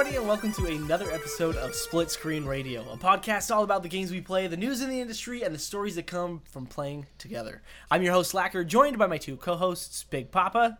everybody, 0.00 0.16
and 0.16 0.26
welcome 0.26 0.50
to 0.50 0.64
another 0.64 1.10
episode 1.12 1.56
of 1.56 1.74
Split 1.74 2.10
Screen 2.10 2.46
Radio, 2.46 2.80
a 2.90 2.96
podcast 2.96 3.54
all 3.54 3.64
about 3.64 3.82
the 3.82 3.88
games 3.88 4.10
we 4.10 4.22
play, 4.22 4.46
the 4.46 4.56
news 4.56 4.80
in 4.80 4.88
the 4.88 4.98
industry, 4.98 5.42
and 5.42 5.54
the 5.54 5.58
stories 5.58 5.94
that 5.96 6.06
come 6.06 6.40
from 6.46 6.64
playing 6.64 7.04
together. 7.18 7.60
I'm 7.90 8.02
your 8.02 8.14
host, 8.14 8.30
Slacker, 8.30 8.64
joined 8.64 8.96
by 8.96 9.06
my 9.06 9.18
two 9.18 9.36
co 9.36 9.56
hosts, 9.56 10.04
Big 10.04 10.30
Papa 10.30 10.78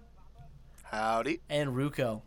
Howdy. 0.85 1.43
and 1.51 1.77
Ruko. 1.77 2.23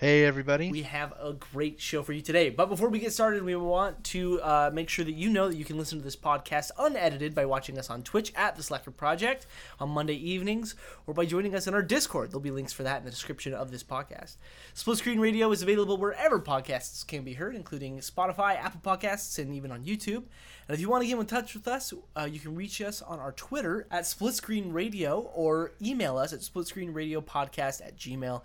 Hey 0.00 0.24
everybody. 0.24 0.70
We 0.70 0.84
have 0.84 1.12
a 1.20 1.34
great 1.34 1.78
show 1.78 2.02
for 2.02 2.14
you 2.14 2.22
today. 2.22 2.48
But 2.48 2.70
before 2.70 2.88
we 2.88 3.00
get 3.00 3.12
started, 3.12 3.42
we 3.42 3.54
want 3.54 4.02
to 4.04 4.40
uh, 4.40 4.70
make 4.72 4.88
sure 4.88 5.04
that 5.04 5.12
you 5.12 5.28
know 5.28 5.50
that 5.50 5.58
you 5.58 5.64
can 5.66 5.76
listen 5.76 5.98
to 5.98 6.04
this 6.04 6.16
podcast 6.16 6.70
unedited 6.78 7.34
by 7.34 7.44
watching 7.44 7.78
us 7.78 7.90
on 7.90 8.02
Twitch 8.02 8.32
at 8.34 8.56
The 8.56 8.62
Slacker 8.62 8.92
Project 8.92 9.46
on 9.78 9.90
Monday 9.90 10.14
evenings 10.14 10.74
or 11.06 11.12
by 11.12 11.26
joining 11.26 11.54
us 11.54 11.66
in 11.66 11.74
our 11.74 11.82
Discord. 11.82 12.30
There'll 12.30 12.40
be 12.40 12.50
links 12.50 12.72
for 12.72 12.82
that 12.82 13.00
in 13.00 13.04
the 13.04 13.10
description 13.10 13.52
of 13.52 13.70
this 13.70 13.84
podcast. 13.84 14.36
Split 14.72 14.96
Screen 14.96 15.20
Radio 15.20 15.52
is 15.52 15.60
available 15.60 15.98
wherever 15.98 16.40
podcasts 16.40 17.06
can 17.06 17.22
be 17.22 17.34
heard, 17.34 17.54
including 17.54 17.98
Spotify, 17.98 18.56
Apple 18.56 18.80
Podcasts, 18.82 19.38
and 19.38 19.54
even 19.54 19.70
on 19.70 19.84
YouTube. 19.84 20.24
And 20.66 20.74
if 20.74 20.80
you 20.80 20.88
want 20.88 21.02
to 21.02 21.08
get 21.08 21.18
in 21.18 21.26
touch 21.26 21.52
with 21.52 21.68
us, 21.68 21.92
uh, 22.16 22.24
you 22.24 22.40
can 22.40 22.54
reach 22.54 22.80
us 22.80 23.02
on 23.02 23.18
our 23.18 23.32
Twitter 23.32 23.86
at 23.90 24.06
Split 24.06 24.32
Screen 24.32 24.72
Radio 24.72 25.30
or 25.34 25.72
email 25.82 26.16
us 26.16 26.32
at 26.32 26.40
splitscreenradiopodcast 26.40 27.86
at 27.86 27.98
gmail.com 27.98 28.40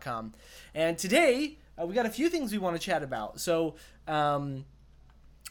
com. 0.00 0.34
And 0.74 0.98
today, 0.98 1.58
uh, 1.80 1.86
we 1.86 1.94
got 1.94 2.06
a 2.06 2.10
few 2.10 2.28
things 2.28 2.52
we 2.52 2.58
want 2.58 2.76
to 2.76 2.82
chat 2.82 3.02
about. 3.02 3.40
So, 3.40 3.76
um, 4.06 4.64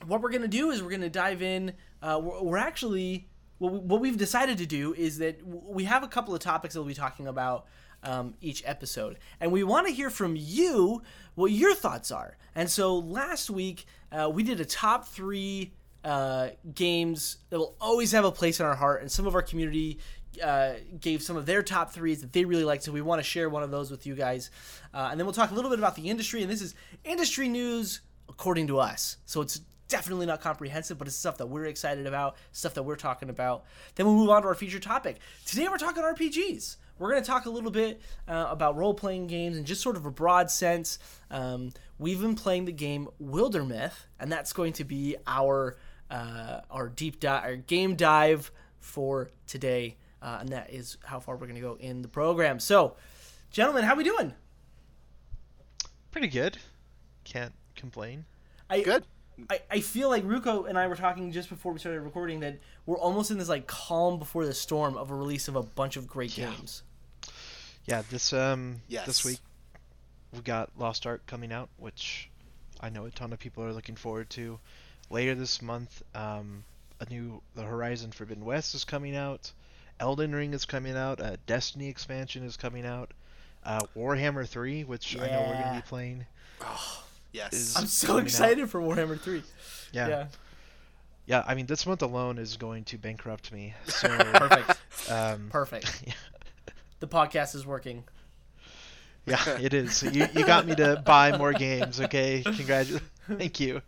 what 0.05 0.21
we're 0.21 0.29
going 0.29 0.43
to 0.43 0.47
do 0.47 0.69
is 0.71 0.83
we're 0.83 0.89
going 0.89 1.01
to 1.01 1.09
dive 1.09 1.41
in. 1.41 1.73
Uh, 2.01 2.19
we're, 2.21 2.43
we're 2.43 2.57
actually, 2.57 3.27
what, 3.57 3.73
we, 3.73 3.79
what 3.79 4.01
we've 4.01 4.17
decided 4.17 4.57
to 4.59 4.65
do 4.65 4.93
is 4.93 5.17
that 5.17 5.39
we 5.45 5.85
have 5.85 6.03
a 6.03 6.07
couple 6.07 6.33
of 6.35 6.39
topics 6.39 6.73
that 6.73 6.81
we'll 6.81 6.87
be 6.87 6.93
talking 6.93 7.27
about 7.27 7.65
um, 8.03 8.35
each 8.41 8.63
episode. 8.65 9.17
And 9.39 9.51
we 9.51 9.63
want 9.63 9.87
to 9.87 9.93
hear 9.93 10.09
from 10.09 10.35
you 10.37 11.01
what 11.35 11.51
your 11.51 11.73
thoughts 11.73 12.11
are. 12.11 12.37
And 12.55 12.69
so 12.69 12.97
last 12.97 13.49
week, 13.49 13.85
uh, 14.11 14.29
we 14.31 14.43
did 14.43 14.59
a 14.59 14.65
top 14.65 15.07
three 15.07 15.73
uh, 16.03 16.49
games 16.73 17.37
that 17.49 17.59
will 17.59 17.75
always 17.81 18.11
have 18.11 18.23
a 18.23 18.31
place 18.31 18.59
in 18.59 18.65
our 18.65 18.75
heart. 18.75 19.01
And 19.01 19.11
some 19.11 19.27
of 19.27 19.35
our 19.35 19.41
community 19.41 19.99
uh, 20.41 20.73
gave 20.99 21.21
some 21.21 21.37
of 21.37 21.45
their 21.45 21.63
top 21.63 21.91
threes 21.91 22.21
that 22.21 22.33
they 22.33 22.45
really 22.45 22.63
liked. 22.63 22.83
So 22.83 22.91
we 22.91 23.01
want 23.01 23.19
to 23.19 23.23
share 23.23 23.49
one 23.49 23.63
of 23.63 23.71
those 23.71 23.91
with 23.91 24.05
you 24.05 24.15
guys. 24.15 24.49
Uh, 24.93 25.09
and 25.11 25.19
then 25.19 25.25
we'll 25.25 25.33
talk 25.33 25.51
a 25.51 25.53
little 25.53 25.69
bit 25.69 25.79
about 25.79 25.95
the 25.95 26.09
industry. 26.09 26.41
And 26.41 26.51
this 26.51 26.61
is 26.61 26.75
industry 27.03 27.47
news 27.47 28.01
according 28.29 28.67
to 28.67 28.79
us. 28.79 29.17
So 29.25 29.41
it's 29.41 29.61
definitely 29.87 30.25
not 30.25 30.41
comprehensive, 30.41 30.97
but 30.97 31.07
it's 31.07 31.15
stuff 31.15 31.37
that 31.37 31.47
we're 31.47 31.65
excited 31.65 32.05
about, 32.05 32.35
stuff 32.51 32.73
that 32.75 32.83
we're 32.83 32.95
talking 32.95 33.29
about. 33.29 33.65
Then 33.95 34.05
we'll 34.05 34.15
move 34.15 34.29
on 34.29 34.41
to 34.41 34.47
our 34.47 34.55
feature 34.55 34.79
topic. 34.79 35.17
Today 35.45 35.67
we're 35.67 35.77
talking 35.77 36.03
RPGs. 36.03 36.77
We're 36.99 37.11
going 37.11 37.21
to 37.21 37.27
talk 37.27 37.45
a 37.45 37.49
little 37.49 37.71
bit 37.71 38.01
uh, 38.27 38.47
about 38.49 38.75
role 38.75 38.93
playing 38.93 39.27
games 39.27 39.55
in 39.55 39.65
just 39.65 39.81
sort 39.81 39.97
of 39.97 40.05
a 40.05 40.11
broad 40.11 40.49
sense. 40.49 40.97
Um, 41.29 41.71
we've 41.99 42.19
been 42.19 42.35
playing 42.35 42.65
the 42.65 42.71
game 42.71 43.07
Wildermyth, 43.21 43.93
and 44.19 44.31
that's 44.31 44.51
going 44.51 44.73
to 44.73 44.83
be 44.83 45.15
our 45.27 45.77
uh, 46.09 46.61
our 46.71 46.87
deep 46.89 47.19
dive, 47.19 47.43
our 47.43 47.55
game 47.55 47.95
dive 47.95 48.51
for 48.79 49.29
today. 49.45 49.97
Uh, 50.21 50.37
and 50.41 50.49
that 50.49 50.69
is 50.71 50.97
how 51.03 51.19
far 51.19 51.35
we're 51.35 51.45
going 51.47 51.55
to 51.55 51.61
go 51.61 51.75
in 51.79 52.01
the 52.01 52.07
program. 52.07 52.59
So, 52.59 52.95
gentlemen, 53.51 53.83
how 53.83 53.95
we 53.95 54.03
doing? 54.03 54.33
Pretty 56.11 56.27
good. 56.27 56.57
Can't 57.23 57.53
complain. 57.75 58.25
I, 58.69 58.81
Good. 58.81 59.03
I, 59.49 59.59
I 59.69 59.79
feel 59.81 60.09
like 60.09 60.23
Ruko 60.25 60.67
and 60.67 60.77
I 60.77 60.87
were 60.87 60.95
talking 60.95 61.31
just 61.31 61.49
before 61.49 61.71
we 61.71 61.79
started 61.79 62.01
recording 62.01 62.39
that 62.39 62.59
we're 62.85 62.97
almost 62.97 63.29
in 63.29 63.37
this 63.37 63.49
like 63.49 63.67
calm 63.67 64.17
before 64.17 64.45
the 64.45 64.53
storm 64.53 64.97
of 64.97 65.11
a 65.11 65.15
release 65.15 65.47
of 65.47 65.55
a 65.55 65.61
bunch 65.61 65.95
of 65.95 66.07
great 66.07 66.35
Yeah. 66.37 66.49
games. 66.49 66.81
Yeah, 67.85 68.01
this 68.09 68.33
um 68.33 68.81
Yes. 68.87 69.05
this 69.05 69.23
week 69.23 69.39
we 70.33 70.39
got 70.41 70.71
Lost 70.77 71.05
Ark 71.05 71.21
coming 71.27 71.51
out, 71.53 71.69
which 71.77 72.29
I 72.81 72.89
know 72.89 73.05
a 73.05 73.11
ton 73.11 73.31
of 73.31 73.39
people 73.39 73.63
are 73.63 73.71
looking 73.73 73.95
forward 73.95 74.29
to. 74.31 74.59
Later 75.09 75.35
this 75.35 75.61
month, 75.61 76.01
um, 76.15 76.63
a 76.99 77.07
new 77.09 77.41
The 77.55 77.61
Horizon 77.61 78.11
Forbidden 78.11 78.43
West 78.43 78.73
is 78.75 78.83
coming 78.85 79.15
out. 79.15 79.51
Elden 79.99 80.33
Ring 80.35 80.53
is 80.53 80.65
coming 80.65 80.95
out. 80.95 81.19
A 81.19 81.37
Destiny 81.47 81.87
expansion 81.89 82.43
is 82.43 82.57
coming 82.57 82.85
out. 82.85 83.11
Uh, 83.63 83.81
Warhammer 83.95 84.47
3, 84.47 84.83
which 84.83 85.17
I 85.17 85.27
know 85.27 85.45
we're 85.47 85.61
gonna 85.63 85.81
be 85.81 85.87
playing. 85.87 86.25
Oh, 86.61 87.03
Yes. 87.33 87.53
Is- 87.53 87.75
I'm 87.75 87.85
so 87.87 88.07
coming 88.07 88.21
out. 88.21 88.27
excited 88.27 88.69
for 88.69 88.79
Warhammer 88.81 89.19
3. 89.19 89.43
Yeah. 89.91 90.07
Yeah. 90.07 90.27
yeah. 91.25 91.43
I 91.45 91.55
mean, 91.55 91.65
this 91.65 91.85
month 91.85 92.01
alone 92.01 92.37
is 92.37 92.55
going 92.57 92.83
to 92.85 92.97
bankrupt 92.97 93.51
me. 93.51 93.73
So, 93.87 94.07
Perfect. 94.07 94.79
um, 95.11 95.49
Perfect. 95.49 96.03
Yeah. 96.07 96.13
The 96.99 97.07
podcast 97.07 97.53
is 97.55 97.65
working. 97.65 98.03
Yeah, 99.27 99.43
it 99.61 99.73
is. 99.73 100.01
You, 100.03 100.25
you 100.33 100.45
got 100.45 100.65
me 100.65 100.73
to 100.75 101.01
buy 101.05 101.37
more 101.37 101.53
games, 101.53 101.99
okay? 102.01 102.41
Congratulations. 102.43 103.07
Thank 103.27 103.59
you. 103.59 103.81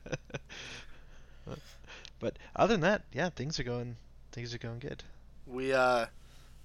but 2.20 2.38
other 2.56 2.74
than 2.74 2.82
that, 2.82 3.04
yeah, 3.14 3.30
things 3.30 3.60
are 3.60 3.64
going 3.64 3.96
things 4.32 4.54
are 4.54 4.58
going 4.58 4.80
good. 4.80 5.04
We 5.50 5.74
uh, 5.74 6.06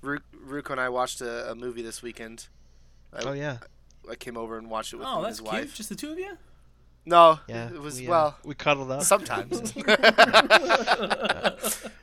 Ruko 0.03 0.71
and 0.71 0.81
I 0.81 0.89
watched 0.91 1.21
a, 1.21 1.51
a 1.51 1.55
movie 1.55 1.83
this 1.83 2.03
weekend. 2.03 2.49
I, 3.13 3.23
Oh 3.25 3.33
yeah. 3.33 3.59
I 4.11 4.15
came 4.17 4.37
over 4.37 4.59
and 4.59 4.69
watched 4.71 4.93
it 4.93 4.97
with 4.97 5.07
Oh, 5.07 5.11
him 5.13 5.17
and 5.19 5.27
that's 5.27 5.39
his 5.39 5.49
cute. 5.49 5.63
wife. 5.63 5.75
Just 5.75 5.89
the 5.89 5.95
two 5.97 6.13
of 6.13 6.19
you? 6.19 6.37
No, 7.07 7.39
Yeah. 7.49 7.69
it 7.69 7.81
was 7.81 8.01
we, 8.01 8.07
uh, 8.07 8.11
well 8.11 8.37
we 8.45 8.55
cuddled 8.55 8.91
up. 8.91 9.03
sometimes. 9.03 9.75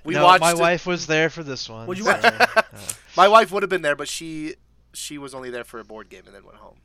we 0.04 0.14
no, 0.14 0.24
watched. 0.24 0.42
my 0.42 0.52
it- 0.52 0.58
wife 0.60 0.86
was 0.86 1.08
there 1.08 1.30
for 1.30 1.44
this 1.44 1.70
one. 1.70 1.88
What'd 1.88 2.04
you 2.04 2.12
so, 2.12 2.20
watch? 2.20 2.34
uh, 2.58 2.62
My 3.18 3.28
wife 3.28 3.52
would 3.52 3.64
have 3.64 3.70
been 3.70 3.82
there, 3.82 3.96
but 3.96 4.08
she 4.08 4.56
she 4.94 5.18
was 5.18 5.34
only 5.34 5.50
there 5.50 5.64
for 5.64 5.80
a 5.80 5.84
board 5.84 6.10
game 6.10 6.24
and 6.26 6.36
then 6.36 6.44
went 6.46 6.58
home. 6.58 6.78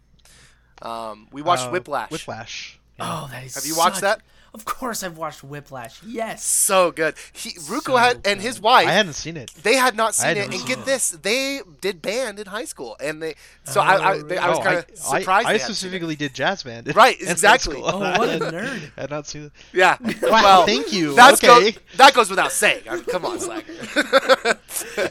Um, 0.83 1.29
we 1.33 1.43
watched 1.43 1.67
uh, 1.67 1.71
Whiplash. 1.71 2.11
Whiplash. 2.11 2.79
Yeah. 2.99 3.23
Oh, 3.25 3.29
that 3.31 3.45
is 3.45 3.55
Have 3.55 3.67
you 3.67 3.77
watched 3.77 3.97
such- 3.97 4.03
that? 4.19 4.23
Of 4.55 4.65
course 4.65 5.03
I've 5.03 5.19
watched 5.19 5.45
Whiplash. 5.45 6.03
Yes. 6.03 6.43
So 6.43 6.91
good. 6.91 7.15
He 7.35 7.51
Ruko 7.51 7.85
So 7.89 7.97
had 7.99 8.27
and 8.27 8.41
his 8.41 8.59
wife. 8.59 8.89
I 8.89 8.93
hadn't 8.93 9.13
seen 9.13 9.37
it. 9.37 9.51
they 9.63 9.75
had 9.75 9.95
not 9.95 10.15
seen 10.15 10.39
it, 10.39 10.45
and 10.47 10.55
seen 10.55 10.67
get 10.67 10.79
it. 10.79 10.87
this, 10.87 11.11
they 11.11 11.61
did 11.83 12.01
band 12.01 12.39
in 12.39 12.47
high 12.47 12.65
school, 12.65 12.97
and 12.99 13.23
they. 13.23 13.35
So 13.65 13.83
I, 13.83 14.13
I, 14.13 14.23
they, 14.23 14.39
I 14.39 14.49
was 14.49 14.59
Oh, 14.59 14.63
kind 14.63 14.79
of 14.79 14.87
I, 15.13 15.19
surprised. 15.19 15.29
I, 15.49 15.53
they 15.53 15.59
hadn't 15.59 15.61
seen 15.61 15.73
it. 15.73 15.77
specifically 15.91 16.17
did 16.17 16.33
jazz 16.33 16.63
band. 16.63 16.95
Right, 16.97 17.21
exactly. 17.21 17.77
Oh, 17.85 17.99
what 17.99 18.31
a 18.31 18.39
nerd. 18.41 18.91
I 18.97 19.01
had 19.03 19.11
not 19.11 19.27
seen 19.27 19.43
it. 19.47 19.53
Yeah. 19.75 19.99
Wow, 20.23 20.31
well, 20.31 20.65
thank 20.67 20.91
you. 20.91 21.15
That's 21.15 21.45
okay. 21.45 21.73
go- 21.73 21.79
that 21.99 22.15
goes 22.15 22.31
without 22.31 22.51
saying. 22.51 22.85
I 22.89 22.95
mean, 22.95 23.05
come 23.05 23.27
on, 23.27 23.39
Slacker. 23.39 23.75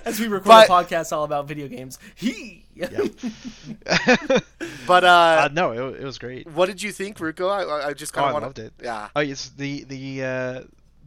As 0.05 0.19
we 0.19 0.27
record 0.27 0.45
But- 0.47 0.69
a 0.69 0.71
podcast 0.71 1.11
all 1.15 1.23
about 1.23 1.47
video 1.47 1.67
games. 1.67 1.99
He. 2.15 2.64
but 4.85 5.03
uh, 5.03 5.07
uh, 5.07 5.49
no, 5.53 5.71
it, 5.71 6.01
it 6.01 6.03
was 6.03 6.17
great. 6.17 6.47
what 6.49 6.67
did 6.67 6.81
you 6.81 6.91
think, 6.91 7.17
Ruko? 7.17 7.49
I, 7.49 7.89
I 7.89 7.93
just 7.93 8.13
Oh, 8.13 8.17
kind 8.17 8.27
of 8.27 8.33
want 8.33 8.43
loved 8.43 8.59
it. 8.59 8.73
Yeah. 8.81 9.09
Oh, 9.15 9.21
it's 9.21 9.49
the 9.49 9.83
the 9.85 10.23
uh, 10.23 10.61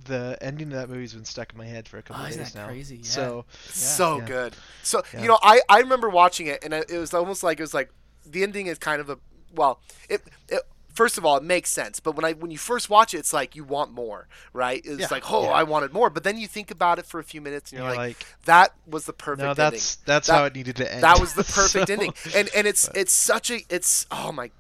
the 0.05 0.39
ending 0.41 0.69
of 0.69 0.75
that 0.75 0.89
movie's 0.89 1.15
been 1.15 1.25
stuck 1.25 1.53
in 1.53 1.59
my 1.59 1.67
head 1.67 1.89
for 1.89 1.99
a 1.99 2.03
couple 2.03 2.23
Oh, 2.23 2.27
of 2.27 2.35
days 2.35 2.55
now. 2.55 2.67
crazy? 2.67 2.97
Yeah. 2.97 3.03
So 3.03 3.45
so 3.69 4.19
Yeah. 4.19 4.27
good. 4.27 4.57
So 4.83 5.03
Yeah. 5.13 5.23
you 5.23 5.29
know, 5.29 5.39
I 5.43 5.61
I 5.69 5.81
remember 5.81 6.09
watching 6.09 6.47
it, 6.47 6.65
and 6.65 6.73
it 6.73 6.91
was 6.91 7.13
almost 7.15 7.43
like 7.43 7.59
it 7.61 7.63
was 7.63 7.75
like 7.75 7.91
the 8.25 8.43
ending 8.43 8.67
is 8.67 8.79
kind 8.79 9.01
of 9.01 9.11
a 9.11 9.19
well, 9.55 9.81
it. 10.09 10.23
it 10.49 10.63
First 10.99 11.17
of 11.17 11.25
all, 11.25 11.37
it 11.37 11.45
makes 11.45 11.71
sense, 11.71 12.01
but 12.01 12.17
when 12.17 12.25
I 12.25 12.33
when 12.33 12.51
you 12.51 12.59
first 12.59 12.91
watch 12.91 13.15
it, 13.15 13.19
it's 13.19 13.33
like 13.33 13.55
you 13.55 13.63
want 13.63 13.93
more, 13.93 14.27
right? 14.53 14.81
It's 14.85 15.01
Yeah, 15.03 15.07
like, 15.13 15.31
oh, 15.31 15.45
yeah. 15.45 15.51
I 15.51 15.63
wanted 15.63 15.93
more, 15.93 16.11
but 16.11 16.25
then 16.25 16.37
you 16.37 16.49
think 16.49 16.73
about 16.73 16.99
it 16.99 17.07
for 17.07 17.21
a 17.21 17.25
few 17.25 17.41
minutes, 17.41 17.71
and 17.71 17.79
you're, 17.79 17.89
You're 17.89 17.97
like, 17.97 18.19
like, 18.19 18.27
that 18.47 18.75
was 18.85 19.05
the 19.05 19.13
perfect 19.13 19.45
no, 19.45 19.51
ending. 19.51 19.65
that's 19.79 19.95
that's 20.11 20.27
That- 20.27 20.35
how 20.35 20.45
it 20.47 20.55
needed 20.57 20.75
to 20.77 20.93
end. 20.93 21.05
That 21.05 21.21
was 21.21 21.35
the 21.35 21.45
perfect 21.59 21.87
So- 21.87 21.93
ending, 21.93 22.13
and 22.35 22.51
and 22.57 22.67
it's 22.67 22.89
it's 22.97 23.13
such 23.13 23.49
a 23.53 23.61
it's 23.71 24.07
oh 24.11 24.33
my, 24.33 24.51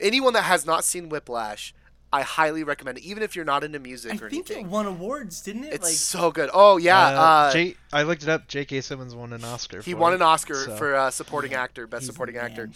anyone 0.00 0.32
that 0.32 0.44
has 0.44 0.64
not 0.64 0.84
seen 0.84 1.10
Whiplash, 1.10 1.74
I 2.10 2.22
highly 2.22 2.64
recommend 2.64 2.96
it. 2.96 3.04
Even 3.04 3.22
if 3.22 3.36
you're 3.36 3.44
not 3.44 3.62
into 3.62 3.78
music 3.78 4.12
I 4.12 4.14
or 4.24 4.30
think 4.30 4.48
anything, 4.48 4.66
it 4.66 4.70
won 4.70 4.86
awards, 4.86 5.42
didn't 5.42 5.64
it? 5.64 5.74
it's 5.74 5.84
like, 5.84 5.92
so 5.92 6.30
good. 6.30 6.48
Oh 6.54 6.78
yeah, 6.78 7.08
Uh, 7.08 7.10
uh, 7.20 7.52
J- 7.52 7.76
I 7.92 8.04
looked 8.04 8.22
it 8.22 8.30
up. 8.30 8.48
J.K. 8.48 8.80
Simmons 8.80 9.14
won 9.14 9.34
an 9.34 9.44
Oscar. 9.44 9.82
he 9.82 9.92
for 9.92 9.98
won 9.98 10.12
it, 10.12 10.16
an 10.16 10.22
Oscar 10.22 10.54
so- 10.54 10.76
for 10.76 10.94
uh, 10.94 11.10
supporting 11.10 11.52
actor, 11.52 11.86
best 11.86 12.02
He's 12.02 12.06
supporting 12.10 12.38
actor. 12.38 12.68
man. 12.68 12.74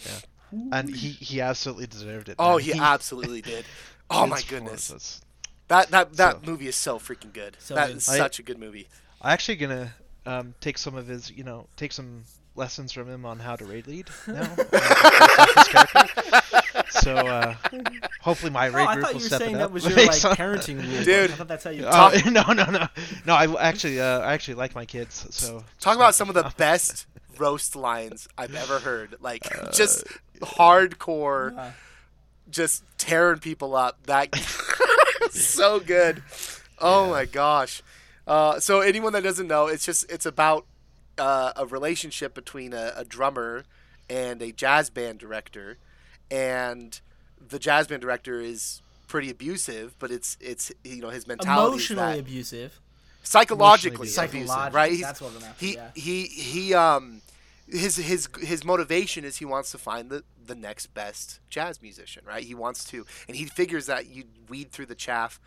And 0.71 0.89
he 0.95 1.09
he 1.09 1.41
absolutely 1.41 1.87
deserved 1.87 2.29
it. 2.29 2.35
Oh, 2.39 2.53
man. 2.57 2.59
he 2.61 2.73
absolutely 2.79 3.41
did. 3.41 3.65
Oh 4.11 4.25
my 4.25 4.41
goodness, 4.41 4.91
was- 4.91 5.21
that 5.67 5.91
that 5.91 6.13
that 6.17 6.43
So- 6.43 6.51
movie 6.51 6.67
is 6.67 6.75
so 6.75 6.97
freaking 6.97 7.31
good. 7.31 7.55
So 7.59 7.75
That 7.75 7.87
good. 7.89 7.97
is 7.97 8.09
I- 8.09 8.17
such 8.17 8.39
a 8.39 8.43
good 8.43 8.57
movie. 8.57 8.87
I'm 9.21 9.31
actually 9.33 9.57
gonna 9.57 9.93
um, 10.25 10.55
take 10.61 10.77
some 10.79 10.95
of 10.95 11.05
his, 11.07 11.29
you 11.29 11.43
know, 11.43 11.67
take 11.77 11.91
some 11.91 12.23
lessons 12.55 12.91
from 12.91 13.07
him 13.07 13.23
on 13.25 13.37
how 13.39 13.55
to 13.55 13.65
raid 13.65 13.85
lead 13.85 14.07
now. 14.27 14.49
his 14.55 15.67
character. 15.67 16.41
So 16.89 17.13
uh, 17.15 17.55
hopefully 18.21 18.51
my 18.51 18.69
Oh, 18.69 18.71
raid 18.71 18.87
I 18.87 18.95
thought 19.01 19.13
will 19.13 19.21
you 19.21 19.29
were 19.29 19.37
saying 19.37 19.57
that 19.57 19.71
was 19.71 19.85
your 19.87 19.95
like 19.95 20.09
parenting 20.37 20.81
rule. 20.81 21.03
Dude. 21.03 21.31
I 21.31 21.35
thought 21.35 21.47
that's 21.47 21.63
how 21.63 21.69
you. 21.69 21.85
Uh, 21.85 22.17
no, 22.25 22.41
no, 22.51 22.65
no, 22.65 22.87
no. 23.25 23.33
I 23.35 23.45
actually, 23.61 24.01
uh, 24.01 24.19
I 24.21 24.33
actually 24.33 24.55
like 24.55 24.73
my 24.75 24.85
kids. 24.85 25.27
So 25.29 25.63
Talk 25.79 25.95
about 25.95 26.15
some 26.15 26.29
of 26.29 26.35
the 26.35 26.51
best 26.57 27.05
roast 27.37 27.75
lines 27.75 28.27
I've 28.37 28.55
ever 28.55 28.79
heard. 28.79 29.15
Like 29.21 29.47
Uh, 29.55 29.71
just 29.71 30.03
hardcore, 30.41 31.53
Yeah. 31.55 31.71
just 32.49 32.83
tearing 32.97 33.39
people 33.39 33.75
up. 33.75 34.03
That 34.07 34.33
so 35.31 35.79
good. 35.79 36.21
Oh 36.79 37.09
my 37.09 37.25
gosh. 37.25 37.81
Uh, 38.27 38.59
so 38.59 38.81
anyone 38.81 39.13
that 39.13 39.23
doesn't 39.23 39.47
know, 39.47 39.67
it's 39.67 39.85
just 39.85 40.09
it's 40.11 40.25
about 40.25 40.65
uh, 41.17 41.51
a 41.55 41.65
relationship 41.65 42.33
between 42.33 42.73
a, 42.73 42.93
a 42.95 43.03
drummer 43.05 43.63
and 44.09 44.41
a 44.41 44.51
jazz 44.51 44.89
band 44.89 45.19
director, 45.19 45.77
and 46.31 46.99
the 47.45 47.59
jazz 47.59 47.87
band 47.87 48.01
director 48.01 48.39
is 48.39 48.81
pretty 49.07 49.29
abusive, 49.31 49.95
but 49.99 50.11
it's 50.11 50.37
it's 50.39 50.71
you 50.83 51.01
know 51.01 51.09
his 51.09 51.27
mentality 51.27 51.77
is 51.77 51.89
Emotionally 51.91 52.13
that 52.13 52.19
abusive. 52.19 52.79
psychologically 53.23 54.07
Emotionally 54.07 54.27
abusive, 54.29 54.47
Psychologically, 54.47 54.75
right? 54.75 54.91
He's- 54.91 55.01
that's 55.03 55.21
what 55.21 55.31
I'm 55.35 55.43
after, 55.43 55.65
he 55.65 55.73
yeah. 55.73 55.89
he 55.95 56.23
he 56.25 56.73
um 56.75 57.21
his 57.71 57.95
his 57.97 58.27
his 58.41 58.63
motivation 58.63 59.23
is 59.23 59.37
he 59.37 59.45
wants 59.45 59.71
to 59.71 59.77
find 59.77 60.09
the 60.09 60.23
the 60.45 60.55
next 60.55 60.87
best 60.93 61.39
jazz 61.49 61.81
musician, 61.81 62.23
right? 62.25 62.43
He 62.43 62.55
wants 62.55 62.83
to, 62.85 63.05
and 63.27 63.37
he 63.37 63.45
figures 63.45 63.85
that 63.85 64.07
you 64.07 64.23
weed 64.47 64.71
through 64.71 64.87
the 64.87 64.95
chaff 64.95 65.39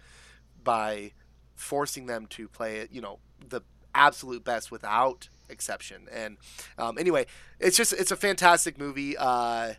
by 0.63 1.13
forcing 1.55 2.07
them 2.07 2.27
to 2.27 2.49
play 2.49 2.77
it, 2.79 2.91
you 2.93 3.01
know, 3.01 3.19
the 3.49 3.61
absolute 3.95 4.45
best 4.45 4.71
without 4.71 5.29
exception. 5.49 6.07
And 6.13 6.37
um, 6.79 6.99
anyway, 6.99 7.27
it's 7.59 7.77
just 7.77 7.93
it's 7.93 8.11
a 8.11 8.17
fantastic 8.17 8.79
movie. 8.79 9.17
Uh, 9.17 9.75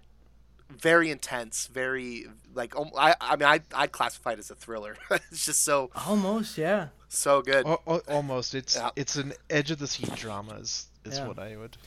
very 0.69 1.11
intense, 1.11 1.67
very 1.67 2.25
like 2.53 2.75
um, 2.75 2.89
I 2.97 3.15
I 3.21 3.35
mean 3.35 3.47
I 3.47 3.61
I'd 3.73 3.91
classify 3.91 4.31
it 4.33 4.39
as 4.39 4.49
a 4.51 4.55
thriller. 4.55 4.97
it's 5.11 5.45
just 5.45 5.63
so 5.63 5.91
Almost, 6.07 6.57
yeah. 6.57 6.87
so 7.09 7.41
good. 7.41 7.65
Al- 7.65 7.81
al- 7.87 8.01
almost. 8.07 8.55
It's 8.55 8.75
Yeah. 8.75 8.89
it's 8.95 9.15
an 9.15 9.33
edge 9.49 9.71
of 9.71 9.79
the 9.79 9.87
seat 9.87 10.13
drama 10.15 10.55
is, 10.55 10.87
is 11.05 11.17
Yeah. 11.19 11.27
what 11.27 11.39
I 11.39 11.55
would. 11.57 11.77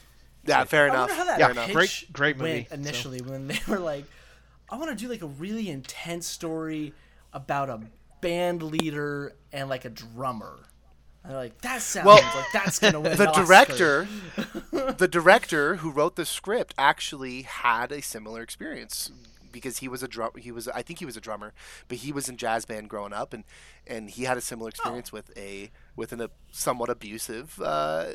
Yeah, 0.46 0.64
fair 0.64 0.84
I 0.84 0.88
enough. 0.88 1.08
wonder 1.08 1.14
how 1.14 1.24
that 1.24 1.38
Yeah, 1.40 1.50
enough. 1.50 1.66
pitch 1.66 1.74
Great- 1.74 2.12
great 2.12 2.36
movie, 2.38 2.50
went 2.52 2.68
so. 2.68 2.74
initially 2.74 3.20
when 3.20 3.46
they 3.48 3.58
were 3.68 3.78
like, 3.78 4.04
I 4.70 4.76
want 4.76 4.90
to 4.90 4.96
do 4.96 5.08
like 5.10 5.22
a 5.22 5.26
really 5.26 5.68
intense 5.70 6.26
story 6.26 6.92
about 7.32 7.70
a 7.70 7.80
band 8.20 8.62
leader 8.62 9.34
and 9.52 9.68
like 9.68 9.84
a 9.84 9.90
drummer. 9.90 10.58
And 11.22 11.32
they're 11.32 11.40
like, 11.40 11.60
that 11.62 11.82
sounds 11.82 12.06
Well, 12.06 12.16
like 12.36 12.52
that's 12.52 12.78
gonna 12.78 13.00
win. 13.00 13.16
the 13.16 13.24
an 13.24 13.28
Oscar." 13.30 13.44
director 13.44 14.08
the 14.98 15.08
director 15.08 15.76
who 15.76 15.90
wrote 15.90 16.16
the 16.16 16.24
script 16.26 16.74
actually 16.78 17.42
had 17.42 17.90
a 17.92 18.00
similar 18.02 18.42
experience 18.42 19.10
because 19.52 19.78
he 19.78 19.88
was 19.88 20.02
a 20.02 20.08
drum 20.08 20.30
he 20.38 20.50
was 20.52 20.68
I 20.68 20.82
think 20.82 20.98
he 20.98 21.04
was 21.04 21.16
a 21.16 21.20
drummer 21.20 21.52
but 21.88 21.98
he 21.98 22.12
was 22.12 22.28
in 22.28 22.36
jazz 22.36 22.64
band 22.64 22.88
growing 22.88 23.12
up 23.12 23.32
and 23.32 23.44
and 23.86 24.10
he 24.10 24.24
had 24.24 24.36
a 24.36 24.40
similar 24.40 24.68
experience 24.70 25.10
Oh. 25.12 25.16
with 25.16 25.36
a 25.36 25.70
with 25.94 26.12
an, 26.12 26.20
a 26.20 26.30
somewhat 26.50 26.90
abusive 26.90 27.60
uh, 27.62 28.06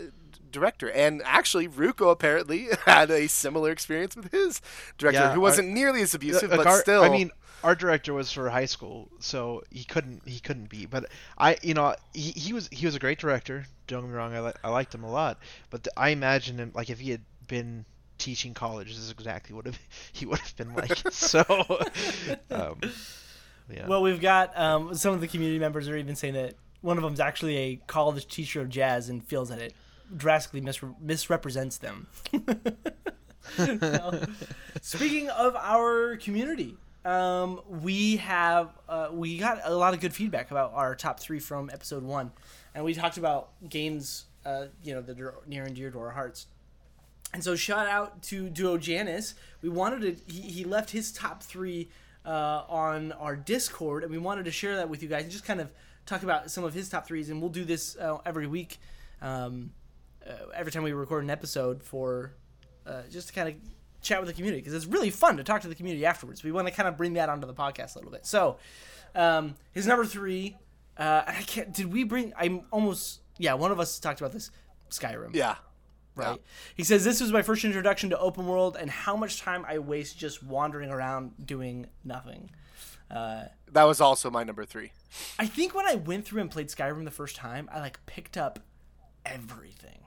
director 0.52 0.90
and 0.92 1.22
actually 1.26 1.68
Ruko 1.68 2.12
apparently 2.12 2.68
had 2.86 3.10
a 3.12 3.28
similar 3.28 3.72
experience 3.72 4.16
with 4.16 4.32
his 4.32 4.62
director 4.98 5.20
Yeah, 5.22 5.34
who 5.34 5.42
wasn't 5.42 5.70
nearly 5.70 6.02
as 6.02 6.14
abusive 6.14 6.52
Uh, 6.52 6.58
but 6.58 6.64
Gar- 6.66 6.82
still 6.82 7.04
I 7.04 7.10
mean, 7.10 7.32
our 7.64 7.76
director 7.76 8.12
was 8.14 8.32
for 8.32 8.50
high 8.50 8.66
school, 8.66 9.08
so 9.20 9.62
he 9.70 9.84
couldn't 9.84 10.28
he 10.28 10.40
couldn't 10.40 10.68
be. 10.68 10.88
But 10.88 11.06
I, 11.38 11.58
you 11.62 11.76
know, 11.76 11.94
he, 12.12 12.32
he 12.32 12.54
was 12.54 12.68
he 12.72 12.88
was 12.88 12.96
a 12.96 13.00
great 13.00 13.20
director. 13.20 13.66
Don't 13.86 14.02
get 14.02 14.10
me 14.10 14.16
wrong, 14.16 14.34
I 14.34 14.40
li- 14.42 14.54
I 14.64 14.70
liked 14.70 14.96
him 14.96 15.04
a 15.04 15.12
lot. 15.12 15.38
But 15.70 15.84
th- 15.84 15.94
I 15.96 16.10
imagine 16.10 16.58
him 16.58 16.72
like 16.74 16.90
if 16.90 17.00
he 17.00 17.12
had 17.12 17.22
been 17.48 17.86
teaching 18.22 18.54
college, 18.54 18.90
this 18.90 18.98
is 18.98 19.12
exactly 19.12 19.56
what 19.56 19.68
he 20.14 20.26
would 20.26 20.40
have 20.40 20.56
been 20.56 20.74
like. 20.74 20.98
so, 21.12 21.44
um, 22.52 22.80
yeah. 23.70 23.88
Well, 23.88 24.02
we've 24.02 24.22
got 24.22 24.58
um, 24.58 24.94
some 24.96 25.14
of 25.14 25.22
the 25.22 25.28
community 25.28 25.60
members 25.60 25.90
are 25.90 25.98
even 25.98 26.16
saying 26.16 26.36
that 26.36 26.54
one 26.82 26.98
of 26.98 27.04
them 27.04 27.14
is 27.14 27.20
actually 27.20 27.58
a 27.58 27.76
college 27.88 28.28
teacher 28.28 28.62
of 28.62 28.70
jazz 28.70 29.10
and 29.10 29.24
feels 29.24 29.50
that 29.50 29.60
it 29.60 29.74
drastically 30.16 30.62
misre- 30.62 30.96
misrepresents 31.02 31.78
them. 31.78 32.08
So, 33.58 34.22
speaking 34.82 35.30
of 35.30 35.56
our 35.56 36.16
community, 36.18 36.78
um, 37.04 37.60
we 37.68 38.18
have 38.18 38.70
uh, 38.88 39.10
we 39.12 39.40
got 39.40 39.62
a 39.64 39.74
lot 39.74 39.96
of 39.96 40.00
good 40.00 40.14
feedback 40.14 40.52
about 40.52 40.74
our 40.74 40.94
top 40.96 41.20
three 41.20 41.40
from 41.40 41.70
episode 41.74 42.04
one, 42.04 42.32
and 42.76 42.86
we 42.86 42.94
talked 42.94 43.18
about 43.18 43.50
games, 43.68 44.26
uh, 44.46 44.66
you 44.84 44.94
know, 44.94 45.02
that 45.02 45.20
are 45.20 45.36
near 45.48 45.64
and 45.64 45.76
dear 45.76 45.90
to 45.90 46.00
our 46.00 46.12
hearts. 46.12 46.46
And 47.34 47.44
so, 47.44 47.56
shout 47.56 47.88
out 47.88 48.22
to 48.24 48.50
Duo 48.50 48.78
Janice. 48.78 49.36
We 49.62 49.70
wanted 49.70 50.02
to. 50.28 50.34
He, 50.34 50.42
he 50.42 50.64
left 50.66 50.90
his 50.90 51.12
top 51.12 51.44
three 51.44 51.90
uh, 52.26 52.64
on 52.68 53.14
our 53.14 53.36
Discord, 53.36 54.04
and 54.04 54.12
we 54.12 54.18
wanted 54.18 54.46
to 54.46 54.52
share 54.52 54.76
that 54.78 54.90
with 54.90 55.02
you 55.02 55.10
guys 55.10 55.24
and 55.24 55.32
just 55.32 55.46
kind 55.46 55.62
of 55.62 55.72
talk 56.06 56.24
about 56.24 56.52
some 56.52 56.64
of 56.64 56.74
his 56.74 56.90
top 56.90 57.08
threes. 57.08 57.30
And 57.30 57.40
we'll 57.42 57.50
do 57.50 57.64
this 57.64 57.96
uh, 57.98 58.18
every 58.26 58.48
week, 58.48 58.80
um, 59.22 59.72
uh, 60.28 60.34
every 60.54 60.72
time 60.72 60.84
we 60.84 60.92
record 60.92 61.24
an 61.24 61.30
episode 61.30 61.82
for 61.82 62.34
uh, 62.86 63.04
just 63.10 63.30
to 63.30 63.34
kind 63.34 63.50
of 63.50 63.56
chat 64.02 64.20
with 64.20 64.28
the 64.28 64.34
community 64.34 64.60
because 64.60 64.74
it's 64.74 64.88
really 64.88 65.12
fun 65.12 65.38
to 65.38 65.44
talk 65.44 65.62
to 65.62 65.68
the 65.68 65.76
community 65.76 66.06
afterwards. 66.06 66.44
We 66.44 66.52
want 66.52 66.68
to 66.68 66.74
kind 66.74 66.90
of 66.90 66.98
bring 66.98 67.14
that 67.14 67.30
onto 67.30 67.48
the 67.48 67.54
podcast 67.54 67.96
a 67.96 68.00
little 68.00 68.12
bit. 68.12 68.26
So, 68.26 68.58
um, 69.16 69.56
his 69.72 69.88
number 69.88 70.06
three. 70.06 70.58
Uh, 70.98 71.24
I 71.26 71.42
can't. 71.44 71.74
Did 71.74 71.92
we 71.94 72.04
bring? 72.04 72.34
I'm 72.38 72.64
almost. 72.72 73.22
Yeah, 73.38 73.54
one 73.54 73.72
of 73.72 73.80
us 73.80 73.98
talked 74.00 74.20
about 74.20 74.34
this. 74.34 74.52
Skyrim 74.92 75.34
yeah 75.34 75.56
right? 76.16 76.42
He 76.76 76.84
says 76.84 77.04
this 77.04 77.22
was 77.22 77.32
my 77.32 77.42
first 77.42 77.64
introduction 77.64 78.10
to 78.12 78.20
open 78.20 78.48
world 78.48 78.78
and 78.80 78.90
how 78.90 79.16
much 79.16 79.40
time 79.40 79.66
I 79.68 79.80
waste 79.80 80.18
just 80.18 80.44
wandering 80.44 80.90
around 80.90 81.46
doing 81.46 81.88
nothing. 82.04 82.50
Uh, 83.10 83.46
that 83.72 83.84
was 83.84 84.00
also 84.00 84.32
my 84.32 84.44
number 84.44 84.64
3 84.64 84.90
I 85.38 85.46
think 85.46 85.76
when 85.76 85.86
I 85.86 85.96
went 85.96 86.26
through 86.26 86.40
and 86.40 86.50
played 86.50 86.70
Skyrim 86.70 87.04
the 87.04 87.12
first 87.12 87.36
time, 87.36 87.70
I 87.72 87.80
like 87.82 88.06
picked 88.06 88.38
up 88.38 88.60
everything. 89.26 90.00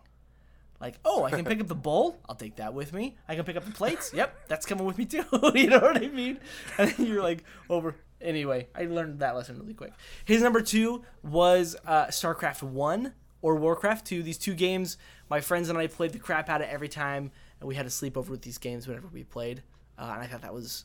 Like, 0.81 0.99
oh, 1.05 1.25
I 1.25 1.31
can 1.31 1.45
pick 1.45 1.61
up 1.61 1.69
the 1.69 1.75
bowl. 1.89 2.21
I'll 2.29 2.35
take 2.35 2.57
that 2.57 2.75
with 2.75 2.93
me. 2.93 3.17
I 3.29 3.35
can 3.35 3.45
pick 3.45 3.57
up 3.57 3.65
the 3.65 3.73
plates. 3.73 4.13
Yep, 4.13 4.49
that's 4.49 4.67
coming 4.67 4.85
with 4.85 4.99
me 4.99 5.05
too. 5.07 5.25
you 5.55 5.69
know 5.69 5.79
what 5.79 5.97
I 6.03 6.09
mean? 6.09 6.39
And 6.79 6.91
then 6.91 7.07
you're 7.07 7.23
like 7.23 7.45
over. 7.71 7.97
Anyway, 8.21 8.69
I 8.75 8.85
learned 8.87 9.21
that 9.21 9.35
lesson 9.37 9.59
really 9.59 9.75
quick. 9.75 9.93
His 10.25 10.43
number 10.43 10.61
two 10.63 11.03
was 11.23 11.77
uh, 11.87 12.07
StarCraft 12.07 12.63
One 12.63 13.13
or 13.43 13.57
Warcraft 13.57 14.07
Two. 14.07 14.23
These 14.23 14.39
two 14.39 14.55
games, 14.55 14.97
my 15.31 15.41
friends 15.41 15.69
and 15.69 15.79
I 15.79 15.87
played 15.87 16.13
the 16.13 16.19
crap 16.19 16.49
out 16.49 16.61
of 16.61 16.69
every 16.69 16.89
time, 16.89 17.31
and 17.61 17.69
we 17.69 17.75
had 17.75 17.85
to 17.85 17.91
sleep 17.91 18.17
over 18.17 18.31
with 18.31 18.43
these 18.43 18.59
games 18.59 18.87
whenever 18.87 19.09
we 19.09 19.25
played. 19.25 19.63
Uh, 19.99 20.11
and 20.15 20.23
I 20.23 20.27
thought 20.27 20.43
that 20.43 20.55
was 20.55 20.85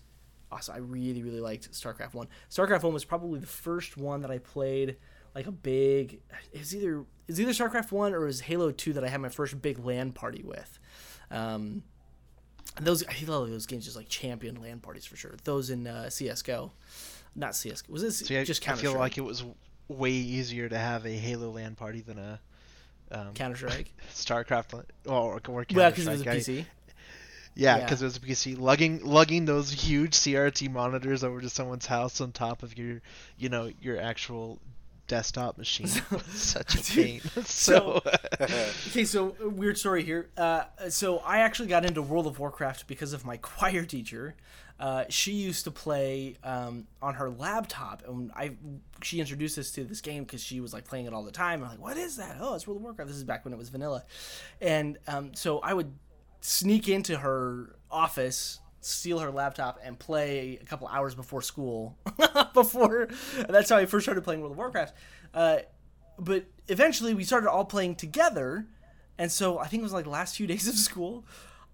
awesome. 0.52 0.76
I 0.76 0.78
really, 0.80 1.24
really 1.24 1.40
liked 1.40 1.72
StarCraft 1.72 2.14
One. 2.14 2.28
StarCraft 2.50 2.84
One 2.84 2.94
was 2.94 3.06
probably 3.06 3.40
the 3.40 3.48
first 3.48 3.98
one 3.98 4.22
that 4.22 4.32
I 4.32 4.38
played 4.38 4.98
like 5.36 5.48
a 5.48 5.52
big. 5.52 6.22
It 6.52 6.60
was 6.60 6.76
either 6.76 7.00
it 7.00 7.06
was 7.28 7.42
either 7.42 7.52
StarCraft 7.52 7.92
One 7.92 8.14
or 8.14 8.24
it 8.24 8.28
was 8.28 8.42
Halo 8.42 8.72
Two 8.72 8.94
that 8.94 9.04
I 9.04 9.08
had 9.08 9.22
my 9.22 9.30
first 9.30 9.62
big 9.62 9.80
LAN 9.80 10.12
party 10.12 10.44
with. 10.44 10.80
Um, 11.32 11.84
those 12.82 13.06
I 13.08 13.14
feel 13.14 13.42
like 13.42 13.52
those 13.52 13.66
games 13.66 13.86
just 13.86 13.98
like 13.98 14.10
champion 14.10 14.62
LAN 14.62 14.80
parties 14.80 15.06
for 15.06 15.16
sure. 15.16 15.36
Those 15.44 15.70
in 15.70 15.88
uh, 15.88 16.10
CS:GO, 16.10 16.72
not 17.36 17.56
CS:GO. 17.56 17.92
Was 17.92 18.02
this 18.02 18.20
See, 18.20 18.38
I, 18.38 18.44
just 18.44 18.64
I 18.64 18.66
Counter 18.66 18.82
feel 18.82 18.94
like 18.94 19.18
it 19.18 19.22
was 19.22 19.44
way 19.88 20.12
easier 20.12 20.70
to 20.70 20.78
have 20.78 21.06
a 21.06 21.10
Halo 21.10 21.52
LAN 21.52 21.76
party 21.76 22.02
than 22.02 22.18
a 22.20 22.40
um, 23.12 23.34
Counter 23.34 23.56
Strike. 23.56 23.92
StarCraft 24.14 24.84
or, 25.06 25.14
or 25.14 25.42
well, 25.48 25.66
Counter 25.66 25.66
because 25.92 26.08
it 26.08 26.12
was 26.12 26.20
a 26.22 26.24
Strike. 26.24 26.36
I- 26.36 26.40
PC. 26.40 26.66
Yeah, 27.56 27.78
Yeah. 27.78 27.84
because 27.84 28.02
it 28.02 28.06
was 28.06 28.18
a 28.18 28.20
PC. 28.22 28.58
Lugging 28.60 29.04
lugging 29.04 29.46
those 29.46 29.72
huge 29.72 30.12
CRT 30.14 30.72
monitors 30.72 31.24
over 31.24 31.42
to 31.42 31.50
someone's 31.50 31.86
house 31.88 32.22
on 32.22 32.32
top 32.32 32.64
of 32.64 32.78
your, 32.78 33.02
you 33.38 33.50
know, 33.50 33.72
your 33.82 34.00
actual 34.00 34.60
desktop 35.08 35.58
machine 35.58 35.90
was 36.12 36.24
such 36.28 36.76
a 36.76 36.94
pain. 36.94 37.20
so, 37.44 38.02
Okay, 38.40 39.04
so 39.04 39.36
weird 39.42 39.78
story 39.78 40.04
here. 40.04 40.30
Uh, 40.38 40.64
so 40.90 41.18
I 41.20 41.40
actually 41.40 41.68
got 41.68 41.84
into 41.86 42.02
World 42.02 42.28
of 42.28 42.40
Warcraft 42.40 42.86
because 42.88 43.12
of 43.12 43.26
my 43.26 43.36
choir 43.38 43.84
teacher. 43.84 44.36
Uh, 44.80 45.04
she 45.10 45.34
used 45.34 45.66
to 45.66 45.72
play 45.72 46.36
um, 46.44 46.88
on 47.02 47.16
her 47.16 47.30
laptop, 47.30 48.04
and 48.08 48.32
I 48.34 48.52
she 49.02 49.20
introduced 49.20 49.58
us 49.58 49.72
to 49.72 49.84
this 49.84 50.00
game 50.00 50.24
because 50.24 50.42
she 50.42 50.62
was 50.62 50.74
like 50.74 50.86
playing 50.86 51.06
it 51.06 51.14
all 51.14 51.24
the 51.24 51.32
time. 51.32 51.62
I'm 51.64 51.70
like, 51.70 51.82
what 51.82 51.98
is 51.98 52.16
that? 52.16 52.38
Oh, 52.40 52.56
it's 52.56 52.66
World 52.66 52.78
of 52.78 52.84
Warcraft. 52.84 53.10
This 53.10 53.18
is 53.18 53.26
back 53.26 53.44
when 53.44 53.54
it 53.54 53.58
was 53.58 53.70
vanilla, 53.70 54.04
and 54.62 54.98
um, 55.08 55.36
so 55.36 55.60
I 55.60 55.74
would 55.74 55.92
sneak 56.42 56.88
into 56.88 57.18
her 57.18 57.76
office 57.92 58.60
steal 58.82 59.20
her 59.20 59.32
laptop 59.32 59.80
and 59.84 60.00
play 60.00 60.58
a 60.62 60.66
couple 60.66 60.88
hours 60.88 61.14
before 61.14 61.42
school 61.42 61.98
before 62.54 63.10
that's 63.50 63.70
how 63.70 63.76
i 63.76 63.86
first 63.86 64.06
started 64.06 64.24
playing 64.24 64.40
world 64.40 64.52
of 64.54 64.58
warcraft 64.58 64.96
uh, 65.34 65.58
but 66.18 66.46
eventually 66.70 67.14
we 67.14 67.24
started 67.24 67.50
all 67.50 67.66
playing 67.66 67.94
together 67.96 68.66
and 69.18 69.32
so 69.32 69.60
i 69.60 69.68
think 69.68 69.82
it 69.82 69.84
was 69.84 69.94
like 69.94 70.06
the 70.06 70.10
last 70.10 70.38
few 70.38 70.48
days 70.54 70.68
of 70.68 70.76
school 70.76 71.26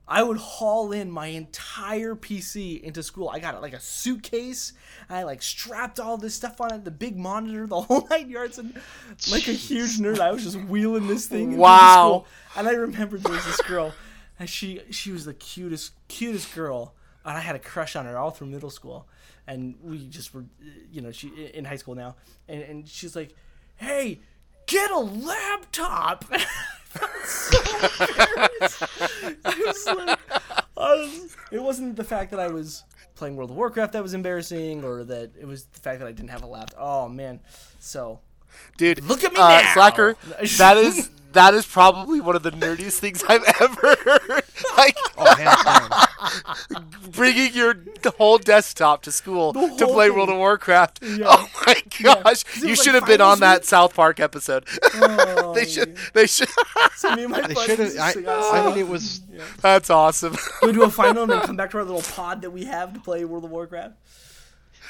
i 0.07 0.21
would 0.21 0.37
haul 0.37 0.91
in 0.91 1.09
my 1.09 1.27
entire 1.27 2.15
pc 2.15 2.81
into 2.81 3.01
school. 3.01 3.29
I 3.29 3.39
got 3.39 3.55
it 3.55 3.61
like 3.61 3.73
a 3.73 3.79
suitcase. 3.79 4.73
I 5.09 5.23
like 5.23 5.41
strapped 5.41 5.99
all 5.99 6.17
this 6.17 6.35
stuff 6.35 6.61
on 6.61 6.71
it 6.73 6.83
the 6.85 6.91
big 6.91 7.17
monitor 7.17 7.65
the 7.67 7.81
whole 7.87 8.07
nine 8.09 8.29
yards 8.29 8.57
and 8.59 8.79
like 9.31 9.47
a 9.47 9.53
huge 9.53 9.97
nerd. 9.97 10.19
I 10.19 10.31
was 10.31 10.43
just 10.43 10.59
wheeling 10.59 11.07
this 11.07 11.25
thing 11.27 11.49
into 11.53 11.57
Wow. 11.61 11.91
school. 12.07 12.27
and 12.57 12.67
i 12.67 12.71
remember 12.73 13.17
there 13.17 13.31
was 13.33 13.45
this 13.45 13.61
girl 13.61 13.93
and 14.39 14.49
she 14.49 14.81
she 14.91 15.11
was 15.11 15.25
the 15.25 15.33
cutest 15.33 15.93
cutest 16.07 16.53
girl 16.53 16.93
and 17.23 17.35
i 17.37 17.39
had 17.41 17.55
a 17.55 17.59
crush 17.59 17.95
on 17.95 18.05
her 18.05 18.17
all 18.17 18.31
through 18.31 18.47
middle 18.47 18.69
school. 18.69 19.07
And 19.47 19.75
we 19.83 20.07
just 20.07 20.33
were 20.33 20.45
you 20.91 21.01
know 21.01 21.11
she 21.11 21.27
in 21.53 21.65
high 21.65 21.75
school 21.77 21.93
now. 21.95 22.15
And, 22.47 22.61
and 22.63 22.87
she's 22.87 23.15
like 23.15 23.33
hey 23.77 24.19
get 24.67 24.89
a 24.91 24.97
laptop 24.99 26.25
so 27.25 27.59
embarrassed. 27.59 28.83
I 29.45 29.63
was 29.65 29.85
like, 29.85 30.19
I 30.77 30.95
was, 30.95 31.37
it 31.51 31.61
wasn't 31.61 31.95
the 31.95 32.03
fact 32.03 32.31
that 32.31 32.39
I 32.39 32.47
was 32.47 32.83
playing 33.15 33.35
World 33.35 33.51
of 33.51 33.55
Warcraft 33.55 33.93
that 33.93 34.03
was 34.03 34.13
embarrassing, 34.13 34.83
or 34.83 35.03
that 35.05 35.31
it 35.39 35.47
was 35.47 35.65
the 35.65 35.79
fact 35.79 35.99
that 35.99 36.07
I 36.07 36.11
didn't 36.11 36.29
have 36.29 36.43
a 36.43 36.47
laptop. 36.47 36.79
Oh 36.81 37.09
man, 37.09 37.39
so 37.79 38.19
Dude, 38.77 39.03
Look 39.03 39.23
at 39.23 39.33
me 39.33 39.39
uh, 39.39 39.61
now! 39.61 39.73
Slacker. 39.73 40.15
That 40.57 40.77
is 40.77 41.09
that 41.33 41.53
is 41.53 41.65
probably 41.65 42.21
one 42.21 42.35
of 42.35 42.43
the 42.43 42.51
nerdiest 42.51 42.99
things 42.99 43.23
I've 43.27 43.43
ever 43.61 43.95
heard. 44.05 44.43
Like, 44.77 44.97
oh, 45.17 45.35
hands 45.35 45.63
down. 45.63 46.04
bringing 47.11 47.53
your 47.53 47.75
whole 48.17 48.37
desktop 48.37 49.01
to 49.03 49.11
school 49.11 49.53
to 49.53 49.87
play 49.87 50.07
thing. 50.07 50.15
World 50.17 50.29
of 50.29 50.37
Warcraft. 50.37 51.03
Yeah. 51.03 51.25
Oh 51.37 51.49
my 51.65 51.75
Yeah. 51.99 52.21
gosh! 52.23 52.43
'Cause 52.43 52.57
it 52.57 52.63
You 52.63 52.69
was 52.71 52.79
should 52.83 52.93
like 52.93 53.01
have 53.03 53.07
been 53.07 53.21
on 53.21 53.39
that 53.39 53.61
week. 53.61 53.65
South 53.65 53.93
Park 53.95 54.19
episode. 54.19 54.65
Oh, 54.97 55.53
they 55.53 55.65
should. 55.65 55.89
yeah. 55.89 55.95
They 56.13 56.27
should. 56.27 56.47
So 56.95 57.15
me 57.15 57.23
and 57.23 57.31
my 57.31 57.41
They 57.41 57.53
buddies 57.53 57.65
should 57.77 57.79
have. 57.79 57.97
I, 57.99 58.11
sing 58.13 58.27
I 58.27 58.31
outside. 58.33 58.65
mean, 58.69 58.77
it 58.79 58.87
was. 58.87 59.21
That's 59.61 59.89
awesome. 59.89 60.35
Go 60.61 60.71
do 60.71 60.83
a 60.83 60.89
final 60.89 61.23
and 61.23 61.31
then 61.31 61.41
come 61.41 61.55
back 61.55 61.71
to 61.71 61.77
our 61.77 61.83
little 61.83 62.01
pod 62.01 62.41
that 62.43 62.51
we 62.51 62.65
have 62.65 62.93
to 62.93 62.99
play 62.99 63.25
World 63.25 63.45
of 63.45 63.51
Warcraft. 63.51 63.93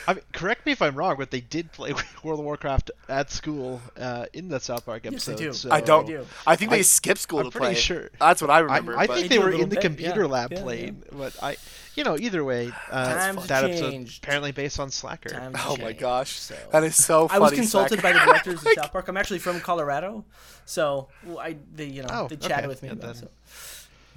I 0.08 0.14
mean, 0.14 0.24
correct 0.34 0.66
me 0.66 0.72
if 0.72 0.82
I'm 0.82 0.96
wrong, 0.96 1.16
but 1.18 1.32
they 1.32 1.42
did 1.42 1.72
play 1.72 1.94
World 2.24 2.40
of 2.40 2.46
Warcraft 2.46 2.92
at 3.10 3.32
school 3.32 3.82
uh, 4.00 4.26
in 4.34 4.50
the 4.50 4.60
South 4.60 4.86
Park 4.86 5.06
episode. 5.06 5.14
Yes, 5.14 5.26
they 5.40 5.46
episode. 5.48 5.68
do. 5.70 5.70
So 5.70 5.72
I 5.76 5.82
don't. 5.82 6.06
do. 6.06 6.26
I 6.46 6.56
think 6.56 6.72
they 6.72 6.80
I- 6.80 6.84
skipped 6.84 7.20
school 7.20 7.40
I'm 7.40 7.46
to 7.46 7.52
pretty 7.52 7.74
play. 7.74 7.82
sure. 7.82 8.10
That's 8.20 8.42
what 8.42 8.52
I 8.52 8.56
I, 8.58 8.60
remember. 8.60 8.98
I 8.98 9.08
but 9.08 9.16
think 9.18 9.30
They 9.30 9.38
they 9.38 9.44
were 9.44 9.52
in 9.52 9.62
the 9.70 9.76
bit, 9.76 9.82
computer 9.82 10.22
yeah, 10.22 10.28
lab 10.28 10.52
yeah, 10.52 10.62
playing, 10.62 11.04
but 11.12 11.36
I, 11.42 11.58
you 11.96 12.04
know, 12.04 12.18
either 12.18 12.44
way, 12.44 12.72
uh, 12.92 13.06
that 13.06 13.36
have 13.36 13.64
episode 13.64 14.10
apparently 14.22 14.52
based 14.52 14.80
on 14.80 14.92
Slacker. 14.92 15.30
Times 15.30 15.58
oh 15.66 15.78
my 15.78 15.94
gosh, 15.94 16.32
so. 16.32 16.56
that 16.72 16.84
is 16.84 16.96
so 17.04 17.28
funny. 17.28 17.38
I 17.38 17.42
was 17.42 17.52
consulted 17.54 18.00
Slacker. 18.00 18.20
by 18.20 18.26
the 18.26 18.26
directors 18.32 18.66
of 18.66 18.72
South 18.76 18.92
Park. 18.92 19.08
I'm 19.08 19.18
actually 19.18 19.40
from 19.40 19.60
Colorado, 19.62 20.24
so 20.66 21.08
well, 21.24 21.40
I 21.40 21.56
they 21.74 21.86
you 21.86 22.02
know 22.04 22.10
Oh, 22.12 22.28
they 22.28 22.36
chatted 22.36 22.58
okay. 22.60 22.68
with 22.68 22.84
me 22.84 22.90
about 22.90 23.16
then- 23.16 23.24
it. 23.24 23.32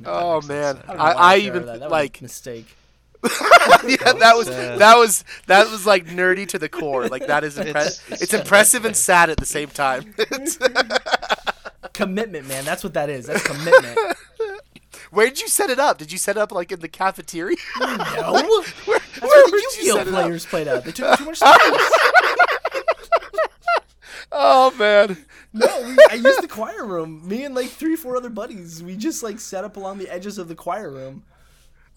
Oh 0.07 0.35
makes 0.37 0.47
sense 0.47 0.77
man, 0.77 0.83
then. 0.87 1.01
I, 1.01 1.11
I, 1.13 1.35
I 1.35 1.37
even 1.39 1.67
that. 1.67 1.81
That 1.81 1.91
like 1.91 2.23
mistake. 2.23 2.77
yeah, 3.87 4.13
that 4.13 4.35
was 4.37 4.47
that 4.47 4.97
was 4.97 5.25
that 5.47 5.69
was 5.71 5.85
like 5.87 6.07
nerdy 6.07 6.47
to 6.49 6.59
the 6.59 6.69
core. 6.69 7.09
Like 7.09 7.27
that 7.27 7.43
is 7.45 7.59
impressive. 7.59 8.05
It's- 8.13 8.23
It's, 8.23 8.35
impressive 8.35 8.85
and 8.85 8.97
sad 8.97 9.29
at 9.31 9.39
the 9.39 9.47
same 9.47 9.69
time. 9.71 10.15
Commitment, 11.93 12.47
man. 12.47 12.65
That's 12.65 12.85
what 12.85 12.95
that 12.95 13.11
is. 13.11 13.27
That's 13.27 13.43
commitment. 13.43 13.99
Where 15.11 15.27
did 15.27 15.41
you 15.41 15.49
set 15.49 15.69
it 15.71 15.81
up? 15.81 15.99
Did 15.99 16.13
you 16.13 16.19
set 16.19 16.37
it 16.37 16.41
up 16.41 16.53
like 16.53 16.71
in 16.71 16.79
the 16.81 16.89
cafeteria? 16.89 17.57
no, 17.81 17.87
where 17.87 17.97
that's 17.97 18.87
where 18.87 19.01
where 19.21 19.47
the 19.47 19.51
would 19.51 19.63
you 19.63 19.71
Yu-Gi-Oh 19.79 19.97
set 19.97 20.07
it 20.09 20.15
up? 20.15 20.21
players 20.23 20.47
played 20.47 20.69
out. 20.69 20.85
They 20.85 20.93
took 20.93 21.19
too 21.19 21.25
much 21.25 21.39
space. 21.39 21.91
Oh 24.31 24.73
man. 24.79 25.17
No, 25.53 25.67
we, 25.83 25.97
I 26.11 26.15
used 26.15 26.43
the 26.43 26.49
choir 26.49 26.85
room. 26.85 27.27
Me 27.27 27.45
and 27.45 27.55
like 27.55 27.69
three, 27.69 27.97
four 27.97 28.17
other 28.17 28.29
buddies. 28.29 28.83
We 28.83 28.97
just 28.97 29.23
like 29.23 29.41
set 29.41 29.65
up 29.65 29.77
along 29.77 29.99
the 29.99 30.09
edges 30.13 30.37
of 30.39 30.49
the 30.49 30.55
choir 30.55 30.91
room. 30.91 31.25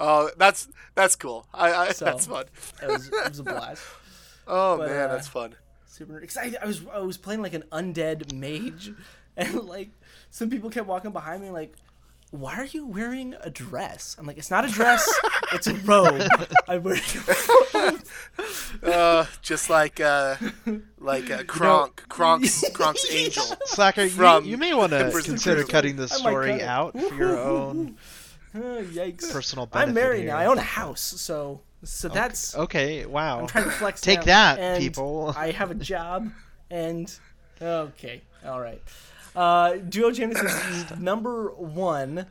Oh, 0.04 0.32
that's 0.36 0.68
that's 0.96 1.16
cool. 1.16 1.46
I, 1.54 1.74
I 1.74 1.92
So- 1.92 2.06
that's 2.06 2.26
fun. 2.26 2.46
It 2.82 2.88
was, 2.88 3.08
it 3.08 3.30
was 3.30 3.40
a 3.40 3.44
blast. 3.44 3.84
Oh 4.48 4.76
but, 4.76 4.90
man, 4.90 5.10
uh, 5.10 5.14
that's 5.14 5.28
fun. 5.28 5.56
Super. 5.86 6.20
Cause 6.20 6.36
I, 6.36 6.52
I 6.62 6.66
was 6.66 6.82
I 6.92 7.00
was 7.00 7.16
playing 7.16 7.44
like 7.44 7.54
an 7.54 7.64
undead 7.72 8.34
mage, 8.34 8.92
and 9.38 9.54
like 9.64 9.92
some 10.32 10.50
people 10.50 10.72
kept 10.72 10.88
walking 10.88 11.12
behind 11.12 11.44
me 11.44 11.52
like. 11.52 11.76
Why 12.32 12.56
are 12.56 12.66
you 12.66 12.86
wearing 12.86 13.36
a 13.42 13.50
dress? 13.50 14.16
I'm 14.18 14.26
like, 14.26 14.38
it's 14.38 14.50
not 14.50 14.64
a 14.64 14.70
dress, 14.70 15.06
it's 15.52 15.68
a 15.68 15.74
robe. 15.74 16.26
I 16.66 16.78
wear 16.78 16.98
wearing. 17.74 18.00
Uh, 18.82 19.26
just 19.42 19.70
like 19.70 20.00
uh, 20.00 20.38
like 20.98 21.30
uh, 21.30 21.44
Kronk, 21.44 22.06
Kronk's 22.08 22.70
Kronk's 22.72 23.06
angel. 23.12 23.44
Slacker, 23.66 24.06
you, 24.06 24.44
you 24.44 24.58
may 24.58 24.74
want 24.74 24.94
to 24.94 25.12
consider 25.24 25.66
cutting 25.66 25.98
this 25.98 26.14
story 26.14 26.60
cut 26.60 26.62
out 26.62 26.98
for 26.98 27.16
your 27.16 27.38
own 27.38 27.98
Yikes. 28.56 29.32
personal 29.32 29.66
benefit. 29.66 29.90
I'm 29.90 29.96
married 29.96 30.22
here. 30.22 30.32
now. 30.32 30.38
I 30.38 30.46
own 30.46 30.58
a 30.58 30.62
house, 30.62 31.02
so 31.02 31.62
so 31.84 32.10
that's 32.10 32.56
Okay, 32.56 33.06
wow. 33.06 33.40
I'm 33.40 33.48
trying 33.48 33.66
to 33.66 33.72
flex. 33.72 34.02
Take 34.02 34.20
now, 34.20 34.26
that, 34.26 34.60
and 34.60 34.82
people. 34.82 35.34
I 35.38 35.52
have 35.52 35.72
a 35.72 35.76
job, 35.76 36.32
and 36.70 37.14
okay, 37.62 38.22
all 38.46 38.60
right. 38.60 38.82
Uh, 39.36 39.78
Duo 39.78 40.12
Genesis 40.12 40.92
number 41.00 41.52
one 41.52 42.26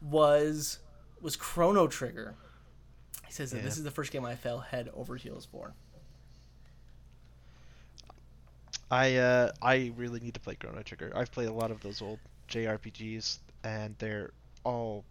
was 0.00 0.78
was 1.20 1.36
Chrono 1.36 1.86
Trigger. 1.86 2.34
He 3.26 3.32
says 3.32 3.50
that 3.50 3.62
this 3.62 3.76
is 3.76 3.84
the 3.84 3.90
first 3.90 4.12
game 4.12 4.24
I 4.24 4.34
fell 4.34 4.60
head 4.60 4.90
over 4.94 5.16
heels 5.16 5.44
for. 5.44 5.74
I 8.90 9.16
uh, 9.16 9.52
I 9.60 9.92
really 9.96 10.20
need 10.20 10.34
to 10.34 10.40
play 10.40 10.54
Chrono 10.54 10.82
Trigger. 10.82 11.12
I've 11.14 11.30
played 11.30 11.48
a 11.48 11.52
lot 11.52 11.70
of 11.70 11.80
those 11.80 12.00
old 12.00 12.18
JRPGs, 12.48 13.38
and 13.64 13.94
they're 13.98 14.30
all 14.64 15.04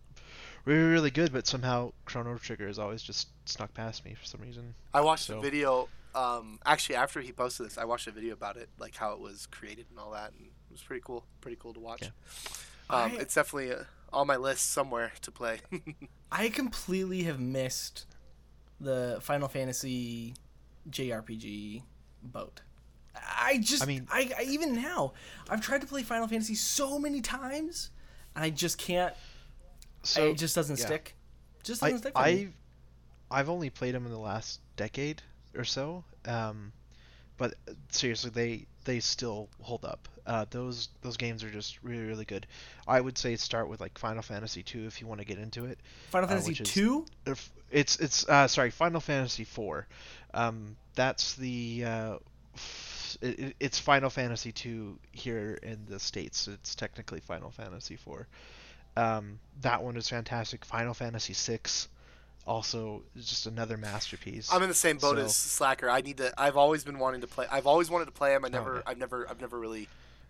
really 0.66 0.90
really 0.90 1.12
good. 1.12 1.32
But 1.32 1.48
somehow 1.48 1.94
Chrono 2.06 2.38
Trigger 2.38 2.68
has 2.68 2.78
always 2.80 3.02
just 3.02 3.30
snuck 3.46 3.74
past 3.74 4.04
me 4.06 4.14
for 4.14 4.26
some 4.26 4.42
reason. 4.42 4.74
I 4.94 5.02
watched 5.02 5.30
a 5.30 5.34
So- 5.34 5.42
video. 5.42 5.90
Um, 6.14 6.60
actually, 6.66 6.96
after 6.96 7.20
he 7.20 7.34
posted 7.34 7.66
this, 7.66 7.78
I 7.78 7.84
watched 7.84 8.08
a 8.08 8.12
video 8.12 8.32
about 8.34 8.56
it, 8.56 8.70
like 8.80 8.96
how 8.96 9.12
it 9.12 9.20
was 9.20 9.48
created 9.48 9.88
and 9.90 10.00
all 10.00 10.12
that, 10.12 10.32
and 10.32 10.44
it 10.46 10.72
was 10.72 10.82
pretty 10.82 11.02
cool. 11.06 11.26
Pretty 11.42 11.58
cool 11.60 11.74
to 11.74 11.80
watch. 11.82 12.04
Yeah. 12.04 12.08
Um, 12.90 13.12
I- 13.12 13.16
it's 13.20 13.36
definitely 13.36 13.74
uh, 13.74 13.84
on 14.14 14.26
my 14.28 14.38
list 14.38 14.72
somewhere 14.72 15.12
to 15.24 15.32
play. 15.32 15.60
I 16.32 16.48
completely 16.48 17.24
have 17.24 17.38
missed 17.40 18.06
the 18.80 19.18
Final 19.22 19.50
Fantasy 19.50 20.36
JRPG 20.90 21.84
boat. 22.24 22.62
I 23.16 23.58
just, 23.62 23.82
I 23.84 23.86
I 23.86 23.88
mean, 23.88 23.98
mean- 24.00 24.08
I, 24.12 24.32
I 24.40 24.44
even 24.44 24.76
now, 24.76 25.14
I've 25.50 25.62
tried 25.62 25.82
to 25.82 25.88
play 25.88 26.04
Final 26.04 26.28
Fantasy 26.28 26.56
so 26.56 26.98
many 26.98 27.20
times, 27.22 27.92
and 28.36 28.44
I 28.46 28.50
just 28.52 28.78
can't. 28.78 29.14
So 30.06 30.30
it 30.30 30.38
just 30.38 30.56
doesn't 30.56 30.80
yeah. 30.80 30.86
stick. 30.86 31.16
Just 31.64 31.84
I 31.84 31.88
doesn't 31.92 32.00
stick. 32.00 32.14
For 32.14 32.24
me. 32.24 32.32
I've 32.32 32.54
I've 33.32 33.50
only 33.50 33.70
played 33.70 33.96
them 33.96 34.06
in 34.06 34.12
the 34.12 34.20
last 34.20 34.60
decade 34.76 35.22
or 35.56 35.64
so. 35.64 36.04
Um, 36.26 36.72
but 37.38 37.56
seriously, 37.90 38.30
they 38.30 38.66
they 38.86 39.00
still 39.00 39.50
hold 39.62 39.84
up. 39.84 40.08
Uh, 40.26 40.46
those 40.50 40.90
those 41.02 41.18
games 41.18 41.44
are 41.44 41.50
just 41.50 41.84
really 41.84 42.06
really 42.06 42.26
good. 42.26 42.48
I 42.88 43.02
would 43.02 43.18
say 43.18 43.36
start 43.36 43.68
with 43.68 43.82
like 43.82 43.98
Final 43.98 44.22
Fantasy 44.22 44.64
2 44.64 44.86
if 44.86 45.02
you 45.02 45.08
want 45.08 45.20
to 45.20 45.26
get 45.26 45.38
into 45.38 45.66
it. 45.66 45.80
Final 46.10 46.30
uh, 46.30 46.32
Fantasy 46.40 46.54
two. 46.64 47.06
It's 47.72 47.98
it's 47.98 48.28
uh, 48.30 48.48
sorry 48.48 48.72
Final 48.72 49.02
Fantasy 49.02 49.44
4. 49.44 49.88
Um, 50.34 50.78
that's 50.96 51.36
the 51.36 51.84
uh, 51.86 52.16
f- 52.56 53.18
it, 53.22 53.40
it- 53.40 53.56
it's 53.60 53.80
Final 53.80 54.10
Fantasy 54.10 54.52
2 54.52 54.98
here 55.12 55.60
in 55.62 55.86
the 55.88 56.00
states. 56.00 56.48
It's 56.48 56.76
technically 56.76 57.20
Final 57.20 57.52
Fantasy 57.52 57.96
4. 57.96 58.28
Um, 58.98 59.40
that 59.62 59.84
one 59.84 59.98
is 59.98 60.08
fantastic. 60.10 60.64
Final 60.66 60.94
Fantasy 60.94 61.34
VI, 61.34 61.60
also 62.48 63.04
just 63.18 63.46
another 63.48 63.78
masterpiece. 63.78 64.52
I'm 64.54 64.62
in 64.62 64.70
the 64.70 64.76
same 64.76 64.98
boat 64.98 65.18
So- 65.18 65.24
as 65.26 65.36
Slacker. 65.36 65.90
I 65.90 66.02
need 66.02 66.18
to. 66.18 66.34
I've 66.40 66.58
always 66.58 66.84
been 66.84 67.00
wanting 67.00 67.22
to 67.22 67.28
play. 67.28 67.46
I've 67.52 67.68
always 67.68 67.90
wanted 67.90 68.06
to 68.06 68.12
play 68.12 68.34
him. 68.34 68.46
I 68.46 68.50
never. 68.50 68.76
yeah. 68.76 68.82
I've 68.86 68.98
never. 68.98 69.30
I've 69.30 69.42
never 69.42 69.60
really 69.60 69.88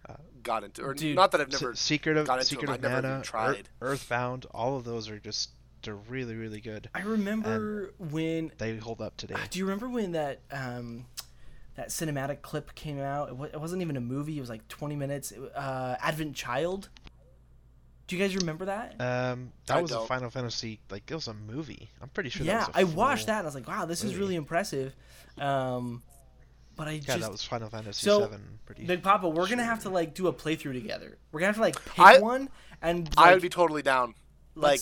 Uh, 0.07 0.13
got 0.43 0.63
into. 0.63 0.83
Or 0.83 0.93
Dude, 0.93 1.15
not 1.15 1.31
that 1.31 1.41
I've 1.41 1.51
never. 1.51 1.75
Secret 1.75 2.17
of 2.17 2.27
got 2.27 2.35
into 2.39 2.45
Secret 2.47 2.67
them. 2.67 2.85
of 2.85 2.85
I've 2.85 3.03
Mana, 3.03 3.17
Ear- 3.17 3.23
tried. 3.23 3.69
Earthbound, 3.81 4.45
all 4.51 4.77
of 4.77 4.83
those 4.83 5.09
are 5.09 5.19
just 5.19 5.49
they're 5.83 5.95
really 5.95 6.35
really 6.35 6.61
good. 6.61 6.89
I 6.95 7.01
remember 7.01 7.93
when. 7.99 8.51
They 8.57 8.77
hold 8.77 9.01
up 9.01 9.17
today. 9.17 9.35
Do 9.49 9.59
you 9.59 9.65
remember 9.65 9.89
when 9.89 10.13
that 10.13 10.39
um, 10.51 11.05
that 11.75 11.89
cinematic 11.89 12.41
clip 12.41 12.73
came 12.75 12.99
out? 12.99 13.29
It, 13.29 13.35
wa- 13.35 13.45
it 13.51 13.59
wasn't 13.59 13.81
even 13.81 13.97
a 13.97 14.01
movie. 14.01 14.37
It 14.37 14.41
was 14.41 14.49
like 14.49 14.67
20 14.69 14.95
minutes. 14.95 15.31
It, 15.31 15.39
uh, 15.55 15.97
Advent 16.01 16.35
Child. 16.35 16.89
Do 18.07 18.15
you 18.15 18.21
guys 18.21 18.35
remember 18.35 18.65
that? 18.65 18.91
Um, 18.99 19.51
that 19.65 19.77
I 19.77 19.81
was 19.81 19.91
a 19.91 19.95
don't. 19.95 20.07
Final 20.07 20.29
Fantasy 20.29 20.79
like 20.91 21.09
it 21.09 21.15
was 21.15 21.27
a 21.27 21.33
movie. 21.33 21.89
I'm 22.01 22.09
pretty 22.09 22.29
sure. 22.29 22.45
yeah, 22.45 22.59
that 22.59 22.67
was 22.67 22.75
a 22.75 22.79
I 22.79 22.83
watched 22.83 23.25
that 23.27 23.39
and 23.39 23.45
I 23.45 23.47
was 23.47 23.55
like, 23.55 23.67
wow, 23.67 23.85
this 23.85 24.03
is 24.03 24.15
really 24.15 24.35
impressive. 24.35 24.95
Um, 25.39 26.03
but 26.75 26.87
I 26.87 26.91
Yeah, 26.91 26.99
just 26.99 27.19
that 27.21 27.31
was 27.31 27.43
Final 27.43 27.69
Fantasy 27.69 28.05
So, 28.05 28.19
Seven. 28.21 28.59
Pretty. 28.65 28.85
Big 28.85 29.01
Papa, 29.01 29.27
we're 29.27 29.47
gonna 29.49 29.63
have 29.63 29.81
to 29.83 29.89
like 29.89 30.13
do 30.13 30.27
a 30.27 30.33
playthrough 30.33 30.73
together. 30.73 31.17
We're 31.31 31.39
gonna 31.39 31.47
have 31.47 31.55
to 31.55 31.61
like 31.61 31.83
pick 31.85 31.99
I- 31.99 32.19
one 32.19 32.49
and 32.81 33.09
I 33.17 33.33
would 33.33 33.41
be 33.41 33.49
totally 33.49 33.81
down. 33.81 34.13
Like 34.55 34.81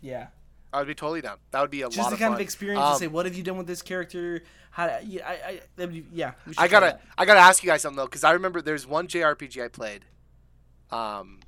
yeah, 0.00 0.28
I 0.72 0.78
would 0.78 0.88
be 0.88 0.94
totally 0.94 1.20
down. 1.20 1.36
That 1.50 1.60
would 1.60 1.70
be 1.70 1.82
a 1.82 1.86
lot. 1.86 1.92
just 1.92 2.02
lot 2.04 2.08
the 2.10 2.14
of 2.14 2.20
kind 2.20 2.30
fun. 2.32 2.40
of 2.40 2.40
experience 2.40 2.82
Um, 2.82 2.92
to 2.94 2.98
say, 2.98 3.06
what 3.06 3.26
have 3.26 3.34
you 3.34 3.42
done 3.42 3.56
with 3.58 3.66
this 3.66 3.82
character? 3.82 4.42
How? 4.70 4.98
Yeah, 5.06 5.26
I, 5.28 5.60
I, 5.78 5.86
be, 5.86 6.04
yeah. 6.12 6.32
I 6.58 6.68
gotta. 6.68 6.98
I 7.16 7.24
gotta 7.24 7.40
ask 7.40 7.62
you 7.62 7.68
guys 7.70 7.82
something 7.82 7.96
though, 7.96 8.06
because 8.06 8.24
I 8.24 8.32
remember 8.32 8.60
there's 8.60 8.86
one 8.86 9.06
JRPG 9.08 9.64
I 9.64 9.68
played, 9.68 10.04
um, 10.90 11.38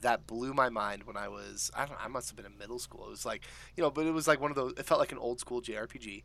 that 0.00 0.26
blew 0.26 0.54
my 0.54 0.68
mind 0.68 1.04
when 1.04 1.16
I 1.16 1.28
was, 1.28 1.70
I 1.76 1.86
don't, 1.86 1.98
I 2.02 2.08
must 2.08 2.28
have 2.28 2.36
been 2.36 2.46
in 2.46 2.56
middle 2.58 2.78
school. 2.78 3.06
It 3.06 3.10
was 3.10 3.26
like, 3.26 3.42
you 3.76 3.82
know, 3.82 3.90
but 3.90 4.06
it 4.06 4.12
was 4.12 4.28
like 4.28 4.40
one 4.40 4.50
of 4.50 4.56
those. 4.56 4.72
It 4.76 4.86
felt 4.86 5.00
like 5.00 5.12
an 5.12 5.18
old 5.18 5.40
school 5.40 5.60
JRPG. 5.62 6.22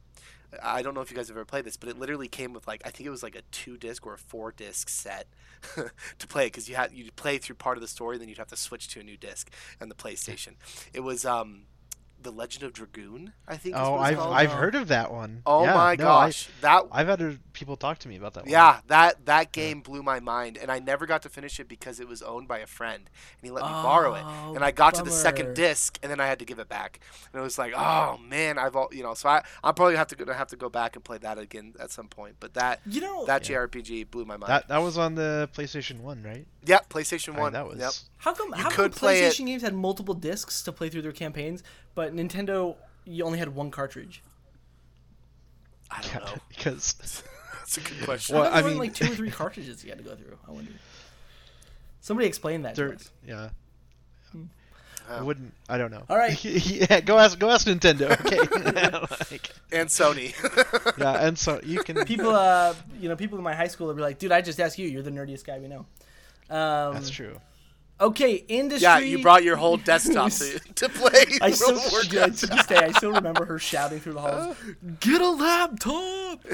I 0.64 0.82
don't 0.82 0.96
know 0.96 1.02
if 1.02 1.12
you 1.12 1.18
guys 1.18 1.28
have 1.28 1.38
ever 1.38 1.46
played 1.46 1.66
this, 1.66 1.78
but 1.78 1.90
it 1.90 2.00
literally 2.00 2.28
came 2.28 2.54
with 2.54 2.68
like, 2.68 2.82
I 2.84 2.90
think 2.90 3.06
it 3.06 3.12
was 3.12 3.22
like 3.22 3.36
a 3.36 3.42
two 3.52 3.78
disc 3.78 4.06
or 4.06 4.14
a 4.14 4.18
four 4.18 4.52
disc 4.52 4.90
set 4.90 5.28
to 5.76 6.28
play 6.28 6.48
because 6.48 6.68
you 6.68 6.76
had 6.76 6.92
you 6.92 7.12
play 7.12 7.38
through 7.38 7.56
part 7.56 7.78
of 7.78 7.82
the 7.82 7.88
story, 7.88 8.18
then 8.18 8.30
you'd 8.30 8.40
have 8.40 8.48
to 8.48 8.58
switch 8.58 8.88
to 8.90 9.00
a 9.00 9.04
new 9.04 9.18
disc 9.18 9.52
and 9.80 9.92
the 9.92 9.96
PlayStation. 9.96 10.56
It 10.94 11.02
was 11.02 11.26
um, 11.26 11.64
the 12.22 12.32
Legend 12.32 12.64
of 12.64 12.74
Dragoon, 12.74 13.34
I 13.48 13.56
think. 13.58 13.76
is 13.76 13.82
oh, 13.82 13.92
what 13.92 14.00
I've 14.02 14.18
called. 14.18 14.34
I've 14.36 14.52
Oh. 14.52 14.56
heard 14.56 14.76
of 14.76 14.88
that 14.90 15.12
one. 15.12 15.42
Oh 15.46 15.64
Yeah, 15.64 15.74
my 15.74 15.96
no, 15.96 16.04
I- 16.10 16.26
gosh, 16.28 16.50
that 16.62 16.84
I've 16.92 17.08
had 17.08 17.40
people 17.54 17.78
talk 17.78 18.00
to 18.00 18.08
me 18.10 18.16
about 18.18 18.34
that 18.34 18.44
one. 18.44 18.52
yeah, 18.52 18.82
that 18.88 19.26
that 19.26 19.52
game 19.52 19.82
blew 19.82 20.04
my 20.04 20.20
mind, 20.20 20.58
and 20.58 20.72
I 20.72 20.80
never 20.80 21.06
got 21.06 21.22
to 21.24 21.30
finish 21.30 21.60
it 21.60 21.68
because 21.70 22.00
it 22.00 22.08
was 22.08 22.22
owned 22.22 22.48
by 22.48 22.60
a 22.60 22.68
friend, 22.68 23.04
and 23.08 23.42
he 23.42 23.52
let 23.52 23.64
me 23.64 23.70
borrow 23.72 24.16
it. 24.16 24.24
Oh, 24.26 24.56
And 24.56 24.64
I 24.64 24.72
got 24.72 24.96
to 24.96 25.04
the 25.04 25.12
second 25.12 25.54
disc, 25.56 25.98
and 26.04 26.12
then 26.12 26.20
I 26.20 26.28
had 26.28 26.40
to 26.40 26.46
give 26.46 26.60
it 26.60 26.68
back, 26.70 27.00
and 27.32 27.40
it 27.40 27.44
was 27.44 27.58
like, 27.58 27.74
oh 27.76 28.18
man, 28.18 28.58
I've 28.58 28.76
all 28.76 28.90
you 28.92 29.04
know. 29.04 29.14
So 29.14 29.30
I 29.30 29.44
I'm 29.64 29.74
probably 29.74 29.96
have 29.96 30.08
to 30.08 30.16
gonna 30.16 30.34
have 30.34 30.48
to 30.50 30.56
go 30.58 30.70
back 30.70 30.96
and 30.96 31.04
play 31.06 31.18
that 31.20 31.38
again 31.38 31.74
at 31.80 31.92
some 31.92 32.08
point. 32.08 32.36
But 32.40 32.54
that 32.56 32.82
You 32.86 33.02
know, 33.02 33.26
that 33.26 33.50
Yeah. 33.50 33.58
JRPG 33.58 34.04
blew 34.12 34.26
my 34.26 34.36
mind. 34.38 34.50
That 34.52 34.68
that 34.68 34.80
was 34.80 34.98
on 34.98 35.16
the 35.16 35.50
PlayStation 35.56 36.00
One, 36.02 36.24
right? 36.24 36.46
Yeah, 36.66 36.80
PlayStation 36.90 37.30
I 37.30 37.32
mean, 37.34 37.42
One. 37.42 37.54
that 37.54 37.66
was. 37.68 37.80
Yep. 37.80 37.92
how 38.18 38.34
come 38.34 38.50
you 38.50 38.56
how 38.56 38.64
come 38.64 38.72
could 38.74 38.92
play 38.92 39.22
it- 39.24 39.32
PlayStation 39.34 39.46
games 39.46 39.62
had 39.62 39.74
multiple 39.74 40.14
discs 40.14 40.62
to 40.64 40.72
play 40.74 40.90
through 40.90 41.02
their 41.04 41.14
campaigns, 41.14 41.64
but 41.96 42.15
Nintendo 42.15 42.75
you 43.05 43.24
only 43.24 43.39
had 43.39 43.53
one 43.55 43.72
cartridge? 43.72 44.22
I 45.91 46.01
don't 46.01 46.25
know. 46.25 46.34
because 46.50 46.93
That's 47.60 47.77
a 47.77 47.81
good 47.81 48.03
question. 48.03 48.36
Well, 48.36 48.46
thought 48.46 48.53
I 48.53 48.62
there 48.62 48.69
mean- 48.72 48.79
like 48.79 48.93
two 48.96 49.12
or 49.12 49.15
three 49.15 49.31
cartridges 49.31 49.84
you 49.84 49.89
had 49.89 50.00
to 50.00 50.03
go 50.03 50.15
through. 50.15 50.38
I 50.48 50.51
wonder. 50.51 50.72
Somebody 52.01 52.27
explain 52.27 52.63
that. 52.63 52.75
To 52.75 52.81
there, 52.81 52.93
us. 52.93 53.12
yeah, 53.27 53.50
I 55.10 55.22
wouldn't. 55.22 55.53
I 55.67 55.77
don't 55.77 55.91
know. 55.91 56.03
All 56.10 56.17
right. 56.17 56.43
yeah, 56.46 57.01
go 57.01 57.17
ask 57.17 57.38
go 57.38 57.50
ask 57.50 57.67
Nintendo. 57.67 58.12
Okay. 58.25 58.38
Like, 59.31 59.51
and 59.72 59.89
Sony. 59.89 60.34
yeah, 60.98 61.25
and 61.27 61.38
so 61.38 61.60
you 61.63 61.84
can. 61.84 62.05
People, 62.05 62.29
uh, 62.29 62.74
you 63.00 63.10
know, 63.10 63.15
people 63.15 63.38
in 63.38 63.43
my 63.43 63.53
high 63.53 63.67
school 63.67 63.88
would 63.88 63.96
be 63.96 64.01
like, 64.01 64.17
"Dude, 64.17 64.31
I 64.31 64.41
just 64.41 64.60
asked 64.60 64.79
you. 64.79 64.88
You're 64.88 65.01
the 65.03 65.12
nerdiest 65.12 65.46
guy 65.46 65.60
we 65.60 65.67
know." 65.67 65.86
Um, 66.50 66.93
That's 66.93 67.10
true. 67.10 67.39
Okay, 68.01 68.46
industry. 68.48 68.84
yeah, 68.84 69.00
you 69.00 69.22
brought 69.22 69.44
your 69.44 69.58
whole 69.58 69.75
desktop 69.75 70.32
to, 70.32 70.60
to 70.75 70.89
play 70.89 71.25
I 71.41 71.51
still, 71.51 71.79
yeah, 72.06 72.27
to 72.27 72.48
this 72.48 72.65
day, 72.65 72.77
I 72.77 72.91
still 72.91 73.12
remember 73.12 73.44
her 73.46 73.60
shouting 73.60 74.00
through 74.00 74.13
the 74.13 74.22
halls, 74.22 74.56
"Get 75.00 75.22
a 75.22 75.29
laptop!" 75.29 76.46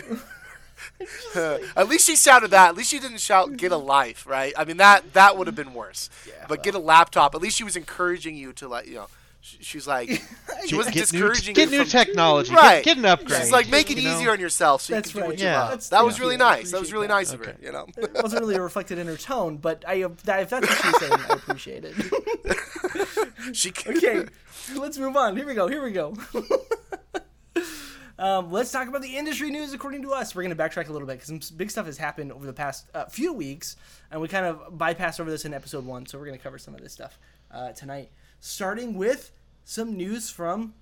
At 1.76 1.88
least 1.88 2.08
she 2.08 2.16
shouted 2.16 2.52
that. 2.52 2.70
At 2.70 2.76
least 2.76 2.90
she 2.90 3.00
didn't 3.00 3.20
shout 3.20 3.58
"Get 3.58 3.72
a 3.72 3.78
life," 3.78 4.26
right? 4.26 4.54
I 4.58 4.66
mean 4.66 4.78
that 4.78 5.14
that 5.14 5.38
would 5.38 5.46
have 5.48 5.56
mm-hmm. 5.56 5.70
been 5.70 5.74
worse. 5.74 6.10
Yeah, 6.28 6.46
but 6.48 6.64
get 6.64 6.74
a 6.74 6.80
laptop. 6.80 7.36
At 7.36 7.42
least 7.42 7.58
she 7.58 7.64
was 7.64 7.76
encouraging 7.76 8.36
you 8.36 8.52
to 8.54 8.68
like 8.68 8.88
you 8.88 8.96
know. 8.96 9.08
Sh- 9.46 9.56
She's 9.62 9.88
like 9.88 10.10
she 10.68 10.76
wasn't 10.76 10.96
Get 10.96 11.14
new, 11.14 11.20
discouraging 11.20 11.54
get 11.56 11.66
you 11.72 11.78
new 11.78 11.84
from, 11.84 11.90
technology. 11.92 12.54
Right. 12.54 12.84
Get, 12.84 12.96
get 12.96 12.98
an 12.98 13.06
upgrade. 13.06 13.42
She's 13.42 13.52
like 13.52 13.70
make 13.70 13.92
it 13.92 13.98
you 13.98 14.10
know? 14.10 14.16
easier 14.18 14.32
on 14.32 14.40
yourself 14.40 14.82
so 14.82 14.94
That's 14.94 15.10
you 15.10 15.14
can 15.14 15.20
do 15.20 15.22
right. 15.22 15.30
what 15.30 15.40
you 15.40 15.46
Yeah. 15.46 15.60
love. 15.60 15.70
That's- 15.70 15.90
that 15.90 16.04
was 16.06 16.18
yeah. 16.18 16.24
really 16.24 16.36
Yeah, 16.36 16.50
nice. 16.50 16.72
That 16.72 16.80
was 16.80 16.92
really 16.94 17.08
that. 17.08 17.14
nice 17.14 17.32
of 17.34 17.46
her. 17.46 17.56
You 17.62 17.72
know. 17.72 17.86
It 17.98 18.12
wasn't 18.22 18.42
really 18.42 18.60
reflected 18.60 18.98
in 18.98 19.08
her 19.08 19.18
tone, 19.18 19.58
but 19.58 19.84
I, 19.88 19.96
if 20.04 20.24
that's 20.24 20.52
what 20.52 20.68
she's 20.68 21.00
saying, 21.00 21.14
I 21.14 21.34
appreciate 21.34 21.86
it. 21.86 21.96
she 23.56 23.70
okay, 23.70 24.26
let's 24.76 24.98
move 24.98 25.16
on. 25.16 25.38
Here 25.38 25.46
we 25.46 25.54
go. 25.54 25.68
Here 25.68 25.84
we 25.84 25.92
go. 25.92 26.16
Um, 28.18 28.52
let's 28.52 28.72
talk 28.72 28.88
about 28.88 29.02
the 29.02 29.18
industry 29.18 29.50
news 29.50 29.74
according 29.74 30.02
to 30.04 30.12
us. 30.12 30.34
We're 30.36 30.44
going 30.44 30.56
to 30.56 30.62
backtrack 30.64 30.88
a 30.90 30.92
little 30.94 31.08
bit 31.08 31.20
because 31.20 31.28
some 31.28 31.58
big 31.58 31.70
stuff 31.72 31.86
has 31.86 31.98
happened 31.98 32.32
over 32.32 32.46
the 32.46 32.54
past 32.54 32.88
uh, 32.94 33.06
few 33.06 33.34
weeks, 33.34 33.76
and 34.12 34.22
we 34.22 34.28
kind 34.28 34.46
of 34.46 34.78
bypassed 34.78 35.20
over 35.20 35.30
this 35.30 35.46
in 35.46 35.54
episode 35.54 35.86
one. 35.86 36.06
So 36.06 36.18
we're 36.18 36.26
going 36.26 36.38
to 36.38 36.44
cover 36.44 36.58
some 36.58 36.74
of 36.76 36.82
this 36.82 36.94
stuff 36.94 37.20
uh, 37.52 37.72
tonight, 37.74 38.12
starting 38.40 38.96
with 38.96 39.32
some 39.64 39.96
news 39.98 40.30
from 40.30 40.74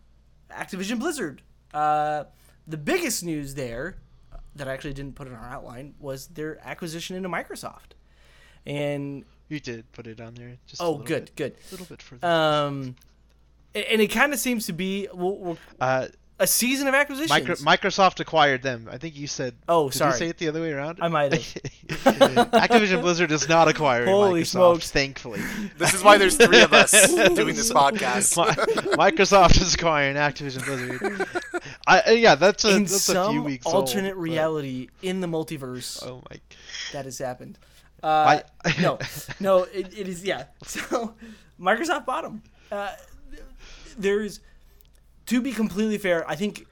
Activision 0.51 0.99
Blizzard. 0.99 1.41
Uh, 1.73 2.25
the 2.67 2.77
biggest 2.77 3.23
news 3.23 3.55
there 3.55 3.97
uh, 4.31 4.37
that 4.55 4.67
I 4.67 4.73
actually 4.73 4.93
didn't 4.93 5.15
put 5.15 5.27
in 5.27 5.33
our 5.33 5.45
outline 5.49 5.95
was 5.99 6.27
their 6.27 6.59
acquisition 6.65 7.15
into 7.15 7.29
Microsoft. 7.29 7.93
And 8.65 9.25
You 9.49 9.59
did 9.59 9.91
put 9.91 10.07
it 10.07 10.21
on 10.21 10.35
there. 10.35 10.57
Just 10.67 10.81
oh, 10.81 10.97
good, 10.97 11.25
bit, 11.25 11.35
good. 11.35 11.53
A 11.53 11.71
little 11.71 11.85
bit 11.87 12.01
further. 12.01 12.27
Um, 12.27 12.95
and 13.75 14.01
it 14.01 14.07
kind 14.07 14.33
of 14.33 14.39
seems 14.39 14.67
to 14.67 14.73
be 14.73 15.07
well, 15.13 15.35
well, 15.37 15.57
Uh, 15.81 16.07
a 16.39 16.47
season 16.47 16.87
of 16.87 16.93
acquisitions. 16.95 17.29
Micro- 17.29 17.55
Microsoft 17.55 18.19
acquired 18.19 18.61
them. 18.63 18.89
I 18.91 18.97
think 18.97 19.15
you 19.15 19.27
said. 19.27 19.53
Oh, 19.67 19.89
did 19.89 19.97
sorry. 19.97 20.11
Did 20.11 20.15
you 20.15 20.19
say 20.25 20.29
it 20.29 20.37
the 20.39 20.47
other 20.49 20.61
way 20.61 20.71
around? 20.71 20.99
I 21.01 21.07
might 21.07 21.31
have. 21.33 21.41
Activision 22.53 23.01
Blizzard 23.01 23.29
does 23.29 23.47
not 23.47 23.67
acquire 23.67 24.05
Holy 24.05 24.41
Microsoft. 24.41 24.47
smokes. 24.47 24.91
Thankfully, 24.91 25.41
This 25.77 25.93
is 25.93 26.03
why 26.03 26.17
there's 26.17 26.35
three 26.37 26.61
of 26.61 26.73
us 26.73 26.91
doing 27.13 27.55
this 27.55 27.71
podcast. 27.71 28.37
Mi- 28.37 28.81
Microsoft 28.93 29.61
is 29.61 29.73
acquiring 29.75 30.15
Activision 30.15 30.65
Blizzard. 30.65 31.27
I, 31.87 31.99
uh, 32.01 32.11
yeah, 32.11 32.35
that's 32.35 32.65
a 32.65 32.75
in 32.75 32.83
that's 32.83 33.01
some 33.01 33.17
a 33.17 33.29
few 33.31 33.43
weeks 33.43 33.65
alternate 33.65 34.09
old, 34.09 34.15
but- 34.17 34.21
reality 34.21 34.87
in 35.01 35.21
the 35.21 35.27
multiverse 35.27 36.03
Oh 36.05 36.23
my. 36.29 36.39
that 36.93 37.05
has 37.05 37.17
happened. 37.19 37.57
Uh, 38.01 38.41
I- 38.65 38.73
no, 38.81 38.99
no, 39.39 39.63
it, 39.63 39.97
it 39.97 40.07
is 40.07 40.23
yeah. 40.25 40.45
So 40.63 41.13
Microsoft 41.59 42.05
bought 42.05 42.23
them. 42.23 42.43
Uh, 42.71 42.91
there's 43.97 44.39
to 45.27 45.41
be 45.41 45.51
completely 45.51 45.97
fair. 45.97 46.29
I 46.29 46.35
think 46.35 46.65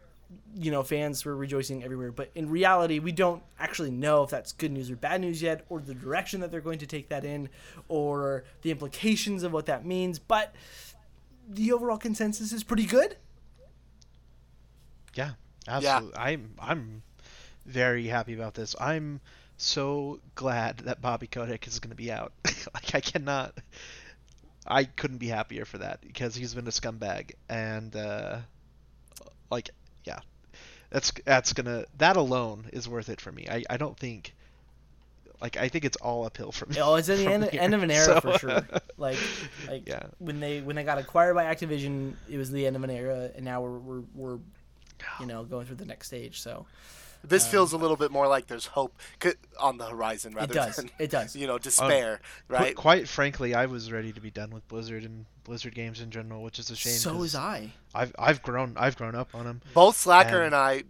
you 0.56 0.72
know 0.72 0.84
fans 0.84 1.24
were 1.26 1.36
rejoicing 1.36 1.84
everywhere, 1.84 2.12
but 2.12 2.32
in 2.36 2.50
reality, 2.50 3.00
we 3.00 3.12
don't 3.12 3.44
actually 3.60 3.92
know 3.92 4.24
if 4.24 4.30
that's 4.30 4.52
good 4.52 4.72
news 4.72 4.92
or 4.92 4.96
bad 4.96 5.22
news 5.22 5.42
yet, 5.42 5.66
or 5.70 5.80
the 5.80 5.94
direction 5.94 6.42
that 6.42 6.52
they're 6.52 6.62
going 6.62 6.80
to 6.80 6.88
take 6.88 7.10
that 7.10 7.26
in, 7.26 7.50
or 7.88 8.44
the 8.62 8.72
implications 8.72 9.44
of 9.44 9.54
what 9.54 9.66
that 9.66 9.86
means. 9.86 10.20
But 10.20 10.54
the 11.48 11.72
overall 11.72 11.98
consensus 11.98 12.52
is 12.52 12.64
pretty 12.64 12.86
good. 12.86 13.18
Yeah, 15.14 15.32
absolutely. 15.68 16.18
I'm 16.18 16.54
I'm 16.60 17.04
very 17.66 18.08
happy 18.08 18.34
about 18.34 18.54
this. 18.54 18.76
I'm 18.80 19.22
so 19.58 20.20
glad 20.36 20.80
that 20.80 21.02
Bobby 21.02 21.28
Kotick 21.28 21.68
is 21.68 21.80
going 21.80 21.92
to 21.92 21.96
be 21.96 22.12
out. 22.12 22.34
like 22.74 22.96
I 22.96 23.00
cannot 23.00 23.54
I 24.68 24.84
couldn't 24.86 25.18
be 25.18 25.28
happier 25.28 25.66
for 25.66 25.80
that 25.80 26.02
because 26.02 26.36
he's 26.36 26.54
been 26.54 26.68
a 26.68 26.72
scumbag 26.72 27.32
and 27.50 27.96
uh 27.96 28.38
like 29.50 29.70
yeah. 30.04 30.20
That's 30.90 31.12
that's 31.26 31.54
to 31.54 31.86
that 31.98 32.18
alone 32.18 32.66
is 32.74 32.88
worth 32.88 33.10
it 33.10 33.22
for 33.22 33.32
me. 33.32 33.48
I 33.50 33.64
I 33.70 33.78
don't 33.78 33.98
think 33.98 34.34
like 35.42 35.58
I 35.58 35.70
think 35.70 35.86
it's 35.86 35.98
all 35.98 36.26
uphill 36.26 36.52
for 36.52 36.66
me. 36.68 36.78
Oh, 36.80 36.96
it's 36.96 37.10
at 37.10 37.18
the 37.18 37.28
end, 37.34 37.46
here. 37.46 37.62
end 37.62 37.74
of 37.74 37.82
an 37.84 37.90
era 37.92 38.06
So- 38.06 38.20
for 38.22 38.38
sure. 38.38 38.68
Like, 38.98 39.18
like 39.68 39.88
Yeah. 39.88 40.04
when 40.20 40.40
they 40.40 40.62
when 40.62 40.76
they 40.76 40.84
got 40.84 41.00
acquired 41.00 41.34
by 41.34 41.46
Activision, 41.46 42.14
it 42.30 42.38
was 42.38 42.52
the 42.52 42.68
end 42.68 42.76
of 42.76 42.84
an 42.84 42.92
era, 42.92 43.32
and 43.36 43.44
now 43.44 43.62
we're 43.62 43.80
we're, 43.80 44.04
we're 44.14 44.40
you 45.20 45.26
know 45.26 45.44
going 45.44 45.66
through 45.66 45.78
the 45.78 45.86
next 45.86 46.06
stage. 46.08 46.40
So 46.40 46.68
This 47.24 47.48
feels 47.48 47.72
a 47.74 47.78
little 47.78 47.96
bit 47.98 48.12
more 48.12 48.28
like 48.28 48.48
there's 48.48 48.66
hope 48.68 48.98
on 49.60 49.78
the 49.78 49.86
horizon 49.86 50.34
rather 50.34 50.52
it 50.52 50.56
does, 50.56 50.76
than 50.78 50.90
it 51.00 51.10
does. 51.12 51.36
you 51.36 51.48
know 51.48 51.58
despair, 51.58 52.20
Qu- 52.48 52.54
right? 52.56 52.76
Quite 52.76 53.08
frankly, 53.08 53.54
I 53.54 53.66
was 53.68 53.92
ready 53.92 54.12
to 54.12 54.22
be 54.22 54.32
done 54.32 54.50
with 54.52 54.68
Blizzard 54.68 55.04
and 55.04 55.26
Blizzard 55.44 55.76
games 55.76 56.02
in 56.02 56.12
general, 56.12 56.42
which 56.44 56.60
is 56.60 56.70
a 56.72 56.76
shame. 56.76 56.94
So 56.94 57.14
'cause 57.14 57.26
is 57.26 57.36
I. 57.36 57.72
I've 57.94 58.14
I've 58.18 58.42
grown 58.42 58.74
I've 58.78 58.96
grown 58.98 59.16
up 59.16 59.34
on 59.36 59.46
them. 59.46 59.62
Both 59.74 59.98
Slacker 59.98 60.38
And- 60.38 60.48
and 60.48 60.56
I 60.56 60.78
c- 60.80 60.84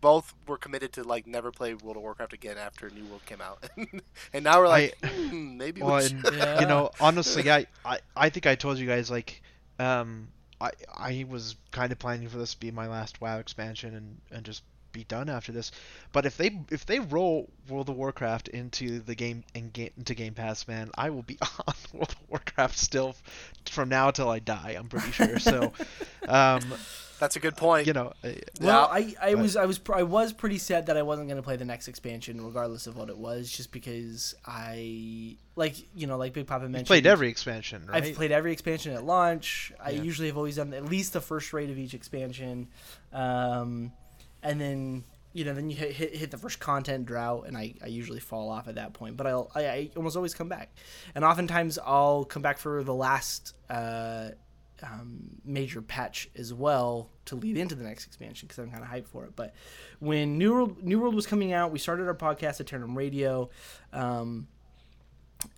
both 0.00 0.34
were 0.46 0.58
committed 0.58 0.92
to 0.94 1.02
like 1.04 1.26
never 1.26 1.50
play 1.50 1.74
World 1.74 1.96
of 1.96 2.02
Warcraft 2.02 2.32
again 2.32 2.56
after 2.58 2.88
New 2.90 3.04
World 3.06 3.24
came 3.26 3.40
out, 3.40 3.64
and 4.32 4.44
now 4.44 4.60
we're 4.60 4.68
like, 4.68 4.96
hmm, 5.04 5.56
maybe 5.56 5.82
Well, 5.82 5.96
we 5.96 6.04
and. 6.06 6.24
Yeah. 6.32 6.60
you 6.62 6.66
know, 6.66 6.90
honestly, 7.00 7.50
I, 7.50 7.66
I 7.84 7.98
I 8.16 8.28
think 8.30 8.46
I 8.46 8.54
told 8.54 8.78
you 8.78 8.86
guys 8.86 9.10
like, 9.10 9.42
um, 9.78 10.28
I 10.60 10.70
I 10.94 11.26
was 11.28 11.56
kind 11.72 11.90
of 11.92 11.98
planning 11.98 12.28
for 12.28 12.38
this 12.38 12.54
to 12.54 12.60
be 12.60 12.70
my 12.70 12.86
last 12.86 13.20
WoW 13.20 13.38
expansion 13.38 13.94
and 13.94 14.20
and 14.30 14.44
just 14.44 14.62
be 14.92 15.04
done 15.04 15.28
after 15.28 15.52
this. 15.52 15.72
But 16.12 16.26
if 16.26 16.36
they 16.36 16.58
if 16.70 16.86
they 16.86 17.00
roll 17.00 17.50
World 17.68 17.88
of 17.88 17.96
Warcraft 17.96 18.48
into 18.48 19.00
the 19.00 19.14
game 19.14 19.44
and 19.54 19.72
game 19.72 19.90
into 19.96 20.14
Game 20.14 20.34
Pass, 20.34 20.66
man, 20.68 20.90
I 20.96 21.10
will 21.10 21.22
be 21.22 21.38
on 21.66 21.74
World 21.92 22.10
of 22.10 22.30
Warcraft 22.30 22.78
still 22.78 23.14
from 23.66 23.88
now 23.88 24.10
till 24.10 24.28
I 24.28 24.38
die. 24.38 24.76
I'm 24.78 24.88
pretty 24.88 25.10
sure. 25.12 25.38
So, 25.38 25.72
um, 26.28 26.62
That's 27.18 27.36
a 27.36 27.40
good 27.40 27.56
point. 27.56 27.86
you 27.86 27.92
know, 27.94 28.12
uh, 28.22 28.28
Well, 28.60 28.88
I, 28.92 29.14
I 29.20 29.34
but- 29.34 29.42
was 29.42 29.56
I 29.56 29.64
was 29.66 29.80
I 29.94 30.02
was 30.02 30.32
pretty 30.32 30.58
sad 30.58 30.86
that 30.86 30.96
I 30.96 31.02
wasn't 31.02 31.28
going 31.28 31.36
to 31.38 31.42
play 31.42 31.56
the 31.56 31.64
next 31.64 31.88
expansion, 31.88 32.40
regardless 32.44 32.86
of 32.86 32.96
what 32.96 33.08
it 33.08 33.16
was, 33.18 33.50
just 33.50 33.72
because 33.72 34.34
I 34.46 35.36
like 35.56 35.74
you 35.94 36.06
know 36.06 36.16
like 36.18 36.32
Big 36.34 36.46
Papa 36.46 36.64
you 36.64 36.68
mentioned. 36.70 36.86
played 36.86 37.06
every 37.06 37.28
expansion, 37.28 37.86
right? 37.86 38.02
I've 38.04 38.14
played 38.14 38.32
every 38.32 38.52
expansion 38.52 38.92
at 38.92 39.04
launch. 39.04 39.72
I 39.82 39.90
usually 39.90 40.28
have 40.28 40.36
always 40.36 40.56
done 40.56 40.72
at 40.74 40.84
least 40.86 41.12
the 41.14 41.20
first 41.20 41.52
raid 41.52 41.70
of 41.70 41.78
each 41.78 41.94
expansion, 41.94 42.68
um, 43.12 43.92
and 44.46 44.60
then 44.60 45.04
you 45.32 45.44
know 45.44 45.52
then 45.54 45.68
you 45.68 45.76
hit, 45.76 45.92
hit, 45.92 46.16
hit 46.16 46.30
the 46.30 46.38
first 46.38 46.60
content 46.60 47.04
drought, 47.06 47.44
and 47.46 47.56
I, 47.56 47.74
I 47.82 47.88
usually 47.88 48.20
fall 48.20 48.48
off 48.48 48.68
at 48.68 48.76
that 48.76 48.94
point. 48.94 49.16
But 49.16 49.26
I'll, 49.26 49.50
I 49.54 49.66
I 49.66 49.90
almost 49.96 50.16
always 50.16 50.34
come 50.34 50.48
back, 50.48 50.74
and 51.14 51.24
oftentimes 51.24 51.78
I'll 51.84 52.24
come 52.24 52.42
back 52.42 52.58
for 52.58 52.82
the 52.82 52.94
last 52.94 53.54
uh, 53.68 54.30
um, 54.82 55.30
major 55.44 55.82
patch 55.82 56.28
as 56.36 56.54
well 56.54 57.10
to 57.26 57.34
lead 57.36 57.56
into 57.56 57.74
the 57.74 57.84
next 57.84 58.06
expansion 58.06 58.46
because 58.46 58.62
I'm 58.62 58.70
kind 58.70 58.82
of 58.82 58.88
hyped 58.88 59.08
for 59.08 59.24
it. 59.24 59.34
But 59.36 59.54
when 59.98 60.38
New 60.38 60.52
World 60.52 60.82
New 60.82 61.00
World 61.00 61.14
was 61.14 61.26
coming 61.26 61.52
out, 61.52 61.72
we 61.72 61.78
started 61.78 62.06
our 62.06 62.14
podcast 62.14 62.60
at 62.60 62.66
Turnham 62.66 62.96
Radio. 62.96 63.50
Um, 63.92 64.48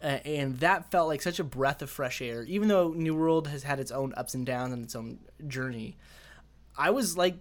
and 0.03 0.59
that 0.59 0.91
felt 0.91 1.09
like 1.09 1.23
such 1.23 1.39
a 1.39 1.45
breath 1.45 1.83
of 1.83 1.89
fresh 1.89 2.21
air. 2.21 2.43
Even 2.43 2.69
though 2.69 2.91
New 2.91 3.15
World 3.15 3.47
has 3.49 3.63
had 3.63 3.79
its 3.81 3.91
own 3.91 4.13
ups 4.17 4.35
and 4.35 4.45
downs 4.45 4.73
and 4.73 4.85
its 4.85 4.97
own 4.97 5.21
journey, 5.47 5.97
I 6.77 6.91
was 6.91 7.17
like, 7.17 7.37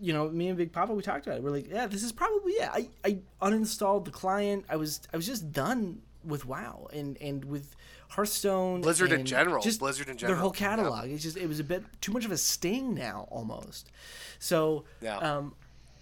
you 0.00 0.12
know, 0.12 0.28
me 0.28 0.48
and 0.48 0.56
Big 0.58 0.72
Papa, 0.72 0.92
we 0.92 1.02
talked 1.02 1.26
about 1.26 1.38
it. 1.38 1.42
We're 1.42 1.50
like, 1.50 1.68
yeah, 1.70 1.86
this 1.86 2.02
is 2.02 2.12
probably 2.12 2.54
yeah. 2.58 2.70
I, 2.72 2.88
I 3.04 3.18
uninstalled 3.42 4.04
the 4.04 4.10
client. 4.10 4.64
I 4.68 4.76
was 4.76 5.00
I 5.12 5.16
was 5.16 5.26
just 5.26 5.52
done 5.52 6.02
with 6.24 6.44
WoW 6.46 6.88
and 6.92 7.16
and 7.20 7.44
with 7.44 7.74
Hearthstone. 8.08 8.80
Blizzard 8.80 9.12
in 9.12 9.24
general. 9.24 9.62
just 9.62 9.80
Blizzard 9.80 10.08
in 10.08 10.16
general, 10.16 10.36
Their 10.36 10.40
whole 10.42 10.52
Yeah. 10.54 10.76
catalog. 10.76 11.08
It's 11.10 11.22
just 11.22 11.36
it 11.36 11.46
was 11.48 11.60
a 11.60 11.64
bit 11.64 11.84
too 12.00 12.12
much 12.12 12.24
of 12.24 12.30
a 12.32 12.36
sting 12.36 12.94
now 12.94 13.28
almost. 13.30 13.90
So 14.38 14.84
Yeah. 15.00 15.18
um, 15.18 15.54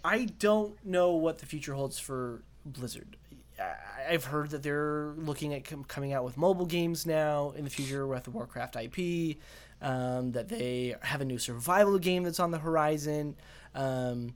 I 0.04 0.24
don't 0.24 0.82
know 0.84 1.12
what 1.12 1.38
the 1.38 1.46
future 1.46 1.74
holds 1.74 1.98
for 1.98 2.42
Blizzard. 2.64 3.16
I- 3.60 3.74
I've 4.10 4.24
heard 4.24 4.50
that 4.50 4.62
they're 4.62 5.12
looking 5.18 5.52
at 5.52 5.64
com- 5.64 5.84
coming 5.84 6.12
out 6.12 6.24
with 6.24 6.36
mobile 6.36 6.64
games 6.66 7.04
now 7.04 7.52
in 7.56 7.64
the 7.64 7.70
future 7.70 8.06
with 8.06 8.24
the 8.24 8.30
Warcraft 8.30 8.76
IP. 8.76 9.36
Um, 9.80 10.32
that 10.32 10.48
they 10.48 10.96
have 11.02 11.20
a 11.20 11.24
new 11.24 11.38
survival 11.38 11.98
game 12.00 12.24
that's 12.24 12.40
on 12.40 12.50
the 12.50 12.58
horizon. 12.58 13.36
Um, 13.74 14.34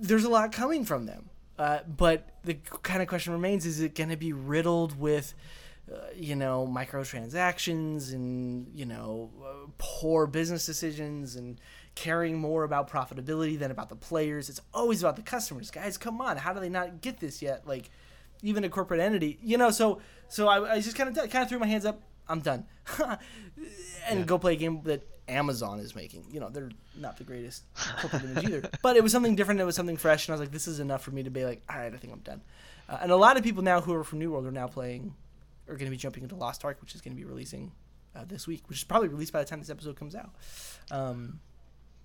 there's 0.00 0.24
a 0.24 0.28
lot 0.30 0.52
coming 0.52 0.84
from 0.84 1.06
them, 1.06 1.30
uh, 1.58 1.80
but 1.86 2.28
the 2.44 2.54
kind 2.82 3.02
of 3.02 3.08
question 3.08 3.32
remains: 3.32 3.66
Is 3.66 3.80
it 3.80 3.94
going 3.94 4.10
to 4.10 4.16
be 4.16 4.32
riddled 4.32 4.98
with 4.98 5.34
uh, 5.92 5.96
you 6.14 6.36
know, 6.36 6.68
microtransactions 6.70 8.12
and 8.12 8.68
you 8.72 8.84
know, 8.84 9.30
uh, 9.44 9.66
poor 9.78 10.26
business 10.26 10.64
decisions 10.64 11.34
and 11.34 11.60
caring 11.96 12.38
more 12.38 12.62
about 12.62 12.88
profitability 12.88 13.58
than 13.58 13.72
about 13.72 13.88
the 13.88 13.96
players. 13.96 14.48
It's 14.48 14.60
always 14.72 15.02
about 15.02 15.16
the 15.16 15.22
customers, 15.22 15.70
guys. 15.72 15.98
Come 15.98 16.20
on, 16.20 16.36
how 16.36 16.52
do 16.52 16.60
they 16.60 16.68
not 16.68 17.00
get 17.00 17.18
this 17.18 17.42
yet? 17.42 17.66
Like, 17.66 17.90
even 18.42 18.62
a 18.62 18.68
corporate 18.68 19.00
entity, 19.00 19.38
you 19.42 19.58
know. 19.58 19.70
So, 19.70 20.00
so 20.28 20.46
I, 20.46 20.74
I 20.74 20.80
just 20.80 20.96
kind 20.96 21.08
of 21.08 21.16
kind 21.30 21.42
of 21.42 21.48
threw 21.48 21.58
my 21.58 21.66
hands 21.66 21.84
up. 21.84 22.00
I'm 22.28 22.40
done, 22.40 22.66
and 24.08 24.20
Yeah. 24.20 24.24
go 24.24 24.38
play 24.38 24.52
a 24.52 24.56
game 24.56 24.82
that 24.84 25.02
Amazon 25.30 25.78
is 25.80 25.94
making. 25.94 26.24
You 26.30 26.40
know, 26.40 26.48
they're 26.50 26.70
not 26.98 27.16
the 27.16 27.24
greatest 27.24 27.64
corporate 28.00 28.24
image 28.24 28.44
either, 28.44 28.70
but 28.82 28.96
it 28.96 29.02
was 29.02 29.12
something 29.12 29.36
different. 29.36 29.60
It 29.60 29.64
was 29.64 29.76
something 29.76 29.96
fresh, 29.96 30.28
and 30.28 30.32
I 30.32 30.34
was 30.34 30.40
like, 30.40 30.52
this 30.52 30.68
is 30.68 30.80
enough 30.80 31.02
for 31.02 31.10
me 31.12 31.22
to 31.22 31.30
be 31.30 31.44
like, 31.44 31.62
all 31.70 31.78
right, 31.78 31.92
I 31.92 31.96
think 31.96 32.12
I'm 32.12 32.20
done. 32.20 32.42
Uh, 32.88 32.98
and 33.02 33.12
a 33.12 33.16
lot 33.16 33.36
of 33.36 33.42
people 33.44 33.62
now 33.62 33.80
who 33.80 33.94
are 33.94 34.04
from 34.04 34.18
New 34.18 34.32
World 34.32 34.46
are 34.46 34.50
now 34.52 34.66
playing, 34.66 35.14
are 35.68 35.74
going 35.74 35.86
to 35.86 35.90
be 35.90 35.96
jumping 35.96 36.22
into 36.22 36.34
Lost 36.34 36.64
Ark, 36.64 36.78
which 36.80 36.94
is 36.94 37.00
going 37.00 37.16
to 37.16 37.20
be 37.20 37.24
releasing 37.24 37.72
uh, 38.16 38.24
this 38.26 38.46
week, 38.46 38.68
which 38.68 38.78
is 38.78 38.84
probably 38.84 39.08
released 39.08 39.32
by 39.32 39.40
the 39.40 39.48
time 39.48 39.60
this 39.60 39.70
episode 39.70 39.96
comes 39.96 40.14
out. 40.14 40.30
Um, 40.90 41.40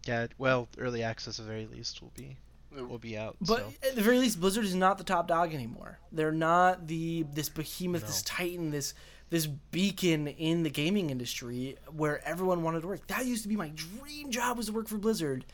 Yeah, 0.05 0.27
well, 0.37 0.69
early 0.77 1.01
access 1.03 1.39
at 1.39 1.45
the 1.45 1.51
very 1.51 1.65
least 1.65 2.01
will 2.01 2.13
be 2.15 2.37
will 2.83 2.97
be 2.99 3.17
out. 3.17 3.37
But 3.39 3.59
so. 3.59 3.73
at 3.83 3.95
the 3.95 4.01
very 4.01 4.19
least, 4.19 4.39
Blizzard 4.39 4.65
is 4.65 4.75
not 4.75 4.97
the 4.97 5.03
top 5.03 5.27
dog 5.27 5.53
anymore. 5.53 5.99
They're 6.11 6.31
not 6.31 6.87
the 6.87 7.25
this 7.33 7.49
behemoth, 7.49 8.01
No. 8.01 8.07
this 8.07 8.21
titan, 8.21 8.69
this 8.69 8.93
this 9.29 9.47
beacon 9.47 10.27
in 10.27 10.63
the 10.63 10.69
gaming 10.69 11.09
industry 11.09 11.77
where 11.91 12.25
everyone 12.27 12.61
wanted 12.63 12.81
to 12.81 12.87
work. 12.87 13.07
That 13.07 13.25
used 13.25 13.43
to 13.43 13.49
be 13.49 13.55
my 13.55 13.69
dream 13.75 14.31
job 14.31 14.57
was 14.57 14.67
to 14.67 14.73
work 14.73 14.87
for 14.87 14.97
Blizzard, 14.97 15.45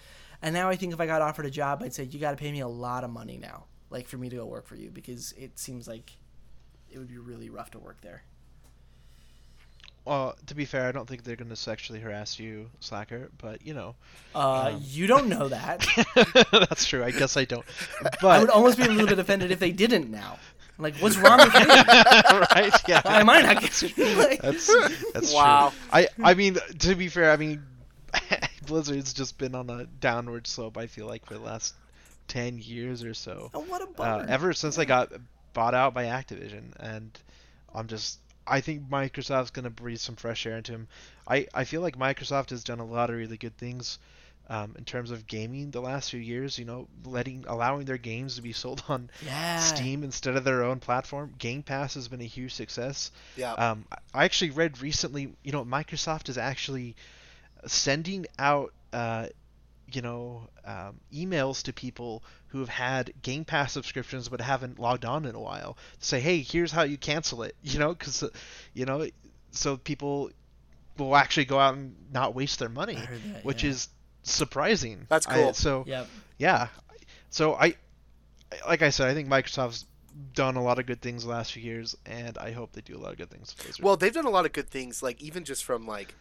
and 0.42 0.54
now 0.54 0.70
I 0.70 0.76
think 0.76 0.94
if 0.94 1.00
I 1.00 1.06
got 1.06 1.22
offered 1.22 1.46
a 1.46 1.52
job, 1.52 1.82
I'd 1.84 1.94
say 1.94 2.04
you 2.04 2.20
got 2.20 2.32
to 2.32 2.38
pay 2.38 2.52
me 2.52 2.60
a 2.60 2.68
lot 2.68 3.04
of 3.04 3.10
money 3.10 3.38
now, 3.38 3.66
like 3.90 4.08
for 4.08 4.18
me 4.18 4.30
to 4.30 4.36
go 4.36 4.46
work 4.46 4.68
for 4.68 4.76
you, 4.76 4.90
because 4.92 5.32
it 5.38 5.58
seems 5.58 5.88
like 5.88 6.12
it 6.90 6.98
would 6.98 7.08
be 7.08 7.18
really 7.18 7.50
rough 7.50 7.72
to 7.72 7.80
work 7.80 8.02
there. 8.02 8.24
Well, 10.04 10.36
to 10.48 10.56
be 10.56 10.66
fair, 10.66 10.88
I 10.88 10.92
don't 10.92 11.08
think 11.08 11.24
they're 11.24 11.36
gonna 11.36 11.56
sexually 11.56 12.00
harass 12.00 12.40
you, 12.40 12.72
Slacker. 12.80 13.30
But 13.38 13.66
you 13.66 13.76
know, 13.76 13.96
Uh, 14.34 14.72
Um. 14.74 14.82
you 14.84 15.06
don't 15.06 15.28
know 15.30 15.48
that. 15.48 15.86
that's 16.52 16.86
true. 16.86 17.04
I 17.04 17.12
guess 17.12 17.38
I 17.38 17.46
don't. 17.46 17.64
I 18.24 18.40
would 18.40 18.50
almost 18.50 18.78
be 18.78 18.84
a 18.84 18.88
little 18.88 19.06
bit 19.08 19.20
offended 19.20 19.52
if 19.52 19.60
they 19.60 19.72
didn't 19.72 20.10
now. 20.10 20.40
Like, 20.82 20.96
what's 20.98 21.18
wrong 21.18 21.38
with 21.38 21.54
me? 21.54 21.60
right? 21.66 22.74
Yeah. 22.88 23.02
Why 23.04 23.20
am 23.22 23.30
I 23.30 23.42
not 23.42 23.62
getting 23.62 23.94
like, 24.18 24.42
That's 24.42 25.12
that's 25.14 25.34
Wow. 25.34 25.70
true. 25.70 25.80
I 25.94 26.08
I 26.24 26.34
mean, 26.34 26.58
to 26.80 26.96
be 26.96 27.08
fair, 27.08 27.32
I 27.32 27.38
mean, 27.38 27.64
Blizzard's 28.66 29.14
just 29.14 29.38
been 29.38 29.56
on 29.56 29.70
a 29.70 29.86
downward 29.86 30.48
slope. 30.48 30.78
I 30.78 30.88
feel 30.88 31.06
like 31.08 31.26
for 31.26 31.34
the 31.36 31.40
last 31.40 31.74
ten 32.28 32.60
years 32.60 33.04
or 33.04 33.14
so. 33.14 33.50
Oh, 33.54 33.62
what 33.62 33.82
a 33.82 33.86
Uh, 33.86 33.88
bummer. 34.20 34.26
ever 34.30 34.54
since 34.54 34.78
I 34.78 34.86
got 34.86 35.12
bought 35.54 35.74
out 35.74 35.94
by 35.94 36.06
Activision, 36.06 36.74
and 36.80 37.18
I'm 37.74 37.88
just. 37.88 38.20
I 38.48 38.60
think 38.60 38.90
Microsoft's 38.90 39.52
gonna 39.52 39.70
breathe 39.70 40.00
some 40.00 40.16
fresh 40.16 40.46
air 40.46 40.58
into 40.58 40.72
him. 40.74 40.88
I, 41.28 41.48
I 41.54 41.64
feel 41.64 41.82
like 41.82 41.98
Microsoft 41.98 42.50
has 42.50 42.64
done 42.64 42.80
a 42.80 42.86
lot 42.86 43.10
of 43.12 43.16
really 43.16 43.38
good 43.38 43.56
things 43.56 44.00
um, 44.52 44.76
in 44.78 44.84
terms 44.84 45.12
of 45.12 45.26
gaming 45.28 45.72
the 45.72 45.82
last 45.82 46.12
few 46.12 46.20
years. 46.20 46.60
You 46.60 46.66
know, 46.66 46.88
letting 47.06 47.46
allowing 47.48 47.86
their 47.86 47.98
games 47.98 48.36
to 48.36 48.42
be 48.42 48.52
sold 48.52 48.84
on 48.90 49.10
yeah. 49.26 49.60
Steam 49.60 50.04
instead 50.04 50.36
of 50.36 50.44
their 50.44 50.64
own 50.64 50.80
platform. 50.80 51.34
Game 51.40 51.64
Pass 51.64 51.96
has 51.96 52.10
been 52.10 52.22
a 52.22 52.26
huge 52.26 52.54
success. 52.54 53.12
Yeah. 53.38 53.54
Um, 53.54 53.86
I 54.14 54.26
actually 54.26 54.52
read 54.52 54.82
recently, 54.82 55.34
you 55.44 55.54
know, 55.54 55.64
Microsoft 55.64 56.28
is 56.28 56.38
actually 56.38 56.98
sending 57.66 58.26
out, 58.38 58.74
uh, 58.92 59.28
you 59.90 60.02
know, 60.02 60.50
um, 60.66 61.00
emails 61.14 61.64
to 61.64 61.74
people 61.74 62.22
who 62.48 62.60
have 62.60 62.70
had 62.70 63.14
Game 63.22 63.46
Pass 63.46 63.72
subscriptions 63.72 64.28
but 64.28 64.42
haven't 64.42 64.80
logged 64.80 65.06
on 65.06 65.26
in 65.26 65.34
a 65.34 65.40
while 65.40 65.78
to 66.02 66.06
say, 66.06 66.20
hey, 66.20 66.42
here's 66.42 66.74
how 66.74 66.84
you 66.84 66.98
cancel 66.98 67.44
it. 67.44 67.56
You 67.64 67.80
know, 67.80 67.94
because, 67.94 68.22
you 68.74 68.84
know, 68.84 69.08
so 69.52 69.78
people 69.78 70.30
will 70.98 71.16
actually 71.16 71.46
go 71.46 71.58
out 71.58 71.76
and 71.76 71.96
not 72.12 72.36
waste 72.36 72.60
their 72.60 72.70
money, 72.70 72.96
that, 72.96 73.46
which 73.46 73.64
yeah. 73.64 73.70
is 73.70 73.88
surprising. 74.24 75.06
That's 75.10 75.28
I- 75.28 75.36
cool. 75.36 75.54
so 75.54 75.84
Yep. 75.88 76.08
yeah, 76.38 76.68
so 77.30 77.54
I, 77.56 77.76
like 78.68 78.82
I 78.82 78.90
said, 78.90 79.08
I 79.10 79.14
think 79.14 79.30
Microsoft's 79.30 79.86
done 80.34 80.56
a 80.58 80.64
lot 80.64 80.78
of 80.80 80.86
good 80.86 81.02
things 81.02 81.24
the 81.24 81.30
last 81.30 81.54
few 81.54 81.64
years, 81.64 81.96
and 82.06 82.38
I 82.38 82.52
hope 82.52 82.74
they 82.74 82.82
do 82.82 82.98
a 82.98 83.00
lot 83.00 83.12
of 83.12 83.18
good 83.18 83.30
things. 83.30 83.54
Blizzard. 83.54 83.84
Well, 83.84 83.96
they've 83.98 84.14
done 84.14 84.26
a 84.26 84.30
lot 84.30 84.46
of 84.46 84.52
good 84.54 84.70
things, 84.70 85.02
like 85.02 85.22
even 85.22 85.46
just 85.46 85.64
from 85.64 85.88
like, 85.88 86.14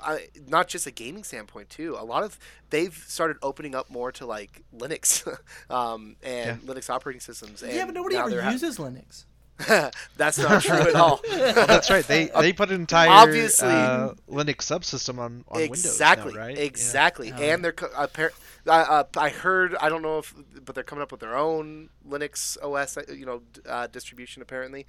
I, 0.00 0.28
not 0.48 0.68
just 0.68 0.86
a 0.86 0.90
gaming 0.90 1.24
standpoint 1.24 1.68
too. 1.70 1.96
A 1.98 2.04
lot 2.04 2.22
of 2.22 2.38
they've 2.70 2.94
started 3.06 3.36
opening 3.42 3.74
up 3.74 3.90
more 3.90 4.12
to 4.12 4.26
like 4.26 4.62
Linux, 4.76 5.26
um, 5.70 6.16
and 6.22 6.60
Linux 6.62 6.88
operating 6.90 7.20
systems. 7.20 7.62
And 7.62 7.72
yeah, 7.72 7.84
but 7.84 7.94
nobody 7.94 8.16
ever 8.16 8.30
they're 8.30 8.42
ha- 8.42 8.50
uses 8.50 8.78
Linux. 8.78 9.24
That's 10.16 10.38
not 10.38 10.62
true 10.62 10.76
at 10.76 10.94
all. 10.94 11.20
Well, 11.30 11.66
that's 11.66 11.90
right. 11.90 12.04
They 12.04 12.30
they 12.40 12.52
put 12.52 12.70
an 12.70 12.80
entire 12.80 13.08
Obviously- 13.10 13.68
uh, 13.68 14.10
Linux 14.28 14.62
subsystem 14.62 15.18
on, 15.18 15.44
on 15.48 15.60
exactly, 15.60 16.32
Windows 16.32 16.34
now, 16.34 16.46
right? 16.46 16.58
Exactly. 16.58 17.32
Oh. 17.32 17.40
And 17.40 17.64
they're 17.64 17.72
co- 17.72 17.88
appar- 17.88 18.32
uh, 18.66 18.70
uh, 18.70 19.04
I 19.16 19.28
heard 19.28 19.76
I 19.76 19.88
don't 19.88 20.02
know 20.02 20.18
if, 20.18 20.34
but 20.64 20.74
they're 20.74 20.84
coming 20.84 21.02
up 21.02 21.12
with 21.12 21.20
their 21.20 21.36
own 21.36 21.90
Linux 22.08 22.56
OS, 22.62 22.96
uh, 22.96 23.02
you 23.12 23.26
know, 23.26 23.42
uh, 23.68 23.86
distribution 23.86 24.42
apparently. 24.42 24.86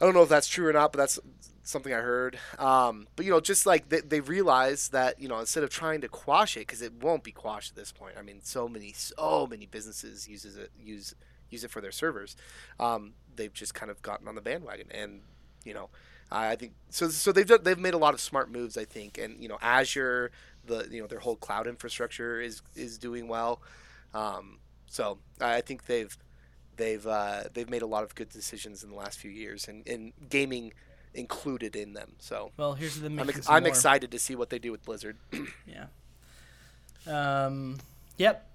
I 0.00 0.04
don't 0.04 0.14
know 0.14 0.22
if 0.22 0.28
that's 0.28 0.48
true 0.48 0.66
or 0.66 0.72
not, 0.72 0.92
but 0.92 0.98
that's 0.98 1.18
something 1.62 1.92
I 1.92 1.98
heard. 1.98 2.38
Um, 2.58 3.06
but 3.16 3.24
you 3.24 3.30
know, 3.30 3.40
just 3.40 3.66
like 3.66 3.88
they, 3.88 4.00
they 4.00 4.20
realize 4.20 4.88
that 4.88 5.20
you 5.20 5.28
know 5.28 5.38
instead 5.38 5.62
of 5.62 5.70
trying 5.70 6.00
to 6.00 6.08
quash 6.08 6.56
it, 6.56 6.60
because 6.60 6.82
it 6.82 6.94
won't 7.02 7.22
be 7.22 7.32
quashed 7.32 7.70
at 7.72 7.76
this 7.76 7.92
point. 7.92 8.14
I 8.18 8.22
mean, 8.22 8.40
so 8.42 8.68
many, 8.68 8.92
so 8.92 9.46
many 9.46 9.66
businesses 9.66 10.28
uses 10.28 10.56
it 10.56 10.70
use 10.78 11.14
use 11.50 11.64
it 11.64 11.70
for 11.70 11.80
their 11.80 11.92
servers. 11.92 12.36
Um, 12.78 13.12
they've 13.36 13.52
just 13.52 13.74
kind 13.74 13.90
of 13.90 14.00
gotten 14.02 14.28
on 14.28 14.34
the 14.34 14.40
bandwagon, 14.40 14.86
and 14.90 15.20
you 15.64 15.74
know, 15.74 15.90
I 16.30 16.56
think 16.56 16.72
so. 16.90 17.08
So 17.08 17.32
they've 17.32 17.46
done, 17.46 17.60
they've 17.62 17.78
made 17.78 17.94
a 17.94 17.98
lot 17.98 18.14
of 18.14 18.20
smart 18.20 18.50
moves, 18.50 18.76
I 18.76 18.84
think, 18.84 19.18
and 19.18 19.42
you 19.42 19.48
know, 19.48 19.58
Azure, 19.60 20.30
the 20.66 20.86
you 20.90 21.00
know 21.00 21.06
their 21.06 21.18
whole 21.20 21.36
cloud 21.36 21.66
infrastructure 21.66 22.40
is 22.40 22.62
is 22.74 22.98
doing 22.98 23.28
well. 23.28 23.60
Um, 24.14 24.58
so 24.86 25.18
I 25.40 25.56
I 25.56 25.60
think 25.60 25.86
they've 25.86 26.16
they've 26.76 27.06
uh, 27.06 27.44
they've 27.52 27.68
made 27.68 27.82
a 27.82 27.86
lot 27.86 28.04
of 28.04 28.14
good 28.14 28.28
decisions 28.30 28.82
in 28.82 28.90
the 28.90 28.96
last 28.96 29.18
few 29.18 29.30
years, 29.30 29.68
and, 29.68 29.86
and 29.88 30.12
gaming 30.28 30.72
included 31.14 31.74
in 31.76 31.92
them. 31.92 32.12
So 32.18 32.52
Well, 32.56 32.74
here's 32.74 33.00
the 33.00 33.06
I'm, 33.06 33.28
ex- 33.28 33.48
I'm 33.48 33.66
excited 33.66 34.10
to 34.12 34.18
see 34.18 34.34
what 34.36 34.50
they 34.50 34.58
do 34.58 34.70
with 34.72 34.84
Blizzard. 34.84 35.16
Yeah. 35.66 35.86
Um. 37.06 37.78
Yep. 38.18 38.49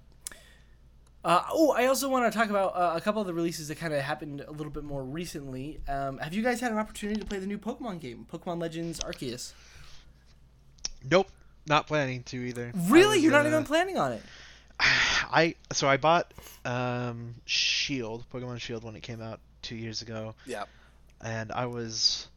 Uh, 1.26 1.42
oh, 1.52 1.72
I 1.72 1.86
also 1.86 2.08
want 2.08 2.32
to 2.32 2.38
talk 2.38 2.50
about 2.50 2.76
uh, 2.76 2.92
a 2.94 3.00
couple 3.00 3.20
of 3.20 3.26
the 3.26 3.34
releases 3.34 3.66
that 3.66 3.74
kind 3.78 3.92
of 3.92 4.00
happened 4.00 4.44
a 4.46 4.52
little 4.52 4.70
bit 4.70 4.84
more 4.84 5.02
recently. 5.02 5.80
Um, 5.88 6.18
have 6.18 6.32
you 6.32 6.40
guys 6.40 6.60
had 6.60 6.70
an 6.70 6.78
opportunity 6.78 7.18
to 7.18 7.26
play 7.26 7.40
the 7.40 7.48
new 7.48 7.58
Pokemon 7.58 7.98
game, 7.98 8.28
Pokemon 8.32 8.60
Legends 8.60 9.00
Arceus? 9.00 9.52
Nope, 11.10 11.28
not 11.66 11.88
planning 11.88 12.22
to 12.24 12.36
either. 12.36 12.70
Really, 12.76 13.16
was, 13.16 13.24
you're 13.24 13.32
not 13.32 13.44
uh, 13.44 13.48
even 13.48 13.64
planning 13.64 13.98
on 13.98 14.12
it? 14.12 14.22
I 14.80 15.56
so 15.72 15.88
I 15.88 15.96
bought 15.96 16.32
um, 16.64 17.34
Shield, 17.44 18.24
Pokemon 18.32 18.60
Shield, 18.60 18.84
when 18.84 18.94
it 18.94 19.02
came 19.02 19.20
out 19.20 19.40
two 19.62 19.74
years 19.74 20.02
ago, 20.02 20.36
yeah, 20.46 20.62
and 21.20 21.50
I 21.50 21.66
was 21.66 22.28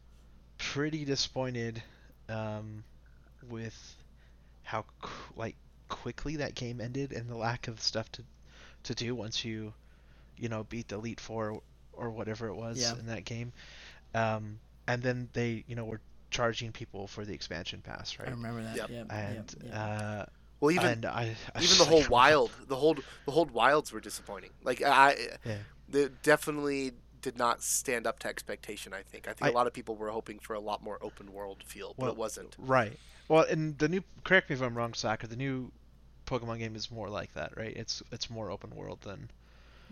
pretty 0.58 1.06
disappointed 1.06 1.84
um, 2.28 2.84
with 3.52 3.96
how 4.64 4.86
like 5.36 5.56
quickly 5.90 6.38
that 6.38 6.56
game 6.56 6.82
ended 6.82 7.12
and 7.12 7.30
the 7.30 7.38
lack 7.38 7.68
of 7.68 7.80
stuff 7.82 8.12
to 8.14 8.24
to 8.90 8.96
do 8.96 9.16
once 9.16 9.46
you 9.46 9.74
you 10.38 10.50
know 10.50 10.64
beat 10.66 10.88
the 10.90 10.96
Elite 10.96 11.20
Four 11.20 11.62
or 11.94 12.10
whatever 12.10 12.48
it 12.48 12.56
was 12.56 12.80
Yeah. 12.82 12.98
in 12.98 13.06
that 13.08 13.24
game. 13.26 13.52
Um, 14.14 14.60
and 14.88 15.02
then 15.04 15.30
they 15.34 15.64
you 15.68 15.76
know 15.76 15.86
were 15.86 16.02
charging 16.32 16.72
people 16.72 17.08
for 17.08 17.26
the 17.26 17.34
expansion 17.34 17.82
pass, 17.82 18.18
right? 18.20 18.28
I 18.28 18.32
remember 18.32 18.62
that. 18.64 18.76
Yep. 18.78 18.90
Yep. 18.90 19.06
And 19.12 19.36
yep, 19.36 19.64
yep. 19.66 19.74
uh, 19.76 20.26
well 20.60 20.72
even 20.72 20.88
and 20.88 21.06
I, 21.06 21.36
I 21.56 21.62
even 21.62 21.78
the 21.84 21.86
whole 21.86 22.02
like, 22.02 22.10
wild 22.10 22.52
the 22.68 22.76
whole 22.76 22.96
the 23.26 23.32
whole 23.32 23.46
wilds 23.46 23.92
were 23.92 24.00
disappointing. 24.02 24.52
Like 24.64 24.82
I, 24.84 25.16
Yeah. 25.46 25.58
they 25.88 26.10
definitely 26.24 26.94
did 27.22 27.38
not 27.38 27.62
stand 27.62 28.08
up 28.08 28.18
to 28.20 28.28
expectation. 28.28 28.94
I 28.94 29.02
think 29.04 29.28
I 29.28 29.34
think 29.34 29.50
a 29.50 29.52
I- 29.52 29.54
lot 29.54 29.68
of 29.68 29.74
people 29.74 29.96
were 29.96 30.10
hoping 30.10 30.40
for 30.40 30.54
a 30.56 30.60
lot 30.60 30.82
more 30.84 30.98
open 31.02 31.32
world 31.34 31.64
feel, 31.66 31.94
but 31.98 32.04
Well, 32.06 32.12
it 32.14 32.18
wasn't. 32.18 32.56
Right. 32.58 32.98
Well, 33.28 33.44
and 33.44 33.78
the 33.78 33.88
new 33.90 34.04
correct 34.24 34.50
me 34.50 34.56
if 34.56 34.62
I'm 34.62 34.76
wrong, 34.76 34.94
Slacker. 34.96 35.28
The 35.28 35.36
new 35.36 35.72
Pokemon 36.30 36.60
game 36.60 36.76
is 36.76 36.92
more 36.92 37.10
like 37.10 37.34
that, 37.34 37.58
right? 37.58 37.76
It's 37.76 38.04
it's 38.12 38.30
more 38.30 38.52
open 38.52 38.76
world 38.76 39.00
than 39.02 39.30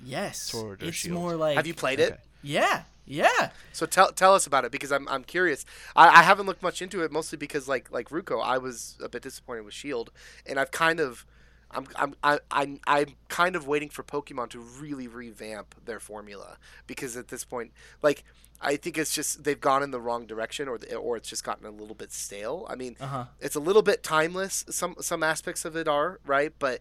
yes, 0.03 0.43
Sword 0.43 0.83
or 0.83 0.87
it's 0.87 0.97
Shield. 0.97 1.15
more 1.15 1.35
like. 1.35 1.55
Have 1.57 1.65
you 1.67 1.73
played 1.73 1.99
it? 1.99 2.19
Yeah, 2.43 2.83
yeah. 3.05 3.49
So 3.73 3.85
tell 3.85 4.11
tell 4.11 4.35
us 4.35 4.45
about 4.45 4.63
it 4.63 4.71
because 4.71 4.91
I'm 4.91 5.07
I'm 5.07 5.23
curious. 5.23 5.65
I, 5.95 6.19
I 6.19 6.23
haven't 6.23 6.45
looked 6.45 6.61
much 6.61 6.81
into 6.81 7.03
it 7.03 7.11
mostly 7.11 7.37
because 7.37 7.67
like 7.67 7.91
like 7.91 8.09
Ruko, 8.09 8.43
I 8.43 8.59
was 8.59 8.95
a 9.03 9.09
bit 9.09 9.23
disappointed 9.23 9.65
with 9.65 9.73
Shield, 9.73 10.11
and 10.45 10.59
I've 10.59 10.71
kind 10.71 10.99
of. 10.99 11.25
I'm, 11.71 11.85
I'm, 11.95 12.15
I, 12.23 12.39
I'm, 12.49 12.79
I'm 12.87 13.07
kind 13.29 13.55
of 13.55 13.67
waiting 13.67 13.89
for 13.89 14.03
Pokemon 14.03 14.49
to 14.51 14.59
really 14.59 15.07
revamp 15.07 15.75
their 15.85 15.99
formula 15.99 16.57
because 16.87 17.17
at 17.17 17.27
this 17.27 17.43
point, 17.43 17.71
like, 18.01 18.23
I 18.61 18.75
think 18.77 18.97
it's 18.97 19.13
just 19.13 19.43
they've 19.43 19.59
gone 19.59 19.83
in 19.83 19.91
the 19.91 19.99
wrong 19.99 20.25
direction 20.25 20.67
or 20.67 20.77
the, 20.79 20.95
or 20.95 21.15
it's 21.17 21.29
just 21.29 21.43
gotten 21.43 21.65
a 21.65 21.69
little 21.69 21.93
bit 21.93 22.11
stale. 22.11 22.65
I 22.69 22.75
mean, 22.75 22.95
Uh 22.99 23.05
huh. 23.07 23.25
it's 23.39 23.55
a 23.55 23.59
little 23.59 23.83
bit 23.83 24.01
timeless. 24.01 24.65
Some 24.69 24.95
some 24.99 25.21
aspects 25.23 25.63
of 25.65 25.75
it 25.75 25.87
are 25.87 26.19
right, 26.25 26.51
but 26.57 26.79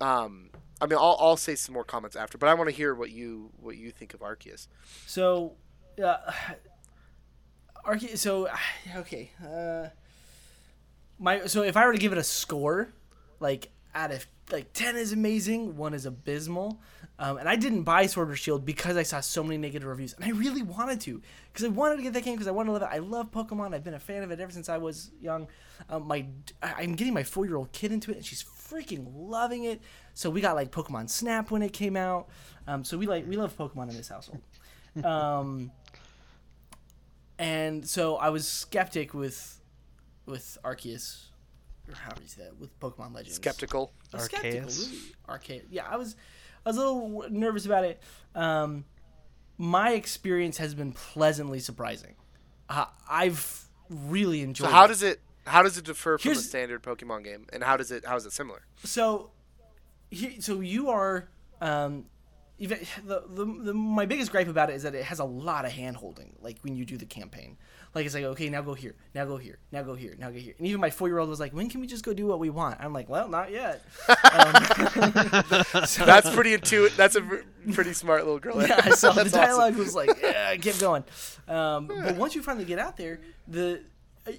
um, 0.00 0.50
I 0.80 0.86
mean, 0.86 0.98
I'll, 0.98 1.16
I'll 1.18 1.36
say 1.38 1.54
some 1.54 1.72
more 1.72 1.84
comments 1.84 2.16
after. 2.16 2.36
But 2.36 2.48
I 2.48 2.54
want 2.54 2.68
to 2.68 2.76
hear 2.76 2.94
what 2.94 3.10
you 3.10 3.50
what 3.60 3.76
you 3.78 3.90
think 3.90 4.12
of 4.12 4.20
Arceus. 4.20 4.68
So, 5.06 5.54
uh, 6.04 6.18
Arche- 7.86 8.18
so 8.18 8.48
okay. 8.96 9.30
Uh, 9.42 9.88
my 11.18 11.46
so 11.46 11.62
if 11.62 11.76
I 11.76 11.86
were 11.86 11.92
to 11.92 11.98
give 11.98 12.12
it 12.12 12.18
a 12.18 12.24
score, 12.24 12.90
like 13.40 13.70
out 13.94 14.10
of 14.10 14.26
like 14.50 14.72
ten 14.72 14.96
is 14.96 15.12
amazing, 15.12 15.76
one 15.76 15.94
is 15.94 16.06
abysmal. 16.06 16.80
Um, 17.20 17.36
and 17.36 17.48
I 17.48 17.56
didn't 17.56 17.82
buy 17.82 18.06
Sword 18.06 18.30
or 18.30 18.36
Shield 18.36 18.64
because 18.64 18.96
I 18.96 19.02
saw 19.02 19.18
so 19.18 19.42
many 19.42 19.58
negative 19.58 19.88
reviews, 19.88 20.12
and 20.14 20.24
I 20.24 20.30
really 20.30 20.62
wanted 20.62 21.00
to 21.02 21.20
because 21.52 21.64
I 21.64 21.68
wanted 21.68 21.96
to 21.96 22.02
get 22.02 22.12
that 22.12 22.22
game 22.22 22.34
because 22.34 22.46
I 22.46 22.52
wanted 22.52 22.68
to 22.68 22.72
love 22.74 22.82
it. 22.82 22.88
I 22.92 22.98
love 22.98 23.32
Pokemon. 23.32 23.74
I've 23.74 23.82
been 23.82 23.94
a 23.94 24.00
fan 24.00 24.22
of 24.22 24.30
it 24.30 24.38
ever 24.38 24.52
since 24.52 24.68
I 24.68 24.78
was 24.78 25.10
young. 25.20 25.48
Um, 25.90 26.06
my 26.06 26.26
I'm 26.62 26.94
getting 26.94 27.14
my 27.14 27.24
four 27.24 27.44
year 27.44 27.56
old 27.56 27.72
kid 27.72 27.90
into 27.90 28.12
it, 28.12 28.16
and 28.18 28.24
she's 28.24 28.44
freaking 28.44 29.06
loving 29.14 29.64
it. 29.64 29.80
So 30.14 30.30
we 30.30 30.40
got 30.40 30.54
like 30.54 30.70
Pokemon 30.70 31.10
Snap 31.10 31.50
when 31.50 31.62
it 31.62 31.72
came 31.72 31.96
out. 31.96 32.28
Um, 32.66 32.84
so 32.84 32.96
we 32.96 33.06
like 33.06 33.26
we 33.26 33.36
love 33.36 33.56
Pokemon 33.56 33.90
in 33.90 33.96
this 33.96 34.08
household. 34.08 34.40
Um, 35.04 35.70
and 37.38 37.86
so 37.86 38.16
I 38.16 38.30
was 38.30 38.48
skeptic 38.48 39.14
with 39.14 39.60
with 40.26 40.58
Arceus, 40.64 41.27
or 41.88 41.94
how 41.94 42.10
do 42.10 42.22
you 42.22 42.28
say 42.28 42.42
that? 42.44 42.58
With 42.58 42.78
Pokemon 42.80 43.14
Legends. 43.14 43.36
Skeptical. 43.36 43.92
I 44.12 44.16
was 44.16 44.24
skeptical, 44.26 44.60
Arceus? 44.68 44.90
really. 45.28 45.38
Arceus. 45.60 45.64
Yeah, 45.70 45.86
I 45.88 45.96
was 45.96 46.16
I 46.64 46.68
was 46.70 46.76
a 46.76 46.80
little 46.80 47.24
nervous 47.30 47.66
about 47.66 47.84
it. 47.84 48.02
Um, 48.34 48.84
my 49.56 49.92
experience 49.92 50.58
has 50.58 50.74
been 50.74 50.92
pleasantly 50.92 51.58
surprising. 51.60 52.14
Uh, 52.68 52.86
I've 53.08 53.64
really 53.90 54.42
enjoyed. 54.42 54.68
So 54.68 54.72
how 54.72 54.84
it. 54.84 54.88
does 54.88 55.02
it 55.02 55.20
how 55.46 55.62
does 55.62 55.78
it 55.78 55.84
differ 55.86 56.18
from 56.18 56.30
a 56.30 56.34
Here's- 56.34 56.44
standard 56.46 56.82
Pokemon 56.82 57.24
game, 57.24 57.46
and 57.52 57.62
how 57.64 57.76
does 57.76 57.90
it 57.90 58.04
how 58.04 58.16
is 58.16 58.26
it 58.26 58.32
similar? 58.32 58.62
so 58.84 59.30
he, 60.10 60.40
so 60.40 60.60
you 60.60 60.88
are 60.90 61.28
um 61.60 62.06
even 62.58 62.78
the, 63.06 63.22
the, 63.28 63.44
the 63.44 63.74
my 63.74 64.04
biggest 64.06 64.30
gripe 64.32 64.48
about 64.48 64.68
it 64.70 64.74
is 64.74 64.82
that 64.82 64.94
it 64.94 65.04
has 65.04 65.18
a 65.20 65.24
lot 65.24 65.64
of 65.64 65.70
hand 65.72 65.96
holding 65.96 66.34
like 66.40 66.58
when 66.62 66.74
you 66.74 66.84
do 66.84 66.96
the 66.96 67.06
campaign 67.06 67.56
like 67.94 68.06
it's 68.06 68.14
like 68.14 68.24
okay 68.24 68.48
now 68.48 68.60
go 68.62 68.74
here 68.74 68.94
now 69.14 69.24
go 69.24 69.36
here 69.36 69.58
now 69.72 69.82
go 69.82 69.94
here 69.94 70.14
now 70.18 70.30
go 70.30 70.38
here 70.38 70.54
and 70.58 70.66
even 70.66 70.80
my 70.80 70.90
four 70.90 71.08
year 71.08 71.18
old 71.18 71.28
was 71.28 71.40
like 71.40 71.52
when 71.52 71.68
can 71.68 71.80
we 71.80 71.86
just 71.86 72.04
go 72.04 72.12
do 72.12 72.26
what 72.26 72.38
we 72.38 72.50
want 72.50 72.76
i'm 72.80 72.92
like 72.92 73.08
well 73.08 73.28
not 73.28 73.50
yet 73.50 73.82
um, 74.08 74.52
so- 75.86 76.04
That's 76.04 76.30
pretty 76.34 76.54
intuitive. 76.54 76.96
That's 76.96 77.16
a 77.16 77.22
pretty 77.72 77.92
smart 77.92 78.24
little 78.24 78.38
girl. 78.38 78.60
yeah, 78.66 78.80
I 78.82 78.90
saw 78.90 79.12
the 79.12 79.24
That's 79.24 79.34
awesome. 79.34 79.46
dialogue 79.46 79.76
was 79.76 79.94
like, 79.94 80.10
yeah, 80.22 80.54
keep 80.56 80.78
going. 80.78 81.04
Um, 81.46 81.86
but 81.88 82.16
once 82.16 82.34
you 82.34 82.42
finally 82.42 82.64
get 82.64 82.78
out 82.78 82.96
there, 82.96 83.20
the 83.46 83.82
uh, 84.26 84.32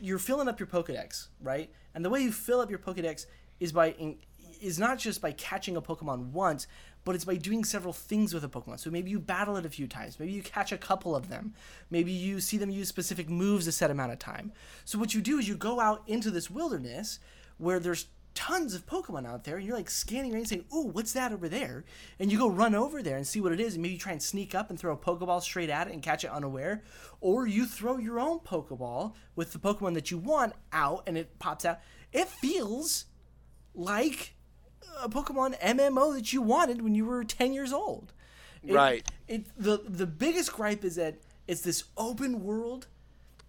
you're 0.00 0.18
filling 0.18 0.48
up 0.48 0.58
your 0.60 0.66
Pokedex, 0.66 1.28
right? 1.40 1.70
And 1.94 2.04
the 2.04 2.10
way 2.10 2.20
you 2.20 2.32
fill 2.32 2.60
up 2.60 2.70
your 2.70 2.78
Pokedex 2.78 3.26
is 3.60 3.72
by 3.72 3.92
in, 3.92 4.16
is 4.60 4.78
not 4.78 4.98
just 4.98 5.20
by 5.20 5.32
catching 5.32 5.76
a 5.76 5.82
Pokemon 5.82 6.30
once, 6.30 6.66
but 7.06 7.14
it's 7.14 7.24
by 7.24 7.36
doing 7.36 7.64
several 7.64 7.94
things 7.94 8.34
with 8.34 8.42
a 8.42 8.48
Pokemon. 8.48 8.80
So 8.80 8.90
maybe 8.90 9.12
you 9.12 9.20
battle 9.20 9.56
it 9.56 9.64
a 9.64 9.70
few 9.70 9.86
times, 9.86 10.18
maybe 10.18 10.32
you 10.32 10.42
catch 10.42 10.72
a 10.72 10.76
couple 10.76 11.14
of 11.14 11.28
them, 11.28 11.54
maybe 11.88 12.10
you 12.10 12.40
see 12.40 12.58
them 12.58 12.68
use 12.68 12.88
specific 12.88 13.30
moves 13.30 13.68
a 13.68 13.72
set 13.72 13.92
amount 13.92 14.12
of 14.12 14.18
time. 14.18 14.52
So 14.84 14.98
what 14.98 15.14
you 15.14 15.22
do 15.22 15.38
is 15.38 15.48
you 15.48 15.56
go 15.56 15.78
out 15.78 16.02
into 16.08 16.32
this 16.32 16.50
wilderness 16.50 17.20
where 17.58 17.78
there's 17.78 18.08
tons 18.34 18.74
of 18.74 18.86
Pokemon 18.86 19.24
out 19.24 19.44
there, 19.44 19.56
and 19.56 19.64
you're 19.64 19.76
like 19.76 19.88
scanning 19.88 20.34
around 20.34 20.46
saying, 20.46 20.66
"Ooh, 20.74 20.88
what's 20.88 21.12
that 21.12 21.32
over 21.32 21.48
there?" 21.48 21.84
And 22.18 22.30
you 22.30 22.38
go 22.38 22.50
run 22.50 22.74
over 22.74 23.02
there 23.02 23.16
and 23.16 23.26
see 23.26 23.40
what 23.40 23.52
it 23.52 23.60
is, 23.60 23.74
and 23.74 23.82
maybe 23.82 23.96
try 23.96 24.12
and 24.12 24.22
sneak 24.22 24.54
up 24.54 24.68
and 24.68 24.78
throw 24.78 24.92
a 24.92 24.96
Pokeball 24.96 25.40
straight 25.40 25.70
at 25.70 25.86
it 25.86 25.94
and 25.94 26.02
catch 26.02 26.22
it 26.22 26.30
unaware, 26.30 26.82
or 27.22 27.46
you 27.46 27.64
throw 27.66 27.96
your 27.96 28.20
own 28.20 28.40
Pokeball 28.40 29.14
with 29.36 29.52
the 29.52 29.58
Pokemon 29.58 29.94
that 29.94 30.10
you 30.10 30.18
want 30.18 30.52
out, 30.70 31.04
and 31.06 31.16
it 31.16 31.38
pops 31.38 31.64
out. 31.64 31.78
It 32.12 32.28
feels 32.28 33.06
like 33.74 34.35
a 35.02 35.08
Pokemon 35.08 35.58
MMO 35.60 36.14
that 36.14 36.32
you 36.32 36.42
wanted 36.42 36.82
when 36.82 36.94
you 36.94 37.04
were 37.04 37.24
10 37.24 37.52
years 37.52 37.72
old. 37.72 38.12
It- 38.62 38.74
Right. 38.74 39.06
It 39.28 39.46
the 39.56 39.80
the 39.86 40.06
biggest 40.06 40.52
gripe 40.52 40.84
is 40.84 40.96
that 40.96 41.16
it's 41.46 41.60
this 41.60 41.84
open 41.96 42.42
world 42.44 42.86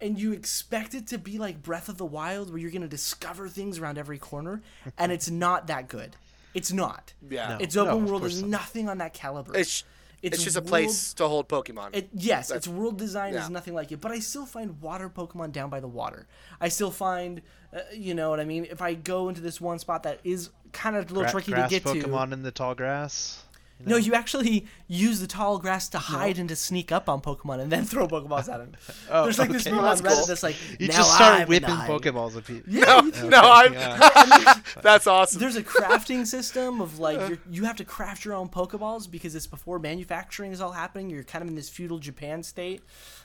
and 0.00 0.18
you 0.20 0.32
expect 0.32 0.94
it 0.94 1.06
to 1.08 1.18
be 1.18 1.38
like 1.38 1.62
Breath 1.62 1.88
of 1.88 1.98
the 1.98 2.06
Wild 2.06 2.50
where 2.50 2.58
you're 2.58 2.70
going 2.70 2.82
to 2.82 2.88
discover 2.88 3.48
things 3.48 3.78
around 3.80 3.98
every 3.98 4.18
corner 4.18 4.62
and 4.96 5.10
it's 5.10 5.28
not 5.28 5.66
that 5.66 5.88
good. 5.88 6.14
It's 6.54 6.72
not. 6.72 7.12
Yeah. 7.28 7.48
No. 7.50 7.56
It's 7.60 7.76
open 7.76 8.04
of 8.04 8.08
world. 8.10 8.22
There's 8.22 8.40
not. 8.42 8.50
nothing 8.50 8.88
on 8.88 8.98
that 8.98 9.12
caliber. 9.14 9.56
It's 9.56 9.82
It's 10.20 10.36
it's, 10.36 10.44
just 10.44 10.56
a 10.56 10.62
place 10.62 11.14
to 11.14 11.28
hold 11.28 11.48
Pokemon. 11.48 11.94
it, 11.94 12.08
yes, 12.12 12.48
That's- 12.48 12.66
its 12.66 12.68
world 12.68 12.98
design 12.98 13.34
yeah. 13.34 13.44
is 13.44 13.50
nothing 13.50 13.74
like 13.74 13.92
it, 13.92 14.00
but 14.00 14.10
I 14.10 14.18
still 14.18 14.46
find 14.46 14.80
water 14.80 15.08
Pokemon 15.08 15.52
down 15.52 15.70
by 15.70 15.78
the 15.80 15.86
water. 15.88 16.26
I 16.60 16.68
still 16.68 16.90
find, 16.90 17.40
uh, 17.72 17.80
you 17.92 18.14
know 18.14 18.30
what 18.30 18.40
I 18.40 18.44
mean. 18.44 18.66
If 18.68 18.82
I 18.82 18.94
go 18.94 19.28
into 19.28 19.40
this 19.40 19.60
one 19.60 19.78
spot 19.78 20.02
that 20.02 20.20
is 20.24 20.50
kind 20.72 20.96
of 20.96 21.04
a 21.04 21.14
little 21.14 21.22
Gra- 21.22 21.30
tricky 21.30 21.52
to 21.52 21.56
grass 21.58 21.70
get 21.70 21.82
to, 21.84 21.88
Pokemon 21.94 22.32
in 22.32 22.42
the 22.42 22.50
tall 22.50 22.74
grass. 22.74 23.44
No, 23.84 23.96
you 23.96 24.14
actually 24.14 24.66
use 24.88 25.20
the 25.20 25.26
tall 25.26 25.58
grass 25.58 25.88
to 25.90 25.98
hide 25.98 26.38
and 26.38 26.48
to 26.48 26.56
sneak 26.56 26.90
up 26.90 27.08
on 27.08 27.20
Pokemon 27.20 27.60
and 27.60 27.70
then 27.70 27.84
throw 27.84 28.08
Pokeballs 28.08 28.48
at 28.48 28.58
them. 28.58 28.72
Oh, 29.10 29.24
There's 29.24 29.38
like 29.38 29.50
this 29.50 29.66
okay. 29.66 29.74
meme 29.76 29.84
That's 29.84 30.00
on 30.00 30.06
Reddit 30.06 30.16
cool. 30.16 30.26
that's 30.26 30.42
like, 30.42 30.56
You 30.80 30.88
now 30.88 30.94
just 30.94 31.14
start 31.14 31.40
I'm 31.42 31.48
whipping 31.48 31.68
the 31.68 31.74
hide. 31.74 31.90
Pokeballs 31.90 32.36
at 32.36 32.44
people. 32.46 32.72
Yeah, 32.72 32.84
no, 32.84 33.02
you- 33.04 33.30
no, 33.30 33.40
I. 33.40 33.64
yeah. 33.72 34.54
That's 34.82 35.06
awesome. 35.06 35.40
there's 35.40 35.56
a 35.56 35.62
crafting 35.62 36.26
system 36.26 36.80
of 36.80 36.98
like 36.98 37.18
you're, 37.28 37.38
you 37.50 37.64
have 37.64 37.76
to 37.76 37.84
craft 37.84 38.24
your 38.24 38.34
own 38.34 38.48
Pokeballs 38.48 39.10
because 39.10 39.34
it's 39.34 39.46
before 39.46 39.78
manufacturing 39.78 40.52
is 40.52 40.60
all 40.60 40.72
happening. 40.72 41.08
You're 41.10 41.22
kind 41.24 41.42
of 41.42 41.48
in 41.48 41.54
this 41.54 41.68
feudal 41.68 41.98
Japan 41.98 42.42
state, 42.42 42.82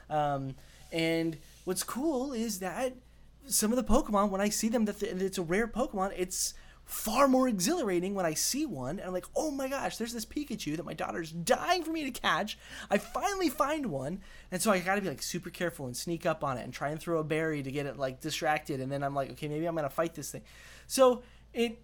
um, 0.10 0.56
and 0.92 1.38
what's 1.66 1.84
cool 1.84 2.34
is 2.34 2.60
that 2.60 2.94
some 3.46 3.72
of 3.72 3.76
the 3.78 3.84
Pokemon 3.84 4.30
when 4.30 4.40
I 4.42 4.50
see 4.50 4.70
them 4.70 4.86
that 4.86 5.00
the, 5.00 5.10
it's 5.26 5.38
a 5.38 5.42
rare 5.42 5.68
Pokemon, 5.68 6.14
it's 6.16 6.54
far 6.86 7.28
more 7.28 7.48
exhilarating 7.48 8.14
when 8.14 8.26
I 8.26 8.34
see 8.34 8.66
one 8.66 9.00
and 9.00 9.08
I'm 9.08 9.14
like, 9.14 9.26
oh 9.36 9.52
my 9.52 9.68
gosh, 9.68 9.98
there's 9.98 10.14
this 10.14 10.26
Pikachu 10.26 10.76
that 10.76 10.86
my 10.86 10.94
daughter's 10.94 11.32
dying 11.32 11.84
for 11.84 11.92
me 11.92 12.04
to 12.04 12.12
catch. 12.12 12.58
I 12.90 12.98
finally 12.98 13.50
find 13.50 13.88
one, 13.88 14.22
and 14.52 14.62
so 14.62 14.72
I 14.72 14.80
got 14.80 14.96
to 14.96 15.02
be 15.02 15.10
like 15.10 15.22
super 15.22 15.50
careful 15.50 15.86
and 15.86 15.96
sneak 15.96 16.26
up 16.26 16.44
on 16.44 16.58
it 16.58 16.64
and 16.64 16.74
try 16.74 16.90
and 16.90 17.00
throw 17.00 17.20
a 17.20 17.24
berry 17.24 17.64
to 17.64 17.72
get 17.72 17.86
it 17.86 17.98
like 17.98 18.20
distracted, 18.20 18.80
and 18.80 18.92
then 18.92 19.04
I'm 19.04 19.16
like, 19.16 19.32
okay, 19.32 19.48
maybe 19.48 19.66
I'm 19.66 19.76
gonna 19.76 19.90
fight 19.90 20.14
this 20.14 20.32
thing. 20.32 20.44
So 20.88 21.24
it, 21.54 21.82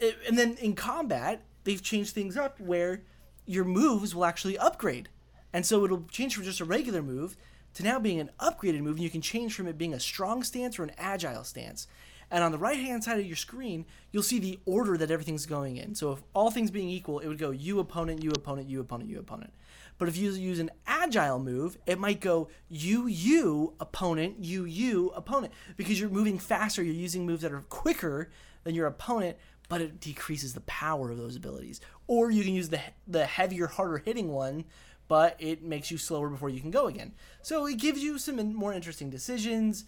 it 0.00 0.16
and 0.26 0.38
then 0.38 0.56
in 0.56 0.74
combat 0.74 1.44
they've 1.64 1.82
changed 1.82 2.14
things 2.14 2.36
up 2.36 2.58
where 2.58 3.02
your 3.44 3.64
moves 3.64 4.14
will 4.14 4.24
actually 4.24 4.56
upgrade, 4.58 5.08
and 5.52 5.66
so 5.66 5.84
it'll 5.84 6.04
change 6.10 6.34
from 6.34 6.44
just 6.44 6.60
a 6.60 6.64
regular 6.64 7.02
move 7.02 7.36
to 7.74 7.82
now 7.82 7.98
being 7.98 8.18
an 8.18 8.30
upgraded 8.40 8.80
move, 8.80 8.96
and 8.96 9.04
you 9.04 9.10
can 9.10 9.20
change 9.20 9.54
from 9.54 9.68
it 9.68 9.76
being 9.78 9.94
a 9.94 10.00
strong 10.00 10.42
stance 10.42 10.78
or 10.78 10.84
an 10.84 10.92
agile 10.96 11.44
stance. 11.44 11.86
And 12.30 12.44
on 12.44 12.52
the 12.52 12.58
right 12.58 12.78
hand 12.78 13.04
side 13.04 13.18
of 13.18 13.26
your 13.26 13.36
screen, 13.36 13.86
you'll 14.12 14.22
see 14.22 14.38
the 14.38 14.58
order 14.66 14.96
that 14.98 15.10
everything's 15.10 15.46
going 15.46 15.76
in. 15.76 15.94
So 15.94 16.12
if 16.12 16.22
all 16.34 16.50
things 16.50 16.70
being 16.70 16.90
equal, 16.90 17.20
it 17.20 17.28
would 17.28 17.38
go 17.38 17.50
you 17.50 17.78
opponent, 17.80 18.22
you 18.22 18.30
opponent, 18.30 18.68
you 18.68 18.80
opponent, 18.80 19.08
you 19.08 19.18
opponent. 19.18 19.52
But 19.96 20.08
if 20.08 20.16
you 20.16 20.30
use 20.32 20.58
an 20.58 20.70
agile 20.86 21.38
move, 21.38 21.78
it 21.86 21.98
might 21.98 22.20
go 22.20 22.48
you, 22.68 23.06
you, 23.06 23.74
opponent, 23.80 24.36
you, 24.38 24.64
you, 24.64 25.08
opponent. 25.10 25.52
Because 25.76 25.98
you're 25.98 26.10
moving 26.10 26.38
faster, 26.38 26.82
you're 26.82 26.94
using 26.94 27.26
moves 27.26 27.42
that 27.42 27.52
are 27.52 27.62
quicker 27.62 28.30
than 28.64 28.74
your 28.74 28.86
opponent, 28.86 29.36
but 29.68 29.80
it 29.80 30.00
decreases 30.00 30.54
the 30.54 30.60
power 30.60 31.10
of 31.10 31.18
those 31.18 31.36
abilities. 31.36 31.80
Or 32.06 32.30
you 32.30 32.44
can 32.44 32.54
use 32.54 32.68
the, 32.68 32.80
the 33.06 33.26
heavier, 33.26 33.66
harder 33.66 33.98
hitting 33.98 34.28
one, 34.28 34.64
but 35.08 35.36
it 35.38 35.62
makes 35.62 35.90
you 35.90 35.98
slower 35.98 36.28
before 36.28 36.50
you 36.50 36.60
can 36.60 36.70
go 36.70 36.86
again. 36.86 37.12
So 37.42 37.66
it 37.66 37.78
gives 37.78 38.02
you 38.02 38.18
some 38.18 38.54
more 38.54 38.72
interesting 38.72 39.10
decisions. 39.10 39.84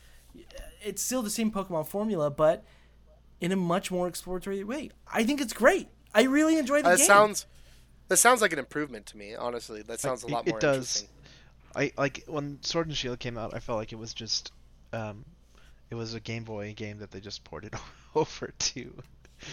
It's 0.82 1.02
still 1.02 1.22
the 1.22 1.30
same 1.30 1.50
Pokemon 1.52 1.86
formula, 1.86 2.30
but 2.30 2.64
in 3.40 3.52
a 3.52 3.56
much 3.56 3.90
more 3.90 4.08
exploratory 4.08 4.62
way. 4.64 4.90
I 5.12 5.24
think 5.24 5.40
it's 5.40 5.52
great. 5.52 5.88
I 6.14 6.22
really 6.22 6.58
enjoy 6.58 6.82
the 6.82 6.90
That 6.90 6.98
game. 6.98 7.06
sounds. 7.06 7.46
That 8.08 8.16
sounds 8.16 8.40
like 8.42 8.52
an 8.52 8.58
improvement 8.58 9.06
to 9.06 9.16
me. 9.16 9.34
Honestly, 9.34 9.82
that 9.82 10.00
sounds 10.00 10.24
a 10.24 10.26
It- 10.26 10.32
lot 10.32 10.46
it 10.46 10.50
more 10.50 10.58
does. 10.60 10.76
interesting. 10.76 11.08
I 11.76 11.92
like 11.96 12.24
when 12.26 12.60
Sword 12.62 12.88
and 12.88 12.96
Shield 12.96 13.20
came 13.20 13.38
out. 13.38 13.54
I 13.54 13.60
felt 13.60 13.78
like 13.78 13.92
it 13.92 13.96
was 13.98 14.12
just, 14.12 14.52
um, 14.92 15.24
it 15.90 15.94
was 15.94 16.14
a 16.14 16.20
Game 16.20 16.42
Boy 16.44 16.74
game 16.74 16.98
that 16.98 17.12
they 17.12 17.20
just 17.20 17.44
ported 17.44 17.74
over 18.14 18.48
to 18.58 19.02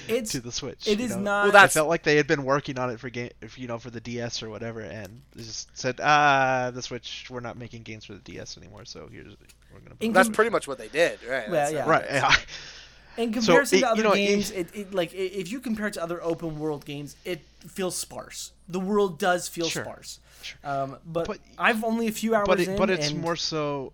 It's 0.07 0.31
to 0.33 0.39
the 0.39 0.51
Switch. 0.51 0.87
It 0.87 0.99
is 0.99 1.15
know? 1.15 1.21
not. 1.21 1.53
Well, 1.53 1.63
I 1.63 1.67
felt 1.67 1.87
like 1.89 2.03
they 2.03 2.17
had 2.17 2.27
been 2.27 2.43
working 2.43 2.77
on 2.79 2.89
it 2.89 2.99
for 2.99 3.09
game, 3.09 3.29
if, 3.41 3.57
you 3.57 3.67
know, 3.67 3.77
for 3.79 3.89
the 3.89 4.01
DS 4.01 4.43
or 4.43 4.49
whatever, 4.49 4.81
and 4.81 5.21
they 5.35 5.43
just 5.43 5.75
said, 5.77 5.99
ah, 6.03 6.71
the 6.73 6.81
Switch, 6.81 7.27
we're 7.29 7.39
not 7.39 7.57
making 7.57 7.83
games 7.83 8.05
for 8.05 8.13
the 8.13 8.19
DS 8.19 8.57
anymore, 8.57 8.85
so 8.85 9.07
here's 9.11 9.35
we're 9.73 9.79
gonna. 9.79 9.95
Put 9.95 10.13
That's 10.13 10.29
pretty 10.29 10.51
much 10.51 10.67
what 10.67 10.77
they 10.77 10.87
did, 10.87 11.19
right? 11.23 11.49
Well, 11.49 11.71
yeah. 11.71 11.87
Right. 11.89 12.05
Yeah. 12.09 12.33
in 13.17 13.33
So, 13.33 13.39
comparison 13.39 13.77
it- 13.79 13.81
to 13.81 13.87
other 13.89 13.97
you 13.97 14.03
know, 14.03 14.13
games, 14.15 14.51
it, 14.51 14.67
it 14.73 14.93
like 14.93 15.13
if 15.13 15.51
you 15.51 15.59
compare 15.59 15.87
it 15.87 15.93
to 15.93 16.03
other 16.03 16.23
open 16.23 16.59
world 16.59 16.85
games, 16.85 17.15
it 17.25 17.41
feels 17.67 17.95
sparse. 17.97 18.51
The 18.69 18.79
world 18.79 19.19
does 19.19 19.47
feel 19.47 19.67
Sure. 19.67 19.83
sparse. 19.83 20.19
Um, 20.63 20.97
but, 21.05 21.27
But- 21.27 21.39
I've 21.57 21.83
only 21.83 22.07
a 22.07 22.11
few 22.11 22.35
hours 22.35 22.47
but 22.47 22.59
it, 22.59 22.67
in, 22.69 22.77
but 22.77 22.89
it's 22.89 23.09
and 23.09 23.19
more 23.21 23.35
so. 23.35 23.93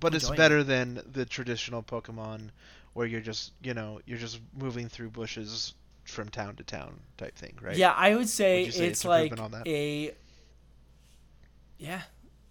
But 0.00 0.14
it's 0.14 0.24
enjoying 0.24 0.36
better 0.36 0.64
than 0.64 1.00
the 1.10 1.24
traditional 1.24 1.82
Pokemon, 1.82 2.50
where 2.94 3.06
you're 3.06 3.20
just 3.20 3.52
you 3.62 3.74
know 3.74 4.00
you're 4.06 4.18
just 4.18 4.40
moving 4.58 4.88
through 4.88 5.10
bushes 5.10 5.74
from 6.04 6.28
town 6.28 6.56
to 6.56 6.62
town 6.64 7.00
type 7.16 7.36
thing, 7.36 7.56
right? 7.62 7.76
Yeah, 7.76 7.92
I 7.96 8.14
would 8.14 8.28
say, 8.28 8.64
Would 8.64 8.74
say 8.74 8.86
it's 8.86 8.90
it's 9.00 9.04
like 9.04 9.30
improvement 9.30 9.54
on 9.54 9.60
that? 9.62 9.68
a. 9.70 10.14
Yeah, 11.78 12.02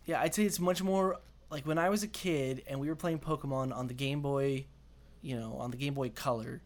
yeah, 0.05 0.21
I'd 0.21 0.35
say 0.35 0.43
it's 0.43 0.59
much 0.59 0.81
more 0.83 1.19
like 1.49 1.65
when 1.65 1.77
I 1.77 1.89
was 1.89 2.03
a 2.03 2.07
kid 2.07 2.63
and 2.67 2.79
we 2.79 2.89
were 2.89 2.95
playing 2.95 3.19
Pokemon 3.19 3.75
on 3.75 3.87
the 3.87 3.93
Game 3.93 4.21
Boy, 4.21 4.65
you 5.21 5.35
know, 5.39 5.55
on 5.59 5.71
the 5.71 5.77
Game 5.77 5.93
Boy 5.93 6.09
Color, 6.09 6.61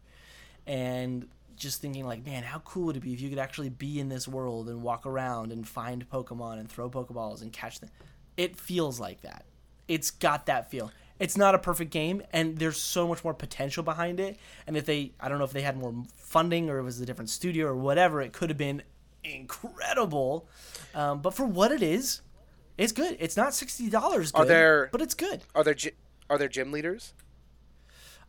and 0.66 1.28
just 1.56 1.80
thinking 1.80 2.04
like, 2.06 2.24
man, 2.24 2.42
how 2.42 2.58
cool 2.60 2.86
would 2.86 2.96
it 2.96 3.00
be 3.00 3.12
if 3.12 3.20
you 3.20 3.28
could 3.28 3.38
actually 3.38 3.68
be 3.68 3.98
in 4.00 4.08
this 4.08 4.28
world 4.28 4.68
and 4.68 4.82
walk 4.82 5.06
around 5.06 5.52
and 5.52 5.66
find 5.66 6.08
Pokemon 6.08 6.58
and 6.60 6.68
throw 6.70 6.88
Pokeballs 6.90 7.42
and 7.42 7.52
catch 7.52 7.80
them? 7.80 7.90
It 8.36 8.56
feels 8.56 9.00
like 9.00 9.22
that. 9.22 9.44
it's 9.88 10.10
got 10.10 10.46
that 10.46 10.70
feel. 10.70 10.90
It's 11.18 11.36
not 11.36 11.54
a 11.54 11.58
perfect 11.58 11.90
game, 11.90 12.22
and 12.32 12.58
there's 12.58 12.76
so 12.80 13.08
much 13.08 13.24
more 13.24 13.34
potential 13.34 13.82
behind 13.82 14.20
it. 14.20 14.38
And 14.66 14.76
if 14.76 14.86
they, 14.86 15.12
I 15.18 15.28
don't 15.28 15.38
know 15.38 15.44
if 15.44 15.52
they 15.52 15.62
had 15.62 15.76
more 15.76 15.94
funding 16.16 16.70
or 16.70 16.78
it 16.78 16.82
was 16.82 17.00
a 17.00 17.06
different 17.06 17.30
studio 17.30 17.66
or 17.66 17.74
whatever, 17.74 18.20
it 18.22 18.32
could 18.32 18.50
have 18.50 18.56
been 18.58 18.82
incredible. 19.24 20.46
Um, 20.94 21.20
but 21.20 21.34
for 21.34 21.44
what 21.44 21.72
it 21.72 21.82
is, 21.82 22.20
it's 22.76 22.92
good. 22.92 23.16
It's 23.18 23.36
not 23.36 23.54
sixty 23.54 23.90
dollars. 23.90 24.30
Are 24.32 24.44
there- 24.44 24.88
But 24.92 25.00
it's 25.02 25.14
good. 25.14 25.42
Are 25.54 25.64
there 25.64 25.74
are 26.30 26.38
there 26.38 26.48
gym 26.48 26.70
leaders? 26.72 27.14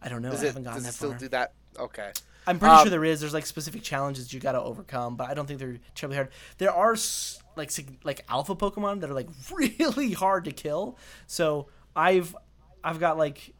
I 0.02 0.10
don't 0.10 0.22
know. 0.22 0.32
Does 0.32 0.42
I 0.42 0.46
it, 0.46 0.48
haven't 0.48 0.64
gotten 0.64 0.80
does 0.84 0.90
it 0.90 0.94
still 0.96 1.10
far. 1.12 1.20
do 1.20 1.28
that? 1.30 1.54
Okay. 1.78 2.12
I'm 2.48 2.58
pretty 2.58 2.74
Um, 2.74 2.82
sure 2.84 2.90
there 2.90 3.04
is. 3.06 3.20
There's 3.20 3.34
like 3.34 3.46
specific 3.46 3.84
challenges 3.84 4.34
you 4.34 4.40
got 4.40 4.54
to 4.54 4.62
overcome, 4.62 5.18
but 5.18 5.30
I 5.30 5.34
don't 5.34 5.46
think 5.46 5.60
they're 5.60 5.78
terribly 5.94 6.16
hard. 6.16 6.30
There 6.58 6.72
are 6.72 6.94
s- 6.94 7.44
like 7.56 7.72
like 8.04 8.26
alpha 8.30 8.56
Pokemon 8.56 9.02
that 9.02 9.10
are 9.10 9.14
like 9.14 9.28
really 9.52 10.14
hard 10.14 10.46
to 10.46 10.52
kill. 10.52 10.98
So 11.28 11.68
I've 11.96 12.36
I've 12.84 13.00
got 13.00 13.18
like 13.18 13.54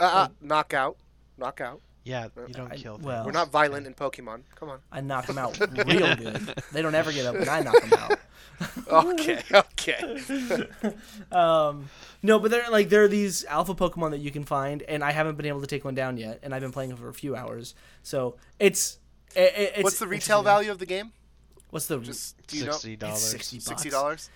Uh, 0.00 0.04
uh, 0.04 0.28
knockout, 0.40 0.96
knockout. 1.38 1.80
Yeah, 2.04 2.28
you 2.48 2.52
don't 2.54 2.72
I- 2.72 2.76
kill 2.76 2.94
things. 2.96 3.06
well- 3.06 3.24
We're 3.24 3.30
not 3.32 3.50
violent 3.50 3.86
in 3.86 3.94
Pokemon. 3.94 4.42
Come 4.56 4.68
on. 4.70 4.80
I 4.90 5.00
knock 5.00 5.26
them 5.26 5.38
out 5.38 5.56
real 5.86 6.16
good. 6.16 6.54
They 6.72 6.82
don't 6.82 6.94
ever 6.96 7.12
get 7.12 7.26
up, 7.26 7.36
and 7.36 7.48
I 7.48 7.60
knock 7.60 7.80
them 7.82 7.92
out. 7.98 8.18
Okay. 8.88 9.42
Okay. 9.52 10.68
Um, 11.32 11.88
no, 12.22 12.38
but 12.38 12.50
there 12.50 12.68
like 12.70 12.88
there 12.90 13.02
are 13.04 13.08
these 13.08 13.44
alpha 13.46 13.74
Pokemon 13.74 14.10
that 14.10 14.18
you 14.18 14.30
can 14.30 14.44
find, 14.44 14.82
and 14.82 15.02
I 15.02 15.10
haven't 15.12 15.36
been 15.36 15.46
able 15.46 15.60
to 15.62 15.66
take 15.66 15.84
one 15.84 15.94
down 15.94 16.16
yet, 16.16 16.40
and 16.42 16.54
I've 16.54 16.60
been 16.60 16.70
playing 16.72 16.94
for 16.96 17.08
a 17.08 17.14
few 17.14 17.34
hours. 17.34 17.74
So 18.02 18.36
it's, 18.60 18.98
it, 19.34 19.40
it- 19.56 19.72
it's 19.76 19.82
What's 19.84 19.98
the 19.98 20.06
retail 20.06 20.42
value 20.42 20.70
of 20.70 20.78
the 20.78 20.86
game? 20.86 21.12
What's 21.70 21.86
the 21.86 21.98
Just 22.00 22.36
do 22.46 22.58
you 22.58 22.66
know? 22.66 22.72
Sixty 22.72 22.96
dollars. 22.96 23.20
60 23.64 23.90
dollars. 23.90 24.30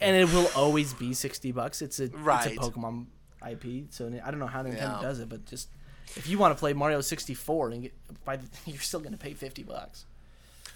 and 0.00 0.14
it 0.16 0.32
will 0.32 0.48
always 0.54 0.92
be 0.94 1.12
60 1.14 1.50
bucks 1.52 1.82
it's 1.82 1.98
a 1.98 2.06
Right. 2.08 2.52
it's 2.52 2.56
a 2.56 2.70
pokemon 2.70 3.06
ip 3.50 3.64
so 3.90 4.06
i 4.24 4.30
don't 4.30 4.40
know 4.40 4.46
how 4.46 4.62
nintendo 4.62 4.76
Yeah. 4.76 4.98
does 5.02 5.20
it 5.20 5.28
but 5.28 5.44
just 5.46 5.68
if 6.16 6.28
you 6.28 6.38
want 6.38 6.54
to 6.54 6.58
play 6.58 6.72
mario 6.72 7.00
64 7.00 7.70
and 7.70 7.82
get 7.82 7.92
by 8.24 8.36
the, 8.36 8.46
you're 8.70 8.80
still 8.80 9.00
going 9.00 9.12
to 9.12 9.18
pay 9.18 9.34
50 9.34 9.62
bucks 9.62 10.04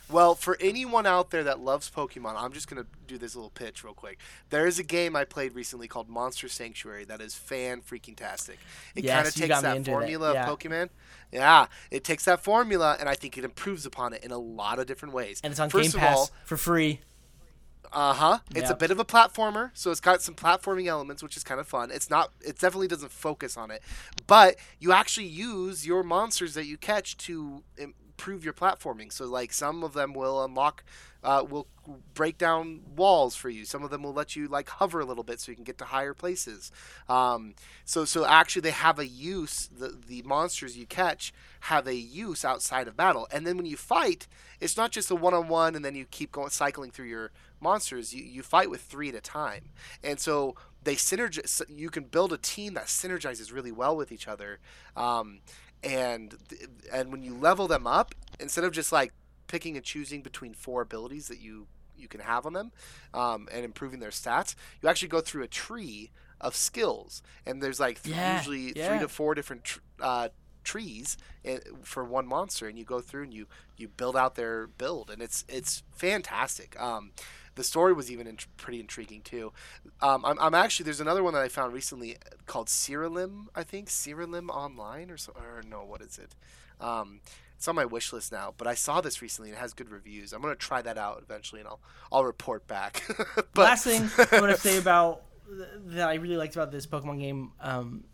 Well, 0.09 0.37
for 0.37 0.57
anyone 0.61 1.05
out 1.05 1.31
there 1.31 1.43
that 1.45 1.59
loves 1.59 1.91
Pokemon, 1.91 2.35
I'm 2.37 2.53
just 2.53 2.69
gonna 2.69 2.87
do 3.09 3.19
this 3.19 3.35
little 3.35 3.51
pitch 3.51 3.83
real 3.83 3.93
quick. 3.93 4.19
There 4.51 4.65
is 4.65 4.79
a 4.79 4.85
game 4.85 5.17
I 5.17 5.25
played 5.25 5.53
recently 5.57 5.89
called 5.89 6.09
Monster 6.09 6.47
Sanctuary 6.49 7.05
that 7.07 7.21
is 7.21 7.35
fan 7.35 7.81
freaking 7.81 8.15
tastic. 8.15 8.59
It 8.95 9.03
Yes, 9.03 9.15
kind 9.17 9.27
of 9.27 9.35
takes 9.35 9.61
that 9.63 9.85
formula 9.85 10.33
yeah. 10.33 10.49
of 10.49 10.59
Pokemon. 10.59 10.91
Yeah, 11.33 11.67
it 11.91 12.05
takes 12.05 12.25
that 12.27 12.39
formula, 12.45 12.97
and 13.01 13.09
I 13.09 13.17
think 13.17 13.37
it 13.37 13.43
improves 13.45 13.85
upon 13.85 14.13
it 14.13 14.23
in 14.23 14.31
a 14.31 14.39
lot 14.39 14.79
of 14.79 14.87
different 14.87 15.13
ways. 15.13 15.41
and 15.43 15.51
it's 15.51 15.59
on 15.59 15.71
First 15.71 15.91
game 15.95 16.01
of 16.01 16.07
pass 16.07 16.17
all, 16.17 16.31
for 16.45 16.57
free 16.57 17.01
Uh 17.93 18.13
huh. 18.13 18.39
It's 18.55 18.71
a 18.71 18.75
bit 18.75 18.91
of 18.91 18.99
a 18.99 19.05
platformer, 19.05 19.71
so 19.75 19.91
it's 19.91 20.01
got 20.01 20.23
some 20.23 20.35
platforming 20.35 20.87
elements, 20.87 21.23
which 21.23 21.37
is 21.37 21.45
kind 21.45 21.61
of 21.61 21.67
fun. 21.67 21.91
It's 21.91 22.11
not. 22.11 22.33
It 22.41 22.59
definitely 22.59 22.89
doesn't 22.89 23.13
focus 23.13 23.57
on 23.57 23.71
it, 23.71 23.83
but 24.27 24.57
you 24.79 24.93
actually 24.93 25.27
use 25.27 25.87
your 25.87 26.03
monsters 26.03 26.55
that 26.55 26.67
you 26.67 26.77
catch 26.77 27.17
to 27.19 27.63
improve 27.77 28.45
your 28.45 28.55
platforming. 28.55 29.13
So 29.13 29.27
like 29.27 29.53
some 29.53 29.85
of 29.85 29.93
them 29.93 30.15
will 30.15 30.43
unlock, 30.43 30.85
uh, 31.23 31.45
will 31.49 31.67
break 32.15 32.39
down 32.39 32.81
walls 32.97 33.37
for 33.37 33.51
you. 33.51 33.65
Some 33.67 33.83
of 33.83 33.91
them 33.91 34.03
will 34.03 34.15
let 34.15 34.35
you 34.35 34.49
like 34.49 34.69
hover 34.69 35.01
a 35.01 35.05
little 35.05 35.23
bit 35.23 35.39
so 35.39 35.53
you 35.53 35.57
can 35.57 35.65
get 35.65 35.77
to 35.79 35.85
higher 35.85 36.15
places. 36.15 36.73
Um, 37.09 37.55
so 37.85 38.05
so 38.07 38.25
actually 38.25 38.63
they 38.63 38.71
have 38.71 38.99
a 38.99 39.07
use. 39.07 39.69
The 39.69 39.97
the 40.07 40.23
monsters 40.23 40.77
you 40.77 40.87
catch 40.87 41.33
have 41.61 41.87
a 41.87 41.95
use 41.95 42.45
outside 42.45 42.89
of 42.89 42.97
battle, 42.97 43.29
and 43.31 43.47
then 43.47 43.57
when 43.57 43.67
you 43.67 43.77
fight, 43.77 44.27
it's 44.61 44.77
not 44.77 44.93
just 44.93 45.11
a 45.11 45.15
one 45.15 45.35
on 45.35 45.49
one, 45.49 45.75
and 45.75 45.85
then 45.85 45.95
you 45.95 46.07
keep 46.07 46.33
going 46.33 46.51
cycling 46.51 46.91
through 46.91 47.07
your 47.07 47.33
monsters. 47.61 48.15
You 48.15 48.25
you 48.25 48.43
fight 48.43 48.71
with 48.71 48.83
three 48.83 49.09
at 49.09 49.15
a 49.15 49.21
time, 49.21 49.71
and 50.03 50.19
so 50.21 50.55
they 50.83 50.95
synergize. 50.95 51.63
You 51.69 51.91
can 51.91 52.05
build 52.05 52.33
a 52.33 52.39
team 52.39 52.75
that 52.75 52.87
synergizes 52.87 53.53
really 53.53 53.73
well 53.73 53.97
with 53.97 54.13
each 54.13 54.29
other. 54.29 54.59
Um, 54.97 55.41
and 55.83 56.35
and 56.93 57.13
when 57.13 57.23
you 57.23 57.35
level 57.35 57.69
them 57.69 57.87
up, 57.87 58.15
instead 58.41 58.65
of 58.65 58.73
just 58.73 58.93
like 58.93 59.13
picking 59.47 59.77
and 59.77 59.85
choosing 59.85 60.23
between 60.23 60.55
four 60.55 60.83
abilities 60.83 61.29
that 61.29 61.41
you 61.41 61.67
you 61.97 62.09
can 62.09 62.21
have 62.21 62.47
on 62.47 62.53
them, 62.53 62.73
um, 63.15 63.49
and 63.53 63.65
improving 63.65 64.01
their 64.01 64.11
stats, 64.11 64.55
you 64.83 64.89
actually 64.89 65.09
go 65.09 65.21
through 65.21 65.43
a 65.43 65.49
tree 65.49 66.11
of 66.41 66.55
skills, 66.55 67.23
and 67.47 67.63
there's 67.63 67.81
like 67.81 68.03
th- 68.03 68.17
Yeah, 68.17 68.23
usually 68.23 68.73
three 68.73 68.99
to 68.99 69.09
four 69.09 69.35
different 69.35 69.65
tr- 69.65 69.81
uh, 70.01 70.29
trees 70.65 71.17
eh, 71.45 71.59
for 71.83 72.05
one 72.05 72.27
monster, 72.27 72.67
and 72.69 72.79
you 72.79 72.85
go 72.85 73.01
through 73.01 73.25
and 73.25 73.33
you 73.35 73.47
you 73.77 73.89
build 73.89 74.17
out 74.17 74.35
their 74.35 74.67
build, 74.67 75.11
and 75.11 75.23
it's 75.23 75.45
it's 75.49 75.83
fantastic. 75.93 76.79
Um, 76.81 77.13
the 77.57 77.65
story 77.65 77.93
was 77.93 78.11
even 78.11 78.27
int- 78.27 78.47
pretty 78.57 78.81
intriguing 78.81 79.23
too. 79.23 79.53
Um, 80.01 80.25
I'm, 80.25 80.39
I'm 80.39 80.55
actually 80.55 80.85
there's 80.85 81.01
another 81.01 81.23
one 81.23 81.35
that 81.35 81.43
I 81.43 81.49
found 81.49 81.75
recently 81.75 82.17
called 82.47 82.69
Siralim, 82.69 83.47
I 83.55 83.63
think 83.65 83.89
Siralim 83.89 84.49
Online 84.49 85.11
or 85.11 85.17
so 85.17 85.33
or 85.37 85.63
no, 85.69 85.85
what 85.85 86.01
is 86.01 86.19
it? 86.19 86.35
Um, 86.81 87.21
it's 87.57 87.67
on 87.67 87.75
my 87.75 87.87
wish 87.87 88.13
list 88.13 88.33
now, 88.33 88.55
but 88.57 88.67
I 88.67 88.75
saw 88.75 89.01
this 89.01 89.21
recently 89.23 89.51
and 89.51 89.59
it 89.59 89.61
has 89.61 89.73
good 89.73 89.91
reviews. 89.91 90.33
I'm 90.33 90.43
gonna 90.43 90.55
try 90.55 90.83
that 90.83 90.99
out 90.99 91.23
eventually, 91.23 91.61
and 91.61 91.69
I'll 91.69 91.81
I'll 92.13 92.25
report 92.25 92.67
back. 92.67 93.03
but 93.37 93.57
last 93.57 93.85
thing 93.85 94.09
I 94.33 94.41
want 94.41 94.55
to 94.55 94.61
say 94.61 94.79
about 94.79 95.23
that 95.49 96.09
i 96.09 96.15
really 96.15 96.37
liked 96.37 96.57
about 96.57 96.73
this 96.73 96.87
pokemon 96.87 97.21
game 97.21 97.53
um, 97.61 98.05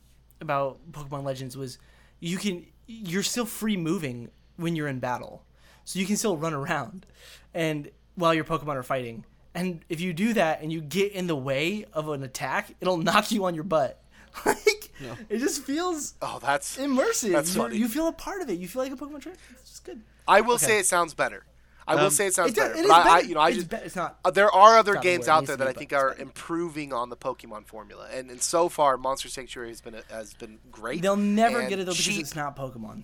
about 0.40 0.78
pokemon 0.92 1.24
legends 1.24 1.57
was 1.57 1.78
you 2.20 2.37
can 2.37 2.66
you're 2.87 3.22
still 3.22 3.46
free 3.46 3.76
moving 3.76 4.31
when 4.57 4.76
you're 4.76 4.88
in 4.88 4.98
battle 4.98 5.44
so 5.85 5.98
you 5.98 6.07
can 6.07 6.16
still 6.16 6.37
run 6.37 6.52
around 6.52 7.07
and 7.55 7.90
while 8.14 8.35
your 8.35 8.44
pokemon 8.44 8.76
are 8.76 8.83
fighting 8.83 9.24
and 9.55 9.81
if 9.88 10.01
you 10.01 10.12
do 10.12 10.33
that 10.35 10.62
and 10.62 10.73
you 10.73 10.81
get 10.81 11.12
in 11.12 11.27
the 11.27 11.37
way 11.37 11.85
of 11.93 12.09
an 12.09 12.23
attack 12.23 12.75
it'll 12.81 12.97
knock 13.09 13.31
you 13.33 13.45
on 13.45 13.55
your 13.55 13.65
butt 13.65 14.01
like 14.47 14.91
it 15.29 15.38
just 15.38 15.62
feels 15.65 16.15
oh, 16.23 16.38
that's 16.41 16.77
immersive 16.79 17.33
That's 17.33 17.55
You're- 17.55 17.69
funny. 17.69 17.79
you 17.79 17.88
feel 17.88 18.07
a 18.09 18.12
part 18.12 18.41
of 18.43 18.49
it 18.51 18.59
you 18.59 18.69
feel 18.69 18.83
like 18.83 18.93
a 18.93 18.97
pokemon 18.97 19.21
trainer 19.21 19.38
it's 19.61 19.69
just 19.71 19.85
good 19.85 20.01
I 20.27 20.41
will 20.41 20.55
Okay. 20.55 20.67
say 20.67 20.79
it 20.79 20.87
sounds 20.87 21.15
better. 21.15 21.45
I 21.85 21.97
will 21.97 22.05
Um, 22.05 22.11
say 22.12 22.29
it 22.29 22.35
sounds 22.35 22.53
it, 22.53 22.55
does- 22.55 22.69
better. 22.69 22.79
it 22.79 22.83
is 22.85 22.87
but 22.88 22.95
I, 22.95 23.01
I, 23.11 23.17
better. 23.17 23.29
you 23.29 23.35
know, 23.35 23.41
I 23.41 23.49
it's, 23.49 23.57
just 23.59 23.71
be- 23.71 23.77
it's 23.79 23.97
not 23.97 24.19
Uh, 24.25 24.31
there 24.31 24.49
are 24.51 24.79
other 24.79 24.95
games 24.95 25.27
out 25.27 25.47
there 25.47 25.57
that 25.57 25.67
I 25.67 25.73
think 25.73 25.93
are 25.93 26.11
better. 26.11 26.23
improving 26.23 26.93
on 26.93 27.11
the 27.11 27.17
Pokemon 27.17 27.67
formula, 27.67 28.09
and, 28.15 28.31
and 28.31 28.41
so 28.41 28.69
far, 28.69 28.97
Monster 28.97 29.29
Sanctuary 29.29 29.71
has 29.71 29.81
been 29.81 29.97
a, 29.97 30.03
has 30.09 30.33
been 30.35 30.61
great. 30.71 31.03
they'll 31.03 31.17
never 31.17 31.69
get 31.69 31.81
it 31.81 31.87
though 31.87 31.93
because 31.93 32.19
it's 32.19 32.37
not 32.37 32.57
pokemon 32.57 33.03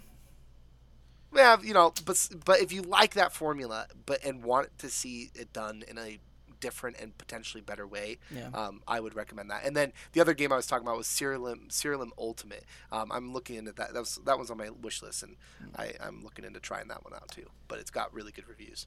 Yeah, 1.34 1.56
you 1.62 1.74
know, 1.74 1.92
but 2.04 2.28
but 2.44 2.60
if 2.60 2.72
you 2.72 2.82
like 2.82 3.14
that 3.14 3.32
formula, 3.32 3.86
but 4.06 4.24
and 4.24 4.42
want 4.44 4.78
to 4.78 4.88
see 4.88 5.30
it 5.34 5.52
done 5.52 5.82
in 5.88 5.98
a 5.98 6.18
different 6.60 6.96
and 7.00 7.16
potentially 7.18 7.60
better 7.60 7.86
way, 7.86 8.18
Yeah. 8.34 8.48
um, 8.54 8.82
I 8.86 9.00
would 9.00 9.14
recommend 9.14 9.50
that. 9.50 9.64
And 9.64 9.76
then 9.76 9.92
the 10.12 10.20
other 10.20 10.34
game 10.34 10.52
I 10.52 10.56
was 10.56 10.66
talking 10.66 10.86
about 10.86 10.96
was 10.98 11.06
Siralim 11.06 11.68
Siralim 11.68 12.10
Ultimate. 12.18 12.64
Um, 12.92 13.10
I'm 13.12 13.32
looking 13.32 13.56
into 13.56 13.72
that. 13.72 13.92
That 13.94 14.00
was 14.00 14.18
that 14.24 14.36
one's 14.36 14.50
on 14.50 14.58
my 14.58 14.70
wish 14.70 15.02
list, 15.02 15.22
and 15.22 15.36
Hmm. 15.60 15.80
I, 15.80 15.92
I'm 16.00 16.22
looking 16.22 16.44
into 16.44 16.60
trying 16.60 16.88
that 16.88 17.04
one 17.04 17.14
out 17.14 17.28
too. 17.30 17.46
But 17.68 17.78
it's 17.78 17.90
got 17.90 18.12
really 18.14 18.32
good 18.32 18.48
reviews. 18.48 18.86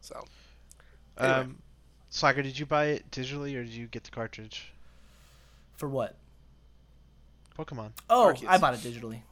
So 0.00 0.24
Anyway. 1.18 1.38
Um, 1.40 1.62
Slacker, 2.10 2.42
did 2.42 2.58
you 2.58 2.66
buy 2.66 2.86
it 2.86 3.10
digitally 3.10 3.54
or 3.56 3.62
did 3.64 3.72
you 3.72 3.86
get 3.86 4.04
the 4.04 4.10
cartridge? 4.10 4.72
for 5.76 5.88
what 5.88 6.14
Pokemon. 7.58 7.90
Oh, 8.08 8.32
Arceus. 8.34 8.46
I 8.48 8.58
bought 8.58 8.74
it 8.74 8.80
digitally. 8.80 9.22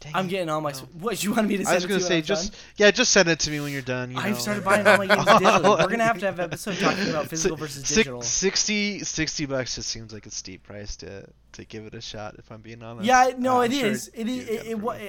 Dang 0.00 0.12
I'm 0.16 0.26
it. 0.26 0.30
getting 0.30 0.48
all 0.48 0.60
my. 0.62 0.72
Oh. 0.72 0.88
What 0.98 1.22
you 1.22 1.30
wanted 1.32 1.48
me 1.48 1.58
to 1.58 1.64
send 1.64 1.72
I 1.72 1.74
was 1.76 1.86
gonna 1.86 2.00
to 2.00 2.04
say 2.06 2.22
just 2.22 2.52
done? 2.52 2.60
yeah, 2.78 2.90
just 2.90 3.10
send 3.10 3.28
it 3.28 3.38
to 3.40 3.50
me 3.50 3.60
when 3.60 3.70
you're 3.72 3.82
done. 3.82 4.10
You 4.10 4.16
I've 4.18 4.32
know, 4.32 4.38
started 4.38 4.64
like- 4.64 4.84
buying 4.84 4.98
all 5.00 5.06
my 5.06 5.14
games 5.14 5.28
digitally. 5.28 5.78
We're 5.78 5.88
gonna 5.88 6.04
have 6.04 6.18
to 6.20 6.26
have 6.26 6.38
an 6.38 6.44
episode 6.46 6.78
talking 6.78 7.10
about 7.10 7.26
physical 7.28 7.56
Si- 7.58 7.60
versus 7.60 7.82
six- 7.86 7.94
digital. 7.96 8.22
60, 8.22 9.00
60 9.00 9.46
bucks 9.46 9.74
just 9.74 9.88
seems 9.90 10.12
like 10.14 10.24
a 10.26 10.30
steep 10.30 10.62
price 10.62 10.96
to 10.96 11.26
to 11.52 11.64
give 11.66 11.84
it 11.84 11.94
a 11.94 12.00
shot. 12.00 12.36
If 12.38 12.50
I'm 12.50 12.60
being 12.62 12.82
honest. 12.82 13.04
Yeah, 13.06 13.30
no, 13.36 13.58
Uh, 13.58 13.60
it 13.62 13.64
I'm 13.66 13.70
sure 13.72 13.86
is. 13.88 14.10
It 14.14 14.28
is. 14.28 14.36
you'd 14.36 14.48
It, 14.48 14.52
get 14.62 14.66
it, 14.66 14.78
me, 14.78 14.84
but 14.84 15.00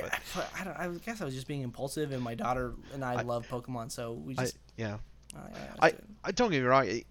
I, 0.60 0.64
don't, 0.64 0.78
I 0.78 0.88
guess 1.06 1.22
I 1.22 1.26
was 1.26 1.34
just 1.36 1.48
being 1.48 1.62
impulsive, 1.62 2.12
and 2.12 2.22
my 2.22 2.36
daughter 2.36 2.74
and 2.94 3.06
I, 3.06 3.14
I- 3.14 3.22
love 3.22 3.48
Pokemon, 3.48 3.92
so 3.92 4.12
we 4.14 4.36
I, 4.38 4.42
just. 4.44 4.58
yeah, 4.76 4.98
I, 5.82 5.88
I, 5.88 5.94
I, 6.26 6.32
don't 6.32 6.52
get 6.52 6.62
me 6.62 6.68
wrong. 6.68 6.86
I, 6.88 7.04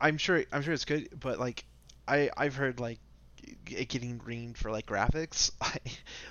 I'm 0.00 0.16
sure 0.16 0.44
I'm 0.52 0.62
sure 0.62 0.72
it's 0.74 0.84
good, 0.84 1.08
but 1.18 1.40
like 1.40 1.64
I 2.06 2.30
I've 2.36 2.54
heard 2.54 2.78
like 2.78 2.98
it 2.98 3.00
getting 3.64 4.18
greened 4.18 4.56
for 4.58 4.70
like 4.70 4.86
graphics. 4.86 5.50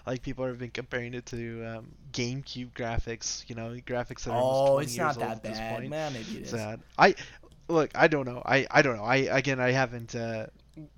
Like 0.06 0.22
people 0.22 0.46
have 0.46 0.60
been 0.60 0.72
comparing 0.72 1.14
it 1.14 1.26
to 1.28 1.64
um, 1.66 1.96
GameCube 2.12 2.74
graphics. 2.74 3.48
You 3.50 3.56
know, 3.56 3.76
graphics 3.86 4.24
that 4.24 4.32
are 4.32 4.38
almost 4.38 4.66
oh, 4.68 4.68
20 4.68 4.84
it's 4.84 4.96
years 4.96 5.18
not 5.18 5.18
old 5.18 5.32
that 5.32 5.38
at 5.38 5.44
this 5.44 5.60
bad. 5.60 5.70
point. 5.70 5.90
Man, 5.90 6.14
maybe 6.14 6.38
it 6.38 6.44
is. 6.44 6.50
Sad. 6.50 6.82
I 6.98 7.16
look. 7.68 7.92
I 7.96 8.08
don't 8.08 8.26
know. 8.26 8.42
I 8.46 8.68
I 8.70 8.82
don't 8.82 8.98
know. 8.98 9.04
I 9.04 9.18
again 9.18 9.60
I 9.60 9.72
haven't 9.72 10.16
uh, 10.16 10.48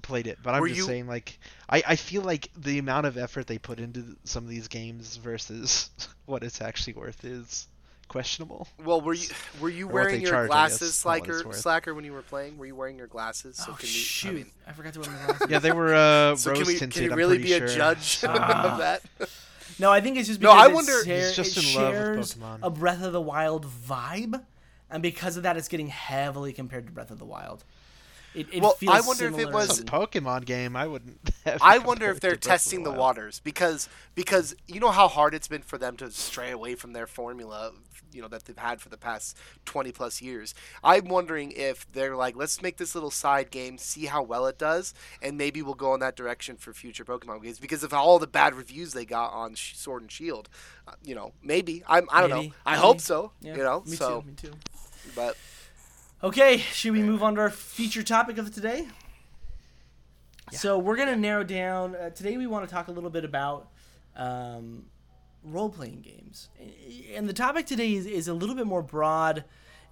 played 0.02 0.28
it, 0.28 0.40
but 0.42 0.54
I'm 0.56 0.62
Were 0.62 0.68
just 0.68 0.80
you- 0.80 0.86
saying 0.86 1.08
like 1.08 1.40
I 1.70 1.84
I 1.88 1.96
feel 1.96 2.22
like 2.22 2.50
the 2.58 2.80
amount 2.80 3.06
of 3.06 3.18
effort 3.18 3.48
they 3.48 3.58
put 3.58 3.80
into 3.80 4.18
some 4.24 4.44
of 4.44 4.50
these 4.50 4.68
games 4.68 5.18
versus 5.18 5.90
what 6.26 6.44
it's 6.44 6.62
actually 6.62 6.94
worth 6.94 7.24
is 7.24 7.68
questionable. 8.08 8.68
Well, 8.84 9.02
were 9.02 9.14
you 9.14 9.28
were 9.60 9.70
you 9.70 9.88
wearing 9.88 10.22
your 10.22 10.30
charge, 10.32 10.50
I 10.52 10.68
guess, 10.68 10.78
glasses, 10.80 11.06
not 11.06 11.10
what 11.20 11.30
it's 11.30 11.38
slacker, 11.40 11.54
slacker, 11.54 11.94
when 11.94 12.06
you 12.06 12.14
were 12.14 12.22
playing? 12.22 12.58
Were 12.58 12.66
you 12.66 12.76
wearing 12.76 12.98
your 12.98 13.08
glasses? 13.08 13.58
So 13.58 13.72
oh 13.72 13.76
can 13.76 13.88
shoot! 13.88 14.30
I 14.30 14.34
mean, 14.34 14.52
I 14.68 14.72
forgot 14.74 14.94
to 14.94 15.00
wear 15.02 15.10
my 15.12 15.18
glasses. 15.26 15.48
Yeah, 15.50 15.60
they 15.60 15.72
were 15.72 15.94
uh, 15.94 16.36
so 16.36 16.52
rose 16.52 16.60
can 16.60 16.68
we 16.68 16.78
tinted. 16.78 16.94
can 16.94 17.04
you 17.04 17.12
I'm 17.12 17.18
really 17.18 17.38
pretty 17.40 17.60
be 17.60 17.66
a 17.66 17.68
judge 17.76 18.20
Ah. 18.28 18.72
of 18.74 18.78
that? 18.80 19.02
No, 19.80 19.92
I 19.92 20.02
think 20.02 20.18
it's 20.18 20.28
just 20.28 20.42
No, 20.42 20.50
because 20.54 20.68
I 20.68 20.72
it 20.72 20.74
wonder- 20.76 21.04
share- 21.06 21.18
He's 21.28 21.36
just 21.36 21.58
it 21.58 21.76
love 21.80 21.94
shares 21.94 22.34
Pokemon. 22.36 22.60
a 22.64 22.70
Breath 22.70 23.04
of 23.04 23.14
the 23.14 23.22
Wild 23.22 23.66
vibe, 23.66 24.44
and 24.90 25.04
because 25.04 25.38
of 25.38 25.44
that, 25.44 25.56
it's 25.58 25.68
getting 25.68 25.88
heavily 25.88 26.52
compared 26.54 26.88
to 26.88 26.92
Breath 26.94 27.12
of 27.12 27.20
the 27.20 27.26
Wild. 27.26 27.64
It, 28.38 28.48
it 28.54 28.62
Well, 28.62 28.72
feels 28.74 28.94
I 28.96 29.02
wonder 29.08 29.28
if 29.28 29.38
it 29.40 29.52
was- 29.52 29.80
a 29.80 29.84
Pokemon 29.84 30.46
game. 30.46 30.76
I 30.76 30.88
wouldn't. 30.88 31.20
Have 31.46 31.60
I 31.62 31.78
wonder 31.80 32.10
if 32.10 32.20
they're 32.20 32.32
to 32.32 32.38
Breath 32.38 32.46
of 32.46 32.50
testing 32.64 32.84
the 32.84 32.92
waters 32.92 33.40
because 33.44 33.88
because 34.16 34.56
you 34.68 34.80
know 34.80 34.92
how 34.92 35.08
hard 35.08 35.34
it's 35.34 35.48
been 35.48 35.62
for 35.62 35.78
them 35.78 35.96
to 35.98 36.12
stray 36.12 36.52
away 36.52 36.76
from 36.76 36.94
their 36.94 37.08
formula, 37.08 37.72
you 38.12 38.22
know 38.22 38.28
that 38.28 38.46
they've 38.46 38.58
had 38.58 38.82
for 38.82 38.90
the 38.90 38.98
past 38.98 39.38
twenty 39.66 39.92
plus 39.92 40.22
years. 40.22 40.54
I'm 40.84 41.08
wondering 41.08 41.52
if 41.52 41.90
they're 41.92 42.16
like, 42.16 42.36
let's 42.36 42.62
make 42.62 42.78
this 42.78 42.96
little 42.96 43.12
side 43.12 43.50
game, 43.52 43.78
see 43.78 44.06
how 44.06 44.24
well 44.24 44.46
it 44.48 44.58
does, 44.58 44.94
and 45.22 45.38
maybe 45.38 45.62
we'll 45.62 45.74
go 45.76 45.94
in 45.94 46.00
that 46.02 46.16
direction 46.18 46.58
for 46.58 46.74
future 46.74 47.06
Pokemon 47.06 47.44
games. 47.44 47.60
Because 47.60 47.84
of 47.84 47.94
all 47.94 48.20
the 48.20 48.28
bad 48.28 48.54
reviews 48.54 48.94
they 48.94 49.06
got 49.06 49.32
on 49.34 49.56
Sword 49.56 50.02
and 50.02 50.12
Shield, 50.12 50.50
uh, 50.88 50.92
you 51.04 51.16
know, 51.16 51.32
maybe 51.42 51.84
I'm 51.88 52.08
I 52.12 52.22
don't 52.22 52.30
Maybe, 52.32 52.48
know. 52.50 52.54
I 52.66 52.72
maybe. 52.72 52.82
hope 52.82 53.02
so. 53.02 53.32
Yeah, 53.42 53.56
you 53.56 53.64
know, 53.64 53.84
me 53.86 53.96
so 53.96 54.22
too. 54.22 54.28
Me 54.28 54.34
too. 54.34 54.54
but 55.16 55.38
Okay, 56.24 56.58
should 56.58 56.94
we 56.94 57.04
move 57.04 57.22
on 57.22 57.36
to 57.36 57.42
our 57.42 57.50
feature 57.52 58.02
topic 58.02 58.40
of 58.40 58.52
today? 58.52 58.88
So 60.52 60.80
we're 60.80 60.96
gonna 60.96 61.16
narrow 61.16 61.44
down. 61.44 61.96
Uh, 61.96 62.10
today 62.10 62.38
we 62.38 62.48
want 62.48 62.68
to 62.68 62.74
talk 62.74 62.88
a 62.88 62.92
little 62.92 63.12
bit 63.12 63.24
about 63.24 63.68
um, 64.16 64.86
role-playing 65.44 66.02
games, 66.02 66.50
and 67.14 67.30
the 67.30 67.34
topic 67.34 67.68
today 67.68 67.94
is, 67.94 68.08
is 68.08 68.28
a 68.28 68.34
little 68.34 68.56
bit 68.56 68.66
more 68.66 68.82
broad, 68.82 69.44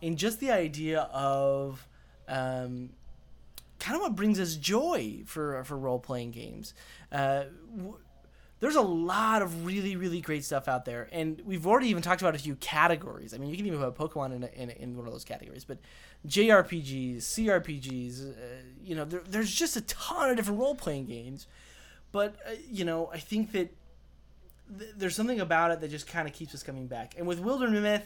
in 0.02 0.16
just 0.16 0.40
the 0.40 0.50
idea 0.50 1.02
of 1.14 1.88
um, 2.28 2.90
kind 3.78 3.96
of 3.96 4.02
what 4.02 4.16
brings 4.16 4.40
us 4.40 4.56
joy 4.56 5.22
for 5.28 5.64
for 5.64 5.78
role-playing 5.78 6.32
games. 6.32 6.74
Uh, 7.12 7.44
w- 7.76 7.98
there's 8.60 8.76
a 8.76 8.82
lot 8.82 9.42
of 9.42 9.66
really 9.66 9.96
really 9.96 10.22
great 10.22 10.44
stuff 10.44 10.68
out 10.68 10.86
there 10.86 11.10
and 11.12 11.42
we've 11.46 11.68
already 11.68 11.88
even 11.88 12.02
talked 12.02 12.22
about 12.22 12.36
a 12.36 12.40
few 12.40 12.56
categories. 12.56 13.34
I 13.34 13.38
mean 13.38 13.50
you 13.50 13.58
can 13.58 13.66
even 13.66 13.80
put 13.80 13.96
pokemon 13.96 14.36
in, 14.36 14.44
a, 14.44 14.48
in, 14.48 14.70
in 14.70 14.98
one 14.98 15.06
of 15.08 15.14
those 15.14 15.26
categories 15.26 15.64
but 15.64 15.78
jrpgs 16.28 17.18
crpgs 17.18 18.32
uh, 18.32 18.34
you 18.84 18.96
know 18.96 19.06
there, 19.06 19.22
there's 19.28 19.54
just 19.54 19.76
a 19.76 19.82
ton 19.82 20.30
of 20.32 20.38
different 20.38 20.60
role-playing 20.60 21.06
games. 21.06 21.48
But 22.12 22.36
uh, 22.48 22.54
you 22.70 22.86
know 22.86 23.10
i 23.14 23.20
think 23.20 23.52
that 23.52 23.74
th- 24.78 24.92
there's 24.98 25.16
something 25.16 25.40
about 25.40 25.72
it 25.72 25.82
that 25.82 25.90
just 25.90 26.08
kind 26.08 26.28
of 26.28 26.34
keeps 26.34 26.54
us 26.56 26.64
coming 26.64 26.88
back. 26.88 27.16
And 27.18 27.28
with 27.28 27.42
Wildermyth 27.44 28.04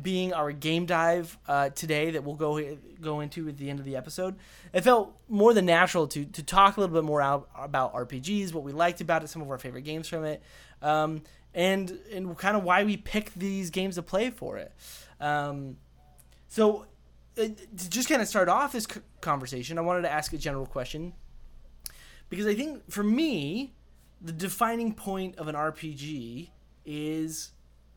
being 0.00 0.32
our 0.32 0.52
game 0.52 0.86
dive 0.86 1.36
uh, 1.48 1.70
today 1.70 2.12
that 2.12 2.22
we'll 2.24 2.36
go 2.36 2.76
go 3.00 3.20
into 3.20 3.48
at 3.48 3.56
the 3.56 3.68
end 3.68 3.78
of 3.78 3.84
the 3.84 3.96
episode. 3.96 4.36
It 4.72 4.82
felt 4.82 5.16
more 5.28 5.52
than 5.52 5.66
natural 5.66 6.06
to 6.08 6.24
to 6.24 6.42
talk 6.42 6.76
a 6.76 6.80
little 6.80 6.94
bit 6.94 7.04
more 7.04 7.20
out 7.20 7.48
about 7.56 7.94
RPGs, 7.94 8.52
what 8.52 8.62
we 8.62 8.72
liked 8.72 9.00
about 9.00 9.24
it, 9.24 9.28
some 9.28 9.42
of 9.42 9.50
our 9.50 9.58
favorite 9.58 9.82
games 9.82 10.08
from 10.08 10.24
it, 10.24 10.42
um, 10.82 11.22
and 11.54 11.98
and 12.12 12.36
kind 12.38 12.56
of 12.56 12.62
why 12.62 12.84
we 12.84 12.96
picked 12.96 13.38
these 13.38 13.70
games 13.70 13.96
to 13.96 14.02
play 14.02 14.30
for 14.30 14.58
it. 14.58 14.72
Um, 15.20 15.76
so 16.48 16.86
uh, 17.38 17.42
to 17.42 17.90
just 17.90 18.08
kind 18.08 18.22
of 18.22 18.28
start 18.28 18.48
off 18.48 18.72
this 18.72 18.86
conversation, 19.20 19.78
I 19.78 19.82
wanted 19.82 20.02
to 20.02 20.12
ask 20.12 20.32
a 20.32 20.38
general 20.38 20.66
question 20.66 21.14
because 22.28 22.46
I 22.46 22.54
think 22.54 22.90
for 22.90 23.02
me, 23.02 23.74
the 24.20 24.32
defining 24.32 24.94
point 24.94 25.36
of 25.36 25.48
an 25.48 25.56
RPG 25.56 26.50
is 26.84 27.50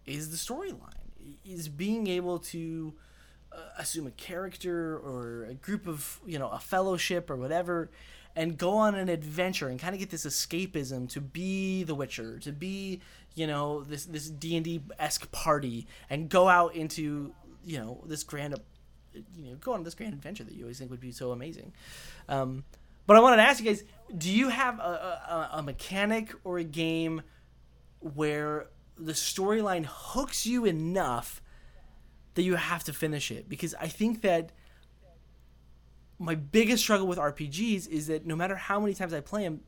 is 0.05 0.31
the 0.31 0.37
storyline 0.37 1.02
is 1.45 1.69
being 1.69 2.07
able 2.07 2.39
to 2.39 2.93
uh, 3.51 3.57
assume 3.77 4.07
a 4.07 4.11
character 4.11 4.97
or 4.97 5.45
a 5.45 5.53
group 5.53 5.87
of 5.87 6.19
you 6.25 6.39
know 6.39 6.49
a 6.49 6.59
fellowship 6.59 7.29
or 7.29 7.35
whatever 7.35 7.89
and 8.35 8.57
go 8.57 8.77
on 8.77 8.95
an 8.95 9.09
adventure 9.09 9.67
and 9.67 9.79
kind 9.79 9.93
of 9.93 9.99
get 9.99 10.09
this 10.09 10.25
escapism 10.25 11.07
to 11.09 11.21
be 11.21 11.83
the 11.83 11.93
witcher 11.93 12.39
to 12.39 12.51
be 12.51 12.99
you 13.35 13.45
know 13.45 13.83
this 13.83 14.05
this 14.05 14.29
d&d-esque 14.29 15.31
party 15.31 15.87
and 16.09 16.29
go 16.29 16.47
out 16.47 16.75
into 16.75 17.33
you 17.63 17.77
know 17.77 18.03
this 18.05 18.23
grand 18.23 18.55
you 19.13 19.51
know 19.51 19.55
go 19.55 19.73
on 19.73 19.83
this 19.83 19.93
grand 19.93 20.13
adventure 20.13 20.43
that 20.43 20.53
you 20.53 20.63
always 20.63 20.79
think 20.79 20.89
would 20.89 20.99
be 20.99 21.11
so 21.11 21.31
amazing. 21.31 21.71
Um, 22.27 22.63
but 23.05 23.17
i 23.17 23.19
wanted 23.19 23.37
to 23.37 23.43
ask 23.43 23.61
you 23.61 23.65
guys 23.69 23.83
do 24.17 24.31
you 24.31 24.49
have 24.49 24.79
a, 24.79 24.81
a, 24.81 25.49
a 25.53 25.63
mechanic 25.63 26.33
or 26.43 26.57
a 26.57 26.63
game 26.63 27.21
where 27.99 28.67
the 28.97 29.13
storyline 29.13 29.85
hooks 29.85 30.45
you 30.45 30.65
enough 30.65 31.41
that 32.35 32.43
you 32.43 32.55
have 32.55 32.83
to 32.85 32.93
finish 32.93 33.31
it 33.31 33.47
because 33.47 33.75
I 33.75 33.87
think 33.87 34.21
that 34.21 34.51
my 36.19 36.35
biggest 36.35 36.83
struggle 36.83 37.07
with 37.07 37.17
RPGs 37.17 37.87
is 37.87 38.07
that 38.07 38.25
no 38.25 38.35
matter 38.35 38.55
how 38.55 38.79
many 38.79 38.93
times 38.93 39.13
I 39.13 39.19
play 39.19 39.43
them, 39.43 39.61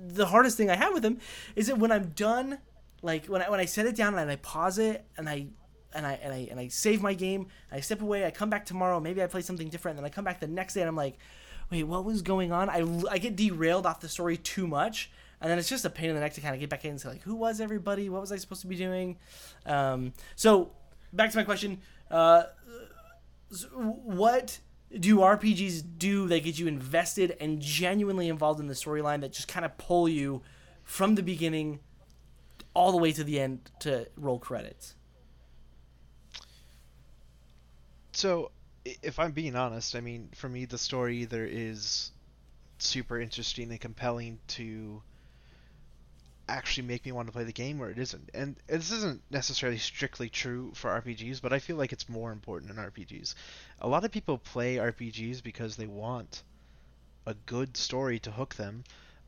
the 0.00 0.26
hardest 0.26 0.56
thing 0.56 0.70
I 0.70 0.76
have 0.76 0.94
with 0.94 1.02
them 1.02 1.18
is 1.54 1.66
that 1.66 1.78
when 1.78 1.92
I'm 1.92 2.10
done, 2.10 2.58
like 3.02 3.26
when 3.26 3.42
I 3.42 3.50
when 3.50 3.60
I 3.60 3.64
set 3.64 3.86
it 3.86 3.94
down 3.94 4.16
and 4.16 4.30
I 4.30 4.36
pause 4.36 4.78
it 4.78 5.04
and 5.16 5.28
I 5.28 5.48
and 5.92 6.06
I 6.06 6.18
and 6.22 6.32
I 6.32 6.48
and 6.50 6.60
I 6.60 6.68
save 6.68 7.02
my 7.02 7.14
game, 7.14 7.48
I 7.70 7.80
step 7.80 8.00
away, 8.00 8.24
I 8.24 8.30
come 8.30 8.50
back 8.50 8.64
tomorrow, 8.64 9.00
maybe 9.00 9.22
I 9.22 9.26
play 9.26 9.42
something 9.42 9.68
different, 9.68 9.98
and 9.98 10.04
then 10.04 10.10
I 10.10 10.14
come 10.14 10.24
back 10.24 10.40
the 10.40 10.46
next 10.46 10.74
day 10.74 10.80
and 10.80 10.88
I'm 10.88 10.96
like, 10.96 11.18
wait, 11.70 11.82
what 11.84 12.04
was 12.04 12.22
going 12.22 12.52
on? 12.52 12.70
I 12.70 12.86
I 13.10 13.18
get 13.18 13.36
derailed 13.36 13.86
off 13.86 14.00
the 14.00 14.08
story 14.08 14.36
too 14.36 14.66
much 14.66 15.10
and 15.40 15.50
then 15.50 15.58
it's 15.58 15.68
just 15.68 15.84
a 15.84 15.90
pain 15.90 16.10
in 16.10 16.14
the 16.14 16.20
neck 16.20 16.34
to 16.34 16.40
kind 16.40 16.54
of 16.54 16.60
get 16.60 16.68
back 16.70 16.84
in 16.84 16.92
and 16.92 17.00
say 17.00 17.08
like 17.08 17.22
who 17.22 17.34
was 17.34 17.60
everybody? 17.60 18.08
What 18.08 18.20
was 18.20 18.32
i 18.32 18.36
supposed 18.36 18.62
to 18.62 18.66
be 18.66 18.76
doing? 18.76 19.16
Um, 19.66 20.12
so 20.36 20.72
back 21.12 21.30
to 21.30 21.36
my 21.36 21.44
question 21.44 21.80
uh, 22.10 22.44
what 23.72 24.58
do 24.98 25.18
rpgs 25.18 25.82
do 25.98 26.26
that 26.28 26.44
get 26.44 26.58
you 26.58 26.66
invested 26.66 27.36
and 27.40 27.60
genuinely 27.60 28.28
involved 28.28 28.60
in 28.60 28.66
the 28.66 28.74
storyline 28.74 29.20
that 29.20 29.32
just 29.32 29.48
kind 29.48 29.64
of 29.64 29.76
pull 29.78 30.08
you 30.08 30.42
from 30.84 31.14
the 31.14 31.22
beginning 31.22 31.80
all 32.74 32.92
the 32.92 32.98
way 32.98 33.12
to 33.12 33.24
the 33.24 33.40
end 33.40 33.70
to 33.80 34.06
roll 34.16 34.38
credits? 34.38 34.94
So, 38.12 38.50
if 38.84 39.18
I'm 39.18 39.32
being 39.32 39.54
honest, 39.54 39.94
I 39.94 40.00
mean, 40.00 40.28
for 40.34 40.48
me, 40.48 40.64
the 40.64 40.78
story 40.78 41.18
either 41.18 41.44
is 41.44 42.12
super 42.78 43.20
interesting 43.20 43.70
and 43.70 43.80
compelling 43.80 44.38
to 44.48 45.02
actually 46.48 46.86
make 46.86 47.04
me 47.06 47.12
want 47.12 47.28
to 47.28 47.32
play 47.32 47.44
the 47.44 47.52
game 47.52 47.80
or 47.82 47.90
it 47.90 47.98
isn't. 47.98 48.30
And 48.34 48.56
this 48.66 48.90
isn't 48.90 49.22
necessarily 49.30 49.78
strictly 49.78 50.28
true 50.30 50.72
for 50.74 50.90
RPGs, 50.90 51.40
but 51.40 51.52
I 51.52 51.58
feel 51.58 51.76
like 51.76 51.92
it's 51.92 52.08
more 52.08 52.32
important 52.32 52.70
in 52.72 52.78
RPGs. 52.78 53.34
A 53.80 53.88
lot 53.88 54.04
of 54.04 54.10
people 54.12 54.38
play 54.38 54.78
RPGs 54.78 55.42
because 55.42 55.76
they 55.76 55.86
want 55.86 56.42
a 57.26 57.34
good 57.34 57.76
story 57.76 58.18
to 58.20 58.30
hook 58.32 58.54
them 58.56 58.84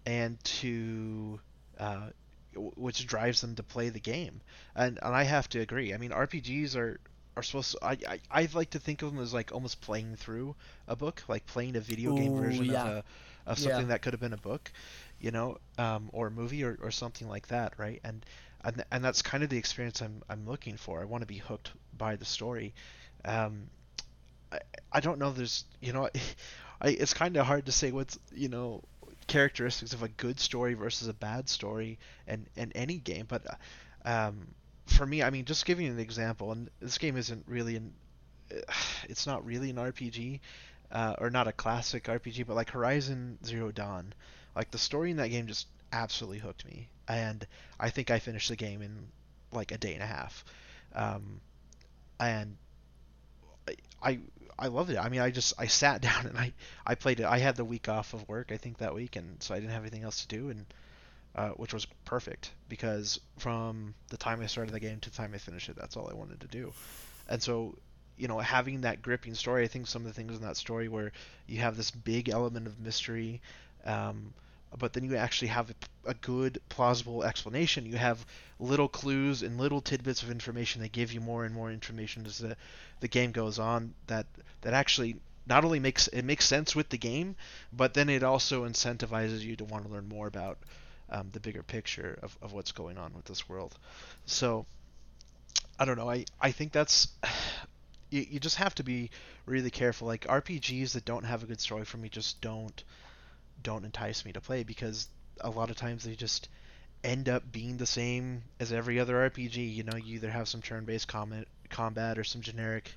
and 0.07 0.43
to 0.45 1.41
uh, 1.79 2.11
which 2.55 3.07
drives 3.07 3.41
them 3.41 3.55
to 3.57 3.63
play 3.63 3.89
the 3.91 4.01
game. 4.01 4.41
And 4.75 4.99
and 5.03 5.15
I 5.15 5.25
have 5.25 5.49
to 5.51 5.61
agree. 5.61 5.95
I 5.95 5.99
mean, 5.99 6.11
RPGs 6.13 6.77
are 6.77 7.01
are 7.37 7.43
supposed 7.43 7.73
to, 7.73 7.85
I, 7.85 7.99
I 8.09 8.21
I 8.31 8.49
like 8.53 8.71
to 8.71 8.79
think 8.81 9.03
of 9.03 9.13
them 9.13 9.23
as 9.23 9.33
like 9.35 9.53
almost 9.53 9.81
playing 9.81 10.17
through 10.17 10.57
a 10.89 10.97
book, 10.97 11.23
like 11.29 11.47
playing 11.47 11.77
a 11.77 11.81
video 11.81 12.13
game 12.13 12.33
Ooh, 12.33 12.35
version 12.35 12.71
yeah. 12.71 12.83
of 12.85 12.85
a 12.85 13.05
of 13.47 13.59
Yeah. 13.59 13.61
something 13.61 13.89
that 13.89 14.03
could 14.03 14.13
have 14.13 14.21
been 14.21 14.33
a 14.33 14.39
book, 14.39 14.73
you 15.21 15.31
know, 15.31 15.59
um, 15.79 16.09
or 16.13 16.29
a 16.29 16.31
movie 16.31 16.65
or, 16.65 16.79
or 16.83 16.91
something 16.91 17.29
like 17.29 17.49
that, 17.49 17.75
right? 17.79 18.01
And 18.05 18.25
and 18.65 18.85
and 18.91 19.05
that's 19.05 19.23
kind 19.23 19.43
of 19.43 19.51
the 19.51 19.59
experience 19.59 20.01
I'm 20.01 20.23
I'm 20.29 20.47
looking 20.47 20.77
for. 20.77 21.01
I 21.01 21.05
want 21.05 21.23
to 21.23 21.27
be 21.27 21.39
hooked 21.39 21.71
by 21.97 22.17
the 22.17 22.25
story. 22.25 22.75
Um, 23.25 23.69
I 24.53 24.61
I 24.93 25.01
don't 25.01 25.19
know. 25.19 25.33
There's 25.33 25.65
you 25.81 25.93
know, 25.93 26.09
I 26.81 26.89
it's 26.89 27.15
kind 27.15 27.37
of 27.37 27.47
hard 27.47 27.67
to 27.67 27.73
say 27.73 27.93
what's 27.93 28.19
you 28.35 28.49
know 28.49 28.83
characteristics 29.27 29.93
of 29.93 30.03
a 30.03 30.09
good 30.09 30.41
story 30.41 30.75
versus 30.75 31.09
a 31.09 31.15
bad 31.15 31.49
story 31.49 31.99
in 32.27 32.47
in 32.57 32.73
any 32.73 32.99
game, 32.99 33.27
but 33.29 33.47
um, 34.05 34.55
for 34.87 35.07
me, 35.07 35.23
I 35.23 35.31
mean, 35.31 35.45
just 35.45 35.65
giving 35.67 35.87
you 35.87 35.93
an 35.93 36.01
example, 36.01 36.53
and 36.53 36.69
this 36.81 36.99
game 36.99 37.17
isn't 37.17 37.45
really 37.47 37.77
an 37.77 37.93
it's 39.09 39.27
not 39.27 39.45
really 39.45 39.71
an 39.71 39.77
RPG, 39.77 40.41
uh, 40.91 41.15
or 41.19 41.31
not 41.31 41.49
a 41.49 41.53
classic 41.53 42.05
RPG, 42.05 42.47
but 42.47 42.57
like 42.57 42.71
Horizon 42.71 43.39
Zero 43.45 43.71
Dawn, 43.71 44.13
like 44.55 44.71
the 44.71 44.79
story 44.79 45.11
in 45.11 45.17
that 45.19 45.29
game 45.29 45.47
just 45.47 45.67
absolutely 45.93 46.39
hooked 46.39 46.65
me, 46.65 46.89
and 47.09 47.47
I 47.79 47.91
think 47.91 48.11
I 48.11 48.19
finished 48.19 48.49
the 48.49 48.57
game 48.57 48.83
in 48.83 48.97
like 49.53 49.73
a 49.73 49.79
day 49.79 49.95
and 49.95 50.03
a 50.03 50.07
half, 50.07 50.45
um, 50.95 51.41
and 52.19 52.57
I, 54.03 54.19
I 54.59 54.69
loved 54.69 54.91
it. 54.91 54.99
I 54.99 55.09
mean, 55.09 55.21
I 55.21 55.31
just 55.31 55.55
I 55.59 55.67
sat 55.67 56.01
down 56.09 56.27
and 56.27 56.39
I 56.39 56.53
I 56.87 56.95
played 56.95 57.21
it. 57.21 57.27
I 57.27 57.39
had 57.39 57.57
the 57.57 57.65
week 57.65 57.89
off 57.89 58.15
of 58.15 58.29
work, 58.29 58.53
I 58.53 58.57
think 58.57 58.79
that 58.79 58.95
week, 58.95 59.17
and 59.17 59.43
so 59.43 59.55
I 59.55 59.61
didn't 59.61 59.73
have 59.73 59.83
anything 59.83 60.03
else 60.03 60.23
to 60.23 60.29
do, 60.29 60.51
and 60.51 60.67
uh, 61.35 61.51
which 61.51 61.73
was 61.73 61.87
perfect 62.05 62.51
because 62.69 63.21
from 63.39 63.95
the 64.09 64.17
time 64.17 64.41
I 64.41 64.47
started 64.47 64.75
the 64.75 64.81
game 64.81 64.99
to 65.01 65.11
the 65.11 65.17
time 65.17 65.33
I 65.35 65.39
finished 65.39 65.69
it, 65.69 65.77
that's 65.77 65.97
all 65.97 66.09
I 66.11 66.15
wanted 66.15 66.41
to 66.41 66.49
do. 66.49 66.73
And 67.29 67.43
so, 67.43 67.77
you 68.17 68.27
know, 68.29 68.39
having 68.39 68.81
that 68.81 69.01
gripping 69.01 69.35
story, 69.35 69.65
I 69.65 69.69
think 69.69 69.87
some 69.87 70.03
of 70.03 70.09
the 70.09 70.15
things 70.15 70.35
in 70.35 70.43
that 70.43 70.57
story 70.57 70.89
where 70.89 71.13
you 71.47 71.61
have 71.61 71.77
this 71.77 71.91
big 71.93 72.29
element 72.29 72.67
of 72.67 72.81
mystery, 72.81 73.41
um, 73.85 74.33
but 74.79 74.93
then 74.93 75.05
you 75.05 75.17
actually 75.17 75.49
have 75.49 75.75
a, 76.05 76.15
good, 76.15 76.61
plausible 76.69 77.25
explanation. 77.25 77.87
You 77.87 77.97
have 77.97 78.25
little 78.59 78.89
clues 78.89 79.43
and 79.43 79.59
little 79.59 79.81
tidbits 79.81 80.23
of 80.23 80.31
information 80.31 80.81
that 80.83 80.93
give 80.93 81.13
you 81.13 81.21
more 81.21 81.45
and 81.45 81.55
more 81.55 81.73
information 81.73 82.25
as 82.25 82.39
the, 82.39 82.57
the 83.01 83.09
game 83.09 83.33
goes 83.33 83.59
on 83.59 83.95
that 84.07 84.27
that 84.61 84.75
actually 84.75 85.17
not 85.47 85.65
only 85.65 85.81
makes 85.81 86.07
it 86.09 86.23
makes 86.23 86.45
sense 86.47 86.77
with 86.77 86.89
the 86.89 86.99
game, 86.99 87.35
but 87.73 87.95
then 87.95 88.09
it 88.09 88.23
also 88.23 88.67
incentivizes 88.67 89.41
you 89.41 89.57
to 89.57 89.65
want 89.65 89.85
to 89.85 89.91
learn 89.91 90.09
more 90.09 90.29
about 90.29 90.59
um, 91.11 91.29
the 91.33 91.41
bigger 91.41 91.63
picture 91.63 92.19
of, 92.23 92.37
of 92.41 92.53
what's 92.53 92.73
going 92.73 92.97
on 92.97 93.13
with 93.15 93.25
this 93.25 93.49
world. 93.49 93.77
So 94.27 94.67
I 95.79 95.85
don't 95.85 95.97
know. 95.97 96.11
I, 96.11 96.27
I 96.41 96.53
think 96.53 96.73
that's 96.73 97.09
you, 98.11 98.25
you 98.31 98.41
just 98.41 98.57
have 98.57 98.75
to 98.77 98.85
be 98.85 99.11
really 99.47 99.71
careful. 99.71 100.07
Like 100.07 100.27
RPGs 100.27 100.93
that 100.93 101.05
don't 101.05 101.25
have 101.25 101.43
a 101.43 101.47
good 101.47 101.61
story 101.61 101.85
for 101.85 101.97
me 101.97 102.09
just 102.09 102.41
don't 102.41 102.85
don't 103.63 103.85
entice 103.85 104.25
me 104.25 104.33
to 104.33 104.41
play 104.41 104.63
because 104.63 105.09
a 105.41 105.51
lot 105.51 105.71
of 105.71 105.77
times 105.77 106.05
they 106.05 106.15
just 106.15 106.49
end 107.03 107.29
up 107.29 107.51
being 107.51 107.77
the 107.77 107.87
same 107.87 108.43
as 108.59 108.73
every 108.73 109.01
other 109.01 109.31
RPG. 109.31 109.75
You 109.75 109.85
know, 109.85 109.97
you 109.97 110.17
either 110.17 110.31
have 110.31 110.49
some 110.49 110.61
turn-based 110.63 111.09
combat, 111.09 111.47
combat 111.71 112.19
or 112.19 112.25
some 112.25 112.41
generic 112.43 112.93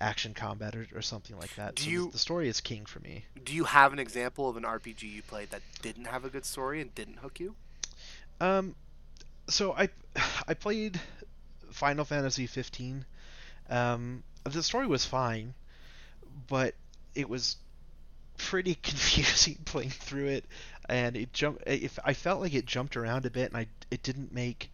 action 0.00 0.34
combat 0.34 0.74
or, 0.76 0.86
or 0.94 1.02
something 1.02 1.38
like 1.38 1.54
that. 1.56 1.76
Do 1.76 1.84
so 1.84 1.90
you- 1.90 2.06
the, 2.06 2.12
the 2.12 2.18
story 2.18 2.48
is 2.48 2.60
king 2.60 2.84
for 2.86 3.00
me. 3.00 3.24
Do 3.44 3.54
you 3.54 3.64
have 3.64 3.92
an 3.92 3.98
example 3.98 4.48
of 4.48 4.56
an 4.56 4.64
RPG 4.64 5.02
you 5.02 5.22
played 5.22 5.50
that 5.50 5.62
didn't 5.82 6.06
have 6.06 6.24
a 6.24 6.28
good 6.28 6.44
story 6.44 6.80
and 6.80 6.94
didn't 6.94 7.18
hook 7.18 7.40
you? 7.40 7.54
Um, 8.40 8.74
so 9.48 9.72
I 9.72 9.88
I 10.48 10.54
played 10.54 11.00
Final 11.70 12.04
Fantasy 12.04 12.46
15. 12.46 13.04
Um, 13.70 14.22
the 14.44 14.62
story 14.62 14.86
was 14.86 15.04
fine, 15.04 15.54
but 16.48 16.74
it 17.14 17.28
was 17.28 17.56
pretty 18.36 18.74
confusing 18.82 19.58
playing 19.64 19.90
through 19.90 20.28
it, 20.28 20.44
and 20.88 21.16
it 21.16 21.32
jumped. 21.32 21.62
If 21.66 21.98
I 22.04 22.12
felt 22.12 22.40
like 22.40 22.54
it 22.54 22.66
jumped 22.66 22.96
around 22.96 23.26
a 23.26 23.30
bit, 23.30 23.50
and 23.52 23.56
I 23.56 23.66
it 23.90 24.02
didn't 24.02 24.32
make 24.32 24.70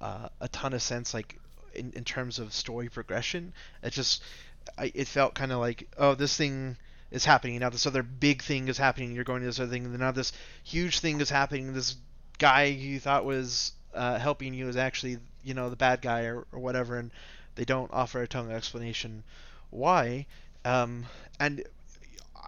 uh, 0.00 0.28
a 0.40 0.48
ton 0.48 0.72
of 0.72 0.82
sense, 0.82 1.14
like 1.14 1.38
in, 1.74 1.92
in 1.94 2.04
terms 2.04 2.38
of 2.38 2.52
story 2.52 2.88
progression. 2.88 3.52
It 3.82 3.90
just 3.90 4.22
I, 4.78 4.92
it 4.94 5.08
felt 5.08 5.34
kind 5.34 5.52
of 5.52 5.58
like 5.58 5.88
oh 5.98 6.14
this 6.14 6.36
thing 6.36 6.76
is 7.10 7.24
happening 7.24 7.58
now 7.58 7.70
this 7.70 7.86
other 7.86 8.02
big 8.02 8.42
thing 8.42 8.68
is 8.68 8.78
happening 8.78 9.12
you're 9.12 9.24
going 9.24 9.40
to 9.40 9.46
this 9.46 9.60
other 9.60 9.70
thing 9.70 9.84
and 9.84 9.98
now 9.98 10.10
this 10.10 10.32
huge 10.62 11.00
thing 11.00 11.20
is 11.20 11.30
happening 11.30 11.72
this 11.72 11.96
guy 12.38 12.64
you 12.64 12.98
thought 12.98 13.24
was 13.24 13.72
uh, 13.94 14.18
helping 14.18 14.54
you 14.54 14.68
is 14.68 14.76
actually 14.76 15.18
you 15.44 15.54
know 15.54 15.70
the 15.70 15.76
bad 15.76 16.00
guy 16.00 16.22
or, 16.22 16.46
or 16.50 16.58
whatever 16.58 16.98
and 16.98 17.10
they 17.54 17.64
don't 17.64 17.92
offer 17.92 18.22
a 18.22 18.26
tongue 18.26 18.46
of 18.46 18.56
explanation 18.56 19.22
why 19.70 20.26
um, 20.64 21.04
and 21.38 21.62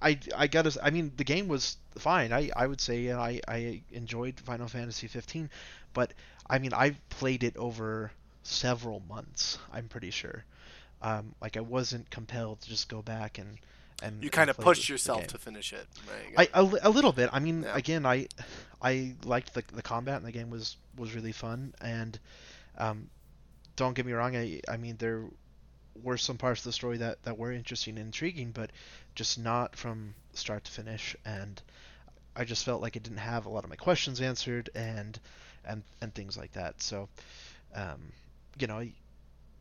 I, 0.02 0.18
I 0.36 0.46
gotta 0.46 0.76
I 0.82 0.90
mean 0.90 1.12
the 1.16 1.24
game 1.24 1.48
was 1.48 1.76
fine 1.98 2.32
I, 2.32 2.50
I 2.56 2.66
would 2.66 2.80
say 2.80 3.08
uh, 3.08 3.18
I, 3.20 3.40
I 3.48 3.82
enjoyed 3.92 4.38
Final 4.40 4.68
Fantasy 4.68 5.06
15 5.06 5.50
but 5.94 6.12
I 6.48 6.58
mean 6.58 6.72
I 6.74 6.96
played 7.08 7.42
it 7.44 7.56
over 7.56 8.12
several 8.42 9.02
months 9.08 9.58
I'm 9.72 9.88
pretty 9.88 10.10
sure 10.10 10.44
um, 11.02 11.34
like 11.40 11.56
I 11.56 11.60
wasn't 11.60 12.10
compelled 12.10 12.60
to 12.62 12.68
just 12.68 12.88
go 12.88 13.02
back 13.02 13.38
and 13.38 13.58
and 14.02 14.22
You 14.22 14.26
and 14.26 14.32
kind 14.32 14.50
of 14.50 14.58
pushed 14.58 14.88
yourself 14.88 15.26
to 15.28 15.38
finish 15.38 15.72
it. 15.72 15.86
Right? 16.36 16.50
I 16.54 16.60
a, 16.60 16.88
a 16.88 16.90
little 16.90 17.12
bit. 17.12 17.30
I 17.32 17.38
mean, 17.38 17.62
Yeah. 17.62 17.76
again, 17.76 18.04
I 18.04 18.28
I 18.82 19.14
liked 19.24 19.54
the 19.54 19.62
the 19.72 19.82
combat 19.82 20.18
in 20.18 20.24
the 20.24 20.32
game 20.32 20.50
was 20.50 20.76
was 20.96 21.14
really 21.14 21.32
fun, 21.32 21.74
and 21.80 22.18
um, 22.76 23.08
don't 23.76 23.94
get 23.94 24.04
me 24.04 24.12
wrong. 24.12 24.36
I 24.36 24.60
I 24.68 24.76
mean 24.76 24.96
there 24.98 25.24
were 26.02 26.16
some 26.16 26.38
parts 26.38 26.60
of 26.60 26.64
the 26.64 26.72
story 26.72 26.98
that 26.98 27.22
that 27.24 27.38
were 27.38 27.52
interesting 27.52 27.98
and 27.98 28.06
intriguing, 28.06 28.52
but 28.52 28.70
just 29.14 29.38
not 29.38 29.76
from 29.76 30.14
start 30.34 30.64
to 30.64 30.72
finish. 30.72 31.16
And 31.24 31.60
I 32.34 32.44
just 32.44 32.64
felt 32.64 32.82
like 32.82 32.96
it 32.96 33.02
didn't 33.02 33.18
have 33.18 33.46
a 33.46 33.48
lot 33.48 33.64
of 33.64 33.70
my 33.70 33.76
questions 33.76 34.20
answered, 34.20 34.70
and 34.74 35.18
and 35.64 35.82
and 36.00 36.14
things 36.14 36.36
like 36.36 36.52
that. 36.52 36.82
So, 36.82 37.08
um, 37.74 38.12
you 38.58 38.66
know. 38.66 38.86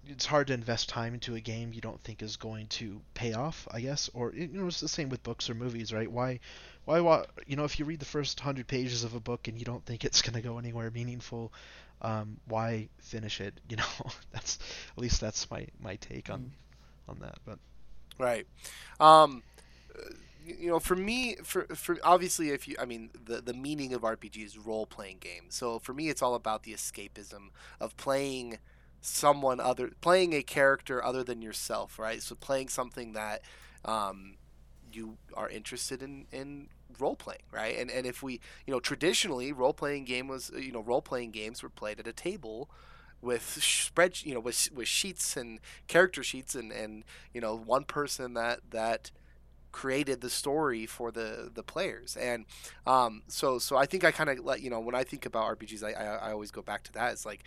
It's 0.08 0.28
hard 0.28 0.46
to 0.48 0.54
invest 0.54 0.88
time 0.88 1.16
into 1.16 1.34
a 1.34 1.40
game 1.40 1.74
you 1.74 1.82
don't 1.82 2.00
think 2.00 2.22
is 2.22 2.36
going 2.38 2.68
to 2.68 3.02
pay 3.16 3.34
off, 3.34 3.68
I 3.72 3.82
guess, 3.82 4.08
or 4.14 4.34
you 4.36 4.48
know 4.50 4.68
it's 4.68 4.80
the 4.80 4.88
same 4.88 5.10
with 5.10 5.24
books 5.24 5.50
or 5.50 5.56
movies, 5.56 5.92
right? 5.92 6.12
Why 6.12 6.42
why 6.86 7.00
wa- 7.00 7.26
you 7.48 7.56
know 7.56 7.64
if 7.64 7.80
you 7.80 7.86
read 7.86 8.00
the 8.00 8.06
first 8.06 8.40
100 8.40 8.68
pages 8.68 9.04
of 9.04 9.16
a 9.16 9.20
book 9.20 9.48
and 9.48 9.58
you 9.58 9.66
don't 9.66 9.84
think 9.84 10.06
it's 10.06 10.22
going 10.22 10.36
to 10.36 10.48
go 10.48 10.60
anywhere 10.60 10.92
meaningful 10.92 11.52
um, 12.06 12.38
why 12.47 12.88
finish 12.99 13.41
it 13.41 13.60
you 13.70 13.78
know 13.78 13.84
that's 14.32 14.60
at 14.91 15.01
least 15.01 15.20
that's 15.20 15.49
my 15.49 15.66
my 15.80 15.95
take 15.97 16.30
on 16.30 16.51
on 17.08 17.20
that 17.20 17.38
but 17.45 17.60
Right. 18.18 18.47
Um, 18.99 19.43
you 20.45 20.70
know, 20.70 20.80
for 20.80 20.95
me, 20.95 21.36
for 21.43 21.66
for 21.76 21.97
obviously, 22.03 22.49
if 22.49 22.68
you, 22.68 22.76
I 22.80 22.86
mean, 22.86 23.10
the 23.26 23.41
the 23.41 23.53
meaning 23.53 23.93
of 23.93 24.01
RPG 24.01 24.43
is 24.43 24.58
role 24.58 24.86
playing 24.86 25.18
games. 25.20 25.56
So 25.56 25.80
for 25.80 25.93
me, 25.93 26.10
it's 26.10 26.22
all 26.22 26.36
about 26.36 26.64
the 26.64 26.74
escapism 26.74 27.49
of 27.80 27.97
playing 27.97 28.60
someone 29.01 29.60
other, 29.60 29.91
playing 30.01 30.34
a 30.34 30.43
character 30.43 31.03
other 31.03 31.24
than 31.24 31.41
yourself, 31.41 31.97
right? 31.97 32.22
So 32.22 32.36
playing 32.36 32.70
something 32.70 33.14
that 33.14 33.41
um, 33.84 34.36
you 34.93 35.18
are 35.34 35.49
interested 35.49 36.03
in 36.03 36.28
in 36.32 36.70
role 37.00 37.16
playing, 37.16 37.43
right? 37.52 37.78
And 37.78 37.89
and 37.91 38.06
if 38.06 38.24
we, 38.24 38.39
you 38.66 38.74
know, 38.74 38.80
traditionally 38.80 39.52
role 39.52 39.74
playing 39.74 40.06
game 40.06 40.28
was, 40.28 40.52
you 40.56 40.72
know, 40.72 40.82
role 40.82 41.02
playing 41.02 41.32
games 41.32 41.64
were 41.64 41.70
played 41.70 42.00
at 42.00 42.08
a 42.08 42.14
table 42.14 42.70
with 43.22 43.58
spread, 43.62 44.24
you 44.24 44.34
know, 44.34 44.39
with 44.39 44.70
with 44.74 44.88
sheets 44.88 45.36
and 45.38 45.60
character 45.88 46.24
sheets 46.24 46.56
and 46.56 46.72
and 46.72 47.04
you 47.34 47.41
know 47.41 47.56
one 47.56 47.84
person 47.84 48.34
that 48.36 48.60
that 48.72 49.12
created 49.72 50.22
the 50.22 50.30
story 50.30 50.86
for 50.86 51.12
the 51.12 51.52
the 51.54 51.62
players 51.62 52.16
and 52.16 52.46
um 52.88 53.22
so 53.28 53.60
so 53.60 53.76
i 53.76 53.86
think 53.86 54.06
i 54.06 54.12
kind 54.12 54.30
of 54.30 54.39
let 54.39 54.62
you 54.62 54.70
know 54.70 54.80
when 54.80 54.96
i 54.96 55.04
think 55.04 55.26
about 55.26 55.60
rpgs 55.60 55.84
I, 55.84 55.91
I 55.91 56.30
i 56.30 56.32
always 56.32 56.50
go 56.50 56.62
back 56.62 56.84
to 56.84 56.93
that 56.93 57.12
it's 57.12 57.26
like 57.26 57.43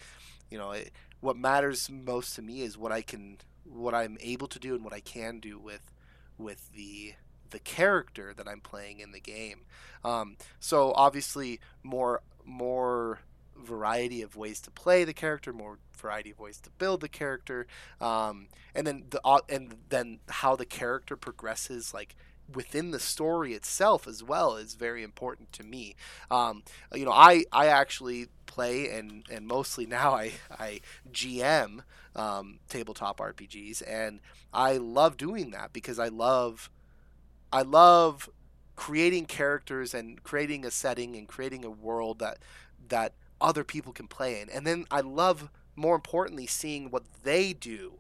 you 0.51 0.59
know 0.59 0.73
it, 0.73 0.91
what 1.21 1.39
matters 1.39 1.89
most 1.89 2.37
to 2.37 2.43
me 2.43 2.61
is 2.61 2.77
what 2.77 2.93
i 2.93 3.01
can 3.01 3.39
what 3.65 3.95
i'm 3.95 4.19
able 4.21 4.47
to 4.49 4.59
do 4.59 4.75
and 4.75 4.85
what 4.85 4.93
i 4.93 5.01
can 5.01 5.41
do 5.41 5.59
with 5.59 5.91
with 6.37 6.71
the 6.75 7.15
the 7.51 7.59
character 7.59 8.33
that 8.37 8.49
i'm 8.49 8.61
playing 8.61 9.01
in 9.01 9.13
the 9.13 9.21
game. 9.21 9.61
Um 10.05 10.37
so 10.61 10.93
obviously 10.95 11.61
more 11.83 12.23
more 12.45 13.21
variety 13.57 14.23
of 14.23 14.37
ways 14.37 14.61
to 14.61 14.71
play 14.71 15.05
the 15.05 15.13
character 15.13 15.53
more 15.53 15.79
variety 15.97 16.31
of 16.31 16.39
ways 16.39 16.61
to 16.61 16.71
build 16.79 17.01
the 17.01 17.09
character 17.09 17.67
um, 18.01 18.47
and 18.75 18.87
then 18.87 19.05
the 19.11 19.21
au- 19.25 19.41
and 19.49 19.75
then 19.89 20.21
how 20.29 20.55
the 20.55 20.65
character 20.65 21.17
progresses 21.17 21.93
like 21.93 22.15
within 22.53 22.93
the 22.93 23.01
story 23.01 23.53
itself 23.53 24.07
as 24.07 24.23
well 24.23 24.57
is 24.57 24.75
very 24.75 25.03
important 25.03 25.53
to 25.53 25.63
me. 25.63 25.95
Um, 26.31 26.63
you 26.95 27.05
know 27.05 27.13
i 27.13 27.45
i 27.53 27.67
actually 27.67 28.29
play 28.47 28.89
and 28.89 29.25
and 29.31 29.47
mostly 29.47 29.87
now 29.87 30.13
i 30.15 30.33
i 30.59 30.81
gm 31.13 31.81
um, 32.17 32.59
tabletop 32.69 33.19
rpgs 33.19 33.83
and 33.87 34.21
i 34.53 34.77
love 34.77 35.17
doing 35.17 35.51
that 35.51 35.73
because 35.73 35.99
i 35.99 36.09
love 36.09 36.71
i 37.53 37.63
love 37.63 38.29
creating 38.77 39.27
characters 39.27 39.95
and 39.95 40.23
creating 40.23 40.65
a 40.65 40.71
setting 40.71 41.17
and 41.17 41.29
creating 41.29 41.65
a 41.65 41.71
world 41.71 42.19
that 42.19 42.39
that 42.89 43.13
other 43.41 43.65
people 43.65 43.93
can 43.93 44.07
play 44.07 44.41
in 44.41 44.49
and 44.51 44.67
then 44.67 44.85
i 44.91 45.01
love 45.01 45.51
more 45.77 45.95
importantly 45.95 46.47
seeing 46.47 46.91
what 46.91 47.05
they 47.23 47.53
do 47.53 47.95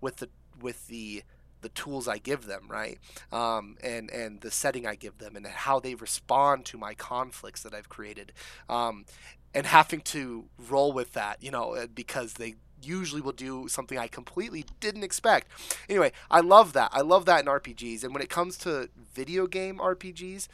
with 0.00 0.16
the 0.16 0.28
with 0.60 0.86
the 0.88 1.22
the 1.64 1.68
tools 1.70 2.06
I 2.06 2.18
give 2.18 2.44
them, 2.46 2.66
right? 2.68 2.98
Um, 3.32 3.76
and 3.82 4.10
and 4.10 4.40
the 4.42 4.50
setting 4.50 4.86
I 4.86 4.94
give 4.94 5.18
them, 5.18 5.34
and 5.34 5.46
how 5.46 5.80
they 5.80 5.94
respond 5.94 6.66
to 6.66 6.78
my 6.78 6.92
conflicts 6.94 7.62
that 7.62 7.74
I've 7.74 7.88
created, 7.88 8.32
um, 8.68 9.06
and 9.54 9.66
having 9.66 10.02
to 10.02 10.44
roll 10.68 10.92
with 10.92 11.14
that, 11.14 11.42
you 11.42 11.50
know, 11.50 11.74
uh, 11.74 11.86
because 11.92 12.34
they 12.34 12.56
usually 12.86 13.20
will 13.20 13.32
do 13.32 13.68
something 13.68 13.98
I 13.98 14.08
completely 14.08 14.64
didn't 14.80 15.04
expect. 15.04 15.48
Anyway, 15.88 16.12
I 16.30 16.40
love 16.40 16.72
that. 16.74 16.90
I 16.92 17.00
love 17.00 17.26
that 17.26 17.40
in 17.40 17.46
RPGs, 17.46 18.04
and 18.04 18.12
when 18.12 18.22
it 18.22 18.30
comes 18.30 18.56
to 18.58 18.88
video 19.14 19.46
game 19.46 19.78
RPGs, 19.78 20.48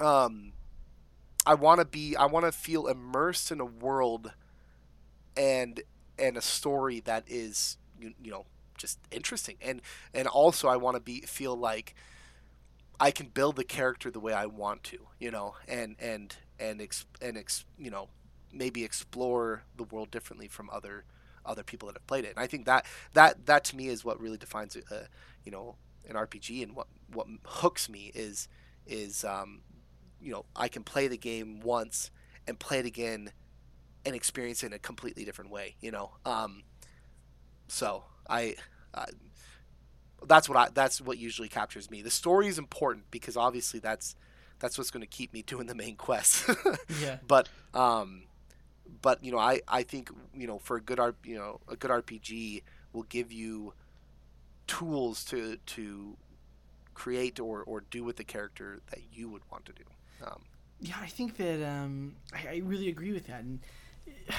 um, 0.00 0.52
I 1.46 1.54
want 1.54 1.80
to 1.80 1.84
be, 1.84 2.16
I 2.16 2.26
want 2.26 2.46
to 2.46 2.52
feel 2.52 2.86
immersed 2.86 3.50
in 3.50 3.60
a 3.60 3.64
world 3.64 4.32
and 5.36 5.82
and 6.18 6.36
a 6.36 6.42
story 6.42 7.00
that 7.00 7.24
is 7.26 7.76
you, 8.00 8.14
you 8.22 8.30
know 8.30 8.46
just 8.76 8.98
interesting 9.10 9.56
and 9.60 9.80
and 10.12 10.28
also 10.28 10.68
I 10.68 10.76
want 10.76 10.96
to 10.96 11.00
be 11.00 11.20
feel 11.22 11.56
like 11.56 11.94
I 13.00 13.10
can 13.10 13.26
build 13.26 13.56
the 13.56 13.64
character 13.64 14.10
the 14.10 14.20
way 14.20 14.32
I 14.32 14.46
want 14.46 14.84
to 14.84 14.98
you 15.18 15.30
know 15.30 15.54
and 15.66 15.96
and 15.98 16.34
and 16.58 16.80
ex, 16.80 17.04
and 17.20 17.36
ex, 17.36 17.64
you 17.78 17.90
know 17.90 18.08
maybe 18.52 18.84
explore 18.84 19.64
the 19.76 19.82
world 19.84 20.10
differently 20.10 20.46
from 20.46 20.70
other 20.70 21.04
other 21.46 21.62
people 21.62 21.86
that 21.86 21.96
have 21.96 22.06
played 22.06 22.24
it 22.24 22.30
and 22.30 22.38
I 22.38 22.46
think 22.46 22.66
that 22.66 22.86
that 23.12 23.46
that 23.46 23.64
to 23.64 23.76
me 23.76 23.88
is 23.88 24.04
what 24.04 24.20
really 24.20 24.38
defines 24.38 24.76
a 24.76 25.08
you 25.44 25.52
know 25.52 25.76
an 26.08 26.16
RPG 26.16 26.62
and 26.62 26.76
what 26.76 26.86
what 27.12 27.26
hooks 27.44 27.88
me 27.88 28.10
is 28.14 28.48
is 28.86 29.24
um, 29.24 29.62
you 30.20 30.32
know 30.32 30.44
I 30.54 30.68
can 30.68 30.82
play 30.82 31.08
the 31.08 31.16
game 31.16 31.60
once 31.60 32.10
and 32.46 32.58
play 32.58 32.78
it 32.78 32.86
again 32.86 33.30
and 34.04 34.14
experience 34.14 34.62
it 34.62 34.66
in 34.66 34.72
a 34.72 34.78
completely 34.78 35.24
different 35.24 35.50
way, 35.50 35.76
you 35.80 35.90
know. 35.90 36.10
Um, 36.24 36.62
so 37.68 38.04
I, 38.28 38.56
uh, 38.92 39.06
that's 40.26 40.48
what 40.48 40.58
I 40.58 40.68
that's 40.72 41.00
what 41.00 41.18
usually 41.18 41.48
captures 41.48 41.90
me. 41.90 42.02
The 42.02 42.10
story 42.10 42.48
is 42.48 42.58
important 42.58 43.10
because 43.10 43.36
obviously 43.36 43.80
that's 43.80 44.14
that's 44.58 44.78
what's 44.78 44.90
going 44.90 45.00
to 45.02 45.06
keep 45.06 45.32
me 45.32 45.42
doing 45.46 45.66
the 45.66 45.74
main 45.74 45.96
quest. 45.96 46.48
Yeah. 47.00 47.18
But 47.26 47.48
um, 47.72 48.24
but 49.02 49.22
you 49.24 49.32
know 49.32 49.38
I 49.38 49.60
I 49.68 49.82
think 49.82 50.10
you 50.34 50.46
know 50.46 50.58
for 50.58 50.76
a 50.76 50.80
good 50.80 51.00
R 51.00 51.14
you 51.24 51.36
know 51.36 51.60
a 51.68 51.76
good 51.76 51.90
RPG 51.90 52.62
will 52.92 53.04
give 53.04 53.32
you 53.32 53.74
tools 54.66 55.24
to 55.24 55.56
to 55.56 56.16
create 56.94 57.40
or 57.40 57.62
or 57.62 57.82
do 57.90 58.04
with 58.04 58.16
the 58.16 58.24
character 58.24 58.80
that 58.90 59.00
you 59.12 59.28
would 59.28 59.42
want 59.50 59.64
to 59.66 59.72
do. 59.72 59.84
Um, 60.24 60.42
Yeah, 60.80 60.96
I 61.00 61.06
think 61.06 61.36
that 61.36 61.66
um, 61.66 62.14
I, 62.32 62.54
I 62.54 62.62
really 62.64 62.88
agree 62.88 63.12
with 63.12 63.26
that, 63.26 63.42
and 63.42 63.60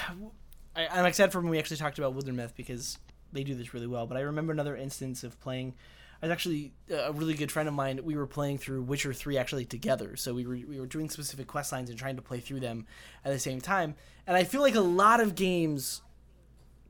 I, 0.76 0.88
I'm 0.88 1.06
excited 1.06 1.32
for 1.32 1.40
when 1.40 1.50
we 1.50 1.58
actually 1.58 1.78
talked 1.78 1.98
about 1.98 2.16
Wildermyth 2.16 2.54
because 2.56 2.98
they 3.32 3.44
do 3.44 3.54
this 3.54 3.74
really 3.74 3.86
well. 3.86 4.06
But 4.06 4.16
I 4.16 4.20
remember 4.20 4.52
another 4.52 4.76
instance 4.76 5.24
of 5.24 5.38
playing. 5.40 5.74
I 6.22 6.26
was 6.26 6.32
actually 6.32 6.72
uh, 6.90 6.96
a 6.96 7.12
really 7.12 7.34
good 7.34 7.52
friend 7.52 7.68
of 7.68 7.74
mine. 7.74 8.00
We 8.02 8.16
were 8.16 8.26
playing 8.26 8.58
through 8.58 8.82
Witcher 8.82 9.12
Three 9.12 9.36
actually 9.36 9.64
together. 9.64 10.16
So 10.16 10.34
we 10.34 10.46
were 10.46 10.54
we 10.54 10.80
were 10.80 10.86
doing 10.86 11.10
specific 11.10 11.46
quest 11.46 11.72
lines 11.72 11.90
and 11.90 11.98
trying 11.98 12.16
to 12.16 12.22
play 12.22 12.40
through 12.40 12.60
them 12.60 12.86
at 13.24 13.32
the 13.32 13.38
same 13.38 13.60
time. 13.60 13.94
And 14.26 14.36
I 14.36 14.44
feel 14.44 14.60
like 14.60 14.74
a 14.74 14.80
lot 14.80 15.20
of 15.20 15.34
games 15.34 16.02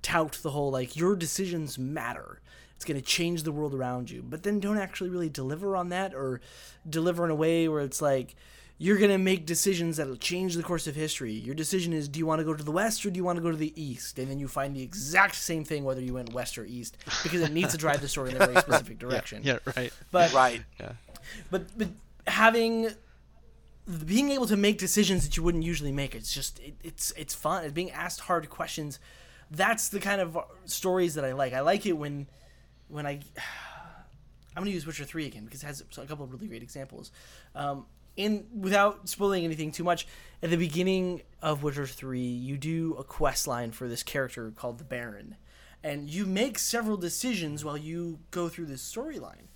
tout 0.03 0.39
the 0.43 0.51
whole 0.51 0.71
like 0.71 0.97
your 0.97 1.17
decisions 1.17 1.79
matter. 1.79 2.41
It's 2.77 2.85
going 2.85 3.01
to 3.01 3.07
change 3.07 3.43
the 3.43 3.53
world 3.53 3.75
around 3.75 4.11
you, 4.11 4.23
but 4.23 4.43
then 4.43 4.61
don't 4.61 4.77
actually 4.77 5.09
really 5.09 5.31
deliver 5.31 5.75
on 5.77 5.89
that 5.89 6.15
or 6.15 6.43
deliver 6.89 7.25
in 7.25 7.31
a 7.31 7.35
way 7.35 7.69
where 7.69 7.81
it's 7.81 8.03
like 8.03 8.37
you're 8.79 8.99
going 8.99 9.11
to 9.11 9.19
make 9.19 9.47
decisions 9.47 9.97
that'll 9.97 10.17
change 10.17 10.55
the 10.55 10.63
course 10.63 10.87
of 10.87 10.95
history. 10.95 11.33
Your 11.33 11.55
decision 11.55 11.93
is 11.95 12.09
do 12.09 12.19
you 12.19 12.27
want 12.27 12.41
to 12.41 12.45
go 12.45 12.53
to 12.55 12.63
the 12.63 12.71
west 12.73 13.07
or 13.07 13.11
do 13.11 13.17
you 13.17 13.25
want 13.25 13.37
to 13.37 13.43
go 13.43 13.51
to 13.51 13.57
the 13.57 13.73
east? 13.81 14.19
And 14.19 14.29
then 14.31 14.39
you 14.39 14.49
find 14.49 14.77
the 14.77 14.83
exact 14.83 15.35
same 15.37 15.65
thing 15.65 15.83
whether 15.85 16.01
you 16.01 16.15
went 16.15 16.33
west 16.35 16.59
or 16.59 16.65
east 16.67 16.97
because 17.23 17.41
it 17.41 17.53
needs 17.53 17.73
to 17.73 17.79
drive 17.79 18.01
the 18.03 18.09
story 18.09 18.31
in 18.31 18.37
a 18.37 18.47
very 18.47 18.57
specific 18.61 18.99
direction. 18.99 19.41
Yeah, 19.45 19.59
right. 19.77 19.93
But 20.11 20.33
Right. 20.33 20.63
Yeah. 20.79 20.93
but 21.51 21.67
but 21.79 21.89
having 22.27 22.91
being 24.05 24.31
able 24.31 24.47
to 24.47 24.57
make 24.57 24.79
decisions 24.79 25.25
that 25.27 25.37
you 25.37 25.43
wouldn't 25.43 25.63
usually 25.63 25.93
make 25.93 26.15
it's 26.15 26.35
just 26.35 26.59
it, 26.59 26.75
it's 26.83 27.13
it's 27.17 27.35
fun 27.35 27.63
it's 27.65 27.73
being 27.73 27.91
asked 27.93 28.19
hard 28.21 28.51
questions 28.51 28.99
that's 29.53 29.91
the 29.91 30.01
kind 30.01 30.21
of 30.21 30.37
stories 30.65 31.15
that 31.15 31.25
i 31.25 31.33
like 31.33 31.53
i 31.53 31.61
like 31.61 31.87
it 31.87 31.93
when 31.93 32.27
when 32.89 33.07
i 33.07 33.13
i'm 34.57 34.63
going 34.63 34.67
to 34.67 34.73
use 34.73 34.87
witcher 34.87 35.05
3 35.05 35.27
again 35.27 35.45
because 35.45 35.63
it 35.63 35.67
has 35.67 35.85
a 35.99 36.07
couple 36.07 36.25
of 36.25 36.33
really 36.33 36.49
great 36.49 36.65
examples 36.65 37.13
um, 37.55 37.87
in 38.17 38.47
without 38.55 39.09
spoiling 39.09 39.45
anything 39.45 39.71
too 39.71 39.85
much 39.85 40.07
at 40.43 40.51
the 40.51 40.57
beginning 40.57 41.23
of 41.43 41.63
witcher 41.63 41.87
3 41.87 42.21
you 42.21 42.57
do 42.57 42.95
a 42.95 43.05
quest 43.05 43.47
line 43.47 43.73
for 43.73 43.89
this 43.89 44.03
character 44.03 44.51
called 44.51 44.79
the 44.79 44.85
baron. 44.85 45.37
And 45.85 46.11
you 46.11 46.27
make 46.27 46.59
several 46.59 46.97
decisions 46.97 47.65
while 47.65 47.77
you 47.77 48.19
go 48.31 48.49
through 48.49 48.67
this 48.67 48.83
storyline. 48.83 49.49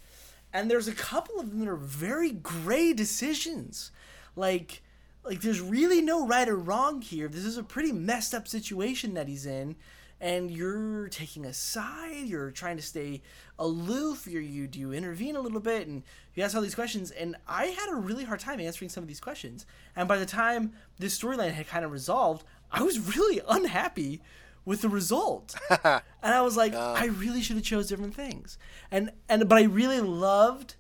And 0.53 0.71
there's 0.71 0.87
a 0.87 0.93
couple 0.93 1.41
of 1.41 1.51
them 1.51 1.61
that 1.61 1.69
are 1.69 1.77
very 1.77 2.31
gray 2.31 2.93
decisions. 2.93 3.91
Like 4.37 4.83
like 5.25 5.41
there's 5.41 5.61
really 5.61 6.01
no 6.01 6.27
right 6.27 6.49
or 6.49 6.57
wrong 6.57 7.03
here. 7.03 7.29
This 7.29 7.45
is 7.45 7.59
a 7.59 7.63
pretty 7.63 7.93
messed 7.93 8.35
up 8.35 8.49
situation 8.49 9.15
that 9.15 9.29
he's 9.29 9.47
in 9.47 9.77
and 10.21 10.51
you're 10.51 11.09
taking 11.09 11.45
a 11.47 11.53
side 11.53 12.27
you're 12.27 12.51
trying 12.51 12.77
to 12.77 12.83
stay 12.83 13.23
aloof 13.59 14.27
you're, 14.27 14.43
you 14.43 14.67
do 14.67 14.79
you 14.79 14.93
intervene 14.93 15.37
a 15.37 15.41
little 15.41 15.61
bit? 15.61 15.87
And 15.89 16.03
you 16.35 16.43
ask 16.43 16.55
all 16.55 16.63
these 16.63 16.75
questions 16.75 17.11
and 17.11 17.37
i 17.49 17.67
had 17.67 17.91
a 17.91 17.95
really 17.97 18.25
hard 18.25 18.41
time 18.41 18.61
answering 18.61 18.89
some 18.89 19.03
of 19.03 19.09
these 19.09 19.21
questions. 19.21 19.67
And 19.97 20.07
by 20.09 20.19
the 20.19 20.27
time 20.27 20.73
this 20.99 21.19
storyline 21.19 21.53
had 21.53 21.67
kind 21.69 21.85
of 21.85 21.91
resolved 21.93 22.45
i 22.71 22.83
was 22.83 23.17
really 23.17 23.41
unhappy 23.49 24.21
with 24.65 24.83
the 24.83 24.89
result. 24.89 25.55
And 26.23 26.35
i 26.35 26.43
was 26.43 26.57
like 26.57 26.75
uh. 26.75 26.93
i 26.99 27.07
really 27.07 27.41
should 27.43 27.57
have 27.57 27.65
chose 27.65 27.89
different 27.89 28.15
things. 28.15 28.59
And 28.91 29.11
and 29.29 29.49
but 29.49 29.59
i 29.59 29.63
really 29.65 30.01
loved 30.01 30.75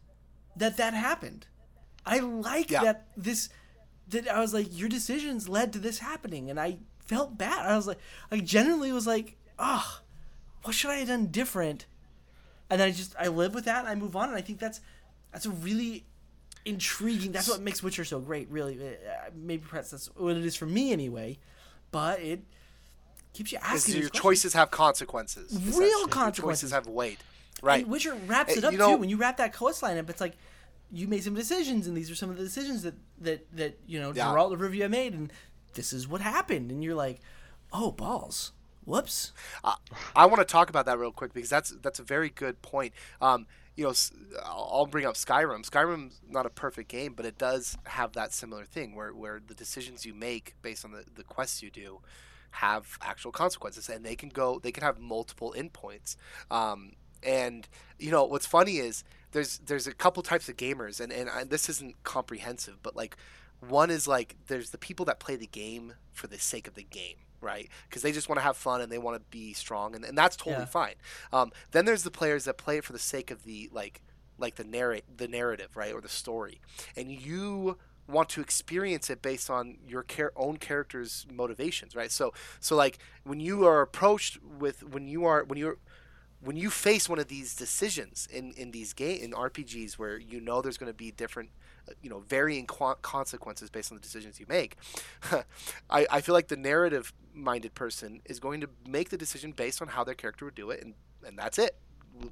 that 0.57 0.77
that 0.77 0.93
happened. 0.95 1.47
I 2.05 2.19
like 2.19 2.71
Yeah. 2.71 2.83
that 2.85 3.07
this 3.17 3.49
that 4.09 4.29
i 4.29 4.41
was 4.41 4.53
like 4.53 4.67
your 4.71 4.89
decisions 4.89 5.49
led 5.49 5.73
to 5.73 5.79
this 5.79 5.99
happening. 6.01 6.51
And 6.51 6.61
i 6.61 6.79
felt 7.11 7.37
bad 7.37 7.67
i 7.67 7.77
was 7.77 7.87
like 7.89 7.99
i 8.31 8.39
genuinely 8.39 8.93
was 8.93 9.07
like 9.07 9.37
oh 9.59 10.01
what 10.63 10.75
should 10.75 10.91
i 10.91 10.97
have 10.97 11.09
done 11.09 11.27
different 11.27 11.87
and 12.71 12.81
i 12.81 12.91
just 12.91 13.15
i 13.19 13.27
live 13.27 13.53
with 13.55 13.65
that 13.65 13.81
and 13.81 13.89
i 13.89 13.95
move 13.97 14.15
on 14.15 14.29
and 14.29 14.39
i 14.39 14.41
think 14.41 14.59
that's 14.61 14.81
that's 15.33 15.45
a 15.47 15.51
really 15.51 16.05
intriguing 16.65 17.33
that's 17.33 17.49
what 17.49 17.61
makes 17.61 17.83
witcher 17.83 18.05
so 18.05 18.21
great 18.21 18.49
really 18.51 18.79
Uh, 18.81 19.31
maybe 19.35 19.65
perhaps 19.69 19.91
that's 19.91 20.07
what 20.17 20.37
it 20.37 20.45
is 20.45 20.55
for 20.55 20.67
me 20.67 20.93
anyway 20.93 21.37
but 21.91 22.21
it 22.21 22.41
keeps 23.33 23.51
you 23.53 23.59
Because 23.59 23.81
asking 23.81 23.95
your 23.95 24.03
questions. 24.11 24.23
choices 24.23 24.53
have 24.55 24.71
consequences. 24.71 25.53
Your 25.53 26.07
consequences. 26.09 26.71
choices 26.71 26.73
have 26.73 26.87
weight. 26.87 27.19
Right. 27.63 27.83
And 27.83 27.91
Witcher 27.93 28.15
wraps 28.27 28.57
it 28.57 28.65
up 28.65 28.73
you 28.73 28.79
know- 28.79 28.93
too. 28.93 28.97
When 28.99 29.09
you 29.09 29.17
wrap 29.17 29.37
that 29.39 29.53
questline 29.55 29.99
up, 29.99 30.09
it's 30.11 30.21
like 30.21 30.35
you 30.93 31.07
made 31.09 31.23
some 31.25 31.35
decisions, 31.35 31.87
and 31.89 31.97
these 31.97 32.11
are 32.11 32.15
some 32.17 32.31
of 32.31 32.37
the 32.37 32.43
decisions 32.45 32.83
that 32.83 32.95
that 33.21 33.41
that 33.57 33.79
you 33.87 33.99
know 34.01 34.13
Yeah. 34.13 34.27
Geralt 34.27 34.53
of 34.53 34.61
Rivia 34.61 34.89
made, 34.91 35.15
and 35.15 35.33
this 35.75 35.93
is 35.93 36.09
what 36.09 36.21
happened. 36.21 36.71
And 36.71 36.83
you're 36.83 36.95
like, 36.95 37.21
oh 37.73 37.91
balls, 37.91 38.53
whoops. 38.85 39.33
I 40.15 40.27
want 40.27 40.39
to 40.39 40.45
talk 40.45 40.69
about 40.69 40.87
that 40.87 40.99
real 40.99 41.13
quick 41.13 41.33
because 41.33 41.51
that's 41.51 41.71
that's 41.83 41.99
a 41.99 42.05
very 42.05 42.31
good 42.31 42.63
point. 42.63 42.93
Um, 43.21 43.47
you 43.77 43.85
know, 43.85 43.95
I'll 44.45 44.87
bring 44.87 45.07
up 45.07 45.15
Skyrim. 45.15 45.69
Skyrim's 45.69 46.21
not 46.29 46.45
a 46.45 46.51
perfect 46.51 46.91
game, 46.91 47.15
but 47.15 47.25
it 47.25 47.39
does 47.39 47.79
have 47.85 48.13
that 48.13 48.35
similar 48.35 48.65
thing 48.65 48.95
where, 48.95 49.15
where 49.15 49.41
the 49.45 49.55
decisions 49.55 50.05
you 50.05 50.13
make 50.13 50.55
based 50.61 50.85
on 50.85 50.93
the, 50.93 51.05
the 51.15 51.25
quests 51.25 51.63
you 51.63 51.71
do 51.71 52.01
have 52.53 52.99
actual 53.01 53.33
consequences, 53.33 53.89
and 53.89 54.05
they 54.05 54.17
can 54.17 54.29
go 54.29 54.59
they 54.59 54.73
can 54.73 54.83
have 54.83 54.99
multiple 54.99 55.55
endpoints. 55.57 56.17
Um, 56.51 56.93
and 57.23 57.69
you 57.99 58.11
know 58.11 58.25
what's 58.25 58.47
funny 58.47 58.79
is 58.79 59.05
there's 59.33 59.59
there's 59.59 59.87
a 59.87 59.95
couple 59.95 60.23
types 60.23 60.49
of 60.49 60.57
gamers, 60.57 61.01
and 61.01 61.13
and 61.13 61.31
I, 61.31 61.45
this 61.45 61.69
isn't 61.69 62.03
comprehensive, 62.03 62.83
but 62.83 62.97
like 62.97 63.17
one 63.61 63.91
is 63.91 64.09
like 64.09 64.37
there's 64.47 64.71
the 64.71 64.79
people 64.79 65.05
that 65.07 65.21
play 65.21 65.37
the 65.37 65.47
game 65.47 65.95
for 66.13 66.27
the 66.27 66.39
sake 66.39 66.67
of 66.69 66.75
the 66.75 66.83
game 66.85 67.17
right? 67.43 67.71
Because 67.89 68.03
they 68.03 68.13
just 68.13 68.29
want 68.29 68.37
to 68.39 68.43
have 68.43 68.55
fun 68.55 68.83
and 68.83 68.93
they 68.93 68.99
want 68.99 69.17
to 69.17 69.23
be 69.31 69.55
strong 69.55 69.95
and, 69.95 70.05
and 70.05 70.17
that's 70.19 70.37
totally 70.37 70.65
Yeah. 70.65 70.67
fine. 70.67 70.95
Um, 71.33 71.53
then 71.71 71.87
there's 71.87 72.03
the 72.03 72.11
players 72.11 72.45
that 72.45 72.59
play 72.59 72.77
it 72.77 72.85
for 72.85 72.93
the 72.93 72.99
sake 72.99 73.31
of 73.31 73.45
the 73.45 73.71
like 73.73 74.03
like 74.39 74.57
the 74.57 74.65
narrate 74.65 75.05
the 75.17 75.27
narrative 75.27 75.75
right 75.75 75.95
or 75.95 76.03
the 76.03 76.09
story. 76.09 76.61
And 76.97 77.11
you 77.11 77.79
want 78.07 78.29
to 78.31 78.43
experience 78.43 79.09
it 79.09 79.23
based 79.23 79.49
on 79.49 79.79
your 79.87 80.05
own 80.37 80.59
character's 80.59 81.27
motivations 81.33 81.97
right? 81.97 82.11
So 82.11 82.35
so 82.61 82.77
like 82.77 82.99
when 83.25 83.41
you 83.41 83.65
are 83.65 83.81
approached 83.81 84.39
with 84.43 84.83
when 84.83 85.09
you 85.09 85.25
are 85.25 85.43
when 85.45 85.59
you're 85.59 85.79
when 86.43 86.57
you 86.57 86.71
face 86.71 87.09
one 87.09 87.19
of 87.19 87.29
these 87.29 87.55
decisions 87.55 88.29
in 88.31 88.53
in 88.53 88.71
these 88.71 88.93
game 88.93 89.23
in 89.23 89.33
RPGs 89.33 89.95
where 89.95 90.19
you 90.19 90.41
know 90.41 90.61
there's 90.63 90.79
going 90.79 90.91
to 90.93 90.97
be 90.97 91.11
different 91.11 91.51
you 92.03 92.11
know 92.11 92.21
varying 92.21 92.67
qu- 92.67 92.95
consequences 93.03 93.71
based 93.71 93.91
on 93.93 93.97
the 93.97 94.03
decisions 94.03 94.41
you 94.41 94.47
make 94.49 94.77
I, 95.91 96.07
I 96.11 96.21
feel 96.21 96.35
like 96.35 96.49
the 96.49 96.57
narrative 96.57 97.13
minded 97.33 97.75
person 97.75 98.21
is 98.25 98.41
going 98.41 98.61
to 98.61 98.69
make 98.87 99.11
the 99.11 99.17
decision 99.17 99.53
based 99.53 99.81
on 99.81 99.89
how 99.89 100.05
their 100.05 100.15
character 100.15 100.45
would 100.45 100.55
do 100.55 100.71
it 100.71 100.83
and 100.83 100.95
and 101.27 101.39
that's 101.39 101.59
it 101.59 101.77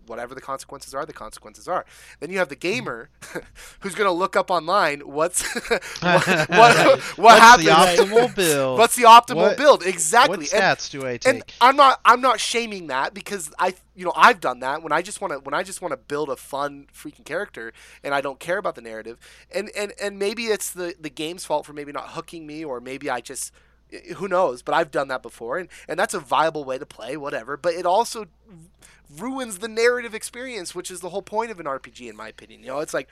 whatever 0.07 0.35
the 0.35 0.41
consequences 0.41 0.95
are 0.95 1.05
the 1.07 1.13
consequences 1.13 1.69
are. 1.69 1.85
Then 2.21 2.31
you 2.31 2.39
have 2.39 2.49
the 2.49 2.57
gamer 2.57 3.09
who's 3.81 3.95
going 3.95 4.09
to 4.09 4.13
look 4.13 4.37
up 4.37 4.51
online 4.51 5.01
what's 5.01 5.43
what 6.03 6.27
what, 6.49 6.49
what 6.49 7.01
What's 7.17 7.41
happens. 7.41 7.67
the 7.67 7.73
optimal 7.73 8.35
build? 8.35 8.79
what's 8.79 8.97
the 8.97 9.05
optimal 9.05 9.37
What- 9.37 9.57
build? 9.57 9.83
exactly. 9.85 10.39
What 10.39 10.53
And- 10.53 10.63
stats 10.63 10.91
do 10.91 11.07
I 11.07 11.17
take? 11.17 11.27
And 11.35 11.43
I'm 11.61 11.77
not 11.77 12.01
I'm 12.05 12.21
not 12.21 12.41
shaming 12.41 12.89
that 12.89 13.15
because 13.15 13.53
I 13.59 13.75
you 13.95 14.05
know 14.05 14.13
I've 14.17 14.41
done 14.41 14.61
that 14.61 14.83
when 14.83 14.93
I 14.93 15.03
just 15.03 15.21
want 15.21 15.33
to 15.33 15.39
when 15.41 15.55
I 15.55 15.63
just 15.63 15.83
want 15.83 15.93
to 15.93 15.97
build 15.97 16.29
a 16.29 16.37
fun 16.37 16.87
freaking 16.95 17.25
character 17.25 17.73
and 18.05 18.15
I 18.15 18.21
don't 18.21 18.39
care 18.41 18.59
about 18.59 18.75
the 18.75 18.83
narrative. 18.83 19.19
And 19.55 19.71
and 19.77 19.93
and 20.01 20.19
maybe 20.19 20.45
it's 20.47 20.71
the 20.71 20.95
the 21.01 21.11
game's 21.11 21.45
fault 21.45 21.67
for 21.67 21.73
maybe 21.73 21.93
not 21.93 22.11
hooking 22.11 22.47
me 22.47 22.65
or 22.65 22.81
maybe 22.81 23.11
I 23.11 23.21
just 23.21 23.53
who 24.17 24.29
knows? 24.29 24.63
But 24.63 24.75
I've 24.75 24.91
done 24.91 25.09
that 25.09 25.23
before 25.23 25.59
and 25.59 25.69
and 25.89 25.99
that's 25.99 26.15
a 26.15 26.21
viable 26.21 26.65
way 26.65 26.79
to 26.79 26.87
play 26.87 27.17
whatever. 27.17 27.57
But 27.57 27.75
it 27.75 27.87
also 27.87 28.27
ruins 29.17 29.59
the 29.59 29.69
narrative 29.69 30.15
experience 30.15 30.75
which 30.75 30.91
is 30.91 31.01
the 31.01 31.09
whole 31.09 31.23
point 31.23 31.51
of 31.51 31.59
an 31.59 31.67
RPG 31.67 32.09
in 32.09 32.17
my 32.17 32.29
opinion. 32.29 32.63
You 32.63 32.69
know 32.69 32.81
it's 32.81 32.95
like 32.95 33.09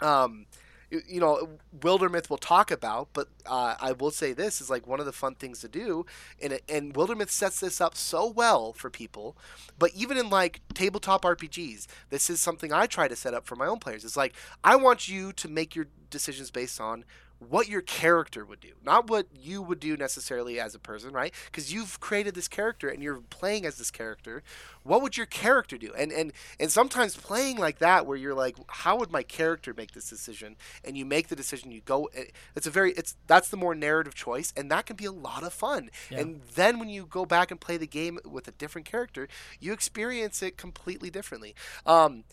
um 0.00 0.46
you 0.90 1.20
know 1.20 1.48
wildermyth 1.78 2.28
will 2.28 2.38
talk 2.38 2.70
about 2.70 3.08
but 3.12 3.28
uh, 3.46 3.76
i 3.80 3.92
will 3.92 4.10
say 4.10 4.32
this 4.32 4.60
is 4.60 4.68
like 4.68 4.86
one 4.86 4.98
of 4.98 5.06
the 5.06 5.12
fun 5.12 5.34
things 5.34 5.60
to 5.60 5.68
do 5.68 6.04
and, 6.42 6.54
it, 6.54 6.64
and 6.68 6.94
wildermyth 6.94 7.30
sets 7.30 7.60
this 7.60 7.80
up 7.80 7.96
so 7.96 8.26
well 8.26 8.72
for 8.72 8.90
people 8.90 9.36
but 9.78 9.90
even 9.94 10.16
in 10.16 10.28
like 10.28 10.60
tabletop 10.74 11.22
rpgs 11.22 11.86
this 12.10 12.28
is 12.28 12.40
something 12.40 12.72
i 12.72 12.86
try 12.86 13.06
to 13.06 13.16
set 13.16 13.34
up 13.34 13.46
for 13.46 13.56
my 13.56 13.66
own 13.66 13.78
players. 13.78 14.04
It's 14.04 14.16
like 14.16 14.34
i 14.64 14.74
want 14.76 15.08
you 15.08 15.32
to 15.32 15.48
make 15.48 15.76
your 15.76 15.86
decisions 16.10 16.50
based 16.50 16.80
on 16.80 17.04
what 17.48 17.68
your 17.68 17.80
character 17.80 18.44
would 18.44 18.60
do, 18.60 18.72
not 18.84 19.08
what 19.08 19.26
you 19.34 19.62
would 19.62 19.80
do 19.80 19.96
necessarily 19.96 20.60
as 20.60 20.74
a 20.74 20.78
person, 20.78 21.10
right? 21.12 21.32
Because 21.46 21.72
you've 21.72 21.98
created 21.98 22.34
this 22.34 22.48
character 22.48 22.88
and 22.90 23.02
you're 23.02 23.22
playing 23.30 23.64
as 23.64 23.76
this 23.78 23.90
character. 23.90 24.42
What 24.82 25.00
would 25.00 25.16
your 25.16 25.24
character 25.24 25.78
do? 25.78 25.90
And 25.96 26.12
and 26.12 26.32
and 26.58 26.70
sometimes 26.70 27.16
playing 27.16 27.56
like 27.56 27.78
that, 27.78 28.04
where 28.06 28.16
you're 28.18 28.34
like, 28.34 28.56
how 28.68 28.96
would 28.98 29.10
my 29.10 29.22
character 29.22 29.72
make 29.74 29.92
this 29.92 30.08
decision? 30.10 30.56
And 30.84 30.98
you 30.98 31.06
make 31.06 31.28
the 31.28 31.36
decision. 31.36 31.72
You 31.72 31.80
go. 31.80 32.10
eh, 32.14 32.24
It's 32.54 32.66
a 32.66 32.70
very 32.70 32.92
it's 32.92 33.16
that's 33.26 33.48
the 33.48 33.56
more 33.56 33.74
narrative 33.74 34.14
choice, 34.14 34.52
and 34.54 34.70
that 34.70 34.84
can 34.84 34.96
be 34.96 35.06
a 35.06 35.12
lot 35.12 35.42
of 35.42 35.54
fun. 35.54 35.90
Yeah. 36.10 36.20
And 36.20 36.42
then 36.54 36.78
when 36.78 36.90
you 36.90 37.06
go 37.06 37.24
back 37.24 37.50
and 37.50 37.58
play 37.58 37.78
the 37.78 37.86
game 37.86 38.18
with 38.24 38.48
a 38.48 38.52
different 38.52 38.86
character, 38.86 39.28
you 39.60 39.72
experience 39.72 40.42
it 40.42 40.58
completely 40.58 41.08
differently. 41.08 41.54
Um, 41.86 42.24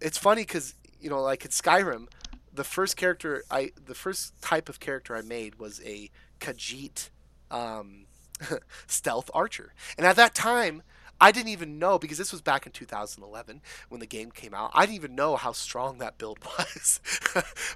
it's 0.00 0.18
funny 0.18 0.42
because 0.42 0.74
you 1.00 1.10
know, 1.10 1.20
like 1.22 1.44
in 1.44 1.50
Skyrim, 1.52 2.06
the 2.52 2.64
first 2.64 2.96
character 2.96 3.44
I, 3.50 3.72
the 3.84 3.94
first 3.94 4.40
type 4.42 4.68
of 4.68 4.80
character 4.80 5.16
I 5.16 5.22
made 5.22 5.56
was 5.56 5.80
a 5.84 6.10
Khajiit 6.40 7.10
um, 7.50 8.06
stealth 8.86 9.30
archer, 9.34 9.74
and 9.96 10.06
at 10.06 10.16
that 10.16 10.34
time, 10.34 10.82
I 11.22 11.30
didn't 11.30 11.50
even 11.50 11.78
know 11.78 12.00
because 12.00 12.18
this 12.18 12.32
was 12.32 12.40
back 12.40 12.66
in 12.66 12.72
2011 12.72 13.60
when 13.88 14.00
the 14.00 14.06
game 14.06 14.32
came 14.32 14.52
out. 14.52 14.72
I 14.74 14.86
didn't 14.86 14.96
even 14.96 15.14
know 15.14 15.36
how 15.36 15.52
strong 15.52 15.98
that 15.98 16.18
build 16.18 16.40
was. 16.58 17.00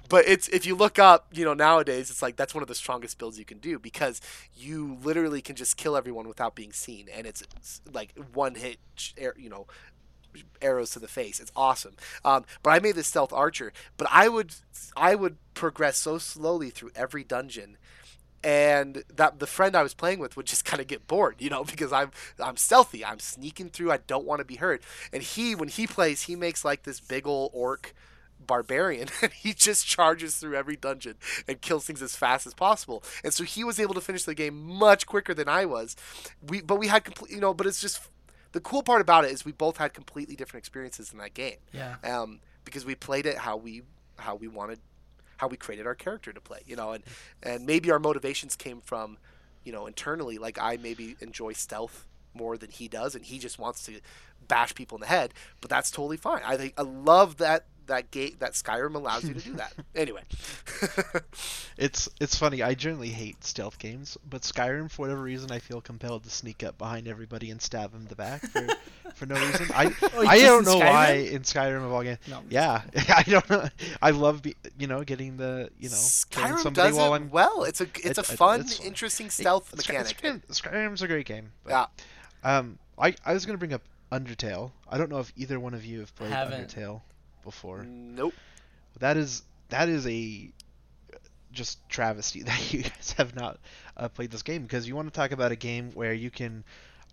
but 0.09 0.27
it's 0.27 0.49
if 0.49 0.65
you 0.65 0.75
look 0.75 0.99
up, 0.99 1.27
you 1.31 1.45
know, 1.45 1.53
nowadays 1.53 2.09
it's 2.09 2.21
like 2.21 2.35
that's 2.35 2.53
one 2.53 2.61
of 2.61 2.67
the 2.67 2.75
strongest 2.75 3.17
builds 3.17 3.39
you 3.39 3.45
can 3.45 3.59
do 3.59 3.79
because 3.79 4.19
you 4.53 4.97
literally 5.01 5.41
can 5.41 5.55
just 5.55 5.77
kill 5.77 5.95
everyone 5.95 6.27
without 6.27 6.55
being 6.55 6.73
seen, 6.73 7.07
and 7.13 7.25
it's, 7.25 7.41
it's 7.55 7.79
like 7.93 8.13
one 8.33 8.55
hit, 8.55 8.79
you 9.37 9.49
know, 9.49 9.65
arrows 10.61 10.91
to 10.91 10.99
the 10.99 11.07
face. 11.07 11.39
It's 11.39 11.51
awesome. 11.55 11.95
Um, 12.23 12.45
but 12.63 12.71
I 12.71 12.79
made 12.79 12.95
this 12.95 13.07
stealth 13.07 13.33
archer, 13.33 13.73
but 13.97 14.07
I 14.11 14.27
would 14.27 14.53
I 14.95 15.15
would 15.15 15.37
progress 15.53 15.97
so 15.97 16.17
slowly 16.17 16.69
through 16.69 16.91
every 16.95 17.23
dungeon 17.23 17.77
and 18.43 19.03
that 19.13 19.39
the 19.39 19.47
friend 19.47 19.75
I 19.75 19.83
was 19.83 19.93
playing 19.93 20.19
with 20.19 20.37
would 20.37 20.45
just 20.45 20.65
kind 20.69 20.79
of 20.79 20.87
get 20.87 21.07
bored, 21.07 21.35
you 21.39 21.49
know, 21.49 21.63
because 21.63 21.91
I'm 21.91 22.11
I'm 22.41 22.57
stealthy, 22.57 23.03
I'm 23.03 23.19
sneaking 23.19 23.69
through, 23.69 23.91
I 23.91 23.97
don't 23.97 24.25
want 24.25 24.39
to 24.39 24.45
be 24.45 24.55
heard. 24.55 24.81
And 25.11 25.23
he, 25.23 25.55
when 25.55 25.69
he 25.69 25.87
plays, 25.87 26.23
he 26.23 26.35
makes 26.35 26.63
like 26.63 26.83
this 26.83 26.99
big 26.99 27.27
old 27.27 27.51
orc 27.53 27.93
barbarian, 28.39 29.09
and 29.21 29.31
he 29.33 29.53
just 29.53 29.85
charges 29.85 30.35
through 30.35 30.55
every 30.55 30.75
dungeon 30.75 31.15
and 31.47 31.61
kills 31.61 31.85
things 31.85 32.01
as 32.01 32.15
fast 32.15 32.47
as 32.47 32.53
possible. 32.53 33.03
And 33.23 33.33
so 33.33 33.43
he 33.43 33.63
was 33.63 33.79
able 33.79 33.93
to 33.95 34.01
finish 34.01 34.23
the 34.23 34.35
game 34.35 34.61
much 34.61 35.05
quicker 35.05 35.33
than 35.33 35.49
I 35.49 35.65
was. 35.65 35.95
We, 36.41 36.61
but 36.61 36.77
we 36.77 36.87
had 36.87 37.03
complete, 37.03 37.31
you 37.31 37.41
know, 37.41 37.53
but 37.53 37.67
it's 37.67 37.81
just 37.81 37.99
the 38.51 38.59
cool 38.59 38.83
part 38.83 39.01
about 39.01 39.25
it 39.25 39.31
is 39.31 39.45
we 39.45 39.51
both 39.51 39.77
had 39.77 39.93
completely 39.93 40.35
different 40.35 40.61
experiences 40.61 41.11
in 41.11 41.19
that 41.19 41.33
game. 41.33 41.57
Yeah. 41.73 41.95
Um, 42.03 42.39
because 42.65 42.85
we 42.85 42.95
played 42.95 43.25
it 43.25 43.37
how 43.37 43.57
we 43.57 43.83
how 44.17 44.35
we 44.35 44.47
wanted 44.47 44.79
how 45.37 45.47
we 45.47 45.55
created 45.55 45.85
our 45.85 45.95
character 45.95 46.33
to 46.33 46.41
play, 46.41 46.59
you 46.65 46.75
know, 46.75 46.91
and 46.91 47.03
and 47.43 47.65
maybe 47.65 47.91
our 47.91 47.99
motivations 47.99 48.55
came 48.55 48.81
from, 48.81 49.17
you 49.63 49.71
know, 49.71 49.85
internally. 49.85 50.37
Like 50.37 50.57
I 50.59 50.77
maybe 50.77 51.15
enjoy 51.21 51.53
stealth 51.53 52.05
more 52.33 52.57
than 52.57 52.69
he 52.69 52.87
does, 52.87 53.15
and 53.15 53.23
he 53.23 53.39
just 53.39 53.57
wants 53.57 53.83
to 53.85 53.99
bash 54.47 54.75
people 54.75 54.97
in 54.97 55.01
the 55.01 55.07
head. 55.07 55.33
But 55.61 55.69
that's 55.69 55.91
totally 55.91 56.17
fine. 56.17 56.41
I 56.45 56.57
think 56.57 56.73
I 56.77 56.81
love 56.83 57.37
that 57.37 57.65
that 57.87 58.11
gate 58.11 58.39
that 58.39 58.53
Skyrim 58.53 58.95
allows 58.95 59.23
you 59.25 59.33
to 59.33 59.39
do 59.41 59.53
that. 59.55 59.73
anyway, 59.95 60.21
it's 61.77 62.09
it's 62.19 62.37
funny. 62.37 62.61
I 62.63 62.73
generally 62.73 63.09
hate 63.09 63.43
stealth 63.43 63.79
games, 63.79 64.17
but 64.29 64.41
Skyrim, 64.41 64.89
for 64.89 65.03
whatever 65.03 65.21
reason, 65.21 65.51
I 65.51 65.59
feel 65.59 65.81
compelled 65.81 66.23
to 66.23 66.29
sneak 66.29 66.63
up 66.63 66.77
behind 66.77 67.07
everybody 67.07 67.51
and 67.51 67.61
stab 67.61 67.91
them 67.91 68.01
in 68.01 68.07
the 68.07 68.15
back 68.15 68.41
for, 68.41 68.67
for 69.15 69.25
no 69.25 69.35
reason. 69.35 69.67
I 69.73 69.93
Oh, 70.13 70.27
I 70.27 70.39
don't 70.39 70.65
know 70.65 70.79
Skyrim? 70.79 70.85
why 70.85 71.11
in 71.31 71.41
Skyrim 71.43 71.85
of 71.85 71.91
all 71.91 72.03
games. 72.03 72.19
No. 72.27 72.41
Yeah, 72.49 72.81
I 73.09 73.23
don't 73.23 73.49
know. 73.49 73.67
I 74.01 74.11
love 74.11 74.41
be, 74.41 74.55
you 74.77 74.87
know 74.87 75.03
getting 75.03 75.37
the 75.37 75.69
you 75.79 75.89
know 75.89 75.95
killing 76.29 76.53
Skyrim 76.53 76.59
somebody 76.59 76.89
does 76.89 76.97
while 76.97 77.13
it 77.13 77.17
I'm 77.17 77.29
well. 77.29 77.63
It's 77.63 77.81
a 77.81 77.85
it's 77.95 78.05
It- 78.05 78.17
a 78.19 78.23
fun, 78.23 78.61
it's 78.61 78.79
interesting 78.79 79.29
stealth 79.29 79.69
Sky- 79.79 79.93
mechanic. 80.03 80.17
Skyrim, 80.21 80.47
Skyrim's 80.47 81.01
a 81.01 81.07
great 81.07 81.25
game. 81.25 81.51
But, 81.63 81.71
Yeah. 82.43 82.57
Um, 82.57 82.77
I 82.97 83.15
I 83.25 83.33
was 83.33 83.45
gonna 83.45 83.57
bring 83.57 83.73
up 83.73 83.81
Undertale. 84.11 84.71
I 84.89 84.97
don't 84.97 85.09
know 85.09 85.19
if 85.19 85.33
either 85.35 85.59
one 85.59 85.73
of 85.73 85.83
you 85.83 85.99
have 85.99 86.15
played 86.15 86.31
Haven't. 86.31 86.69
Undertale 86.73 87.01
before. 87.47 87.83
Nope. 87.83 88.33
That 88.99 89.15
is 89.15 89.43
that 89.69 89.87
is 89.87 90.05
a 90.05 90.49
just 91.53 91.79
travesty 91.87 92.43
that 92.49 92.73
you 92.73 92.83
guys 92.83 93.15
have 93.17 93.35
not 93.35 93.57
uh, 93.95 94.09
played 94.09 94.31
this 94.31 94.43
game 94.43 94.63
because 94.63 94.85
you 94.87 94.95
want 94.95 95.07
to 95.07 95.17
talk 95.17 95.31
about 95.31 95.53
a 95.53 95.55
game 95.55 95.91
where 95.93 96.13
you 96.13 96.29
can 96.29 96.65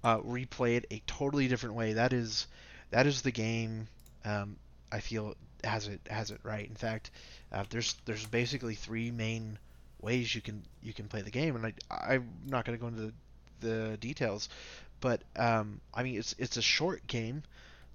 uh, 0.03 0.19
replay 0.19 0.77
it 0.77 0.87
a 0.91 1.01
totally 1.07 1.47
different 1.47 1.77
way. 1.77 1.93
That 1.93 2.13
is 2.13 2.49
that 2.91 3.07
is 3.07 3.23
the 3.23 3.31
game. 3.31 3.87
Um, 4.25 4.57
I 4.91 4.99
feel 5.01 5.37
has 5.63 5.87
it 5.87 6.01
has 6.11 6.33
it 6.33 6.41
right. 6.43 6.69
In 6.69 6.75
fact, 6.75 7.13
uh, 7.53 7.65
there's 7.71 7.95
there's 8.05 8.27
basically 8.27 8.75
three 8.75 9.13
main 9.13 9.57
ways 10.01 10.35
you 10.35 10.41
can 10.41 10.65
you 10.83 10.93
can 10.93 11.07
play 11.07 11.23
the 11.23 11.31
game, 11.31 11.55
and 11.55 11.67
I 11.67 12.15
I'm 12.15 12.29
not 12.47 12.65
going 12.65 12.77
to 12.77 12.81
go 12.81 12.89
into 12.89 13.01
the, 13.01 13.13
the 13.61 13.97
details, 13.99 14.49
but 15.01 15.23
um, 15.37 15.81
I 15.95 16.03
mean 16.03 16.19
it's 16.19 16.35
it's 16.39 16.57
a 16.57 16.63
short 16.63 17.07
game 17.07 17.45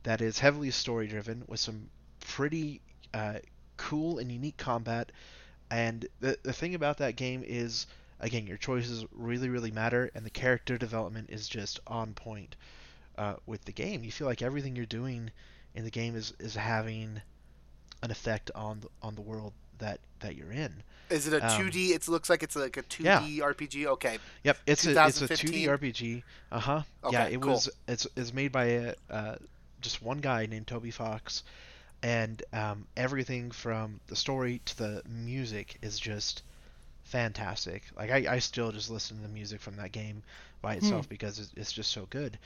that 0.04 0.22
is 0.22 0.40
heavily 0.40 0.72
story 0.72 1.08
driven 1.08 1.44
with 1.48 1.60
some 1.60 1.90
pretty 2.36 2.82
uh, 3.14 3.40
cool 3.78 4.20
and 4.20 4.32
unique 4.32 4.58
combat. 4.58 5.12
And 5.72 6.08
the 6.20 6.38
the 6.44 6.54
thing 6.54 6.76
about 6.76 6.98
that 6.98 7.16
game 7.16 7.44
is 7.46 7.86
again 8.20 8.48
your 8.48 8.58
choices 8.58 9.06
really 9.12 9.50
really 9.50 9.72
matter, 9.72 10.10
and 10.16 10.26
the 10.26 10.30
character 10.32 10.78
development 10.78 11.30
is 11.30 11.48
just 11.48 11.80
on 11.88 12.14
point 12.14 12.56
uh, 13.18 13.36
with 13.46 13.66
the 13.66 13.72
game. 13.72 14.04
You 14.04 14.12
feel 14.12 14.28
like 14.28 14.42
everything 14.42 14.76
you're 14.76 14.86
doing 14.86 15.32
in 15.76 15.84
the 15.84 15.92
game 15.92 16.16
is 16.16 16.34
is 16.40 16.56
having 16.56 17.22
an 18.02 18.12
effect 18.12 18.50
on 18.56 18.80
the, 18.80 18.88
on 19.02 19.16
the 19.16 19.22
world 19.22 19.54
that 19.80 20.00
that 20.22 20.36
you're 20.36 20.52
in. 20.52 20.84
Is 21.10 21.28
it 21.28 21.34
a 21.34 21.44
Um, 21.44 21.52
2D? 21.62 21.90
It 21.92 22.08
looks 22.08 22.30
like 22.30 22.44
it's 22.44 22.56
like 22.56 22.78
a 22.78 22.84
2D 22.84 23.40
RPG. 23.40 23.86
Okay. 23.86 24.20
Yep, 24.44 24.58
it's 24.68 24.86
a 24.86 25.08
it's 25.08 25.22
a 25.22 25.28
2D 25.28 25.66
RPG. 25.68 26.24
Uh 26.52 26.60
huh. 26.60 26.82
yeah, 27.12 27.26
it 27.26 27.42
cool. 27.42 27.52
was 27.54 27.70
it's 27.88 28.08
it's 28.16 28.34
made 28.34 28.52
by 28.52 28.66
a, 28.66 28.96
uh, 29.10 29.36
just 29.82 30.02
one 30.02 30.20
guy 30.20 30.46
named 30.46 30.68
Toby 30.68 30.92
Fox, 30.92 31.44
and 32.02 32.42
um, 32.54 32.88
everything 32.96 33.52
from 33.52 34.00
the 34.08 34.16
story 34.16 34.62
to 34.66 34.78
the 34.78 35.04
music 35.08 35.78
is 35.82 36.00
just 36.00 36.44
fantastic. 37.04 37.84
Like 37.98 38.12
I, 38.12 38.36
I 38.36 38.40
still 38.40 38.72
just 38.72 38.90
listen 38.90 39.18
to 39.18 39.24
the 39.24 39.30
music 39.30 39.60
from 39.62 39.76
that 39.78 39.92
game 39.92 40.24
by 40.62 40.76
itself 40.76 41.08
because 41.10 41.40
it's, 41.40 41.54
it's 41.56 41.72
just 41.72 41.92
so 41.92 42.08
good. 42.10 42.38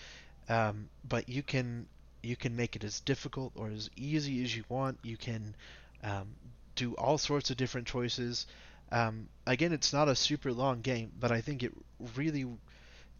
Um, 0.50 0.90
but 1.08 1.30
you 1.30 1.44
can 1.44 1.88
you 2.22 2.36
can 2.36 2.56
make 2.56 2.76
it 2.76 2.84
as 2.84 3.02
difficult 3.02 3.52
or 3.56 3.70
as 3.70 3.90
easy 3.96 4.44
as 4.44 4.56
you 4.56 4.64
want. 4.70 4.98
You 5.04 5.18
can 5.18 5.56
um, 6.04 6.28
do 6.76 6.94
all 6.96 7.18
sorts 7.18 7.50
of 7.50 7.58
different 7.58 7.88
choices. 7.88 8.48
Um, 8.92 9.28
again, 9.46 9.74
it's 9.74 9.94
not 9.94 10.08
a 10.08 10.16
super 10.16 10.52
long 10.54 10.82
game, 10.82 11.12
but 11.20 11.32
I 11.32 11.42
think 11.42 11.64
it 11.64 11.74
really 12.16 12.46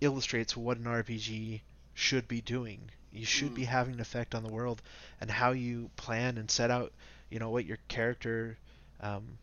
illustrates 0.02 0.56
what 0.56 0.78
an 0.78 0.86
RPG 0.86 1.62
should 1.94 2.28
be 2.28 2.42
doing. 2.42 2.90
You 3.14 3.26
should 3.26 3.54
be 3.54 3.64
having 3.66 3.94
an 3.96 4.00
effect 4.00 4.34
on 4.34 4.44
the 4.44 4.50
world 4.52 4.82
and 5.22 5.30
how 5.30 5.52
you 5.52 5.90
plan 5.98 6.38
and 6.38 6.50
set 6.50 6.72
out, 6.72 6.92
you 7.30 7.38
know, 7.40 7.50
what 7.52 7.66
your 7.66 7.78
character 7.88 8.58
um, 9.02 9.38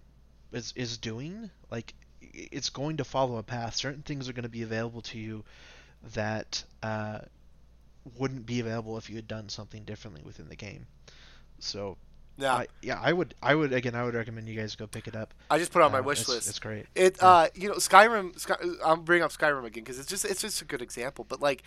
is 0.52 0.72
is 0.74 0.98
doing. 0.98 1.50
Like 1.70 1.94
it's 2.20 2.68
going 2.70 2.96
to 2.96 3.04
follow 3.04 3.36
a 3.36 3.42
path. 3.42 3.76
Certain 3.76 4.02
things 4.02 4.28
are 4.28 4.32
going 4.32 4.42
to 4.42 4.48
be 4.48 4.62
available 4.62 5.02
to 5.02 5.18
you 5.18 5.44
that 6.14 6.64
uh, 6.82 7.20
wouldn't 8.18 8.46
be 8.46 8.60
available 8.60 8.98
if 8.98 9.08
you 9.08 9.16
had 9.16 9.28
done 9.28 9.48
something 9.48 9.84
differently 9.84 10.22
within 10.24 10.48
the 10.48 10.56
game. 10.56 10.86
So 11.60 11.96
Yeah. 12.38 12.54
I, 12.54 12.66
yeah, 12.82 12.98
I 13.00 13.12
would 13.12 13.34
I 13.42 13.54
would 13.54 13.72
again 13.72 13.94
I 13.94 14.02
would 14.04 14.14
recommend 14.14 14.48
you 14.48 14.58
guys 14.58 14.74
go 14.74 14.86
pick 14.86 15.06
it 15.06 15.14
up. 15.14 15.32
I 15.50 15.58
just 15.58 15.70
put 15.72 15.80
it 15.80 15.84
on 15.84 15.92
my 15.92 15.98
Uh, 15.98 16.02
wish 16.02 16.20
it's, 16.20 16.28
list. 16.28 16.48
It's 16.48 16.58
great. 16.58 16.86
It 16.94 17.18
Yeah. 17.20 17.28
uh 17.28 17.46
you 17.54 17.68
know 17.68 17.74
Skyrim 17.76 18.38
Sky, 18.38 18.56
I'm 18.84 19.02
bringing 19.02 19.22
up 19.22 19.30
Skyrim 19.30 19.64
again 19.64 19.84
because 19.84 19.98
it's 19.98 20.08
just 20.08 20.24
it's 20.24 20.40
just 20.40 20.60
a 20.62 20.64
good 20.64 20.82
example 20.82 21.24
but 21.28 21.40
like 21.40 21.62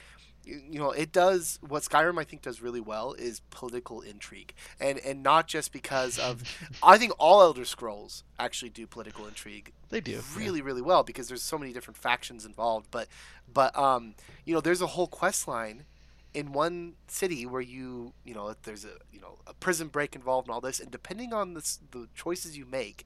you 0.46 0.80
know 0.80 0.92
it 0.92 1.12
does 1.12 1.60
what 1.68 1.84
Skyrim 1.84 2.20
I 2.20 2.24
think 2.24 2.42
does 2.42 2.62
really 2.62 2.82
well 2.82 3.14
is 3.14 3.42
political 3.50 4.02
intrigue 4.02 4.54
and 4.80 5.00
and 5.00 5.24
not 5.24 5.48
just 5.48 5.72
because 5.72 6.20
of 6.20 6.44
I 6.84 6.98
think 6.98 7.14
all 7.18 7.42
Elder 7.42 7.66
Scrolls 7.66 8.24
actually 8.40 8.70
do 8.70 8.86
political 8.88 9.26
intrigue 9.28 9.72
They 9.90 10.02
do. 10.02 10.12
yeah. 10.12 10.22
really 10.36 10.62
really 10.62 10.82
well 10.82 11.04
because 11.04 11.28
there's 11.28 11.42
so 11.44 11.58
many 11.58 11.72
different 11.74 11.98
factions 11.98 12.46
involved 12.46 12.88
but 12.92 13.08
but 13.54 13.78
um 13.78 14.16
you 14.46 14.54
know 14.54 14.62
there's 14.62 14.82
a 14.82 14.88
whole 14.88 15.08
quest 15.08 15.48
line 15.48 15.86
in 16.34 16.52
one 16.52 16.94
city 17.08 17.46
where 17.46 17.62
you 17.62 18.14
you 18.26 18.34
know 18.34 18.54
there's 18.64 18.84
a 18.86 18.94
you 19.12 19.22
know 19.22 19.38
a 19.48 19.54
prison 19.54 19.88
break 19.88 20.16
involved 20.16 20.48
and 20.48 20.54
all 20.54 20.62
this 20.62 20.80
and 20.80 20.92
depending 20.92 21.32
on 21.34 21.54
this, 21.54 21.80
the 21.92 22.08
choices 22.16 22.58
you 22.58 22.66
make 22.66 23.06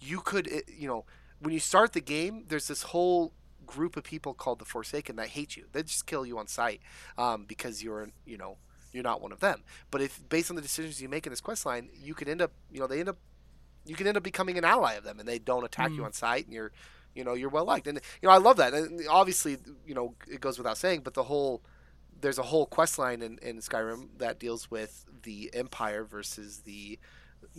you 0.00 0.20
could 0.20 0.48
you 0.66 0.88
know 0.88 1.04
when 1.38 1.52
you 1.52 1.60
start 1.60 1.92
the 1.92 2.00
game 2.00 2.44
there's 2.48 2.68
this 2.68 2.82
whole 2.84 3.32
group 3.66 3.96
of 3.96 4.04
people 4.04 4.34
called 4.34 4.58
the 4.58 4.64
forsaken 4.64 5.16
that 5.16 5.28
hate 5.28 5.56
you. 5.56 5.66
They 5.72 5.82
just 5.82 6.06
kill 6.06 6.24
you 6.26 6.38
on 6.38 6.46
sight 6.46 6.80
um, 7.18 7.44
because 7.44 7.82
you're 7.82 8.08
you 8.26 8.36
know 8.36 8.56
you're 8.92 9.02
not 9.02 9.22
one 9.22 9.32
of 9.32 9.40
them. 9.40 9.62
But 9.90 10.02
if 10.02 10.20
based 10.28 10.50
on 10.50 10.56
the 10.56 10.62
decisions 10.62 11.00
you 11.00 11.08
make 11.08 11.26
in 11.26 11.32
this 11.32 11.40
quest 11.40 11.64
line 11.66 11.88
you 11.94 12.14
could 12.14 12.28
end 12.28 12.42
up 12.42 12.52
you 12.70 12.80
know 12.80 12.86
they 12.86 13.00
end 13.00 13.08
up 13.08 13.16
you 13.84 13.96
can 13.96 14.06
end 14.06 14.16
up 14.16 14.22
becoming 14.22 14.58
an 14.58 14.64
ally 14.64 14.94
of 14.94 15.04
them 15.04 15.18
and 15.18 15.28
they 15.28 15.38
don't 15.38 15.64
attack 15.64 15.90
you 15.90 16.02
Mm. 16.02 16.06
on 16.06 16.12
sight 16.12 16.44
and 16.44 16.54
you're 16.54 16.72
you 17.14 17.24
know 17.24 17.34
you're 17.34 17.48
well 17.50 17.64
liked. 17.64 17.86
And 17.86 18.00
you 18.20 18.28
know 18.28 18.34
i 18.34 18.38
love 18.38 18.56
that. 18.58 18.74
And 18.74 19.00
obviously 19.08 19.56
you 19.86 19.94
know 19.94 20.14
it 20.30 20.40
goes 20.40 20.58
without 20.58 20.78
saying 20.78 21.00
but 21.02 21.14
the 21.14 21.24
whole 21.24 21.62
there's 22.20 22.38
a 22.38 22.44
whole 22.44 22.66
quest 22.66 22.98
line 22.98 23.20
in, 23.22 23.38
in 23.42 23.58
skyrim 23.58 24.06
that 24.18 24.38
deals 24.38 24.70
with 24.70 25.04
the 25.24 25.50
empire 25.54 26.04
versus 26.04 26.58
the 26.64 26.98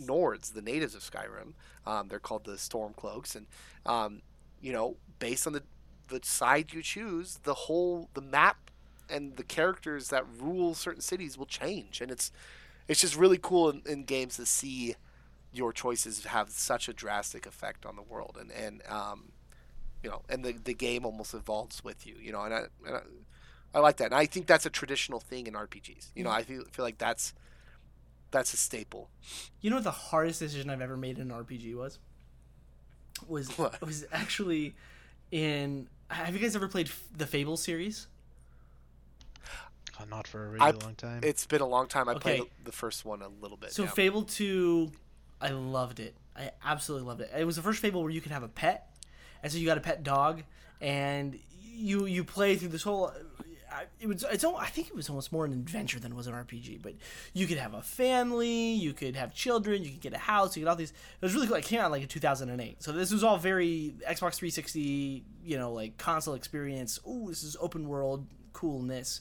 nords 0.00 0.52
the 0.54 0.62
natives 0.62 0.94
of 0.94 1.02
skyrim. 1.02 1.52
Um, 1.86 2.08
they're 2.08 2.18
called 2.18 2.44
the 2.44 2.52
stormcloaks. 2.52 3.34
And 3.36 3.46
um, 3.86 4.22
you 4.60 4.72
know 4.72 4.96
based 5.18 5.46
on 5.46 5.52
the 5.52 5.62
the 6.08 6.20
side 6.22 6.72
you 6.72 6.82
choose 6.82 7.40
the 7.44 7.54
whole 7.54 8.08
the 8.14 8.20
map 8.20 8.70
and 9.08 9.36
the 9.36 9.44
characters 9.44 10.08
that 10.08 10.24
rule 10.40 10.74
certain 10.74 11.02
cities 11.02 11.36
will 11.36 11.46
change. 11.46 12.00
And 12.00 12.10
it's 12.10 12.30
it's 12.88 13.00
just 13.00 13.16
really 13.16 13.38
cool 13.40 13.70
in, 13.70 13.82
in 13.86 14.04
games 14.04 14.36
to 14.36 14.46
see 14.46 14.94
your 15.52 15.72
choices 15.72 16.24
have 16.24 16.50
such 16.50 16.88
a 16.88 16.92
drastic 16.92 17.46
effect 17.46 17.86
on 17.86 17.96
the 17.96 18.02
world. 18.02 18.36
And 18.40 18.50
and 18.52 18.82
um, 18.88 19.32
you 20.02 20.10
know 20.10 20.22
and 20.28 20.44
the, 20.44 20.52
the 20.52 20.74
game 20.74 21.04
almost 21.04 21.34
evolves 21.34 21.82
with 21.82 22.06
you 22.06 22.16
you 22.20 22.32
know 22.32 22.42
and 22.42 22.54
I, 22.54 22.62
and 22.86 22.96
I 22.96 23.00
I 23.74 23.80
like 23.80 23.96
that. 23.96 24.06
And 24.06 24.14
I 24.14 24.26
think 24.26 24.46
that's 24.46 24.66
a 24.66 24.70
traditional 24.70 25.20
thing 25.20 25.46
in 25.46 25.54
RPGs 25.54 26.10
you 26.14 26.24
know 26.24 26.30
I 26.30 26.42
feel 26.42 26.64
feel 26.72 26.84
like 26.84 26.98
that's 26.98 27.34
that's 28.30 28.52
a 28.52 28.56
staple. 28.56 29.10
You 29.60 29.70
know 29.70 29.76
what 29.76 29.84
the 29.84 29.92
hardest 29.92 30.40
decision 30.40 30.68
I've 30.68 30.80
ever 30.80 30.96
made 30.96 31.18
in 31.18 31.30
an 31.30 31.44
RPG 31.44 31.76
was? 31.76 32.00
Was 33.28 33.48
What? 33.58 33.80
was 33.80 34.04
actually 34.12 34.74
in. 35.44 35.88
Have 36.08 36.32
you 36.34 36.40
guys 36.40 36.54
ever 36.54 36.68
played 36.68 36.86
F- 36.86 37.02
the 37.16 37.26
Fable 37.26 37.56
series? 37.56 38.06
Uh, 39.98 40.04
not 40.06 40.26
for 40.26 40.46
a 40.46 40.48
really 40.48 40.60
I- 40.60 40.70
long 40.70 40.94
time. 40.96 41.20
It's 41.22 41.44
been 41.46 41.60
a 41.60 41.66
long 41.66 41.88
time. 41.88 42.08
I 42.08 42.14
played 42.14 42.40
Okay. 42.40 42.50
the, 42.60 42.70
the 42.70 42.72
first 42.72 43.04
one 43.04 43.20
a 43.20 43.28
little 43.28 43.56
bit. 43.56 43.72
So 43.72 43.84
yeah. 43.84 43.90
Fable 43.90 44.22
2, 44.22 44.90
I 45.40 45.48
loved 45.50 45.98
it. 46.00 46.14
I 46.36 46.50
absolutely 46.64 47.06
loved 47.08 47.20
it. 47.20 47.30
It 47.36 47.44
was 47.44 47.56
the 47.56 47.62
first 47.62 47.80
Fable 47.80 48.02
where 48.02 48.10
you 48.10 48.20
could 48.20 48.32
have 48.32 48.42
a 48.42 48.48
pet, 48.48 48.96
and 49.42 49.50
so 49.52 49.58
you 49.58 49.66
got 49.66 49.78
a 49.78 49.80
pet 49.82 50.02
dog, 50.02 50.42
and 50.80 51.38
you 51.62 52.06
you 52.06 52.24
play 52.24 52.56
through 52.56 52.68
this 52.68 52.82
whole. 52.82 53.12
It 54.00 54.06
was 54.06 54.24
it's 54.30 54.44
I 54.44 54.66
think 54.66 54.88
it 54.88 54.94
was 54.94 55.08
almost 55.08 55.32
more 55.32 55.44
an 55.44 55.52
adventure 55.52 55.98
than 55.98 56.12
it 56.12 56.14
was 56.14 56.26
an 56.26 56.34
RPG. 56.34 56.82
But 56.82 56.94
you 57.32 57.46
could 57.46 57.58
have 57.58 57.74
a 57.74 57.82
family, 57.82 58.72
you 58.72 58.92
could 58.92 59.16
have 59.16 59.34
children, 59.34 59.82
you 59.82 59.90
could 59.90 60.00
get 60.00 60.12
a 60.12 60.18
house, 60.18 60.56
you 60.56 60.62
could 60.62 60.68
all 60.68 60.76
these. 60.76 60.90
It 60.90 61.22
was 61.22 61.34
really 61.34 61.46
cool. 61.46 61.56
It 61.56 61.64
came 61.64 61.80
out 61.80 61.90
like 61.90 62.02
in 62.02 62.08
2008, 62.08 62.82
so 62.82 62.92
this 62.92 63.12
was 63.12 63.24
all 63.24 63.36
very 63.36 63.94
Xbox 64.08 64.36
360, 64.36 65.24
you 65.44 65.58
know, 65.58 65.72
like 65.72 65.98
console 65.98 66.34
experience. 66.34 66.98
Ooh, 67.08 67.26
this 67.28 67.42
is 67.42 67.56
open 67.60 67.88
world 67.88 68.26
coolness. 68.52 69.20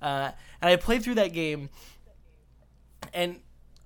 Uh, 0.00 0.30
and 0.60 0.70
I 0.70 0.76
played 0.76 1.02
through 1.02 1.16
that 1.16 1.32
game, 1.32 1.70
and 3.12 3.40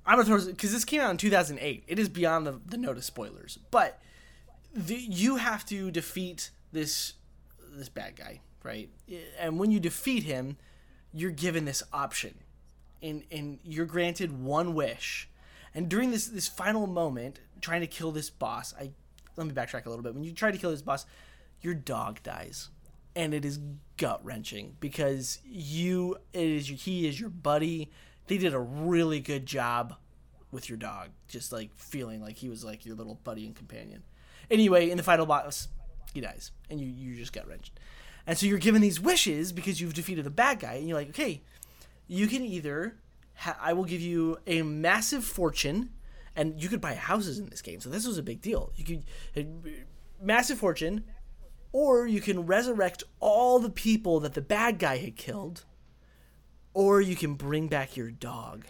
I'm 0.05 0.17
gonna 0.17 0.25
throw 0.25 0.53
because 0.53 0.73
this 0.73 0.85
came 0.85 1.01
out 1.01 1.11
in 1.11 1.17
2008. 1.17 1.85
It 1.87 1.99
is 1.99 2.09
beyond 2.09 2.47
the, 2.47 2.61
the 2.67 2.77
notice 2.77 3.07
spoilers, 3.07 3.59
but 3.71 4.01
the, 4.75 4.97
you 4.97 5.37
have 5.37 5.65
to 5.67 5.91
defeat 5.91 6.51
this 6.73 7.15
this 7.73 7.89
bad 7.89 8.17
guy, 8.17 8.41
right? 8.63 8.89
And 9.39 9.59
when 9.59 9.71
you 9.71 9.81
defeat 9.81 10.25
him, 10.25 10.57
you're 11.13 11.31
given 11.31 11.65
this 11.65 11.83
option, 11.93 12.35
and 13.03 13.25
and 13.31 13.59
you're 13.65 13.87
granted 13.87 14.43
one 14.43 14.75
wish. 14.75 15.29
And 15.75 15.89
during 15.89 16.11
this 16.11 16.27
this 16.27 16.49
final 16.49 16.87
moment, 16.87 17.41
trying 17.61 17.81
to 17.81 17.87
kill 17.87 18.13
this 18.13 18.31
boss, 18.31 18.75
I 18.79 18.91
let 19.37 19.47
me 19.47 19.53
backtrack 19.53 19.87
a 19.87 19.89
little 19.89 20.03
bit. 20.03 20.15
When 20.15 20.25
you 20.25 20.33
try 20.33 20.51
to 20.51 20.59
kill 20.59 20.71
this 20.71 20.83
boss, 20.83 21.07
your 21.61 21.75
dog 21.75 22.23
dies, 22.23 22.69
and 23.17 23.35
it 23.35 23.45
is 23.45 23.59
gut 23.97 24.25
wrenching 24.25 24.77
because 24.81 25.41
you 25.45 26.17
it 26.33 26.43
is 26.43 26.71
your, 26.71 26.79
he 26.79 27.09
is 27.09 27.21
your 27.21 27.31
buddy. 27.31 27.91
They 28.27 28.39
did 28.39 28.55
a 28.55 28.61
really 28.61 29.21
good 29.21 29.47
job 29.47 29.97
with 30.53 30.69
your 30.69 30.79
dog, 30.79 31.09
just 31.29 31.53
like 31.53 31.71
feeling 31.75 32.21
like 32.21 32.37
he 32.37 32.49
was 32.49 32.65
like 32.65 32.85
your 32.85 32.95
little 32.95 33.19
buddy 33.25 33.47
and 33.47 33.55
companion. 33.55 34.03
Anyway, 34.51 34.91
in 34.91 34.97
the 34.97 35.03
final 35.03 35.27
boss, 35.27 35.69
he 36.13 36.21
dies, 36.21 36.51
and 36.69 36.81
you 36.81 36.87
you 36.87 37.17
just 37.17 37.33
got 37.33 37.47
wrenched. 37.47 37.79
And 38.27 38.39
so 38.39 38.47
you're 38.47 38.59
given 38.59 38.83
these 38.83 39.01
wishes 39.01 39.53
because 39.53 39.81
you've 39.81 39.95
defeated 39.95 40.25
the 40.25 40.31
bad 40.31 40.61
guy, 40.61 40.75
and 40.75 40.89
you're 40.89 40.99
like, 40.99 41.09
okay, 41.11 41.43
you 42.07 42.27
can 42.27 42.43
either 42.43 42.97
ha- 43.35 43.59
I 43.61 43.73
will 43.73 43.85
give 43.85 44.01
you 44.01 44.39
a 44.47 44.63
massive 44.63 45.25
fortune, 45.25 45.91
and 46.37 46.63
you 46.63 46.69
could 46.69 46.81
buy 46.81 46.95
houses 46.95 47.39
in 47.39 47.49
this 47.49 47.63
game. 47.63 47.81
So 47.81 47.89
this 47.89 48.07
was 48.07 48.19
a 48.19 48.23
big 48.23 48.41
deal. 48.41 48.73
You 48.77 48.85
could 48.85 49.05
a 49.37 49.47
massive 50.23 50.59
fortune, 50.59 51.05
or 51.73 52.07
you 52.07 52.21
can 52.21 52.47
resurrect 52.47 53.05
all 53.21 53.59
the 53.59 53.71
people 53.71 54.21
that 54.21 54.35
the 54.35 54.41
bad 54.41 54.79
guy 54.79 54.99
had 54.99 55.17
killed, 55.17 55.65
or 56.75 57.01
you 57.01 57.17
can 57.17 57.35
bring 57.35 57.69
back 57.69 57.97
your 57.97 58.11
dog. 58.11 58.67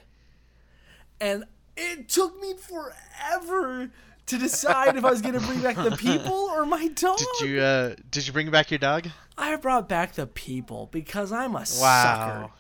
And 1.21 1.45
it 1.77 2.09
took 2.09 2.41
me 2.41 2.55
forever 2.55 3.91
to 4.31 4.39
decide 4.39 4.97
if 4.97 5.05
I 5.05 5.11
was 5.11 5.21
going 5.23 5.35
to 5.35 5.41
bring 5.47 5.61
back 5.61 5.77
the 5.77 5.97
people 5.97 6.33
or 6.33 6.65
my 6.67 6.89
dog. 6.89 7.19
did 7.39 7.49
you 7.49 7.61
uh, 7.61 7.95
did 8.11 8.27
you 8.27 8.33
bring 8.33 8.51
back 8.51 8.71
your 8.71 8.79
dog? 8.79 9.07
I 9.39 9.55
brought 9.57 9.89
back 9.89 10.15
the 10.15 10.27
people 10.27 10.89
because 10.91 11.31
I'm 11.33 11.55
a 11.57 11.65
sucker. 11.67 12.51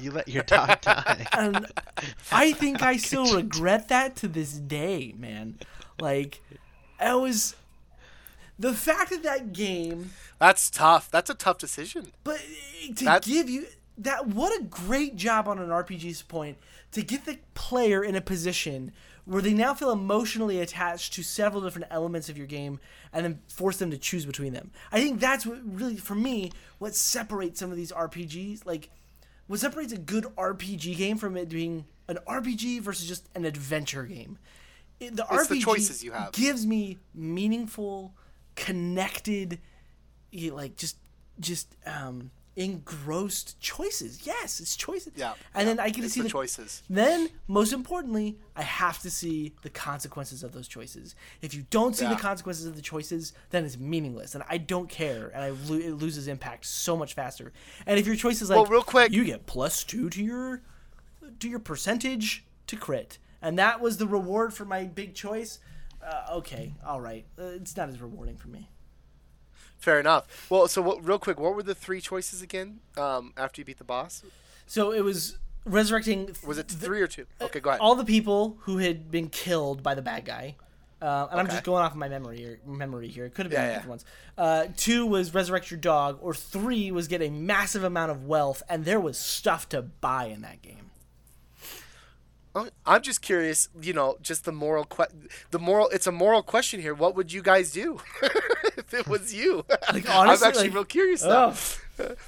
You 0.00 0.12
let 0.12 0.28
your 0.28 0.42
dog 0.44 0.80
die. 0.80 1.26
And 1.32 1.66
I 2.32 2.52
think 2.52 2.82
I 2.82 2.96
still 2.96 3.34
regret 3.34 3.88
that 3.88 4.16
to 4.16 4.28
this 4.28 4.52
day, 4.54 5.14
man. 5.18 5.58
Like, 6.00 6.40
I 6.98 7.14
was. 7.14 7.54
The 8.58 8.72
fact 8.72 9.10
that 9.10 9.22
that 9.24 9.52
game, 9.52 10.10
That's 10.38 10.70
tough. 10.70 11.10
That's 11.10 11.28
a 11.28 11.34
tough 11.34 11.58
decision. 11.58 12.12
but 12.22 12.40
to 12.96 13.04
That's- 13.04 13.26
give 13.26 13.50
you 13.50 13.66
that, 13.98 14.28
what 14.28 14.58
a 14.58 14.62
great 14.64 15.16
job 15.16 15.48
on 15.48 15.58
an 15.58 15.68
RPG's 15.70 16.22
point 16.22 16.56
to 16.92 17.02
get 17.02 17.24
the 17.26 17.38
player 17.54 18.02
in 18.04 18.14
a 18.14 18.20
position 18.20 18.92
where 19.24 19.40
they 19.42 19.54
now 19.54 19.72
feel 19.74 19.90
emotionally 19.90 20.60
attached 20.60 21.14
to 21.14 21.22
several 21.22 21.62
different 21.62 21.88
elements 21.90 22.28
of 22.28 22.36
your 22.36 22.46
game 22.46 22.78
and 23.12 23.24
then 23.24 23.40
force 23.48 23.78
them 23.78 23.90
to 23.90 23.96
choose 23.98 24.26
between 24.26 24.52
them. 24.52 24.70
I 24.92 25.00
think 25.00 25.18
that's 25.20 25.46
what 25.46 25.58
really, 25.64 25.96
for 25.96 26.14
me, 26.14 26.52
what 26.78 26.94
separates 26.94 27.58
some 27.60 27.70
of 27.70 27.76
these 27.76 27.90
RPGs. 27.92 28.66
Like, 28.66 28.90
what 29.46 29.60
separates 29.60 29.92
a 29.92 29.98
good 29.98 30.24
RPG 30.36 30.96
game 30.96 31.16
from 31.16 31.36
it 31.36 31.48
being 31.48 31.86
an 32.08 32.18
RPG 32.26 32.80
versus 32.80 33.08
just 33.08 33.28
an 33.34 33.44
adventure 33.44 34.04
game. 34.04 34.38
It- 35.00 35.16
the 35.16 35.26
It's 35.30 35.48
the 35.48 35.54
RPG 35.56 35.62
choices 35.64 36.04
you 36.04 36.12
have. 36.12 36.32
gives 36.32 36.66
me 36.66 36.98
meaningful, 37.14 38.14
connected, 38.56 39.58
like 40.32 40.76
just 40.76 40.96
just 41.40 41.74
um 41.86 42.30
engrossed 42.56 43.60
choices. 43.60 44.26
Yes, 44.26 44.60
it's 44.60 44.76
choices. 44.76 45.12
Yeah. 45.16 45.34
And 45.54 45.66
yeah. 45.66 45.74
then 45.74 45.80
I 45.80 45.90
get 45.90 46.02
to 46.02 46.08
see 46.10 46.20
the 46.20 46.24
the 46.24 46.30
choices. 46.30 46.82
Then, 46.88 47.30
most 47.48 47.72
importantly, 47.72 48.38
I 48.56 48.62
have 48.62 49.00
to 49.00 49.10
see 49.10 49.54
the 49.62 49.70
consequences 49.70 50.42
of 50.42 50.52
those 50.52 50.68
choices. 50.68 51.14
If 51.42 51.54
you 51.54 51.64
don't 51.70 51.96
see 51.96 52.06
the 52.06 52.16
consequences 52.16 52.66
of 52.66 52.76
the 52.76 52.82
choices, 52.82 53.32
then 53.50 53.64
it's 53.64 53.78
meaningless, 53.78 54.34
and 54.34 54.44
I 54.48 54.58
don't 54.58 54.88
care, 54.88 55.30
and 55.34 55.42
I 55.42 55.50
lo- 55.50 55.78
it 55.78 55.92
loses 55.92 56.28
impact 56.28 56.66
so 56.66 56.96
much 56.96 57.14
faster. 57.14 57.52
And 57.86 57.98
if 57.98 58.06
your 58.06 58.16
choice 58.16 58.40
is 58.42 58.50
like, 58.50 58.56
Well, 58.56 58.66
real 58.66 58.82
quick- 58.82 59.12
you 59.12 59.24
get 59.24 59.46
plus 59.46 59.84
two 59.84 60.10
to 60.10 60.22
your 60.22 60.62
to 61.40 61.48
your 61.48 61.58
percentage 61.58 62.44
to 62.66 62.76
crit, 62.76 63.18
and 63.42 63.58
that 63.58 63.80
was 63.80 63.96
the 63.96 64.06
reward 64.06 64.54
for 64.54 64.64
my 64.64 64.84
big 64.84 65.14
choice. 65.14 65.58
Uh, 66.04 66.34
okay, 66.34 66.74
all 66.86 67.00
right, 67.00 67.24
uh, 67.38 67.44
it's 67.44 67.76
not 67.76 67.88
as 67.88 68.00
rewarding 68.00 68.36
for 68.36 68.48
me. 68.48 68.68
Fair 69.78 70.00
enough. 70.00 70.46
Well, 70.50 70.66
so 70.68 70.80
what, 70.82 71.06
real 71.06 71.18
quick, 71.18 71.38
what 71.38 71.54
were 71.54 71.62
the 71.62 71.74
three 71.74 72.00
choices 72.00 72.40
again? 72.42 72.80
Um, 72.96 73.32
after 73.36 73.60
you 73.60 73.64
beat 73.64 73.78
the 73.78 73.84
boss, 73.84 74.22
So 74.66 74.92
it 74.92 75.02
was 75.02 75.38
resurrecting. 75.66 76.34
was 76.46 76.58
it 76.58 76.68
three 76.68 77.00
or 77.02 77.06
two? 77.06 77.26
Okay, 77.40 77.60
go 77.60 77.70
ahead. 77.70 77.80
all 77.80 77.94
the 77.94 78.04
people 78.04 78.56
who 78.62 78.78
had 78.78 79.10
been 79.10 79.28
killed 79.28 79.82
by 79.82 79.94
the 79.94 80.02
bad 80.02 80.24
guy. 80.24 80.56
Uh, 81.02 81.28
and 81.30 81.38
I'm 81.40 81.46
just 81.48 81.64
going 81.64 81.84
off 81.84 81.92
of 81.92 81.98
my 81.98 82.08
memory 82.08 82.38
here. 82.38 82.60
Memory 82.64 83.08
here. 83.08 83.26
It 83.26 83.34
could 83.34 83.44
have 83.44 83.50
been 83.50 83.60
Yeah, 83.60 83.66
yeah. 83.66 83.72
different 83.74 83.90
ones. 83.90 84.04
Uh, 84.38 84.66
two 84.74 85.04
was 85.04 85.34
resurrect 85.34 85.70
your 85.70 85.78
dog, 85.78 86.18
or 86.22 86.32
three 86.32 86.90
was 86.90 87.08
get 87.08 87.20
a 87.20 87.28
massive 87.28 87.84
amount 87.84 88.10
of 88.10 88.24
wealth, 88.24 88.62
and 88.70 88.86
there 88.86 88.98
was 89.00 89.18
stuff 89.18 89.68
to 89.70 89.82
buy 89.82 90.26
in 90.26 90.40
that 90.42 90.62
game. 90.62 90.90
I'm 92.86 93.02
just 93.02 93.20
curious. 93.20 93.68
You 93.80 93.92
know, 93.92 94.16
just 94.22 94.44
the 94.44 94.52
moral. 94.52 94.84
Que- 94.84 95.06
the 95.50 95.58
moral. 95.58 95.88
It's 95.88 96.06
a 96.06 96.12
moral 96.12 96.42
question 96.42 96.80
here. 96.80 96.94
What 96.94 97.16
would 97.16 97.32
you 97.32 97.42
guys 97.42 97.72
do 97.72 98.00
if 98.76 98.94
it 98.94 99.06
was 99.08 99.34
you? 99.34 99.64
Like, 99.92 100.08
I'm 100.08 100.28
actually 100.30 100.64
like- 100.64 100.74
real 100.74 100.84
curious 100.84 101.22
now. 101.24 101.54
Oh, 101.98 102.14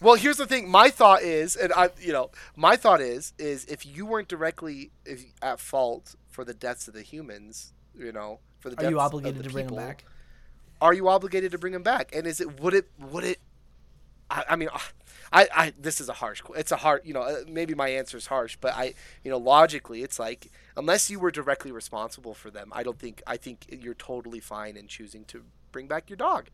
Well, 0.00 0.14
here's 0.14 0.36
the 0.36 0.46
thing. 0.46 0.68
My 0.68 0.90
thought 0.90 1.22
is, 1.22 1.56
and 1.56 1.72
I, 1.72 1.88
you 1.98 2.12
know, 2.12 2.30
my 2.54 2.76
thought 2.76 3.00
is, 3.00 3.32
is 3.38 3.64
if 3.64 3.86
you 3.86 4.04
weren't 4.04 4.28
directly 4.28 4.90
if, 5.06 5.24
at 5.40 5.58
fault 5.58 6.14
for 6.28 6.44
the 6.44 6.52
deaths 6.52 6.86
of 6.86 6.92
the 6.92 7.00
humans, 7.00 7.72
you 7.98 8.12
know, 8.12 8.40
for 8.60 8.68
the 8.68 8.76
deaths. 8.76 8.88
are 8.88 8.90
you 8.90 9.00
obligated 9.00 9.42
to 9.44 9.50
bring 9.50 9.66
them 9.68 9.76
back? 9.76 10.04
Are 10.82 10.92
you 10.92 11.08
obligated 11.08 11.52
to 11.52 11.58
bring 11.58 11.72
them 11.72 11.82
back? 11.82 12.14
And 12.14 12.26
is 12.26 12.42
it 12.42 12.60
would 12.60 12.74
it 12.74 12.90
would 12.98 13.24
it? 13.24 13.38
I, 14.30 14.44
I 14.50 14.56
mean, 14.56 14.68
ah, 14.70 14.86
I, 15.32 15.48
I 15.54 15.72
this 15.78 16.00
is 16.00 16.08
a 16.08 16.12
harsh. 16.14 16.42
It's 16.56 16.72
a 16.72 16.76
hard. 16.76 17.02
You 17.04 17.14
know, 17.14 17.22
uh, 17.22 17.36
maybe 17.48 17.74
my 17.74 17.88
answer 17.88 18.16
is 18.16 18.26
harsh, 18.26 18.56
but 18.60 18.74
I, 18.74 18.94
you 19.24 19.30
know, 19.30 19.38
logically, 19.38 20.02
it's 20.02 20.18
like 20.18 20.50
unless 20.76 21.10
you 21.10 21.18
were 21.18 21.30
directly 21.30 21.72
responsible 21.72 22.34
for 22.34 22.50
them, 22.50 22.70
I 22.72 22.82
don't 22.82 22.98
think. 22.98 23.22
I 23.26 23.36
think 23.36 23.66
you're 23.68 23.94
totally 23.94 24.40
fine 24.40 24.76
in 24.76 24.86
choosing 24.86 25.24
to 25.26 25.42
bring 25.72 25.86
back 25.88 26.08
your 26.08 26.16
dog. 26.16 26.46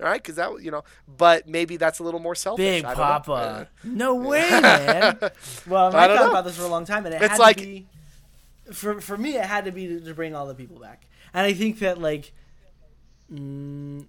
All 0.00 0.06
right, 0.08 0.20
because 0.22 0.36
that 0.36 0.62
you 0.62 0.70
know, 0.70 0.82
but 1.06 1.46
maybe 1.48 1.76
that's 1.76 1.98
a 1.98 2.02
little 2.02 2.18
more 2.20 2.34
selfish. 2.34 2.64
Big 2.64 2.84
I 2.84 2.94
don't 2.94 2.98
know. 2.98 3.04
Uh, 3.04 3.18
Papa. 3.20 3.68
No 3.84 4.14
way, 4.30 4.48
man. 4.50 5.18
Well, 5.66 5.94
I, 5.94 6.04
I 6.04 6.08
thought 6.08 6.24
know. 6.24 6.30
about 6.30 6.44
this 6.44 6.56
for 6.56 6.64
a 6.64 6.68
long 6.68 6.84
time, 6.84 7.06
and 7.06 7.14
it 7.14 7.22
It's 7.22 7.32
had 7.32 7.38
like- 7.38 7.58
to 7.58 7.64
be. 7.66 7.86
For 8.72 9.00
for 9.00 9.18
me, 9.18 9.36
it 9.36 9.44
had 9.44 9.64
to 9.66 9.72
be 9.72 9.86
to, 9.88 10.00
to 10.00 10.14
bring 10.14 10.34
all 10.34 10.46
the 10.46 10.54
people 10.54 10.78
back, 10.78 11.02
and 11.34 11.44
I 11.44 11.52
think 11.52 11.80
that 11.80 12.00
like, 12.00 12.32
mm, 13.32 14.06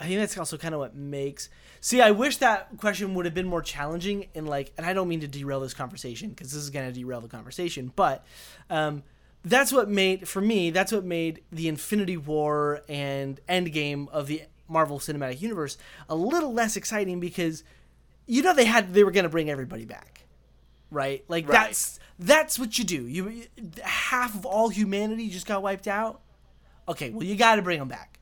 I 0.00 0.06
think 0.06 0.18
that's 0.18 0.36
also 0.38 0.56
kind 0.56 0.72
of 0.74 0.80
what 0.80 0.94
makes. 0.96 1.50
See, 1.82 2.00
I 2.00 2.10
wish 2.10 2.38
that 2.38 2.68
question 2.78 3.14
would 3.14 3.26
have 3.26 3.34
been 3.34 3.46
more 3.46 3.60
challenging 3.62 4.26
and 4.34 4.48
like, 4.48 4.72
and 4.78 4.86
I 4.86 4.92
don't 4.94 5.08
mean 5.08 5.20
to 5.20 5.28
derail 5.28 5.60
this 5.60 5.74
conversation 5.74 6.30
because 6.30 6.52
this 6.52 6.62
is 6.62 6.70
going 6.70 6.86
to 6.86 6.92
derail 6.92 7.20
the 7.20 7.28
conversation, 7.28 7.92
but 7.94 8.24
um, 8.70 9.02
that's 9.44 9.72
what 9.72 9.88
made 9.90 10.26
for 10.26 10.40
me. 10.40 10.70
That's 10.70 10.90
what 10.90 11.04
made 11.04 11.42
the 11.52 11.68
Infinity 11.68 12.16
War 12.16 12.80
and 12.88 13.38
Endgame 13.48 14.08
of 14.08 14.26
the 14.26 14.42
Marvel 14.68 14.98
Cinematic 14.98 15.40
Universe 15.40 15.76
a 16.08 16.14
little 16.14 16.52
less 16.52 16.76
exciting 16.76 17.18
because 17.20 17.64
you 18.26 18.40
know 18.42 18.54
they 18.54 18.64
had 18.64 18.94
they 18.94 19.02
were 19.02 19.10
going 19.10 19.24
to 19.24 19.28
bring 19.30 19.50
everybody 19.50 19.84
back 19.84 20.22
right 20.92 21.24
like 21.26 21.48
Right. 21.48 21.64
that's 21.66 21.98
that's 22.20 22.56
what 22.56 22.78
you 22.78 22.84
do 22.84 23.08
you 23.08 23.42
half 23.82 24.32
of 24.36 24.46
all 24.46 24.68
humanity 24.68 25.28
just 25.28 25.46
got 25.46 25.60
wiped 25.60 25.88
out 25.88 26.20
okay 26.86 27.10
well 27.10 27.24
you 27.24 27.34
got 27.34 27.56
to 27.56 27.62
bring 27.62 27.80
them 27.80 27.88
back 27.88 28.19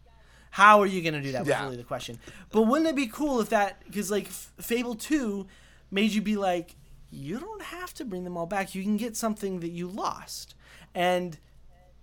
how 0.50 0.80
are 0.80 0.86
you 0.86 1.02
going 1.02 1.14
to 1.14 1.20
do 1.20 1.32
that 1.32 1.40
was 1.40 1.48
Yeah. 1.48 1.64
really 1.64 1.76
the 1.76 1.84
question 1.84 2.18
but 2.50 2.62
wouldn't 2.62 2.88
it 2.88 2.96
be 2.96 3.06
cool 3.06 3.40
if 3.40 3.48
that 3.50 3.82
because 3.84 4.10
like 4.10 4.26
F- 4.26 4.52
fable 4.60 4.94
2 4.94 5.46
made 5.90 6.12
you 6.12 6.22
be 6.22 6.36
like 6.36 6.74
you 7.10 7.38
don't 7.40 7.62
have 7.62 7.94
to 7.94 8.04
bring 8.04 8.24
them 8.24 8.36
all 8.36 8.46
back 8.46 8.74
you 8.74 8.82
can 8.82 8.96
get 8.96 9.16
something 9.16 9.60
that 9.60 9.70
you 9.70 9.88
lost 9.88 10.54
and 10.94 11.38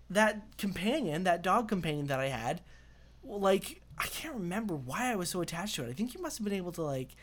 that 0.09 0.57
companion 0.57 1.23
that 1.23 1.41
dog 1.41 1.67
companion 1.67 2.07
that 2.07 2.19
i 2.19 2.27
had 2.27 2.61
like 3.23 3.81
I 3.97 4.07
can't 4.07 4.33
remember 4.33 4.75
why 4.75 5.09
I 5.09 5.15
was 5.15 5.29
so 5.29 5.39
attached 5.39 5.75
to 5.75 5.85
it. 5.85 5.89
I 5.89 5.93
think 5.93 6.13
you 6.13 6.21
must 6.21 6.37
have 6.37 6.43
been 6.43 6.53
able 6.53 6.73
to 6.73 6.81
like 6.81 7.15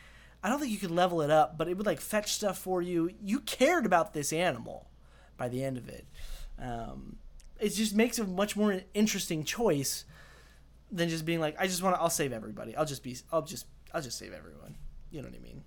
I 0.42 0.48
don't 0.48 0.58
think 0.58 0.72
you 0.72 0.78
could 0.78 0.90
level 0.90 1.20
it 1.20 1.30
up, 1.30 1.58
but 1.58 1.68
it 1.68 1.76
would 1.76 1.84
like 1.84 2.00
fetch 2.00 2.32
stuff 2.32 2.56
for 2.56 2.80
you. 2.80 3.10
You 3.22 3.40
cared 3.40 3.84
about 3.84 4.14
this 4.14 4.32
animal 4.32 4.88
by 5.36 5.50
the 5.50 5.62
end 5.62 5.76
of 5.76 5.86
it. 5.90 6.06
Um, 6.58 7.16
it 7.60 7.74
just 7.74 7.94
makes 7.94 8.18
a 8.18 8.24
much 8.24 8.56
more 8.56 8.80
interesting 8.94 9.44
choice 9.44 10.06
than 10.92 11.08
just 11.08 11.24
being 11.24 11.40
like, 11.40 11.56
I 11.58 11.66
just 11.66 11.82
want 11.82 11.96
to. 11.96 12.00
I'll 12.00 12.10
save 12.10 12.32
everybody. 12.32 12.76
I'll 12.76 12.84
just 12.84 13.02
be. 13.02 13.16
I'll 13.32 13.42
just. 13.42 13.66
I'll 13.92 14.02
just 14.02 14.18
save 14.18 14.32
everyone. 14.32 14.76
You 15.10 15.22
know 15.22 15.28
what 15.28 15.36
I 15.36 15.42
mean? 15.42 15.64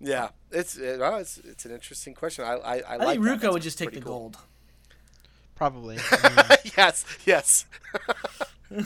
Yeah, 0.00 0.30
it's 0.50 0.76
it, 0.76 0.98
well, 0.98 1.18
it's 1.18 1.38
it's 1.38 1.64
an 1.66 1.72
interesting 1.72 2.14
question. 2.14 2.44
I 2.44 2.54
I, 2.54 2.76
I, 2.76 2.80
I 2.88 2.96
like 2.96 3.20
think 3.20 3.40
that. 3.40 3.48
Ruko 3.48 3.52
would 3.52 3.62
just 3.62 3.78
take 3.78 3.92
the 3.92 4.00
cool. 4.00 4.12
gold. 4.18 4.36
Probably. 5.54 5.98
I 6.00 6.46
mean, 6.48 6.72
yes, 6.76 7.04
yes. 7.26 7.66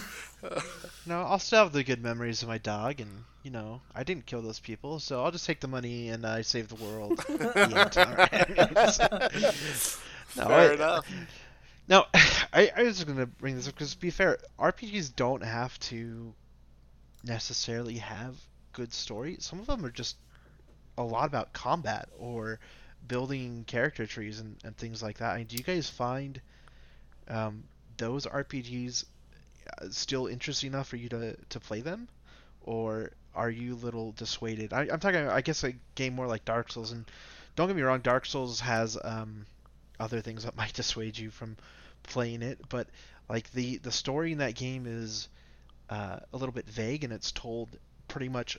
no, 1.06 1.20
I'll 1.22 1.38
still 1.38 1.62
have 1.64 1.72
the 1.72 1.84
good 1.84 2.02
memories 2.02 2.42
of 2.42 2.48
my 2.48 2.58
dog, 2.58 3.00
and 3.00 3.10
you 3.44 3.50
know, 3.52 3.80
I 3.94 4.02
didn't 4.02 4.26
kill 4.26 4.42
those 4.42 4.58
people, 4.58 4.98
so 4.98 5.22
I'll 5.22 5.30
just 5.30 5.46
take 5.46 5.60
the 5.60 5.68
money 5.68 6.08
and 6.08 6.26
I 6.26 6.42
save 6.42 6.68
the 6.68 6.74
world. 6.76 7.18
The 7.28 7.58
end. 9.16 9.26
no, 10.36 10.44
Fair 10.46 10.70
I- 10.70 10.74
enough. 10.74 11.06
No, 11.88 12.06
I, 12.52 12.70
I 12.76 12.82
was 12.84 13.02
going 13.04 13.18
to 13.18 13.26
bring 13.26 13.56
this 13.56 13.68
up 13.68 13.74
because, 13.74 13.92
to 13.94 14.00
be 14.00 14.10
fair, 14.10 14.38
RPGs 14.58 15.14
don't 15.14 15.42
have 15.42 15.78
to 15.80 16.34
necessarily 17.24 17.98
have 17.98 18.36
good 18.72 18.92
story. 18.92 19.36
Some 19.40 19.60
of 19.60 19.66
them 19.66 19.84
are 19.84 19.90
just 19.90 20.16
a 20.96 21.02
lot 21.02 21.26
about 21.26 21.52
combat 21.52 22.08
or 22.18 22.60
building 23.06 23.64
character 23.66 24.06
trees 24.06 24.40
and, 24.40 24.56
and 24.64 24.76
things 24.76 25.02
like 25.02 25.18
that. 25.18 25.32
I 25.32 25.38
mean, 25.38 25.46
do 25.46 25.56
you 25.56 25.62
guys 25.62 25.88
find 25.88 26.40
um, 27.28 27.64
those 27.96 28.26
RPGs 28.26 29.04
uh, 29.80 29.86
still 29.90 30.26
interesting 30.26 30.72
enough 30.72 30.88
for 30.88 30.96
you 30.96 31.08
to, 31.10 31.36
to 31.36 31.60
play 31.60 31.80
them? 31.80 32.08
Or 32.62 33.12
are 33.34 33.50
you 33.50 33.74
a 33.74 33.76
little 33.76 34.12
dissuaded? 34.12 34.72
I, 34.72 34.88
I'm 34.90 35.00
talking, 35.00 35.28
I 35.28 35.40
guess, 35.40 35.64
a 35.64 35.74
game 35.94 36.14
more 36.14 36.26
like 36.26 36.44
Dark 36.44 36.72
Souls. 36.72 36.92
And 36.92 37.04
don't 37.56 37.66
get 37.66 37.76
me 37.76 37.82
wrong, 37.82 38.00
Dark 38.00 38.26
Souls 38.26 38.60
has 38.60 38.96
um, 39.02 39.46
other 40.00 40.20
things 40.20 40.44
that 40.44 40.56
might 40.56 40.72
dissuade 40.74 41.16
you 41.18 41.30
from 41.30 41.56
playing 42.02 42.42
it, 42.42 42.58
but 42.68 42.88
like 43.28 43.50
the 43.52 43.78
the 43.78 43.92
story 43.92 44.32
in 44.32 44.38
that 44.38 44.54
game 44.54 44.86
is 44.86 45.28
uh, 45.90 46.18
a 46.32 46.36
little 46.36 46.52
bit 46.52 46.66
vague 46.68 47.04
and 47.04 47.12
it's 47.12 47.32
told 47.32 47.68
pretty 48.08 48.28
much 48.28 48.58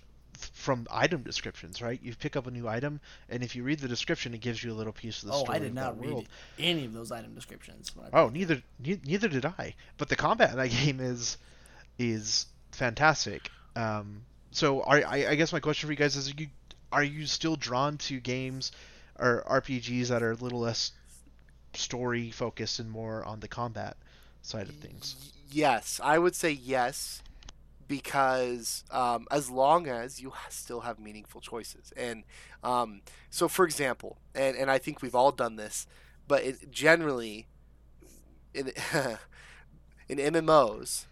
from 0.53 0.85
item 0.91 1.21
descriptions, 1.23 1.81
right? 1.81 1.99
You 2.03 2.13
pick 2.13 2.35
up 2.35 2.45
a 2.45 2.51
new 2.51 2.67
item, 2.67 2.99
and 3.29 3.41
if 3.41 3.55
you 3.55 3.63
read 3.63 3.79
the 3.79 3.87
description, 3.87 4.33
it 4.33 4.41
gives 4.41 4.61
you 4.61 4.71
a 4.71 4.75
little 4.75 4.91
piece 4.91 5.23
of 5.23 5.29
the 5.29 5.35
Oh, 5.35 5.43
story 5.43 5.57
Oh, 5.57 5.61
I 5.61 5.63
did 5.63 5.73
not 5.73 5.99
read 5.99 6.09
world. 6.11 6.27
any 6.59 6.83
of 6.85 6.91
those 6.93 7.09
item 7.11 7.33
descriptions. 7.33 7.91
Oh, 8.11 8.27
neither 8.29 8.61
ne- 8.79 8.99
neither 9.05 9.29
did 9.29 9.45
I. 9.45 9.75
But 9.97 10.09
the 10.09 10.15
combat 10.17 10.51
in 10.51 10.57
that 10.57 10.69
game 10.83 10.99
is 10.99 11.37
is 11.97 12.47
fantastic. 12.71 13.49
Um, 13.77 14.23
so 14.51 14.81
are, 14.83 14.97
I, 15.05 15.27
I 15.29 15.35
guess 15.35 15.53
my 15.53 15.59
question 15.61 15.87
for 15.87 15.93
you 15.93 15.97
guys 15.97 16.15
is: 16.15 16.29
are 16.29 16.33
you 16.37 16.47
are 16.91 17.03
you 17.03 17.25
still 17.27 17.55
drawn 17.55 17.97
to 17.99 18.19
games 18.19 18.71
or 19.17 19.43
RPGs 19.49 20.07
that 20.09 20.21
are 20.21 20.31
a 20.31 20.35
little 20.35 20.59
less 20.59 20.91
story 21.77 22.31
focused 22.31 22.79
and 22.79 22.89
more 22.89 23.23
on 23.23 23.39
the 23.39 23.47
combat 23.47 23.97
side 24.41 24.69
of 24.69 24.75
things? 24.75 25.33
Yes, 25.51 25.99
I 26.03 26.17
would 26.17 26.35
say 26.35 26.51
yes, 26.51 27.21
because 27.87 28.83
um, 28.91 29.27
as 29.31 29.49
long 29.49 29.87
as 29.87 30.21
you 30.21 30.33
still 30.49 30.81
have 30.81 30.99
meaningful 30.99 31.41
choices, 31.41 31.93
and 31.95 32.23
um, 32.63 33.01
so 33.29 33.47
for 33.47 33.65
example, 33.65 34.17
and 34.33 34.55
and 34.57 34.69
I 34.71 34.77
think 34.77 35.01
we've 35.01 35.15
all 35.15 35.31
done 35.31 35.55
this, 35.55 35.87
but 36.27 36.43
it 36.43 36.71
generally 36.71 37.47
in 38.53 38.71
in 40.09 40.17
MMOs, 40.17 41.05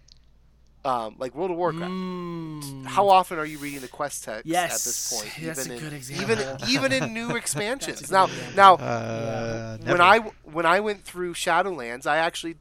um, 0.86 1.16
like 1.18 1.34
World 1.36 1.52
of 1.52 1.58
Warcraft. 1.58 1.92
Mm. 1.92 2.86
How 2.86 3.08
often 3.10 3.40
are 3.40 3.46
you 3.46 3.58
reading 3.58 3.80
the 3.80 3.88
quest 3.88 4.24
text 4.26 4.46
at 4.52 4.70
this 4.72 5.14
point? 5.14 5.32
that's 5.42 5.66
even 5.66 5.72
a 5.72 5.76
in, 5.76 5.80
good 5.90 5.94
Even 6.22 6.40
example. 6.40 6.68
even 6.70 6.92
in 6.92 7.14
new 7.14 7.36
expansions. 7.36 8.12
Now 8.12 8.30
now 8.56 8.76
Uh, 8.76 9.78
when 9.78 9.86
never. 9.98 10.02
I 10.02 10.20
when 10.44 10.66
I 10.66 10.80
went 10.82 11.04
through 11.04 11.34
Shadowlands, 11.36 12.06
I 12.06 12.18
actually 12.18 12.58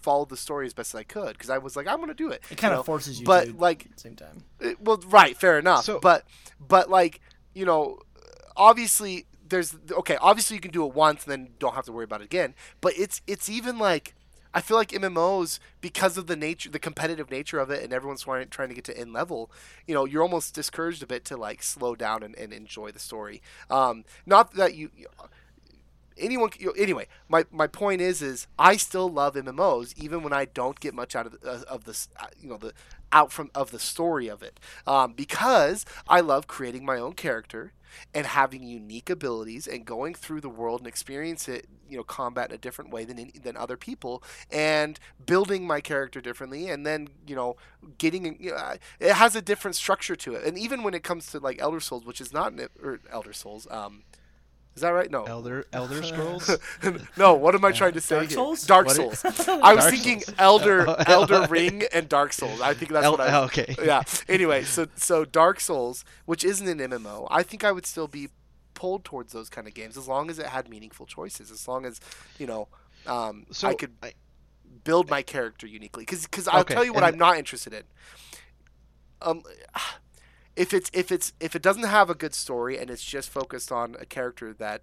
followed 0.00 0.28
the 0.28 0.36
story 0.36 0.66
as 0.66 0.72
best 0.74 0.94
as 0.94 0.98
I 1.00 1.02
could 1.02 1.32
because 1.32 1.50
I 1.50 1.58
was 1.58 1.74
like, 1.74 1.88
I'm 1.88 1.98
gonna 1.98 2.14
do 2.14 2.30
it. 2.30 2.42
It 2.50 2.58
kind 2.58 2.72
of 2.74 2.86
forces 2.86 3.18
you 3.18 3.26
but 3.26 3.46
to 3.46 3.52
like, 3.56 3.86
at 3.86 3.94
the 3.96 4.00
same 4.00 4.14
time. 4.16 4.44
it- 4.60 4.80
well, 4.80 4.98
right, 5.06 5.36
fair 5.36 5.58
enough. 5.58 5.84
So- 5.84 5.98
but 6.00 6.24
but 6.60 6.88
like, 6.88 7.20
you 7.54 7.64
know, 7.66 7.98
obviously 8.56 9.26
there's 9.48 9.76
okay. 9.90 10.16
Obviously 10.20 10.54
you 10.56 10.60
can 10.60 10.70
do 10.72 10.84
it 10.86 10.94
once 10.94 11.24
and 11.24 11.32
then 11.32 11.48
don't 11.58 11.74
have 11.74 11.84
to 11.86 11.92
worry 11.92 12.04
about 12.04 12.20
it 12.20 12.24
again. 12.24 12.54
But 12.80 12.94
it's 12.98 13.22
it's 13.26 13.48
even 13.48 13.78
like. 13.78 14.14
I 14.56 14.62
feel 14.62 14.78
like 14.78 14.88
MMOs, 14.88 15.58
because 15.82 16.16
of 16.16 16.28
the 16.28 16.34
nature, 16.34 16.70
the 16.70 16.78
competitive 16.78 17.30
nature 17.30 17.58
of 17.58 17.70
it, 17.70 17.84
and 17.84 17.92
everyone's 17.92 18.22
trying, 18.22 18.48
trying 18.48 18.70
to 18.70 18.74
get 18.74 18.84
to 18.84 18.98
end 18.98 19.12
level, 19.12 19.50
you 19.86 19.92
know, 19.92 20.06
you're 20.06 20.22
almost 20.22 20.54
discouraged 20.54 21.02
a 21.02 21.06
bit 21.06 21.26
to 21.26 21.36
like 21.36 21.62
slow 21.62 21.94
down 21.94 22.22
and, 22.22 22.34
and 22.36 22.54
enjoy 22.54 22.90
the 22.90 22.98
story. 22.98 23.42
Um, 23.68 24.06
not 24.24 24.54
that 24.54 24.74
you, 24.74 24.88
anyone 26.16 26.48
you 26.58 26.68
know, 26.68 26.72
anyway 26.72 27.06
my, 27.28 27.44
my 27.52 27.66
point 27.66 28.00
is 28.00 28.22
is 28.22 28.46
i 28.58 28.74
still 28.74 29.06
love 29.06 29.34
mmos 29.34 29.92
even 29.98 30.22
when 30.22 30.32
i 30.32 30.46
don't 30.46 30.80
get 30.80 30.94
much 30.94 31.14
out 31.14 31.26
of 31.26 31.36
uh, 31.44 31.60
of 31.68 31.84
this 31.84 32.08
uh, 32.18 32.24
you 32.40 32.48
know 32.48 32.56
the 32.56 32.72
out 33.16 33.32
from 33.32 33.50
of 33.54 33.70
the 33.70 33.78
story 33.78 34.28
of 34.28 34.42
it 34.42 34.60
um, 34.86 35.12
because 35.12 35.84
i 36.08 36.20
love 36.20 36.46
creating 36.46 36.84
my 36.84 36.98
own 36.98 37.12
character 37.12 37.72
and 38.14 38.26
having 38.26 38.62
unique 38.62 39.08
abilities 39.10 39.66
and 39.66 39.84
going 39.84 40.14
through 40.14 40.40
the 40.40 40.48
world 40.48 40.80
and 40.80 40.86
experience 40.86 41.48
it 41.48 41.66
you 41.88 41.96
know 41.96 42.02
combat 42.02 42.50
in 42.50 42.54
a 42.54 42.58
different 42.58 42.90
way 42.90 43.04
than 43.04 43.30
than 43.42 43.56
other 43.56 43.76
people 43.76 44.22
and 44.50 44.98
building 45.24 45.66
my 45.66 45.80
character 45.80 46.20
differently 46.20 46.68
and 46.68 46.84
then 46.84 47.08
you 47.26 47.34
know 47.34 47.56
getting 47.98 48.24
you 48.40 48.50
know, 48.50 48.74
it 49.00 49.12
has 49.12 49.36
a 49.36 49.42
different 49.42 49.76
structure 49.76 50.16
to 50.16 50.34
it. 50.34 50.44
And 50.44 50.58
even 50.58 50.82
when 50.82 50.94
it 50.94 51.02
comes 51.04 51.26
to 51.30 51.38
like 51.38 51.60
elder 51.60 51.80
souls 51.80 52.04
which 52.04 52.20
is 52.20 52.32
not 52.32 52.52
an, 52.52 52.68
or 52.82 53.00
elder 53.10 53.32
souls 53.32 53.66
um 53.70 54.02
is 54.76 54.82
that 54.82 54.90
right 54.90 55.10
no 55.10 55.24
Elder 55.24 55.64
Elder 55.72 56.02
Scrolls. 56.02 56.56
no, 57.16 57.34
what 57.34 57.54
am 57.54 57.64
I 57.64 57.72
trying 57.72 57.94
to 57.94 58.00
say 58.00 58.16
Dark 58.16 58.28
here? 58.28 58.34
Souls? 58.36 58.66
Dark 58.66 58.86
What 58.86 58.96
Souls. 58.96 59.24
is- 59.24 59.48
I 59.48 59.74
was 59.74 59.84
Dark 59.84 59.94
thinking 59.94 60.20
Souls. 60.20 60.36
Elder 60.38 60.84
Oh, 60.88 60.94
Elden 61.06 61.50
Ring 61.50 61.82
and 61.92 62.08
Dark 62.08 62.32
Souls. 62.32 62.60
I 62.60 62.74
think 62.74 62.92
that's 62.92 63.04
El- 63.04 63.12
what 63.12 63.20
I. 63.20 63.42
okay. 63.44 63.74
Yeah. 63.82 64.02
Anyway, 64.28 64.62
so 64.64 64.86
so 64.94 65.24
Dark 65.24 65.58
Souls, 65.60 66.04
which 66.26 66.44
isn't 66.44 66.68
an 66.68 66.78
MMO, 66.90 67.26
I 67.30 67.42
think 67.42 67.64
I 67.64 67.72
would 67.72 67.86
still 67.86 68.06
be 68.08 68.28
pulled 68.74 69.04
towards 69.04 69.32
those 69.32 69.48
kind 69.48 69.66
of 69.66 69.72
games 69.74 69.96
as 69.96 70.06
long 70.06 70.28
as 70.30 70.38
it 70.38 70.46
had 70.46 70.68
meaningful 70.68 71.06
choices. 71.06 71.50
As 71.50 71.66
long 71.66 71.86
as 71.86 71.98
you 72.38 72.46
know, 72.46 72.68
um, 73.06 73.46
So 73.50 73.68
I 73.68 73.74
could 73.74 73.92
I- 74.02 74.12
build 74.84 75.08
my 75.08 75.22
character 75.22 75.66
uniquely. 75.66 76.04
Because 76.04 76.46
I'll 76.46 76.60
Okay, 76.60 76.74
tell 76.74 76.84
you 76.84 76.92
what 76.92 77.02
and- 77.02 77.14
I'm 77.14 77.18
not 77.18 77.38
interested 77.38 77.72
in. 77.72 77.82
Um, 79.22 79.42
if 80.56 80.72
it's 80.72 80.90
if 80.92 81.12
it's 81.12 81.32
if 81.38 81.54
it 81.54 81.62
doesn't 81.62 81.84
have 81.84 82.10
a 82.10 82.14
good 82.14 82.34
story 82.34 82.78
and 82.78 82.90
it's 82.90 83.04
just 83.04 83.28
focused 83.28 83.70
on 83.70 83.96
a 84.00 84.06
character 84.06 84.52
that 84.54 84.82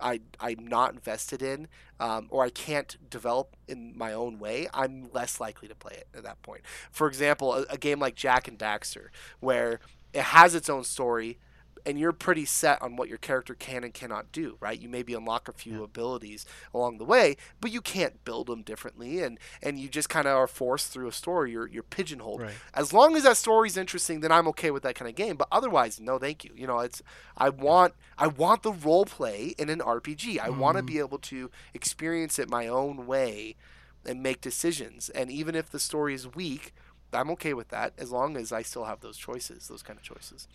I 0.00 0.20
I'm 0.40 0.66
not 0.66 0.92
invested 0.92 1.42
in, 1.42 1.68
um, 2.00 2.26
or 2.30 2.44
I 2.44 2.50
can't 2.50 2.96
develop 3.08 3.56
in 3.68 3.96
my 3.96 4.12
own 4.12 4.38
way, 4.38 4.68
I'm 4.74 5.10
less 5.12 5.40
likely 5.40 5.68
to 5.68 5.74
play 5.74 5.94
it 5.94 6.08
at 6.14 6.24
that 6.24 6.42
point. 6.42 6.62
For 6.90 7.06
example, 7.06 7.54
a, 7.54 7.62
a 7.70 7.78
game 7.78 8.00
like 8.00 8.16
Jak 8.16 8.48
and 8.48 8.58
Daxter, 8.58 9.08
where 9.38 9.80
it 10.12 10.22
has 10.22 10.54
its 10.54 10.68
own 10.68 10.84
story, 10.84 11.38
and 11.86 11.98
you're 11.98 12.12
pretty 12.12 12.44
set 12.44 12.80
on 12.82 12.96
what 12.96 13.08
your 13.08 13.18
character 13.18 13.54
can 13.54 13.84
and 13.84 13.94
cannot 13.94 14.32
do, 14.32 14.56
right? 14.60 14.78
You 14.78 14.88
maybe 14.88 15.14
unlock 15.14 15.48
a 15.48 15.52
few 15.52 15.78
Yeah. 15.78 15.84
abilities 15.84 16.44
along 16.74 16.98
the 16.98 17.04
way, 17.04 17.36
but 17.60 17.70
you 17.70 17.80
can't 17.80 18.24
build 18.24 18.46
them 18.46 18.62
differently, 18.62 19.20
and 19.22 19.38
and 19.62 19.78
you 19.78 19.88
just 19.88 20.08
kind 20.08 20.26
of 20.26 20.36
are 20.36 20.46
forced 20.46 20.92
through 20.92 21.08
a 21.08 21.12
story. 21.12 21.52
You're 21.52 21.66
you're 21.66 21.82
pigeonholed. 21.82 22.42
Right. 22.42 22.54
As 22.74 22.92
long 22.92 23.16
as 23.16 23.22
that 23.22 23.36
story's 23.36 23.76
interesting, 23.76 24.20
then 24.20 24.32
I'm 24.32 24.48
okay 24.48 24.70
with 24.70 24.82
that 24.82 24.94
kind 24.94 25.08
of 25.08 25.14
game. 25.14 25.36
But 25.36 25.48
otherwise, 25.50 26.00
no, 26.00 26.18
thank 26.18 26.44
you. 26.44 26.52
You 26.54 26.66
know, 26.66 26.80
it's 26.80 27.02
I 27.36 27.48
want 27.48 27.94
I 28.18 28.26
want 28.26 28.62
the 28.62 28.72
role 28.72 29.04
play 29.04 29.54
in 29.58 29.68
an 29.70 29.80
RPG. 29.80 30.38
I 30.38 30.50
want 30.50 30.76
to 30.76 30.82
mm-hmm. 30.82 30.86
be 30.86 30.98
able 30.98 31.18
to 31.18 31.50
experience 31.74 32.38
it 32.38 32.48
my 32.48 32.66
own 32.66 33.06
way 33.06 33.56
and 34.04 34.22
make 34.22 34.40
decisions. 34.40 35.08
And 35.10 35.30
even 35.30 35.54
if 35.54 35.70
the 35.70 35.78
story 35.78 36.14
is 36.14 36.34
weak, 36.34 36.72
I'm 37.12 37.30
okay 37.30 37.54
with 37.54 37.68
that 37.68 37.92
as 37.98 38.10
long 38.10 38.36
as 38.36 38.52
I 38.52 38.62
still 38.62 38.84
have 38.84 39.00
those 39.00 39.16
choices, 39.16 39.68
those 39.68 39.82
kind 39.82 39.98
of 39.98 40.04
choices. 40.04 40.46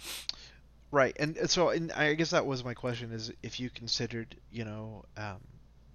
Right, 0.92 1.16
and 1.20 1.36
and 1.38 1.50
so 1.50 1.70
and 1.70 1.92
I 1.92 2.14
guess 2.14 2.30
that 2.30 2.46
was 2.46 2.64
my 2.64 2.74
question: 2.74 3.12
is 3.12 3.32
if 3.44 3.60
you 3.60 3.70
considered, 3.70 4.36
you 4.52 4.64
know, 4.66 5.04
um, 5.18 5.38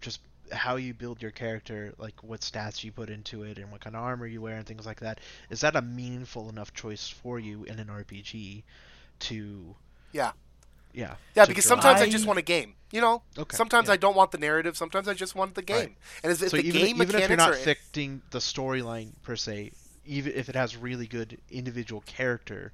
just 0.01 0.21
how 0.53 0.77
you 0.77 0.93
build 0.93 1.23
your 1.23 1.31
character, 1.31 1.95
like 1.99 2.23
what 2.23 2.41
stats 2.41 2.83
you 2.85 2.93
put 2.93 3.09
into 3.09 3.45
it, 3.45 3.59
and 3.59 3.71
what 3.71 3.81
kind 3.81 3.97
of 3.97 4.03
armor 4.03 4.27
you 4.27 4.41
wear, 4.43 4.57
and 4.57 4.67
things 4.67 4.87
like 4.87 5.01
that. 5.01 5.21
Is 5.49 5.61
that 5.61 5.77
a 5.77 5.83
meaningful 5.83 6.49
enough 6.49 6.75
choice 6.75 7.09
for 7.09 7.39
you 7.39 7.65
in 7.65 7.79
an 7.79 7.89
RPG 7.89 8.63
to? 9.21 9.75
Yeah. 10.13 10.33
Yeah. 10.93 11.15
Yeah, 11.37 11.47
because 11.47 11.65
draw- 11.65 11.77
sometimes 11.77 12.01
I, 12.01 12.05
I- 12.05 12.09
just 12.11 12.27
want 12.27 12.39
a 12.39 12.43
game. 12.43 12.75
You 12.93 13.01
know, 13.01 13.23
Okay, 13.39 13.57
sometimes 13.57 13.87
yeah. 13.87 13.95
I 13.95 13.97
don't 13.97 14.17
want 14.17 14.33
the 14.33 14.39
narrative. 14.39 14.77
Sometimes 14.77 15.07
I 15.07 15.15
just 15.15 15.37
want 15.37 15.55
the 15.55 15.63
game. 15.63 15.77
Right. 15.77 15.97
And 16.25 16.33
if, 16.33 16.43
if 16.43 16.51
so 16.51 16.57
the 16.57 16.65
even 16.65 16.81
game 16.81 17.01
even 17.01 17.15
if 17.15 17.29
you're 17.29 17.37
not 17.37 17.53
affecting 17.53 18.21
fixing 18.21 18.23
the 18.33 18.41
storyline 18.41 19.13
per 19.23 19.37
se, 19.37 19.71
even 20.05 20.33
if 20.33 20.49
it 20.49 20.57
has 20.57 20.77
really 20.77 21.07
good 21.07 21.39
individual 21.53 22.01
character, 22.05 22.73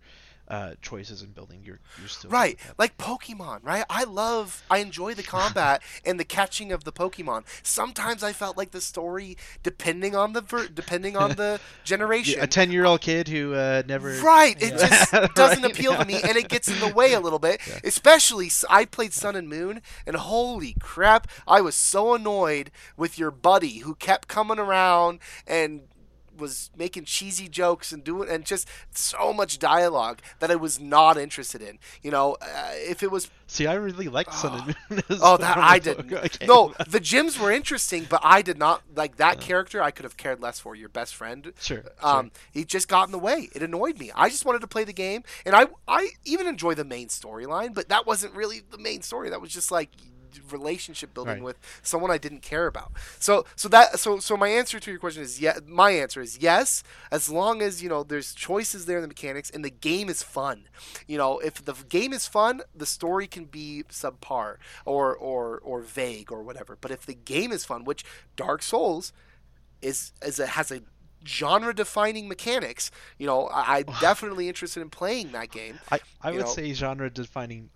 uh, 0.48 0.74
choices 0.82 1.22
in 1.22 1.30
building 1.30 1.62
your 1.64 1.80
your 1.98 2.08
still 2.08 2.30
Right, 2.30 2.58
like 2.78 2.96
Pokemon, 2.98 3.60
right? 3.64 3.84
I 3.90 4.04
love, 4.04 4.62
I 4.70 4.78
enjoy 4.78 5.14
the 5.14 5.22
combat 5.22 5.82
and 6.04 6.18
the 6.20 6.24
catching 6.24 6.72
of 6.72 6.84
the 6.84 6.92
Pokemon. 6.92 7.44
Sometimes 7.62 8.22
I 8.22 8.32
felt 8.32 8.56
like 8.56 8.70
the 8.70 8.80
story, 8.80 9.36
depending 9.62 10.14
on 10.14 10.32
the 10.32 10.40
ver- 10.40 10.68
depending 10.68 11.16
on 11.16 11.32
the 11.36 11.60
generation, 11.84 12.40
a 12.40 12.46
ten 12.46 12.70
year 12.70 12.84
old 12.84 13.00
kid 13.00 13.28
who 13.28 13.54
uh, 13.54 13.82
never 13.86 14.10
Right, 14.20 14.56
it 14.62 14.74
Yeah. 14.74 14.88
just 14.88 15.12
doesn't 15.34 15.62
Right, 15.62 15.72
appeal 15.72 15.92
yeah. 15.92 15.98
to 15.98 16.04
me, 16.04 16.20
and 16.22 16.36
it 16.36 16.48
gets 16.48 16.68
in 16.68 16.78
the 16.80 16.88
way 16.94 17.12
a 17.12 17.20
little 17.20 17.38
bit. 17.38 17.60
Especially, 17.84 18.50
I 18.70 18.84
played 18.84 19.12
Sun 19.12 19.36
and 19.36 19.48
Moon, 19.48 19.80
and 20.06 20.16
holy 20.16 20.74
crap, 20.80 21.28
I 21.46 21.60
was 21.60 21.74
so 21.74 22.14
annoyed 22.14 22.70
with 22.96 23.18
your 23.18 23.30
buddy 23.30 23.78
who 23.78 23.94
kept 23.94 24.28
coming 24.28 24.58
around 24.58 25.18
and 25.46 25.82
was 26.36 26.70
making 26.76 27.04
cheesy 27.04 27.48
jokes 27.48 27.92
and 27.92 28.04
doing 28.04 28.28
and 28.28 28.44
just 28.44 28.68
so 28.92 29.32
much 29.32 29.58
dialogue 29.58 30.20
that 30.38 30.50
I 30.50 30.56
was 30.56 30.78
not 30.80 31.16
interested 31.16 31.62
in. 31.62 31.78
You 32.02 32.10
know, 32.10 32.36
uh, 32.40 32.70
if 32.74 33.02
it 33.02 33.10
was 33.10 33.30
See, 33.48 33.66
I 33.66 33.74
really 33.74 34.08
liked 34.08 34.34
Sun 34.34 34.74
and 34.90 35.00
Moon. 35.08 35.18
Oh, 35.22 35.36
that 35.36 35.56
I 35.56 35.78
didn't. 35.78 36.10
No, 36.46 36.74
the 36.88 36.98
gyms 36.98 37.38
were 37.38 37.52
interesting, 37.52 38.06
but 38.08 38.20
I 38.24 38.42
did 38.42 38.58
not 38.58 38.82
like 38.94 39.16
that 39.16 39.40
character. 39.40 39.80
I 39.80 39.92
could 39.92 40.04
have 40.04 40.16
cared 40.16 40.40
less 40.40 40.58
for 40.58 40.74
your 40.74 40.88
best 40.88 41.14
friend. 41.14 41.52
Sure, 41.60 41.84
Um, 42.02 42.32
he 42.50 42.64
just 42.64 42.88
got 42.88 43.06
in 43.06 43.12
the 43.12 43.18
way. 43.18 43.48
It 43.54 43.62
annoyed 43.62 43.98
me. 43.98 44.10
I 44.14 44.30
just 44.30 44.44
wanted 44.44 44.62
to 44.62 44.66
play 44.66 44.84
the 44.84 44.92
game, 44.92 45.22
and 45.44 45.54
I 45.54 45.66
I 45.86 46.10
even 46.24 46.46
enjoy 46.46 46.74
the 46.74 46.84
main 46.84 47.08
storyline, 47.08 47.72
but 47.72 47.88
that 47.88 48.04
wasn't 48.06 48.34
really 48.34 48.62
the 48.68 48.78
main 48.78 49.02
story. 49.02 49.30
That 49.30 49.40
was 49.40 49.52
just 49.52 49.70
like 49.70 49.90
relationship 50.50 51.14
building 51.14 51.34
Right. 51.34 51.42
with 51.42 51.58
someone 51.82 52.10
I 52.10 52.18
didn't 52.18 52.42
care 52.42 52.66
about. 52.66 52.92
So 53.18 53.44
so 53.56 53.68
that 53.68 53.98
so 53.98 54.18
so 54.18 54.36
my 54.36 54.48
answer 54.48 54.78
to 54.80 54.90
your 54.90 55.00
question 55.00 55.22
is 55.22 55.40
yeah. 55.40 55.58
My 55.66 55.90
answer 55.92 56.20
is 56.20 56.38
yes, 56.38 56.82
as 57.10 57.28
long 57.28 57.62
as 57.62 57.82
you 57.82 57.88
know 57.88 58.02
there's 58.02 58.34
choices 58.34 58.86
there 58.86 58.96
in 58.98 59.02
the 59.02 59.08
mechanics 59.08 59.50
and 59.50 59.64
the 59.64 59.70
game 59.70 60.08
is 60.08 60.22
fun. 60.22 60.68
You 61.06 61.18
know, 61.18 61.38
if 61.38 61.64
the 61.64 61.74
game 61.88 62.12
is 62.12 62.26
fun, 62.26 62.62
the 62.74 62.86
story 62.86 63.26
can 63.26 63.44
be 63.46 63.84
subpar 63.90 64.56
or 64.84 65.14
or 65.16 65.58
or 65.62 65.80
vague 65.80 66.30
or 66.32 66.42
whatever. 66.42 66.76
But 66.80 66.90
if 66.90 67.06
the 67.06 67.14
game 67.14 67.52
is 67.52 67.64
fun, 67.64 67.84
which 67.84 68.04
Dark 68.36 68.62
Souls 68.62 69.12
is 69.82 70.12
is 70.24 70.38
a, 70.38 70.46
has 70.46 70.70
a 70.70 70.80
genre 71.26 71.74
defining 71.74 72.28
mechanics, 72.28 72.90
you 73.18 73.26
know, 73.26 73.48
I, 73.48 73.78
I'm 73.78 73.94
definitely 74.00 74.48
interested 74.48 74.80
in 74.80 74.90
playing 74.90 75.32
that 75.32 75.50
game. 75.50 75.78
I, 75.90 75.98
I 76.22 76.30
would 76.30 76.40
know. 76.40 76.46
say 76.46 76.72
genre 76.72 77.10
defining 77.10 77.70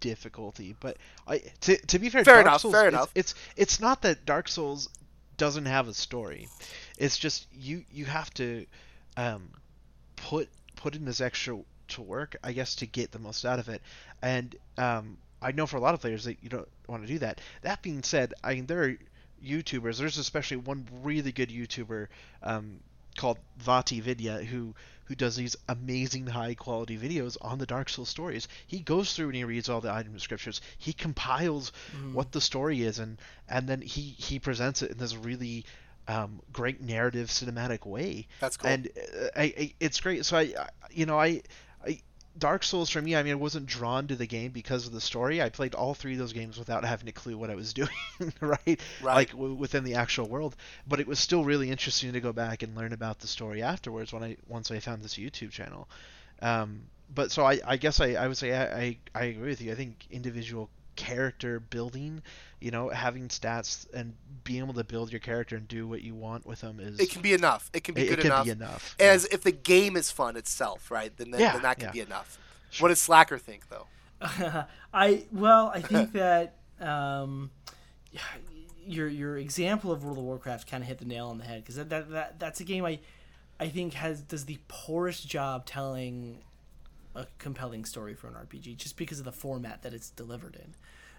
difficulty, 0.00 0.74
but 0.80 0.96
I 1.26 1.42
to, 1.62 1.76
to 1.86 1.98
be 1.98 2.08
fair, 2.08 2.24
Fair 2.24 2.34
Dark 2.34 2.46
enough, 2.46 2.60
Souls, 2.60 2.74
fair 2.74 2.86
it's, 2.88 2.94
enough. 2.94 3.10
It's 3.14 3.34
it's 3.56 3.80
not 3.80 4.02
that 4.02 4.24
Dark 4.24 4.48
Souls 4.48 4.88
doesn't 5.36 5.66
have 5.66 5.88
a 5.88 5.94
story. 5.94 6.48
It's 6.98 7.18
just 7.18 7.46
you 7.52 7.84
you 7.90 8.04
have 8.04 8.32
to 8.34 8.66
um, 9.16 9.50
put 10.16 10.48
put 10.76 10.94
in 10.94 11.04
this 11.04 11.20
extra 11.20 11.58
to 11.88 12.02
work, 12.02 12.36
I 12.44 12.52
guess, 12.52 12.76
to 12.76 12.86
get 12.86 13.12
the 13.12 13.18
most 13.18 13.44
out 13.44 13.58
of 13.58 13.68
it. 13.68 13.82
And 14.20 14.54
um, 14.76 15.18
I 15.40 15.52
know 15.52 15.66
for 15.66 15.76
a 15.76 15.80
lot 15.80 15.94
of 15.94 16.00
players 16.00 16.24
that 16.24 16.42
you 16.42 16.48
don't 16.48 16.68
want 16.86 17.02
to 17.02 17.08
do 17.08 17.18
that. 17.20 17.40
That 17.62 17.82
being 17.82 18.02
said, 18.02 18.34
I 18.44 18.54
mean 18.54 18.66
there 18.66 18.84
are 18.84 18.96
YouTubers. 19.44 19.98
There's 19.98 20.18
especially 20.18 20.58
one 20.58 20.86
really 21.02 21.32
good 21.32 21.50
YouTuber 21.50 22.08
um, 22.42 22.80
called 23.18 23.38
VaatiVidya 23.62 24.44
who 24.44 24.74
who 25.04 25.14
does 25.14 25.36
these 25.36 25.56
amazing 25.68 26.26
high 26.26 26.54
quality 26.54 26.98
videos 26.98 27.36
on 27.40 27.58
the 27.58 27.64
Dark 27.64 27.88
Souls 27.88 28.10
stories. 28.10 28.46
He 28.66 28.80
goes 28.80 29.14
through 29.14 29.28
and 29.28 29.36
he 29.36 29.44
reads 29.44 29.68
all 29.70 29.80
the 29.80 29.92
item 29.92 30.12
descriptions. 30.12 30.60
He 30.76 30.92
compiles 30.92 31.72
what 32.12 32.32
the 32.32 32.40
story 32.40 32.82
is 32.82 32.98
and 32.98 33.18
and 33.48 33.68
then 33.68 33.80
he 33.80 34.14
he 34.18 34.38
presents 34.38 34.82
it 34.82 34.90
in 34.90 34.98
this 34.98 35.16
really 35.16 35.64
um, 36.08 36.40
great 36.52 36.80
narrative 36.80 37.28
cinematic 37.28 37.86
way. 37.86 38.26
That's 38.40 38.56
cool. 38.56 38.70
And 38.70 38.88
uh, 38.88 39.26
I, 39.36 39.42
I, 39.42 39.74
it's 39.78 40.00
great. 40.00 40.24
So 40.24 40.38
I, 40.38 40.54
I 40.58 40.68
you 40.90 41.06
know 41.06 41.18
I. 41.18 41.42
Dark 42.38 42.62
Souls 42.62 42.90
for 42.90 43.02
me, 43.02 43.16
I 43.16 43.22
mean, 43.22 43.32
I 43.32 43.36
wasn't 43.36 43.66
drawn 43.66 44.06
to 44.08 44.16
the 44.16 44.26
game 44.26 44.52
because 44.52 44.86
of 44.86 44.92
the 44.92 45.00
story. 45.00 45.42
I 45.42 45.48
played 45.48 45.74
all 45.74 45.94
three 45.94 46.12
of 46.12 46.18
those 46.18 46.32
games 46.32 46.58
without 46.58 46.84
having 46.84 47.08
a 47.08 47.12
clue 47.12 47.36
what 47.36 47.50
I 47.50 47.54
was 47.54 47.72
doing, 47.74 47.90
right? 48.40 48.80
Right. 49.00 49.14
Like 49.14 49.30
w- 49.32 49.54
within 49.54 49.84
the 49.84 49.94
actual 49.94 50.28
world. 50.28 50.56
But 50.86 51.00
it 51.00 51.06
was 51.06 51.18
still 51.18 51.44
really 51.44 51.70
interesting 51.70 52.12
to 52.12 52.20
go 52.20 52.32
back 52.32 52.62
and 52.62 52.76
learn 52.76 52.92
about 52.92 53.18
the 53.20 53.26
story 53.26 53.62
afterwards 53.62 54.12
when 54.12 54.22
I 54.22 54.36
once 54.46 54.70
I 54.70 54.78
found 54.80 55.02
this 55.02 55.14
YouTube 55.16 55.50
channel. 55.50 55.88
Um, 56.40 56.90
but 57.12 57.30
so 57.32 57.44
I, 57.44 57.60
I 57.66 57.76
guess 57.76 58.00
I, 58.00 58.12
I 58.12 58.28
would 58.28 58.36
say 58.36 58.54
I, 58.54 58.80
I, 58.80 58.98
I 59.14 59.24
agree 59.24 59.48
with 59.48 59.60
you. 59.60 59.72
I 59.72 59.74
think 59.74 60.06
individual 60.10 60.70
character 60.98 61.60
building, 61.60 62.22
you 62.60 62.72
know, 62.72 62.88
having 62.88 63.28
stats 63.28 63.86
and 63.94 64.14
being 64.42 64.62
able 64.64 64.74
to 64.74 64.82
build 64.82 65.12
your 65.12 65.20
character 65.20 65.54
and 65.56 65.68
do 65.68 65.86
what 65.86 66.02
you 66.02 66.12
want 66.14 66.44
with 66.44 66.60
them 66.60 66.80
is 66.80 66.98
It 66.98 67.10
can 67.10 67.22
be 67.22 67.32
enough. 67.32 67.70
It 67.72 67.84
can 67.84 67.94
be 67.94 68.02
it, 68.02 68.08
good 68.08 68.18
it 68.18 68.22
can 68.22 68.26
enough. 68.32 68.44
be 68.44 68.50
enough. 68.50 68.96
As 68.98 69.24
if 69.26 69.42
the 69.42 69.52
game 69.52 69.96
is 69.96 70.10
fun 70.10 70.36
itself, 70.36 70.90
right? 70.90 71.16
Then 71.16 71.30
that, 71.30 71.40
Yeah, 71.40 71.52
then 71.52 71.62
that 71.62 71.78
can 71.78 71.86
yeah. 71.86 71.92
be 71.92 72.00
enough. 72.00 72.38
What 72.80 72.88
does 72.88 73.00
Slacker 73.00 73.38
think 73.38 73.68
though? 73.68 73.86
I 74.92 75.24
well, 75.30 75.70
I 75.72 75.80
think 75.80 76.12
that 76.12 76.56
um, 76.80 77.50
your 78.84 79.08
your 79.08 79.38
example 79.38 79.92
of 79.92 80.04
World 80.04 80.18
of 80.18 80.24
Warcraft 80.24 80.68
kind 80.68 80.82
of 80.82 80.88
hit 80.88 80.98
the 80.98 81.04
nail 81.04 81.28
on 81.28 81.38
the 81.38 81.44
head 81.44 81.62
because 81.62 81.76
that, 81.76 81.88
that 81.90 82.10
that 82.10 82.38
that's 82.40 82.60
a 82.60 82.64
game 82.64 82.84
I 82.84 82.98
I 83.60 83.68
think 83.68 83.94
has 83.94 84.20
does 84.20 84.46
the 84.46 84.58
poorest 84.66 85.28
job 85.28 85.66
telling 85.66 86.38
a 87.18 87.26
compelling 87.38 87.84
story 87.84 88.14
for 88.14 88.28
an 88.28 88.34
RPG 88.34 88.76
just 88.76 88.96
because 88.96 89.18
of 89.18 89.24
the 89.24 89.32
format 89.32 89.82
that 89.82 89.92
it's 89.94 90.10
delivered 90.10 90.56
in. 90.56 90.74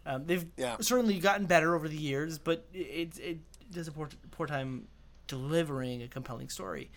Um, 0.06 0.26
they've 0.26 0.45
Yeah. 0.58 0.78
certainly 0.80 1.20
gotten 1.20 1.45
better 1.45 1.76
over 1.76 1.88
the 1.88 1.97
years, 1.97 2.39
but 2.39 2.66
it 2.74 3.18
it, 3.20 3.38
does 3.72 3.88
a 3.88 3.91
poor, 3.91 4.10
poor 4.32 4.47
time 4.47 4.88
delivering 5.28 6.02
a 6.02 6.08
compelling 6.08 6.50
story. 6.50 6.89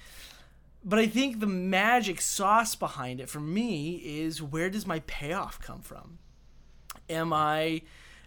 But 0.84 0.98
I 0.98 1.06
think 1.06 1.38
the 1.40 1.46
magic 1.46 2.20
sauce 2.20 2.74
behind 2.74 3.20
it 3.20 3.28
for 3.28 3.40
me 3.40 3.96
is 3.96 4.42
where 4.42 4.70
does 4.70 4.86
my 4.86 5.00
payoff 5.00 5.60
come 5.60 5.80
from? 5.82 6.18
Am 7.10 7.32
I 7.32 7.82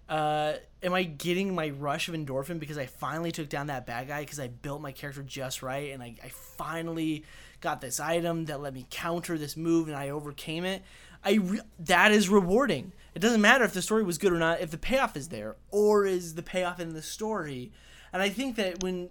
uh, 0.08 0.54
am 0.84 0.94
I 0.94 1.04
getting 1.04 1.56
my 1.56 1.70
rush 1.70 2.08
of 2.08 2.14
endorphin 2.14 2.60
because 2.60 2.78
I 2.78 2.86
finally 2.86 3.32
took 3.32 3.50
down 3.50 3.68
that 3.68 3.88
bad 3.88 4.08
guy 4.08 4.22
because 4.22 4.40
I 4.40 4.48
built 4.48 4.80
my 4.82 4.92
character 4.92 5.24
just 5.24 5.64
right 5.64 5.92
and 5.92 6.04
I, 6.04 6.16
I 6.24 6.30
finally 6.30 7.24
got 7.62 7.82
this 7.82 7.99
item 7.99 8.45
that 8.45 8.62
let 8.62 8.74
me 8.74 8.86
counter 8.89 9.38
this 9.38 9.58
move 9.58 9.88
and 9.88 9.97
I 9.97 10.10
overcame 10.10 10.66
it? 10.66 10.84
I 11.24 11.34
re- 11.34 11.62
that 11.80 12.12
is 12.12 12.30
rewarding. 12.30 12.91
It 13.14 13.20
doesn't 13.20 13.41
matter 13.41 13.64
if 13.64 13.74
the 13.74 13.82
story 13.82 14.03
was 14.03 14.18
good 14.18 14.34
or 14.34 14.38
not 14.38 14.62
if 14.62 14.72
the 14.72 14.78
payoff 14.78 15.16
is 15.18 15.30
there 15.30 15.56
or 15.72 16.06
is 16.06 16.36
the 16.36 16.43
payoff 16.43 16.80
in 16.80 16.93
the 16.93 17.01
story. 17.01 17.72
And 18.14 18.22
I 18.22 18.30
think 18.30 18.56
that 18.58 18.84
when 18.84 19.10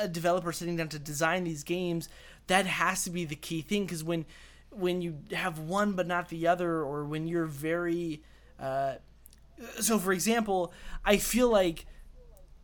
a 0.00 0.08
developer 0.08 0.52
sitting 0.52 0.76
down 0.76 0.88
to 0.90 0.98
design 0.98 1.44
these 1.44 1.64
games, 1.64 2.08
that 2.46 2.66
has 2.66 3.04
to 3.04 3.10
be 3.10 3.24
the 3.24 3.36
key 3.36 3.60
thing 3.60 3.84
because 3.84 4.02
when 4.02 4.24
when 4.70 5.00
you 5.00 5.18
have 5.32 5.58
one 5.58 5.92
but 5.92 6.06
not 6.06 6.28
the 6.28 6.46
other, 6.46 6.82
or 6.82 7.04
when 7.04 7.26
you're 7.26 7.46
very 7.46 8.22
uh, 8.58 8.94
so, 9.80 9.98
for 9.98 10.12
example, 10.12 10.72
I 11.04 11.16
feel 11.16 11.48
like 11.48 11.86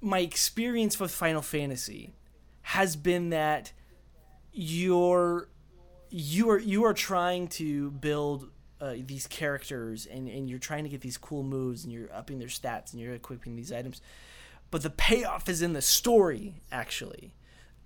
my 0.00 0.20
experience 0.20 1.00
with 1.00 1.10
Final 1.10 1.42
Fantasy 1.42 2.12
has 2.62 2.96
been 2.96 3.30
that 3.30 3.72
you're 4.54 5.48
you 6.10 6.48
are 6.50 6.58
you 6.60 6.84
are 6.84 6.94
trying 6.94 7.48
to 7.48 7.90
build 7.90 8.48
uh, 8.80 8.94
these 9.04 9.26
characters 9.26 10.06
and, 10.06 10.28
and 10.28 10.48
you're 10.48 10.58
trying 10.60 10.84
to 10.84 10.90
get 10.90 11.00
these 11.00 11.16
cool 11.18 11.42
moves 11.42 11.82
and 11.84 11.92
you're 11.92 12.12
upping 12.14 12.38
their 12.38 12.48
stats 12.48 12.92
and 12.92 13.02
you're 13.02 13.14
equipping 13.14 13.56
these 13.56 13.72
items. 13.72 14.00
But 14.70 14.82
the 14.82 14.90
payoff 14.90 15.48
is 15.48 15.60
in 15.60 15.72
the 15.72 15.82
story 15.82 16.62
actually 16.72 17.34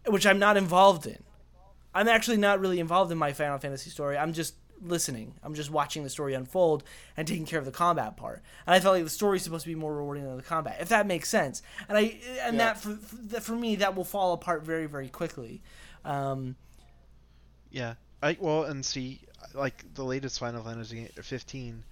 which 0.06 0.26
i'm 0.26 0.38
not 0.38 0.56
involved 0.56 1.06
in. 1.06 1.22
I'm 1.94 2.08
actually 2.08 2.36
not 2.36 2.60
really 2.60 2.80
involved 2.80 3.10
in 3.10 3.18
my 3.18 3.32
final 3.32 3.58
fantasy 3.58 3.90
story. 3.90 4.16
I'm 4.16 4.32
just 4.32 4.54
listening. 4.80 5.34
I'm 5.42 5.54
just 5.54 5.70
watching 5.70 6.04
the 6.04 6.10
story 6.10 6.34
unfold 6.34 6.84
and 7.16 7.26
taking 7.26 7.44
care 7.44 7.58
of 7.58 7.64
the 7.64 7.72
combat 7.72 8.16
part. 8.16 8.42
And 8.66 8.74
i 8.74 8.80
felt 8.80 8.94
like 8.94 9.04
the 9.04 9.10
story 9.10 9.36
is 9.36 9.42
supposed 9.42 9.64
to 9.64 9.68
be 9.70 9.74
more 9.74 9.94
rewarding 9.94 10.24
than 10.24 10.36
the 10.36 10.42
combat 10.42 10.78
if 10.80 10.88
that 10.90 11.06
makes 11.06 11.28
sense. 11.28 11.62
And 11.88 11.98
i 11.98 12.18
and 12.42 12.56
Yeah. 12.56 12.74
that 12.74 12.80
for, 12.80 13.40
for 13.40 13.56
me 13.56 13.76
that 13.76 13.94
will 13.96 14.04
fall 14.04 14.32
apart 14.32 14.62
very 14.62 14.86
very 14.86 15.08
quickly 15.08 15.62
um, 16.08 16.56
Yeah. 17.70 17.96
I 18.22 18.36
well 18.40 18.64
and 18.64 18.84
see 18.84 19.22
like 19.54 19.84
the 19.94 20.04
latest 20.04 20.38
Final 20.40 20.64
Fantasy 20.64 21.08
15 21.22 21.84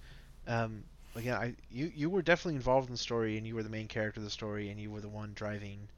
um 0.47 0.85
again 1.15 1.35
I 1.35 1.55
you 1.69 1.91
you 1.93 2.09
were 2.09 2.21
definitely 2.23 2.55
involved 2.55 2.87
in 2.89 2.93
the 2.93 2.97
story 2.99 3.37
and 3.37 3.47
you 3.47 3.55
were 3.55 3.63
the 3.63 3.69
main 3.69 3.87
character 3.87 4.19
of 4.19 4.25
the 4.25 4.31
story 4.31 4.69
and 4.69 4.79
you 4.79 4.91
were 4.91 5.01
the 5.01 5.09
one 5.09 5.33
driving 5.33 5.89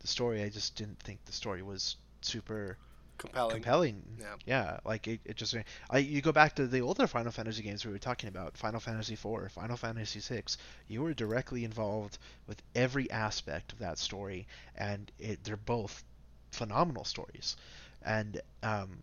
the 0.00 0.08
story. 0.08 0.42
I 0.42 0.50
just 0.50 0.76
didn't 0.76 1.00
think 1.00 1.24
the 1.24 1.32
story 1.32 1.62
was 1.62 1.96
super 2.22 2.78
Compelling. 3.18 3.48
compelling. 3.48 4.02
Yeah. 4.18 4.36
Yeah, 4.44 4.80
like 4.84 5.06
it, 5.08 5.20
it 5.24 5.36
just 5.36 5.54
I 5.90 5.98
you 5.98 6.20
go 6.22 6.32
back 6.32 6.56
to 6.56 6.66
the 6.66 6.80
older 6.82 7.06
Final 7.06 7.32
Fantasy 7.32 7.62
games 7.62 7.84
we 7.84 7.92
were 7.92 7.98
talking 7.98 8.28
about, 8.28 8.56
Final 8.58 8.80
Fantasy 8.80 9.16
4, 9.16 9.48
Final 9.50 9.76
Fantasy 9.76 10.20
6. 10.20 10.56
You 10.88 11.02
were 11.02 11.14
directly 11.14 11.64
involved 11.64 12.18
with 12.46 12.62
every 12.74 13.10
aspect 13.10 13.72
of 13.72 13.78
that 13.80 13.98
story 13.98 14.46
and 14.76 15.10
it, 15.18 15.44
they're 15.44 15.56
both 15.56 16.04
phenomenal 16.54 17.04
stories. 17.04 17.56
And 18.02 18.40
um 18.62 19.02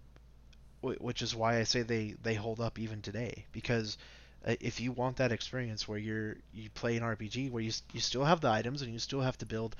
wh- 0.81 1.01
which 1.01 1.21
is 1.21 1.35
why 1.35 1.59
I 1.59 1.63
say 1.63 1.81
they 1.81 2.15
they 2.23 2.33
hold 2.33 2.59
up 2.59 2.79
even 2.79 3.01
today 3.01 3.45
because 3.51 3.97
uh, 4.45 4.55
if 4.59 4.79
you 4.79 4.91
want 4.91 5.17
that 5.17 5.31
experience 5.31 5.87
where 5.87 5.99
you're 5.99 6.37
you 6.53 6.69
play 6.71 6.97
an 6.97 7.03
RPG 7.03 7.51
where 7.51 7.63
you 7.63 7.71
you 7.93 7.99
still 7.99 8.25
have 8.25 8.41
the 8.41 8.49
items 8.49 8.81
and 8.81 8.91
you 8.91 8.99
still 8.99 9.21
have 9.21 9.37
to 9.39 9.45
build 9.45 9.75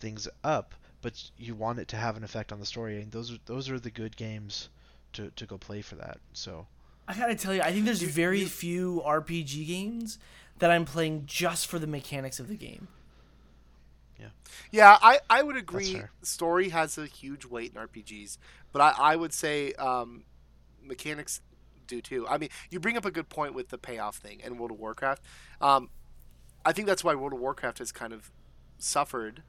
things 0.00 0.28
up, 0.44 0.74
but 1.00 1.30
you 1.38 1.54
want 1.54 1.78
it 1.78 1.88
to 1.88 1.96
have 1.96 2.16
an 2.16 2.24
effect 2.24 2.52
on 2.52 2.60
the 2.60 2.66
story, 2.66 3.00
and 3.00 3.10
those 3.12 3.32
are 3.32 3.38
those 3.46 3.70
are 3.70 3.78
the 3.78 3.90
good 3.90 4.16
games 4.16 4.68
to, 5.14 5.30
to 5.36 5.46
go 5.46 5.58
play 5.58 5.82
for 5.82 5.94
that. 5.96 6.18
So 6.32 6.66
I 7.08 7.14
gotta 7.14 7.34
tell 7.34 7.54
you, 7.54 7.62
I 7.62 7.72
think 7.72 7.84
there's 7.84 8.02
very 8.02 8.44
few 8.44 9.02
RPG 9.04 9.66
games 9.66 10.18
that 10.58 10.70
I'm 10.70 10.84
playing 10.84 11.24
just 11.26 11.66
for 11.66 11.78
the 11.78 11.86
mechanics 11.86 12.38
of 12.38 12.48
the 12.48 12.54
game. 12.56 12.88
Yeah, 14.22 14.28
Yeah, 14.70 14.98
I, 15.02 15.20
I 15.28 15.42
would 15.42 15.56
agree. 15.56 16.02
Story 16.22 16.68
has 16.70 16.98
a 16.98 17.06
huge 17.06 17.44
weight 17.44 17.72
in 17.74 17.80
RPGs, 17.80 18.38
but 18.72 18.80
I, 18.80 18.94
I 18.98 19.16
would 19.16 19.32
say 19.32 19.72
um, 19.74 20.24
mechanics 20.82 21.40
do 21.86 22.00
too. 22.00 22.26
I 22.28 22.38
mean, 22.38 22.48
you 22.70 22.80
bring 22.80 22.96
up 22.96 23.04
a 23.04 23.10
good 23.10 23.28
point 23.28 23.54
with 23.54 23.68
the 23.68 23.78
payoff 23.78 24.16
thing 24.16 24.40
and 24.44 24.58
World 24.58 24.72
of 24.72 24.78
Warcraft. 24.78 25.22
Um, 25.60 25.90
I 26.64 26.72
think 26.72 26.86
that's 26.86 27.04
why 27.04 27.14
World 27.14 27.32
of 27.32 27.40
Warcraft 27.40 27.78
has 27.78 27.92
kind 27.92 28.12
of 28.12 28.30
suffered 28.78 29.42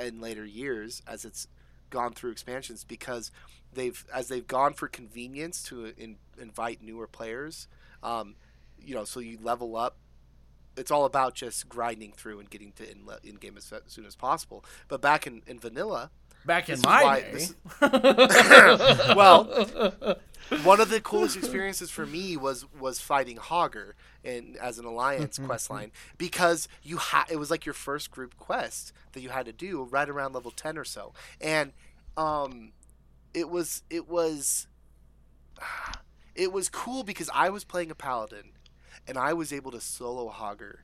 in 0.00 0.20
later 0.20 0.44
years 0.44 1.02
as 1.06 1.24
it's 1.24 1.48
gone 1.90 2.12
through 2.12 2.32
expansions 2.32 2.84
because 2.84 3.30
they've 3.72 4.04
as 4.12 4.28
they've 4.28 4.46
gone 4.46 4.72
for 4.72 4.88
convenience 4.88 5.62
to 5.64 5.92
in, 5.96 6.16
invite 6.40 6.82
newer 6.82 7.06
players. 7.06 7.68
Um, 8.02 8.34
you 8.84 8.94
know, 8.94 9.04
so 9.04 9.20
you 9.20 9.38
level 9.42 9.76
up 9.76 9.96
it's 10.76 10.90
all 10.90 11.04
about 11.04 11.34
just 11.34 11.68
grinding 11.68 12.12
through 12.12 12.40
and 12.40 12.50
getting 12.50 12.72
to 12.72 12.90
in, 12.90 13.02
in 13.22 13.36
game 13.36 13.56
as, 13.56 13.72
as 13.72 13.92
soon 13.92 14.06
as 14.06 14.16
possible. 14.16 14.64
But 14.88 15.00
back 15.00 15.26
in, 15.26 15.42
in 15.46 15.58
vanilla, 15.58 16.10
Back 16.46 16.68
in 16.68 16.80
my 16.82 17.02
why- 17.02 17.20
day, 17.22 17.30
this- 17.32 17.54
well, 19.16 19.44
one 20.62 20.80
of 20.80 20.90
the 20.90 21.00
coolest 21.02 21.36
experiences 21.36 21.90
for 21.90 22.04
me 22.04 22.36
was 22.36 22.66
was 22.78 23.00
fighting 23.00 23.38
Hogger 23.38 23.92
in 24.22 24.56
as 24.60 24.78
an 24.78 24.84
alliance 24.84 25.38
quest 25.38 25.70
line 25.70 25.90
because 26.18 26.68
you 26.82 26.98
had 26.98 27.24
it 27.30 27.36
was 27.36 27.50
like 27.50 27.64
your 27.64 27.72
first 27.72 28.10
group 28.10 28.36
quest 28.36 28.92
that 29.12 29.20
you 29.22 29.30
had 29.30 29.46
to 29.46 29.52
do 29.52 29.84
right 29.84 30.08
around 30.08 30.34
level 30.34 30.50
10 30.50 30.76
or 30.76 30.84
so. 30.84 31.14
And 31.40 31.72
um 32.18 32.72
it 33.32 33.48
was 33.48 33.82
it 33.88 34.06
was 34.08 34.66
it 36.34 36.52
was 36.52 36.68
cool 36.68 37.04
because 37.04 37.30
I 37.32 37.48
was 37.50 37.64
playing 37.64 37.90
a 37.90 37.94
paladin 37.94 38.50
and 39.06 39.18
I 39.18 39.32
was 39.32 39.52
able 39.52 39.70
to 39.72 39.80
solo 39.80 40.30
Hogger 40.30 40.78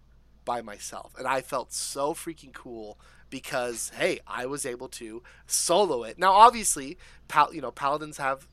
by 0.44 0.62
myself 0.62 1.14
and 1.18 1.26
I 1.26 1.40
felt 1.40 1.72
so 1.72 2.14
freaking 2.14 2.52
cool 2.52 2.98
because 3.28 3.92
hey, 3.97 4.20
I 4.26 4.47
was 4.47 4.66
able 4.66 4.88
to 4.88 5.22
solo 5.47 6.02
it. 6.02 6.18
Now 6.18 6.32
obviously, 6.32 6.98
pal- 7.28 7.55
you 7.55 7.60
know, 7.60 7.70
paladins 7.70 8.18
have 8.18 8.48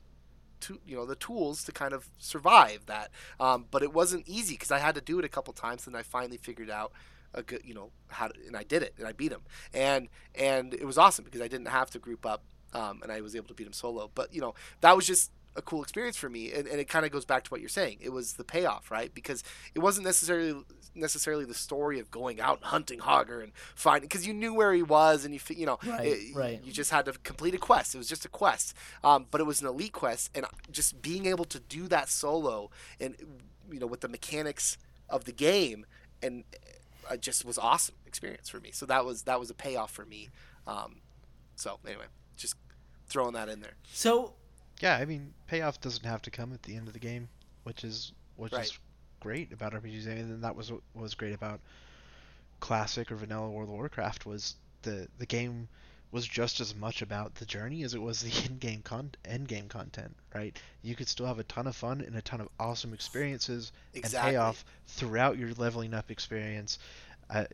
to, 0.60 0.80
you 0.86 0.96
know 0.96 1.06
the 1.06 1.16
tools 1.16 1.64
to 1.64 1.72
kind 1.72 1.92
of 1.92 2.08
survive 2.18 2.86
that. 2.86 3.10
Um, 3.38 3.66
but 3.70 3.82
it 3.82 3.92
wasn't 3.92 4.28
easy 4.28 4.54
because 4.54 4.70
I 4.70 4.78
had 4.78 4.94
to 4.94 5.00
do 5.00 5.18
it 5.18 5.24
a 5.24 5.28
couple 5.28 5.52
times, 5.52 5.86
and 5.86 5.96
I 5.96 6.02
finally 6.02 6.36
figured 6.36 6.70
out 6.70 6.92
a 7.34 7.42
good, 7.42 7.62
you 7.64 7.74
know, 7.74 7.90
how 8.08 8.28
to, 8.28 8.34
and 8.46 8.56
I 8.56 8.62
did 8.62 8.82
it, 8.82 8.94
and 8.98 9.06
I 9.06 9.12
beat 9.12 9.32
him, 9.32 9.42
and 9.74 10.08
and 10.34 10.74
it 10.74 10.84
was 10.84 10.98
awesome 10.98 11.24
because 11.24 11.40
I 11.40 11.48
didn't 11.48 11.68
have 11.68 11.90
to 11.90 11.98
group 11.98 12.26
up, 12.26 12.42
um, 12.72 13.00
and 13.02 13.12
I 13.12 13.20
was 13.20 13.36
able 13.36 13.48
to 13.48 13.54
beat 13.54 13.66
him 13.66 13.72
solo. 13.72 14.10
But 14.14 14.34
you 14.34 14.40
know, 14.40 14.54
that 14.80 14.96
was 14.96 15.06
just 15.06 15.30
a 15.56 15.62
cool 15.62 15.82
experience 15.82 16.16
for 16.16 16.28
me, 16.28 16.52
and, 16.52 16.66
and 16.68 16.78
it 16.80 16.88
kind 16.88 17.04
of 17.04 17.10
goes 17.12 17.24
back 17.24 17.42
to 17.44 17.50
what 17.50 17.60
you're 17.60 17.68
saying. 17.68 17.98
It 18.00 18.10
was 18.10 18.34
the 18.34 18.44
payoff, 18.44 18.90
right? 18.90 19.12
Because 19.12 19.42
it 19.74 19.80
wasn't 19.80 20.06
necessarily 20.06 20.62
necessarily 20.94 21.44
the 21.44 21.54
story 21.54 22.00
of 22.00 22.10
going 22.10 22.40
out 22.40 22.56
and 22.56 22.64
hunting 22.66 22.98
Hogger 23.00 23.42
and 23.42 23.52
finding 23.76 24.08
because 24.08 24.26
you 24.26 24.32
knew 24.34 24.52
where 24.54 24.72
he 24.72 24.82
was, 24.82 25.24
and 25.24 25.34
you 25.34 25.40
you 25.50 25.66
know, 25.66 25.78
Right, 25.86 26.06
it- 26.06 26.34
right. 26.34 26.60
you 26.64 26.72
just 26.72 26.90
had 26.90 27.04
to 27.06 27.12
complete 27.12 27.54
a 27.54 27.58
quest. 27.58 27.94
It 27.94 27.98
was 27.98 28.08
just 28.08 28.24
a 28.24 28.28
quest, 28.28 28.74
um, 29.04 29.26
but 29.30 29.40
it 29.40 29.44
was 29.44 29.60
an 29.60 29.66
elite 29.66 29.92
quest, 29.92 30.30
and 30.34 30.46
just 30.70 31.02
being 31.02 31.26
able 31.26 31.44
to 31.46 31.58
do 31.60 31.88
that 31.88 32.08
solo 32.08 32.70
and 33.00 33.16
you 33.70 33.78
know 33.78 33.86
with 33.86 34.00
the 34.00 34.08
mechanics 34.08 34.78
of 35.08 35.24
the 35.24 35.32
game, 35.32 35.86
and 36.22 36.44
uh, 37.10 37.14
it 37.14 37.22
just 37.22 37.44
was 37.44 37.58
awesome 37.58 37.94
experience 38.06 38.48
for 38.48 38.60
me. 38.60 38.70
So 38.72 38.86
that 38.86 39.04
was 39.04 39.22
that 39.22 39.38
was 39.40 39.50
a 39.50 39.54
payoff 39.54 39.90
for 39.90 40.04
me. 40.04 40.28
Um, 40.66 40.96
so 41.56 41.78
anyway, 41.86 42.04
just 42.36 42.54
throwing 43.08 43.32
that 43.34 43.48
in 43.48 43.60
there. 43.60 43.72
so 43.92 44.34
Yeah, 44.80 44.96
I 44.96 45.04
mean, 45.04 45.32
payoff 45.46 45.80
doesn't 45.80 46.04
have 46.04 46.22
to 46.22 46.30
come 46.30 46.52
at 46.52 46.62
the 46.62 46.76
end 46.76 46.86
of 46.88 46.92
the 46.94 47.00
game, 47.00 47.28
which 47.64 47.84
is 47.84 48.12
which 48.36 48.52
Right. 48.52 48.64
is 48.64 48.78
great 49.20 49.52
about 49.52 49.72
RPGs. 49.74 50.06
I 50.06 50.14
mean, 50.14 50.40
that 50.42 50.54
was 50.54 50.70
what 50.70 50.82
was 50.94 51.14
great 51.14 51.34
about 51.34 51.60
classic 52.60 53.10
or 53.12 53.16
vanilla 53.16 53.48
World 53.50 53.68
of 53.68 53.74
Warcraft 53.74 54.26
was 54.26 54.54
the 54.82 55.08
the 55.18 55.26
game 55.26 55.68
was 56.10 56.26
just 56.26 56.58
as 56.60 56.74
much 56.74 57.02
about 57.02 57.34
the 57.34 57.44
journey 57.44 57.82
as 57.82 57.92
it 57.92 58.00
was 58.00 58.20
the 58.20 58.32
in-game 58.46 58.80
con- 58.82 59.10
end-game 59.26 59.68
content, 59.68 60.16
right? 60.34 60.58
You 60.82 60.94
could 60.96 61.06
still 61.08 61.26
have 61.26 61.38
a 61.38 61.44
ton 61.44 61.66
of 61.66 61.76
fun 61.76 62.00
and 62.00 62.16
a 62.16 62.22
ton 62.22 62.40
of 62.40 62.48
awesome 62.58 62.94
experiences 62.94 63.72
Exactly. 63.92 64.18
and 64.30 64.32
payoff 64.38 64.64
throughout 64.86 65.36
your 65.36 65.52
leveling 65.54 65.92
up 65.92 66.10
experience, 66.10 66.78
uh, 67.28 67.44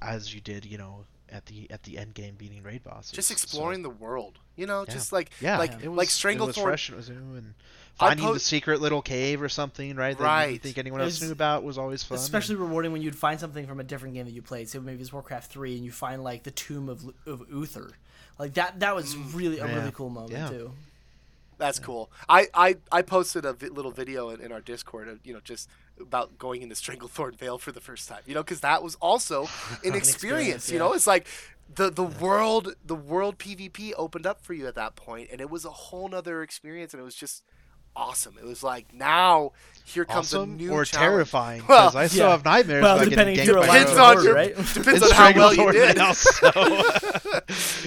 as 0.00 0.32
you 0.32 0.40
did, 0.40 0.64
you 0.64 0.78
know, 0.78 1.04
at 1.30 1.46
the 1.46 1.70
at 1.70 1.82
the 1.84 1.98
end 1.98 2.14
game 2.14 2.34
beating 2.36 2.62
raid 2.62 2.82
bosses. 2.84 3.12
Just 3.12 3.28
So- 3.28 3.32
exploring 3.32 3.82
the 3.82 3.90
world, 3.90 4.38
you 4.56 4.66
know, 4.66 4.84
Yeah. 4.86 4.94
just 4.94 5.12
like 5.12 5.30
yeah, 5.40 5.58
like 5.58 5.72
it 5.82 5.88
was, 5.88 5.96
like 5.96 6.36
It 6.36 6.40
was 6.40 6.54
Stranglethorn. 6.56 6.62
fresh, 6.62 6.90
it 6.90 6.96
was 6.96 7.08
new, 7.10 7.16
and 7.36 7.54
finding 7.98 8.26
po- 8.26 8.34
the 8.34 8.40
secret 8.40 8.80
little 8.80 9.02
cave 9.02 9.40
or 9.42 9.48
something, 9.48 9.96
right? 9.96 10.16
That 10.16 10.22
you 10.22 10.26
Right. 10.28 10.46
didn't 10.52 10.62
think 10.62 10.78
anyone 10.78 11.00
else 11.00 11.20
was 11.20 11.22
knew 11.22 11.32
about 11.32 11.64
was 11.64 11.78
always 11.78 12.02
fun. 12.02 12.18
especially 12.18 12.56
rewarding 12.56 12.92
when 12.92 13.02
you'd 13.02 13.16
find 13.16 13.38
something 13.40 13.66
from 13.66 13.80
a 13.80 13.84
different 13.84 14.14
game 14.14 14.26
that 14.26 14.32
you 14.32 14.42
played. 14.42 14.68
Say 14.68 14.78
maybe 14.78 15.00
it's 15.00 15.12
Warcraft 15.12 15.50
three, 15.50 15.76
and 15.76 15.84
you 15.84 15.92
find 15.92 16.22
like 16.22 16.42
the 16.44 16.50
tomb 16.50 16.88
of 16.88 17.04
of 17.26 17.42
Uther. 17.50 17.92
Like 18.38 18.54
that. 18.54 18.80
That 18.80 18.94
was 18.96 19.14
mm. 19.14 19.34
really 19.34 19.58
a 19.60 19.66
Yeah. 19.66 19.76
really 19.76 19.92
cool 19.92 20.10
moment 20.10 20.32
Yeah. 20.32 20.48
too. 20.48 20.72
That's 21.58 21.78
cool. 21.78 22.10
I, 22.28 22.48
I, 22.54 22.76
I 22.90 23.02
posted 23.02 23.44
a 23.44 23.52
vi- 23.52 23.68
little 23.68 23.90
video 23.92 24.30
in, 24.30 24.40
in 24.40 24.52
our 24.52 24.60
Discord, 24.60 25.08
of, 25.08 25.20
you 25.24 25.32
know, 25.32 25.40
just 25.42 25.68
about 26.00 26.38
going 26.38 26.62
into 26.62 26.74
Stranglethorn 26.74 27.36
Vale 27.36 27.58
for 27.58 27.70
the 27.72 27.80
first 27.80 28.08
time, 28.08 28.20
you 28.26 28.34
know, 28.34 28.42
because 28.42 28.60
that 28.60 28.82
was 28.82 28.96
also 28.96 29.42
an 29.84 29.94
experience. 29.94 30.08
experience, 30.08 30.70
You 30.70 30.78
know, 30.78 30.92
it's 30.92 31.06
like 31.06 31.26
the 31.74 31.90
the 31.90 32.02
world 32.02 32.74
the 32.84 32.94
world 32.94 33.38
PvP 33.38 33.92
opened 33.96 34.26
up 34.26 34.40
for 34.42 34.52
you 34.54 34.66
at 34.66 34.74
that 34.74 34.96
point, 34.96 35.28
and 35.32 35.40
it 35.40 35.48
was 35.48 35.64
a 35.64 35.70
whole 35.70 36.08
nother 36.08 36.42
experience, 36.42 36.92
and 36.92 37.00
it 37.00 37.04
was 37.04 37.14
just 37.14 37.42
awesome. 37.96 38.34
It 38.38 38.44
was 38.44 38.62
like 38.64 38.92
now 38.92 39.52
here 39.84 40.04
comes 40.04 40.34
awesome 40.34 40.54
a 40.54 40.56
new 40.56 40.72
or 40.72 40.84
challenge. 40.84 41.12
terrifying 41.12 41.62
Well, 41.68 41.96
I 41.96 42.08
still 42.08 42.24
yeah. 42.26 42.30
have 42.32 42.44
nightmares 42.44 42.82
Well, 42.82 42.96
about 42.96 43.08
depending 43.08 43.36
getting 43.36 43.50
if 43.50 43.54
you're 43.54 43.64
alive 43.64 43.86
or 43.96 44.00
on 44.00 44.14
bored, 44.14 44.24
your 44.24 44.34
right? 44.34 44.56
depends 44.74 45.02
on 45.02 45.10
how 45.12 45.32
well 45.32 45.54
you 45.54 45.62
Stranglethorn 45.68 45.72
did. 45.72 45.96
now, 45.96 46.12
so- 46.12 47.23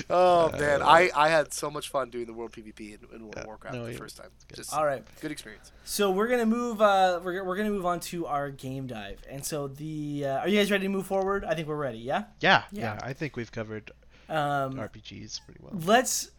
oh 0.10 0.52
man, 0.52 0.82
I, 0.82 1.10
I 1.16 1.30
had 1.30 1.54
so 1.54 1.70
much 1.70 1.90
fun 1.90 2.10
doing 2.10 2.26
the 2.26 2.34
world 2.34 2.52
PvP 2.52 2.80
in, 2.80 3.00
in 3.16 3.22
World 3.24 3.36
of 3.36 3.42
Yeah, 3.44 3.46
Warcraft 3.46 3.76
no, 3.76 3.86
the 3.86 3.92
yeah. 3.94 3.98
first 3.98 4.18
time. 4.18 4.30
Just 4.56 4.74
All 4.74 4.86
right. 4.86 5.04
good 5.22 5.32
experience. 5.32 5.72
So 5.86 6.12
we're 6.12 6.28
gonna 6.28 6.46
move. 6.46 6.82
Uh, 6.82 7.20
we're, 7.24 7.44
we're 7.44 7.56
gonna 7.58 7.70
move 7.70 7.86
on 7.86 8.00
to 8.02 8.26
our 8.28 8.50
game 8.52 8.88
dive. 8.88 9.20
And 9.30 9.46
so 9.46 9.68
the 9.68 10.24
uh, 10.26 10.38
are 10.40 10.48
you 10.48 10.58
guys 10.58 10.72
ready 10.72 10.84
to 10.86 10.90
move 10.90 11.06
forward? 11.08 11.44
I 11.46 11.54
think 11.56 11.68
we're 11.68 11.76
ready. 11.76 12.00
Yeah. 12.00 12.26
yeah, 12.40 12.64
Yeah. 12.72 12.96
yeah, 12.96 13.00
I 13.04 13.14
think 13.14 13.36
we've 13.36 13.52
covered 13.52 13.92
Um, 14.30 14.74
RPGs 14.76 15.42
pretty 15.46 15.60
well. 15.64 15.74
let's 15.86 16.32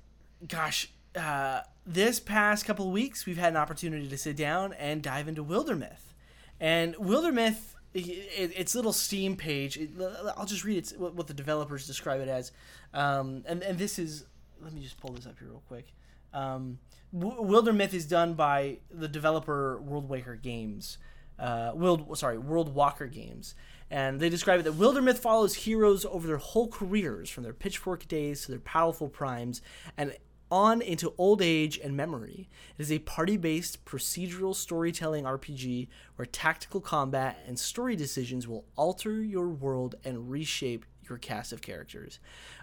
gosh 0.46 0.90
uh, 1.16 1.62
this 1.86 2.20
past 2.20 2.64
couple 2.66 2.86
of 2.86 2.92
weeks 2.92 3.26
we've 3.26 3.38
had 3.38 3.52
an 3.52 3.56
opportunity 3.56 4.08
to 4.08 4.18
sit 4.18 4.36
down 4.36 4.72
and 4.74 5.02
dive 5.02 5.26
into 5.26 5.42
wildermyth 5.42 6.12
and 6.60 6.94
wildermyth 6.96 7.56
i- 7.56 7.56
i- 7.56 7.77
its 8.06 8.74
little 8.74 8.92
steam 8.92 9.36
page. 9.36 9.76
It, 9.76 9.90
i'll 10.36 10.46
just 10.46 10.64
read 10.64 10.78
it 10.78 10.98
what 10.98 11.14
what 11.14 11.26
the 11.26 11.34
developers 11.34 11.86
describe 11.86 12.20
it 12.20 12.28
as. 12.28 12.52
Um, 12.94 13.44
and, 13.46 13.62
and 13.62 13.78
this 13.78 13.98
is 13.98 14.24
let 14.62 14.72
me 14.72 14.80
just 14.80 15.00
pull 15.00 15.12
this 15.12 15.26
up 15.26 15.38
here 15.38 15.48
real 15.48 15.62
quick. 15.68 15.92
Um, 16.32 16.78
W- 17.12 17.42
wildermyth 17.42 17.94
is 17.94 18.04
done 18.04 18.34
by 18.34 18.78
the 18.90 19.08
developer 19.08 19.80
worldwaker 19.82 20.40
games 20.40 20.98
uh, 21.38 21.72
World, 21.74 22.16
sorry, 22.18 22.38
World 22.38 22.74
Walker 22.74 23.06
Games, 23.06 23.54
and 23.90 24.20
they 24.20 24.28
describe 24.28 24.60
it 24.60 24.64
that 24.64 24.74
Wildermyth 24.74 25.18
follows 25.18 25.54
heroes 25.54 26.04
over 26.04 26.26
their 26.26 26.38
whole 26.38 26.68
careers, 26.68 27.30
from 27.30 27.44
their 27.44 27.52
pitchfork 27.52 28.08
days 28.08 28.42
to 28.42 28.50
their 28.50 28.60
powerful 28.60 29.08
primes, 29.08 29.62
and 29.96 30.16
on 30.50 30.80
into 30.82 31.14
old 31.18 31.42
age 31.42 31.78
and 31.78 31.96
memory. 31.96 32.48
It 32.78 32.82
is 32.82 32.92
a 32.92 32.98
party-based 33.00 33.84
procedural 33.84 34.54
storytelling 34.54 35.24
RPG 35.24 35.88
where 36.16 36.26
tactical 36.26 36.80
combat 36.80 37.42
and 37.46 37.58
story 37.58 37.96
decisions 37.96 38.46
will 38.46 38.64
alter 38.76 39.22
your 39.22 39.48
world 39.48 39.94
and 40.04 40.30
reshape 40.30 40.84
your 41.08 41.18
cast 41.18 41.52
of 41.52 41.62
characters. 41.62 42.18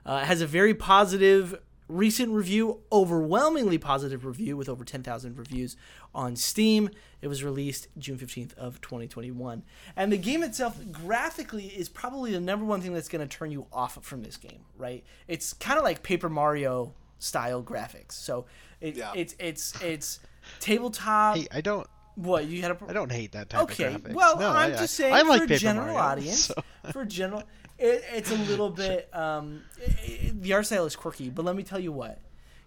Uh, 0.05 0.19
it 0.23 0.25
has 0.25 0.41
a 0.41 0.47
very 0.47 0.73
positive 0.73 1.59
recent 1.87 2.31
review, 2.31 2.81
overwhelmingly 2.91 3.77
positive 3.77 4.25
review 4.25 4.57
with 4.57 4.67
over 4.67 4.83
10,000 4.83 5.37
reviews 5.37 5.75
on 6.13 6.35
Steam. 6.35 6.89
It 7.21 7.27
was 7.27 7.43
released 7.43 7.87
June 7.97 8.17
15th 8.17 8.53
of 8.55 8.81
2021. 8.81 9.63
And 9.95 10.11
the 10.11 10.17
game 10.17 10.43
itself 10.43 10.79
graphically 10.91 11.67
is 11.67 11.89
probably 11.89 12.31
the 12.31 12.39
number 12.39 12.65
one 12.65 12.81
thing 12.81 12.93
that's 12.93 13.09
going 13.09 13.27
to 13.27 13.37
turn 13.37 13.51
you 13.51 13.67
off 13.71 14.03
from 14.03 14.23
this 14.23 14.37
game, 14.37 14.65
right? 14.77 15.03
It's 15.27 15.53
kind 15.53 15.77
of 15.77 15.83
like 15.83 16.03
Paper 16.03 16.29
Mario 16.29 16.93
style 17.25 17.61
graphics. 17.63 18.13
So 18.13 18.45
it, 18.81 18.95
Yeah. 18.95 19.11
it's 19.15 19.35
it's 19.39 19.81
it's 19.81 20.19
tabletop. 20.59 21.37
Hey, 21.37 21.47
I 21.51 21.61
don't, 21.61 21.87
what 22.15 22.45
you 22.45 22.61
had 22.61 22.71
a 22.71 22.77
I 22.87 22.93
don't 22.93 23.11
hate 23.11 23.31
that 23.33 23.49
type 23.49 23.63
okay 23.63 23.93
of 23.95 24.03
graphics. 24.03 24.13
well 24.13 24.37
No, 24.39 24.49
i'm 24.49 24.73
I, 24.73 24.75
just 24.75 24.93
saying 24.93 25.13
I 25.13 25.21
like 25.23 25.41
for 25.41 25.47
Paper 25.47 25.59
general 25.59 25.87
Mario, 25.95 25.99
audience 26.01 26.45
so- 26.45 26.63
for 26.91 27.03
general 27.03 27.43
it, 27.77 28.03
it's 28.13 28.31
a 28.31 28.35
little 28.37 28.69
bit 28.85 29.09
um 29.13 29.63
i 29.81 29.83
i 29.83 30.31
the 30.33 30.53
art 30.53 30.65
style 30.65 30.85
is 30.85 30.95
quirky 30.95 31.29
but 31.29 31.43
let 31.45 31.55
me 31.55 31.63
tell 31.63 31.79
you 31.79 31.91
what. 31.91 32.19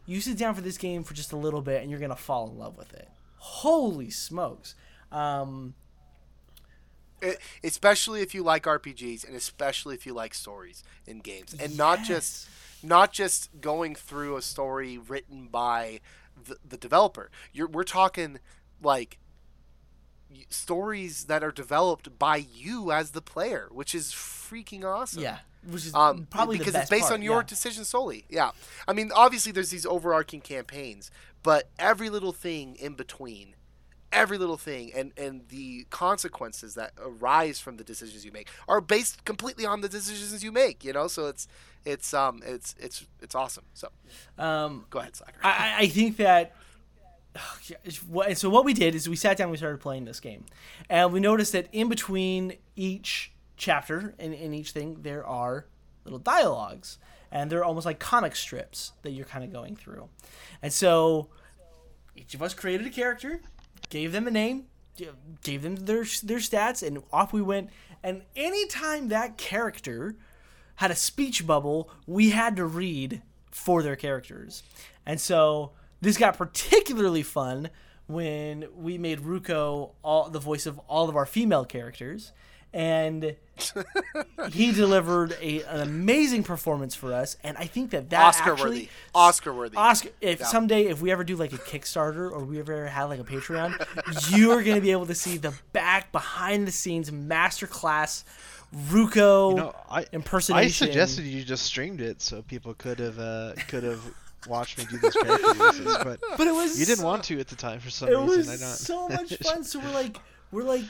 You 0.06 0.20
sit 0.22 0.38
down 0.38 0.54
for 0.54 0.62
this 0.62 0.78
game 0.78 1.02
for 1.04 1.12
just 1.14 1.32
a 1.32 1.36
little 1.36 1.60
bit 1.60 1.82
and 1.82 1.90
you're 1.90 2.00
gonna 2.00 2.16
fall 2.16 2.48
in 2.50 2.58
love 2.58 2.76
with 2.78 2.92
it. 2.94 3.08
Holy 3.36 4.10
smokes. 4.10 4.74
Um 5.12 5.74
E- 7.22 7.32
especially 7.64 8.20
if 8.22 8.32
you 8.34 8.42
like 8.44 8.62
RPGs 8.64 9.26
and 9.26 9.34
especially 9.34 9.94
if 9.96 10.06
you 10.06 10.14
like 10.14 10.34
stories 10.34 10.84
in 11.06 11.18
games. 11.18 11.54
And 11.58 11.76
not 11.76 12.04
just 12.04 12.48
not 12.82 13.12
just 13.12 13.60
going 13.60 13.94
through 13.94 14.36
a 14.36 14.42
story 14.42 14.98
written 14.98 15.48
by 15.48 16.00
the, 16.42 16.56
the 16.66 16.76
developer. 16.76 17.30
You're 17.52 17.68
we're 17.68 17.84
talking 17.84 18.38
like 18.82 19.18
stories 20.50 21.24
that 21.24 21.42
are 21.42 21.50
developed 21.50 22.18
by 22.18 22.36
you 22.36 22.92
as 22.92 23.10
the 23.10 23.22
player, 23.22 23.68
which 23.72 23.94
is 23.94 24.12
freaking 24.12 24.84
awesome. 24.84 25.22
Yeah, 25.22 25.38
which 25.66 25.86
is 25.86 25.94
Um, 25.94 26.26
probably 26.30 26.58
because 26.58 26.74
it's 26.74 26.90
based 26.90 27.08
part, 27.08 27.14
on 27.14 27.22
your 27.22 27.40
yeah. 27.40 27.46
decision 27.46 27.84
solely. 27.84 28.24
Yeah, 28.28 28.50
I 28.86 28.92
mean, 28.92 29.10
obviously 29.14 29.52
there's 29.52 29.70
these 29.70 29.86
overarching 29.86 30.40
campaigns, 30.40 31.10
but 31.42 31.70
every 31.78 32.10
little 32.10 32.32
thing 32.32 32.76
in 32.76 32.94
between, 32.94 33.54
every 34.12 34.38
little 34.38 34.56
thing, 34.56 34.92
and 34.94 35.12
and 35.16 35.48
the 35.48 35.86
consequences 35.90 36.74
that 36.74 36.92
arise 37.00 37.58
from 37.60 37.76
the 37.76 37.84
decisions 37.84 38.24
you 38.24 38.32
make 38.32 38.48
are 38.68 38.80
based 38.80 39.24
completely 39.24 39.66
on 39.66 39.80
the 39.80 39.88
decisions 39.88 40.42
you 40.42 40.52
make. 40.52 40.84
You 40.84 40.92
know, 40.92 41.08
so 41.08 41.26
it's 41.26 41.46
it's 41.84 42.12
um 42.14 42.40
it's 42.44 42.74
it's 42.78 43.06
it's 43.20 43.34
awesome. 43.34 43.64
So 43.74 43.88
Um, 44.38 44.86
go 44.90 44.98
ahead, 45.00 45.16
Slacker. 45.16 45.40
I, 45.42 45.76
I- 45.80 45.88
think 45.88 46.16
that. 46.18 46.54
what- 48.08 48.36
So 48.36 48.50
what 48.50 48.64
we 48.64 48.74
did 48.74 48.94
is 48.94 49.08
we 49.08 49.16
sat 49.16 49.36
down, 49.36 49.50
we 49.50 49.56
started 49.56 49.80
playing 49.80 50.04
this 50.04 50.20
game, 50.20 50.44
and 50.88 51.12
we 51.12 51.20
noticed 51.20 51.52
that 51.52 51.68
in 51.72 51.88
between 51.88 52.54
each 52.76 53.32
chapter 53.56 54.14
and 54.18 54.32
in 54.34 54.54
each 54.54 54.70
thing 54.70 54.98
there 55.02 55.26
are 55.26 55.66
little 56.04 56.18
dialogues, 56.18 56.98
and 57.30 57.50
they're 57.50 57.64
almost 57.64 57.84
like 57.86 57.98
comic 57.98 58.34
strips 58.36 58.92
that 59.02 59.10
you're 59.10 59.26
kind 59.26 59.44
of 59.44 59.52
going 59.52 59.76
through, 59.76 60.08
and 60.62 60.72
so 60.72 61.28
each 62.16 62.34
of 62.34 62.42
us 62.42 62.54
created 62.54 62.86
a 62.86 62.90
character, 62.90 63.40
gave 63.88 64.12
them 64.12 64.26
a 64.26 64.30
name, 64.30 64.64
gave 65.42 65.62
them 65.62 65.76
their 65.76 66.04
their 66.22 66.38
stats, 66.38 66.86
and 66.86 67.02
off 67.12 67.32
we 67.32 67.42
went. 67.42 67.70
And 68.02 68.22
anytime 68.36 69.08
that 69.08 69.36
character 69.36 70.16
had 70.76 70.90
a 70.90 70.96
speech 70.96 71.46
bubble, 71.46 71.90
we 72.06 72.30
had 72.30 72.56
to 72.56 72.64
read 72.64 73.22
for 73.50 73.82
their 73.82 73.96
characters. 73.96 74.62
And 75.04 75.20
so 75.20 75.72
this 76.00 76.16
got 76.16 76.38
particularly 76.38 77.22
fun 77.22 77.70
when 78.06 78.66
we 78.74 78.98
made 78.98 79.20
Ruko 79.20 79.90
all 80.02 80.30
the 80.30 80.38
voice 80.38 80.66
of 80.66 80.78
all 80.88 81.08
of 81.08 81.16
our 81.16 81.26
female 81.26 81.64
characters. 81.64 82.32
And 82.72 83.34
he 84.50 84.72
delivered 84.72 85.36
a, 85.40 85.62
an 85.64 85.80
amazing 85.80 86.42
performance 86.44 86.94
for 86.94 87.12
us, 87.12 87.36
and 87.42 87.56
I 87.56 87.64
think 87.64 87.90
that 87.90 88.10
that 88.10 88.22
Oscar 88.22 88.52
actually, 88.52 88.68
worthy. 88.70 88.88
Oscar 89.14 89.52
worthy. 89.54 89.76
Oscar, 89.76 90.10
if 90.20 90.40
Yeah. 90.40 90.46
someday 90.46 90.84
if 90.86 91.00
we 91.00 91.10
ever 91.10 91.24
do 91.24 91.34
like 91.36 91.52
a 91.52 91.58
Kickstarter 91.58 92.30
or 92.30 92.44
we 92.44 92.58
ever 92.58 92.86
have 92.86 93.08
like 93.08 93.20
a 93.20 93.24
Patreon, 93.24 93.74
you 94.36 94.50
are 94.52 94.62
gonna 94.62 94.80
be 94.80 94.90
able 94.92 95.06
to 95.06 95.14
see 95.14 95.38
the 95.38 95.54
back 95.72 96.12
behind 96.12 96.66
the 96.68 96.72
scenes 96.72 97.10
masterclass 97.10 98.24
Ruko 98.90 99.50
You 99.50 99.56
know, 99.56 99.74
I 99.90 100.04
I 100.52 100.68
suggested 100.68 101.24
you 101.24 101.42
just 101.42 101.64
streamed 101.64 102.00
it 102.02 102.20
so 102.20 102.42
people 102.42 102.74
could 102.74 102.98
have 102.98 103.18
uh, 103.18 103.54
could 103.66 103.82
have 103.82 104.00
watched 104.46 104.78
me 104.78 104.84
do 104.90 104.98
those 104.98 105.14
character 105.14 105.54
voices, 105.54 105.96
but 106.04 106.20
but 106.36 106.46
it 106.46 106.54
was 106.54 106.78
you 106.78 106.84
didn't 106.86 107.04
want 107.04 107.24
to 107.24 107.40
at 107.40 107.48
the 107.48 107.56
time 107.56 107.80
for 107.80 107.90
some 107.90 108.08
It 108.08 108.12
reason. 108.12 108.26
was 108.26 108.48
I 108.48 108.56
don't. 108.56 108.74
so 108.76 109.08
much 109.22 109.34
fun. 109.38 109.64
So 109.64 109.78
we're 109.80 109.90
like, 109.92 110.18
we're 110.50 110.62
like, 110.64 110.84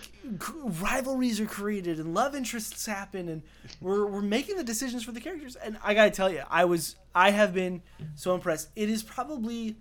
rivalries 0.80 1.40
are 1.40 1.46
created 1.46 1.98
and 1.98 2.14
love 2.14 2.34
interests 2.34 2.86
happen, 2.86 3.28
and 3.28 3.42
we're 3.80 4.06
we're 4.06 4.22
making 4.22 4.56
the 4.56 4.64
decisions 4.64 5.02
for 5.04 5.12
the 5.12 5.20
characters. 5.20 5.56
And 5.56 5.78
I 5.82 5.94
gotta 5.94 6.10
tell 6.10 6.30
you, 6.30 6.42
I 6.48 6.64
was, 6.64 6.96
I 7.14 7.30
have 7.30 7.52
been 7.54 7.82
so 8.14 8.34
impressed. 8.34 8.68
It 8.76 8.88
is 8.88 9.02
probably 9.02 9.76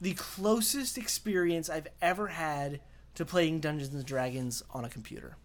the 0.00 0.14
closest 0.14 0.98
experience 0.98 1.68
I've 1.70 1.88
ever 2.02 2.28
had 2.28 2.80
to 3.14 3.24
playing 3.24 3.60
Dungeons 3.60 3.94
and 3.94 4.04
Dragons 4.04 4.62
on 4.70 4.84
a 4.84 4.88
computer. 4.88 5.36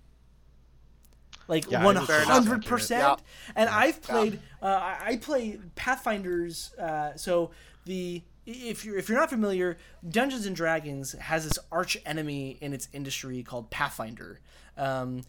Like 1.47 1.69
Yeah, 1.69 1.81
I 1.81 1.85
one 1.85 1.95
would 1.99 2.07
say 2.07 2.13
that's 2.13 2.27
hundred 2.29 2.57
accurate. 2.59 2.65
percent. 2.65 3.01
Yeah. 3.01 3.15
And 3.55 3.69
I've 3.69 4.01
played. 4.01 4.39
Uh, 4.61 4.65
I 4.65 4.97
I 5.11 5.17
play 5.17 5.59
Pathfinders. 5.75 6.73
Uh, 6.73 7.15
so 7.15 7.51
the 7.85 8.23
if 8.45 8.85
you're 8.85 8.97
if 8.97 9.09
you're 9.09 9.17
not 9.17 9.29
familiar, 9.29 9.77
Dungeons 10.07 10.45
and 10.45 10.55
Dragons 10.55 11.13
has 11.13 11.45
this 11.45 11.59
arch 11.71 11.97
enemy 12.05 12.57
in 12.61 12.73
its 12.73 12.87
industry 12.93 13.43
called 13.43 13.69
Pathfinder. 13.71 14.39
Um, 14.77 15.21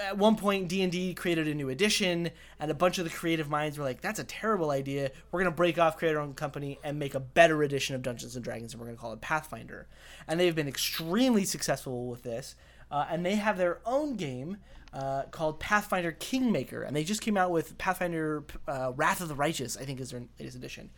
at 0.00 0.16
one 0.16 0.36
point, 0.36 0.68
D 0.68 0.82
and 0.82 0.92
D 0.92 1.14
created 1.14 1.48
a 1.48 1.54
new 1.54 1.68
edition, 1.68 2.30
and 2.60 2.70
a 2.70 2.74
bunch 2.74 2.98
of 2.98 3.04
the 3.04 3.10
creative 3.10 3.50
minds 3.50 3.76
were 3.76 3.84
like, 3.84 4.00
"That's 4.00 4.20
a 4.20 4.24
terrible 4.24 4.70
idea. 4.70 5.10
We're 5.30 5.40
gonna 5.40 5.50
break 5.54 5.78
off, 5.78 5.96
create 5.96 6.14
our 6.14 6.22
own 6.22 6.34
company, 6.34 6.78
and 6.84 6.98
make 6.98 7.14
a 7.14 7.20
better 7.20 7.62
edition 7.62 7.94
of 7.94 8.02
Dungeons 8.02 8.36
and 8.36 8.44
Dragons, 8.44 8.72
and 8.72 8.80
we're 8.80 8.86
gonna 8.86 8.98
call 8.98 9.12
it 9.12 9.20
Pathfinder." 9.20 9.88
And 10.28 10.38
they've 10.38 10.54
been 10.54 10.68
extremely 10.68 11.44
successful 11.44 12.06
with 12.06 12.22
this, 12.22 12.54
uh, 12.90 13.06
and 13.10 13.26
they 13.26 13.34
have 13.34 13.58
their 13.58 13.80
own 13.84 14.16
game 14.16 14.58
uh, 14.94 15.24
called 15.24 15.58
Pathfinder 15.58 16.12
Kingmaker, 16.12 16.82
and 16.82 16.94
they 16.94 17.02
just 17.02 17.20
came 17.20 17.36
out 17.36 17.50
with 17.50 17.76
Pathfinder 17.78 18.44
uh, 18.68 18.92
Wrath 18.94 19.20
of 19.20 19.28
the 19.28 19.34
Righteous, 19.34 19.76
I 19.76 19.84
think 19.84 20.00
is 20.00 20.10
their 20.10 20.22
latest 20.38 20.56
edition, 20.56 20.90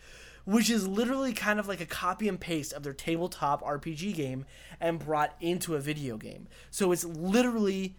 which 0.47 0.71
is 0.71 0.89
literally 0.89 1.33
kind 1.35 1.61
of 1.61 1.69
like 1.69 1.81
a 1.83 1.87
copy 1.87 2.27
and 2.29 2.41
paste 2.41 2.73
of 2.73 2.83
their 2.83 2.95
tabletop 2.95 3.63
RPG 3.63 4.15
game 4.15 4.47
and 4.81 4.99
brought 4.99 5.35
into 5.41 5.75
a 5.75 5.81
video 5.81 6.17
game. 6.17 6.49
So 6.71 6.91
it's 6.93 7.05
literally 7.05 7.95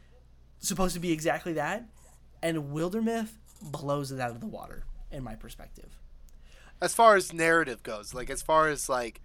supposed 0.60 0.96
to 0.96 1.00
be 1.00 1.12
exactly 1.12 1.54
that, 1.54 1.86
and 2.42 2.74
Wildermyth 2.74 3.30
blows 3.62 4.12
it 4.12 4.20
out 4.20 4.32
of 4.32 4.40
the 4.40 4.48
water, 4.48 4.86
in 5.12 5.24
my 5.24 5.36
perspective. 5.36 6.00
as 6.82 6.94
far 6.96 7.16
as 7.16 7.32
narrative 7.34 7.84
goes, 7.84 8.14
like 8.14 8.30
as 8.30 8.42
far 8.42 8.68
as 8.70 8.88
like 8.90 9.20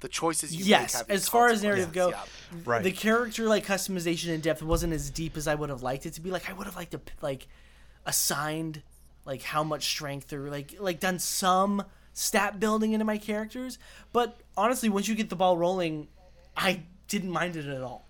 the 0.00 0.08
choices 0.08 0.54
you 0.54 0.64
yes, 0.64 0.92
make. 0.94 0.98
having 1.00 1.14
as 1.16 1.28
far 1.28 1.48
as 1.48 1.62
narrative 1.62 1.92
go, 1.92 2.10
consequences, 2.12 2.66
Right. 2.66 2.82
the 2.82 2.92
character 2.92 3.48
like 3.48 3.64
customization 3.64 4.34
and 4.34 4.42
depth 4.42 4.62
wasn't 4.62 4.92
as 4.92 5.08
deep 5.10 5.36
as 5.36 5.48
I 5.48 5.54
would 5.54 5.70
have 5.70 5.82
liked 5.82 6.04
it 6.04 6.12
to 6.14 6.20
be. 6.20 6.30
Like 6.30 6.50
I 6.50 6.52
would 6.52 6.66
have 6.66 6.76
liked 6.76 6.90
to 6.92 7.00
like 7.22 7.46
assigned 8.04 8.82
like 9.24 9.42
how 9.42 9.64
much 9.64 9.86
strength 9.86 10.32
or 10.32 10.50
like 10.50 10.74
like 10.78 11.00
done 11.00 11.18
some 11.18 11.84
stat 12.16 12.58
building 12.58 12.94
into 12.94 13.04
my 13.04 13.18
characters. 13.18 13.78
But 14.12 14.40
honestly, 14.56 14.88
once 14.88 15.06
you 15.06 15.14
get 15.14 15.28
the 15.28 15.36
ball 15.36 15.56
rolling, 15.56 16.08
I 16.56 16.82
didn't 17.08 17.30
mind 17.30 17.56
it 17.56 17.66
at 17.66 17.82
all. 17.82 18.06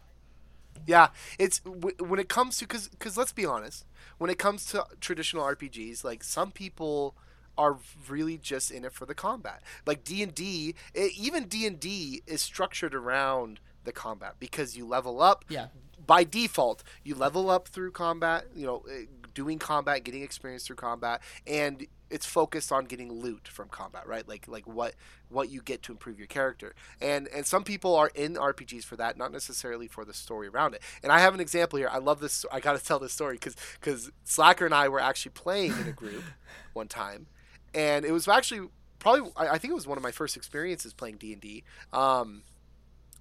Yeah, 0.87 1.09
it's 1.39 1.61
when 1.65 2.21
it 2.21 2.29
comes 2.29 2.59
to 2.59 2.65
because 2.65 2.89
because 2.89 3.17
let's 3.17 3.33
be 3.33 3.45
honest, 3.45 3.85
when 4.19 4.31
it 4.31 4.39
comes 4.39 4.67
to 4.67 4.87
traditional 5.01 5.43
RPGs, 5.45 6.05
like 6.05 6.23
some 6.23 6.53
people 6.53 7.17
are 7.59 7.79
really 8.09 8.39
just 8.39 8.71
in 8.71 8.85
it 8.85 8.93
for 8.93 9.05
the 9.05 9.15
combat. 9.15 9.63
Like 9.85 10.05
D 10.05 10.23
and 10.23 10.33
D, 10.33 10.77
even 10.95 11.49
D 11.49 11.67
and 11.67 11.81
D 11.81 12.23
is 12.27 12.41
structured 12.41 12.95
around 12.95 13.59
the 13.83 13.93
combat 13.93 14.35
because 14.39 14.77
you 14.77 14.87
level 14.87 15.21
up. 15.21 15.45
Yeah. 15.49 15.67
By 16.07 16.23
default, 16.23 16.85
you 17.03 17.17
level 17.17 17.51
up 17.51 17.67
through 17.67 17.91
combat. 17.91 18.45
You 18.55 18.67
know, 18.67 18.85
eh, 18.89 19.07
doing 19.35 19.59
combat, 19.59 20.05
getting 20.05 20.23
experience 20.23 20.67
through 20.67 20.77
combat, 20.77 21.21
and 21.49 21.85
it's 22.09 22.25
focused 22.27 22.71
on 22.71 22.85
getting 22.85 23.13
loot 23.13 23.49
from 23.49 23.69
combat, 23.69 24.07
right? 24.07 24.27
Like 24.29 24.47
like 24.49 24.67
what 24.67 24.95
what 25.29 25.51
you 25.51 25.61
get 25.61 25.83
to 25.85 25.93
improve 25.93 26.19
your 26.19 26.29
character. 26.29 26.75
And 27.01 27.27
and 27.29 27.45
some 27.47 27.65
people 27.65 27.95
are 27.97 28.11
in 28.15 28.35
RPGs 28.35 28.85
for 28.85 28.97
that, 28.97 29.17
not 29.17 29.33
necessarily 29.33 29.89
for 29.89 30.05
the 30.05 30.15
story 30.15 30.47
around 30.49 30.75
it. 30.75 30.83
And 31.03 31.11
I 31.11 31.19
have 31.19 31.35
an 31.35 31.41
example 31.41 31.79
here. 31.79 31.89
I 31.91 31.99
love 31.99 32.21
this. 32.21 32.45
I 32.53 32.61
got 32.61 32.79
to 32.79 32.85
tell 32.85 32.99
this 32.99 33.13
story 33.13 33.35
because 33.35 33.57
because 33.81 34.11
Slacker 34.25 34.65
and 34.65 34.75
I 34.75 34.89
were 34.89 35.01
actually 35.01 35.33
playing 35.33 35.73
in 35.81 35.89
a 35.89 35.93
group 35.93 36.23
one 36.75 36.89
time, 36.89 37.27
and 37.75 38.05
it 38.05 38.13
was 38.13 38.29
actually 38.29 38.69
probably 39.01 39.31
I, 39.37 39.49
I 39.55 39.59
think 39.59 39.73
it 39.73 39.75
was 39.75 39.87
one 39.89 39.99
of 39.99 40.03
my 40.05 40.13
first 40.13 40.37
experiences 40.37 40.93
playing 40.93 41.17
D 41.17 41.33
and 41.33 41.43
D. 41.43 41.65
Um, 41.93 42.43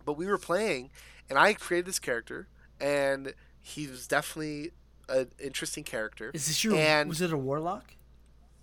but 0.06 0.14
we 0.14 0.28
were 0.28 0.38
playing, 0.38 0.92
and 1.30 1.40
I 1.40 1.54
created 1.56 1.88
this 1.88 1.98
character, 2.00 2.48
and 2.80 3.34
he 3.62 3.88
was 3.88 4.06
definitely 4.08 4.72
an 5.10 5.30
interesting 5.40 5.84
character. 5.84 6.30
Is 6.36 6.46
this 6.48 6.64
your 6.64 6.76
And- 6.76 7.10
was 7.10 7.22
it 7.22 7.34
a 7.34 7.38
warlock? 7.38 7.96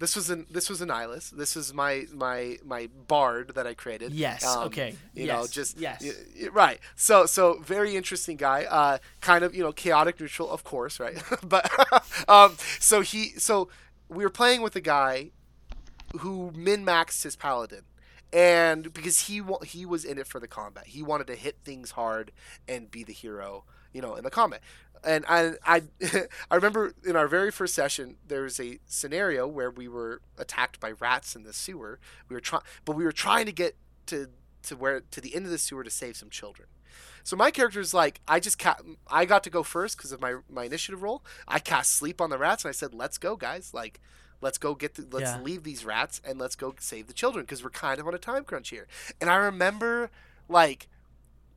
This 0.03 0.17
was 0.17 0.31
an 0.31 0.47
this 0.51 0.69
was 0.69 0.81
an 0.81 0.89
Nihilus. 0.89 1.31
This 1.31 1.57
is 1.57 1.73
my 1.73 2.07
my 2.13 2.59
my 2.65 2.89
bard 3.07 3.53
that 3.55 3.69
I 3.69 3.75
created. 3.75 4.13
Yes, 4.13 4.45
okay. 4.67 4.97
You 5.15 5.27
know, 5.29 5.43
Yes, 5.43 5.51
just 5.51 5.79
yes. 5.79 6.03
y- 6.03 6.11
y- 6.43 6.49
right. 6.49 6.79
So 6.97 7.25
so 7.27 7.61
very 7.61 7.95
interesting 7.95 8.37
guy. 8.37 8.65
Uh, 8.65 8.99
kind 9.21 9.45
of 9.45 9.55
you 9.55 9.63
know 9.63 9.71
chaotic 9.73 10.19
neutral, 10.19 10.51
of 10.51 10.65
course, 10.65 10.99
right? 10.99 11.23
but 11.45 11.71
um, 12.29 12.57
so 12.81 13.01
he 13.01 13.29
so 13.39 13.69
we 14.09 14.25
were 14.25 14.31
playing 14.31 14.61
with 14.61 14.75
a 14.75 14.81
guy 14.81 15.31
who 16.19 16.51
min 16.57 16.85
maxed 16.85 17.23
his 17.23 17.37
paladin. 17.37 17.83
And 18.33 18.93
because 18.93 19.29
he 19.29 19.41
he 19.65 19.87
was 19.87 20.05
in 20.05 20.19
it 20.19 20.27
for 20.27 20.41
the 20.41 20.49
combat, 20.49 20.87
he 20.89 21.03
wanted 21.03 21.29
to 21.29 21.37
hit 21.37 21.59
things 21.65 21.93
hard 21.93 22.33
and 22.67 22.91
be 22.91 23.05
the 23.05 23.13
hero, 23.13 23.65
you 23.93 24.01
know, 24.03 24.17
in 24.17 24.25
the 24.25 24.31
combat. 24.31 24.63
And 25.05 25.25
I 25.29 25.53
I 25.65 25.83
I 26.51 26.55
remember 26.55 26.95
in 27.05 27.17
our 27.17 27.29
very 27.29 27.51
first 27.51 27.75
session 27.75 28.17
there 28.27 28.43
was 28.43 28.61
a 28.61 28.79
scenario 28.87 29.47
where 29.47 29.71
we 29.71 29.89
were 29.89 30.21
attacked 30.39 30.81
by 30.81 30.93
rats 30.93 31.35
in 31.35 31.43
the 31.43 31.53
sewer. 31.53 31.99
We 32.29 32.35
were 32.35 32.41
trying, 32.41 32.63
but 32.85 32.97
we 32.97 33.05
were 33.05 33.13
trying 33.13 33.47
to 33.47 33.53
get 33.53 33.77
to 34.07 34.29
to 34.65 34.77
where 34.77 35.01
to 35.01 35.21
the 35.21 35.35
end 35.35 35.45
of 35.45 35.51
the 35.51 35.59
sewer 35.59 35.83
to 35.85 35.91
save 35.91 36.17
some 36.17 36.31
children. 36.31 36.69
So 37.25 37.37
my 37.37 37.51
character 37.51 37.81
is 37.81 37.95
like, 37.95 38.21
I 38.29 38.41
just 38.41 38.59
ca- 38.59 38.81
I 39.09 39.25
got 39.25 39.45
to 39.45 39.51
go 39.51 39.63
first 39.63 39.97
because 39.97 40.13
of 40.13 40.21
my 40.21 40.37
my 40.49 40.65
initiative 40.65 41.03
roll. 41.03 41.23
I 41.49 41.59
cast 41.59 41.95
sleep 41.97 42.21
on 42.21 42.31
the 42.31 42.39
rats 42.39 42.65
and 42.65 42.69
I 42.71 42.73
said, 42.73 42.95
"Let's 42.95 43.19
go, 43.19 43.37
guys! 43.37 43.73
Like, 43.75 44.01
let's 44.41 44.59
go 44.59 44.75
get 44.75 44.95
the, 44.95 45.07
let's 45.11 45.33
Yeah. 45.33 45.41
leave 45.41 45.63
these 45.65 45.85
rats 45.85 46.21
and 46.25 46.39
let's 46.39 46.57
go 46.57 46.75
save 46.79 47.07
the 47.07 47.13
children 47.13 47.45
because 47.45 47.63
we're 47.65 47.71
kind 47.71 47.99
of 48.01 48.07
on 48.07 48.15
a 48.15 48.19
time 48.19 48.45
crunch 48.45 48.69
here." 48.71 48.87
And 49.21 49.31
I 49.31 49.37
remember 49.37 50.11
like 50.49 50.89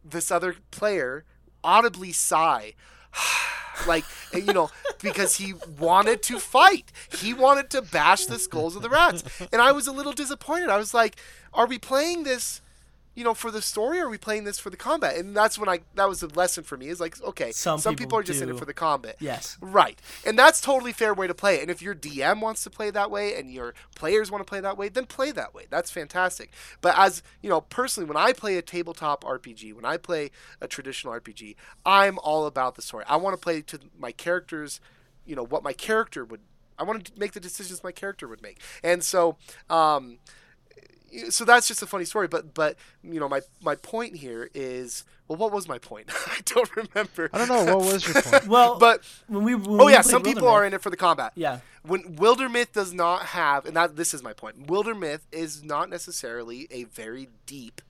this 0.03 0.31
other 0.31 0.55
player 0.71 1.25
audibly 1.63 2.11
sigh. 2.11 2.73
like 3.87 4.05
eh, 4.33 4.39
you 4.39 4.53
know 4.53 4.69
because 5.01 5.35
he 5.35 5.53
wanted 5.79 6.23
to 6.23 6.39
fight. 6.39 6.91
He 7.19 7.33
wanted 7.33 7.69
to 7.71 7.81
bash 7.81 8.25
the 8.25 8.39
skulls 8.39 8.75
of 8.75 8.81
the 8.81 8.89
rats. 8.89 9.23
And 9.51 9.61
i 9.61 9.71
was 9.71 9.87
a 9.87 9.91
little 9.91 10.13
disappointed. 10.13 10.69
I 10.69 10.77
was 10.77 10.93
like 10.93 11.17
are 11.53 11.67
we 11.67 11.79
playing 11.79 12.23
this 12.23 12.61
you 13.15 13.23
know, 13.23 13.33
for 13.33 13.49
the 13.49 13.61
story, 13.61 13.99
or 13.99 14.07
are 14.07 14.09
we 14.09 14.17
playing 14.17 14.43
this 14.43 14.59
for 14.59 14.69
the 14.69 14.77
combat? 14.77 15.15
And 15.15 15.35
that's 15.35 15.57
when 15.57 15.69
I 15.69 15.79
that 15.95 16.09
was 16.09 16.21
a 16.21 16.27
lesson 16.27 16.63
for 16.63 16.77
me. 16.77 16.89
Is 16.89 16.99
like, 16.99 17.21
okay, 17.23 17.51
Some 17.51 17.79
some, 17.79 17.93
people 17.95 18.05
people, 18.05 18.19
are 18.19 18.23
just 18.23 18.41
in 18.41 18.49
it 18.49 18.59
for 18.59 18.65
the 18.65 18.73
combat. 18.73 19.15
Yes. 19.19 19.57
Right. 19.61 19.99
And 20.25 20.37
that's 20.37 20.59
totally 20.59 20.91
fair 20.91 21.13
way 21.13 21.25
to 21.25 21.33
play 21.33 21.55
it. 21.55 21.61
And 21.61 21.71
if 21.71 21.81
your 21.81 21.95
DM 21.95 22.41
wants 22.41 22.63
to 22.65 22.69
play 22.69 22.91
that 22.91 23.09
way 23.09 23.33
and 23.35 23.49
your 23.51 23.73
players 23.95 24.29
want 24.29 24.45
to 24.45 24.49
play 24.49 24.59
that 24.59 24.77
way, 24.77 24.89
then 24.89 25.05
play 25.05 25.31
that 25.31 25.53
way. 25.53 25.65
That's 25.69 25.89
fantastic. 25.89 26.51
But 26.81 26.97
as, 26.97 27.23
you 27.41 27.49
know, 27.49 27.61
personally 27.61 28.07
when 28.07 28.17
I 28.17 28.33
play 28.33 28.57
a 28.57 28.61
tabletop 28.61 29.23
RPG, 29.23 29.73
when 29.73 29.85
I 29.85 29.95
play 29.95 30.31
a 30.59 30.67
traditional 30.67 31.13
RPG, 31.13 31.55
I'm 31.85 32.19
all 32.19 32.45
about 32.45 32.75
the 32.75 32.81
story. 32.81 33.05
I 33.07 33.15
want 33.15 33.33
to 33.33 33.41
play 33.41 33.61
to 33.61 33.79
my 33.97 34.11
characters, 34.11 34.81
you 35.25 35.35
know, 35.35 35.45
what 35.45 35.63
my 35.63 35.73
character 35.73 36.25
would 36.25 36.41
I 36.77 36.83
want 36.83 37.05
to 37.05 37.17
make 37.17 37.31
the 37.31 37.39
decisions 37.39 37.81
my 37.85 37.93
character 37.93 38.27
would 38.27 38.41
make. 38.41 38.59
And 38.83 39.01
so 39.03 39.37
um 39.69 40.19
so 41.29 41.45
that's 41.45 41.67
just 41.67 41.81
a 41.81 41.85
funny 41.87 42.05
story 42.05 42.27
but 42.27 42.53
but 42.53 42.75
you 43.03 43.19
know 43.19 43.27
my 43.29 43.41
my 43.61 43.75
point 43.75 44.15
here 44.15 44.49
is 44.53 45.03
well 45.27 45.37
what 45.37 45.51
was 45.51 45.67
my 45.67 45.77
point 45.79 46.09
i 46.27 46.39
don't 46.45 46.75
remember 46.75 47.29
I 47.33 47.37
don't 47.45 47.47
know 47.47 47.75
what 47.77 47.93
was 47.93 48.05
your 48.07 48.21
point. 48.21 48.47
Well, 48.47 48.77
but 48.79 49.01
when 49.27 49.43
we 49.43 49.55
when 49.55 49.81
Oh 49.81 49.85
we 49.85 49.91
yeah, 49.93 50.01
played 50.01 50.11
some 50.11 50.23
people 50.23 50.43
Wildermyth- 50.43 50.51
are 50.51 50.65
in 50.65 50.73
it 50.73 50.81
for 50.81 50.89
the 50.89 50.97
combat. 50.97 51.31
Yeah. 51.35 51.59
When 51.83 52.15
Wildermyth 52.17 52.71
does 52.73 52.93
not 52.93 53.27
have, 53.27 53.65
and 53.65 53.75
that 53.75 53.95
this 53.95 54.13
is 54.13 54.23
my 54.23 54.33
point. 54.33 54.67
Wildermyth 54.67 55.21
is 55.31 55.63
not 55.63 55.89
necessarily 55.89 56.67
a 56.71 56.85
very 56.85 57.29
deep. 57.45 57.81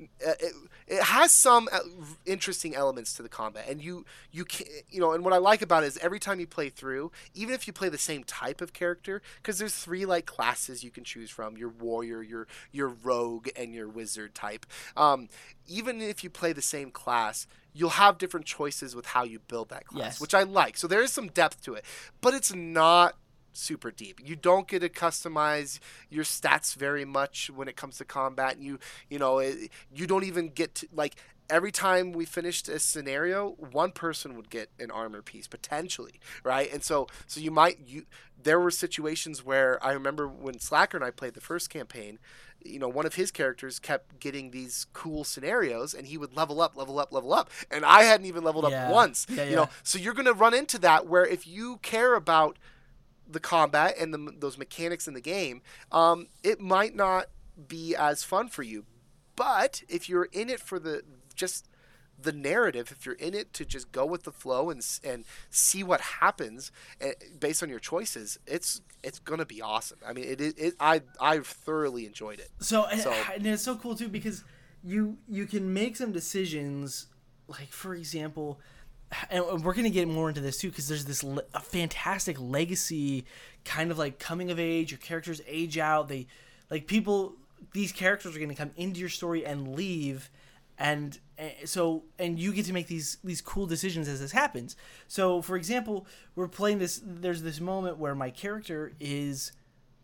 Uh, 0.00 0.30
it, 0.40 0.52
it 0.86 1.02
has 1.02 1.32
some 1.32 1.68
uh, 1.72 1.80
interesting 2.24 2.74
elements 2.74 3.12
to 3.14 3.22
the 3.22 3.28
combat, 3.28 3.66
and 3.68 3.82
you 3.82 4.04
you 4.30 4.44
can 4.44 4.66
you 4.88 5.00
know, 5.00 5.12
and 5.12 5.24
what 5.24 5.32
I 5.34 5.38
like 5.38 5.60
about 5.62 5.82
it 5.82 5.86
is 5.88 5.98
every 5.98 6.20
time 6.20 6.38
you 6.40 6.46
play 6.46 6.68
through, 6.68 7.10
even 7.34 7.54
if 7.54 7.66
you 7.66 7.72
play 7.72 7.88
the 7.88 7.98
same 7.98 8.22
type 8.24 8.60
of 8.60 8.72
character, 8.72 9.22
because 9.42 9.58
there's 9.58 9.74
three 9.74 10.06
like 10.06 10.24
classes 10.26 10.84
you 10.84 10.90
can 10.90 11.04
choose 11.04 11.30
from: 11.30 11.56
your 11.56 11.70
warrior, 11.70 12.22
your 12.22 12.46
your 12.70 12.88
rogue, 12.88 13.48
and 13.56 13.74
your 13.74 13.88
wizard 13.88 14.34
type. 14.34 14.66
Um, 14.96 15.28
even 15.66 16.00
if 16.00 16.22
you 16.22 16.30
play 16.30 16.52
the 16.52 16.62
same 16.62 16.90
class, 16.90 17.46
you'll 17.74 17.90
have 17.90 18.18
different 18.18 18.46
choices 18.46 18.94
with 18.94 19.06
how 19.06 19.24
you 19.24 19.38
build 19.40 19.68
that 19.70 19.86
class, 19.86 20.00
Yes. 20.04 20.20
which 20.20 20.34
I 20.34 20.44
like. 20.44 20.76
So 20.76 20.86
there 20.86 21.02
is 21.02 21.12
some 21.12 21.28
depth 21.28 21.62
to 21.64 21.74
it, 21.74 21.84
but 22.20 22.34
it's 22.34 22.54
not 22.54 23.16
super 23.58 23.90
deep. 23.90 24.20
You 24.24 24.36
don't 24.36 24.66
get 24.68 24.80
to 24.80 24.88
customize 24.88 25.78
your 26.08 26.24
stats 26.24 26.74
very 26.74 27.04
much 27.04 27.50
when 27.54 27.68
it 27.68 27.76
comes 27.76 27.98
to 27.98 28.04
combat. 28.04 28.56
And 28.56 28.64
you 28.64 28.78
you 29.10 29.18
know 29.18 29.38
it, 29.38 29.70
you 29.94 30.06
don't 30.06 30.24
even 30.24 30.48
get 30.50 30.74
to 30.76 30.88
like 30.94 31.16
every 31.50 31.72
time 31.72 32.12
we 32.12 32.26
finished 32.26 32.68
a 32.68 32.78
scenario, 32.78 33.52
one 33.70 33.90
person 33.90 34.36
would 34.36 34.50
get 34.50 34.68
an 34.78 34.90
armor 34.90 35.22
piece 35.22 35.46
potentially, 35.46 36.20
right? 36.44 36.72
And 36.72 36.82
so 36.82 37.06
so 37.26 37.40
you 37.40 37.50
might 37.50 37.78
you 37.86 38.04
there 38.42 38.60
were 38.60 38.70
situations 38.70 39.44
where 39.44 39.82
I 39.84 39.92
remember 39.92 40.28
when 40.28 40.58
Slacker 40.60 40.96
and 40.96 41.04
I 41.04 41.10
played 41.10 41.34
the 41.34 41.40
first 41.40 41.70
campaign, 41.70 42.18
you 42.64 42.78
know, 42.78 42.88
one 42.88 43.06
of 43.06 43.14
his 43.14 43.30
characters 43.32 43.78
kept 43.80 44.20
getting 44.20 44.50
these 44.50 44.86
cool 44.92 45.24
scenarios 45.24 45.94
and 45.94 46.06
he 46.06 46.16
would 46.18 46.36
level 46.36 46.60
up, 46.60 46.76
level 46.76 46.98
up, 47.00 47.12
level 47.12 47.32
up. 47.32 47.50
And 47.70 47.84
I 47.84 48.02
hadn't 48.04 48.26
even 48.26 48.44
leveled 48.44 48.70
Yeah. 48.70 48.84
up 48.86 48.90
once. 48.92 49.26
Yeah, 49.28 49.42
you 49.44 49.50
yeah. 49.50 49.56
know, 49.56 49.68
so 49.82 49.98
you're 49.98 50.14
going 50.14 50.26
to 50.26 50.34
run 50.34 50.54
into 50.54 50.78
that 50.80 51.06
where 51.06 51.24
if 51.26 51.46
you 51.48 51.78
care 51.78 52.14
about 52.14 52.58
the 53.28 53.40
combat 53.40 53.94
and 53.98 54.12
the, 54.14 54.34
those 54.38 54.56
mechanics 54.58 55.06
in 55.06 55.14
the 55.14 55.20
game, 55.20 55.62
um, 55.92 56.28
it 56.42 56.60
might 56.60 56.94
not 56.94 57.26
be 57.68 57.94
as 57.94 58.24
fun 58.24 58.48
for 58.48 58.62
you. 58.62 58.84
But 59.36 59.82
if 59.88 60.08
you're 60.08 60.28
in 60.32 60.48
it 60.50 60.60
for 60.60 60.78
the 60.78 61.02
just 61.34 61.68
the 62.20 62.32
narrative, 62.32 62.90
if 62.90 63.06
you're 63.06 63.14
in 63.14 63.32
it 63.34 63.52
to 63.52 63.64
just 63.64 63.92
go 63.92 64.04
with 64.04 64.24
the 64.24 64.32
flow 64.32 64.70
and 64.70 64.84
and 65.04 65.24
see 65.50 65.84
what 65.84 66.00
happens 66.00 66.72
eh, 67.00 67.12
based 67.38 67.62
on 67.62 67.68
your 67.68 67.78
choices, 67.78 68.38
it's 68.46 68.80
it's 69.04 69.20
gonna 69.20 69.46
be 69.46 69.62
awesome. 69.62 69.98
I 70.04 70.12
mean, 70.12 70.24
it, 70.24 70.40
it, 70.40 70.58
it 70.58 70.74
I 70.80 71.02
I've 71.20 71.46
thoroughly 71.46 72.06
enjoyed 72.06 72.40
it. 72.40 72.50
So, 72.58 72.86
and, 72.86 73.00
So- 73.00 73.14
and 73.34 73.46
it's 73.46 73.62
so 73.62 73.76
cool 73.76 73.94
too 73.94 74.08
because 74.08 74.42
you 74.82 75.18
you 75.28 75.46
can 75.46 75.72
make 75.72 75.96
some 75.96 76.10
decisions, 76.10 77.06
like 77.46 77.70
for 77.70 77.94
example, 77.94 78.58
and 79.30 79.64
we're 79.64 79.74
gonna 79.74 79.90
get 79.90 80.08
more 80.08 80.28
into 80.28 80.40
this 80.40 80.58
too 80.58 80.70
because 80.70 80.88
there's 80.88 81.04
this 81.04 81.24
le- 81.24 81.44
a 81.54 81.60
fantastic 81.60 82.38
legacy, 82.40 83.24
kind 83.64 83.90
of 83.90 83.98
like 83.98 84.18
coming 84.18 84.50
of 84.50 84.58
age. 84.58 84.90
Your 84.90 84.98
characters 84.98 85.40
age 85.46 85.78
out. 85.78 86.08
They 86.08 86.26
like 86.70 86.86
people. 86.86 87.36
These 87.72 87.92
characters 87.92 88.36
are 88.36 88.40
gonna 88.40 88.54
come 88.54 88.70
into 88.76 89.00
your 89.00 89.08
story 89.08 89.44
and 89.44 89.74
leave. 89.74 90.30
And 90.80 91.18
uh, 91.38 91.48
so, 91.64 92.04
and 92.18 92.38
you 92.38 92.52
get 92.52 92.66
to 92.66 92.72
make 92.72 92.86
these 92.86 93.18
these 93.24 93.40
cool 93.40 93.66
decisions 93.66 94.08
as 94.08 94.20
this 94.20 94.32
happens. 94.32 94.76
So, 95.08 95.42
for 95.42 95.56
example, 95.56 96.06
we're 96.36 96.48
playing 96.48 96.78
this. 96.78 97.00
There's 97.04 97.42
this 97.42 97.60
moment 97.60 97.98
where 97.98 98.14
my 98.14 98.30
character 98.30 98.92
is 99.00 99.52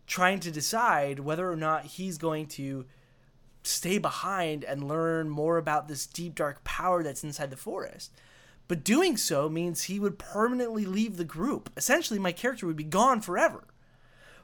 trying 0.07 0.39
to 0.39 0.51
decide 0.51 1.19
whether 1.19 1.49
or 1.49 1.55
not 1.55 1.85
he's 1.85 2.17
going 2.17 2.47
to 2.47 2.85
stay 3.63 3.97
behind 3.97 4.63
and 4.63 4.87
learn 4.87 5.29
more 5.29 5.57
about 5.57 5.87
this 5.87 6.05
deep 6.05 6.35
dark 6.35 6.63
power 6.63 7.03
that's 7.03 7.23
inside 7.23 7.49
the 7.49 7.57
forest. 7.57 8.11
But 8.67 8.83
doing 8.83 9.15
so 9.17 9.47
means 9.47 9.83
he 9.83 9.99
would 9.99 10.17
permanently 10.17 10.85
leave 10.85 11.17
the 11.17 11.23
group. 11.23 11.71
Essentially, 11.77 12.19
my 12.19 12.31
character 12.31 12.65
would 12.65 12.75
be 12.75 12.83
gone 12.83 13.21
forever. 13.21 13.63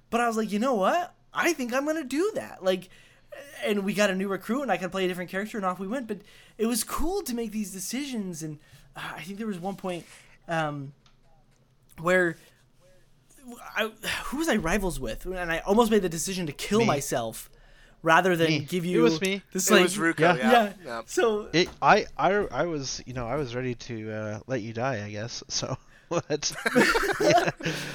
But 0.10 0.22
I 0.22 0.28
was 0.28 0.38
like, 0.38 0.52
you 0.52 0.60
know 0.60 0.76
what? 0.76 1.16
I 1.34 1.54
think 1.54 1.74
I'm 1.74 1.86
gonna 1.86 2.04
do 2.04 2.32
that. 2.36 2.64
Like, 2.64 2.90
and 3.64 3.84
we 3.84 3.94
got 3.94 4.10
a 4.10 4.16
new 4.16 4.28
recruit, 4.28 4.64
and 4.64 4.72
I 4.72 4.78
could 4.78 4.92
play 4.92 5.06
a 5.06 5.08
different 5.08 5.32
character, 5.32 5.58
and 5.58 5.66
off 5.66 5.80
we 5.80 5.88
went. 5.88 6.08
But 6.08 6.20
it 6.58 6.66
was 6.66 6.84
cool 6.84 7.22
to 7.24 7.34
make 7.34 7.52
these 7.52 7.72
decisions, 7.72 8.44
and 8.44 8.60
uh, 8.96 9.14
I 9.16 9.22
think 9.22 9.38
there 9.38 9.48
was 9.48 9.60
one 9.60 9.76
point 9.76 10.06
um, 10.48 10.94
where 12.00 12.36
I, 13.76 13.92
who 14.26 14.38
was 14.38 14.50
I 14.50 14.58
rivals 14.58 15.00
with, 15.00 15.26
and 15.26 15.52
I 15.52 15.60
almost 15.60 15.92
made 15.92 16.02
the 16.02 16.10
decision 16.10 16.46
to 16.48 16.54
kill 16.54 16.80
Me. 16.80 16.86
myself 16.86 17.50
rather 18.04 18.36
than 18.36 18.48
Me. 18.48 18.60
give 18.60 18.84
It 18.86 18.90
you. 18.90 19.02
was 19.04 19.22
me. 19.22 19.42
This 19.54 19.70
It 19.70 19.74
like, 19.74 19.84
was 19.84 19.98
Ruko, 19.98 20.20
yeah. 20.20 20.36
yeah. 20.38 20.52
yeah. 20.52 20.74
yeah. 20.86 21.02
So 21.06 21.50
It, 21.54 21.70
I, 21.82 22.06
I, 22.18 22.32
I 22.52 22.66
was, 22.66 23.02
you 23.06 23.14
know, 23.14 23.28
I 23.28 23.36
was 23.36 23.54
ready 23.56 23.76
to 23.76 24.12
uh, 24.12 24.40
let 24.48 24.62
you 24.62 24.74
die, 24.74 25.04
I 25.06 25.10
guess. 25.12 25.44
So, 25.50 25.78
what? 26.10 26.52
yeah. 27.22 27.50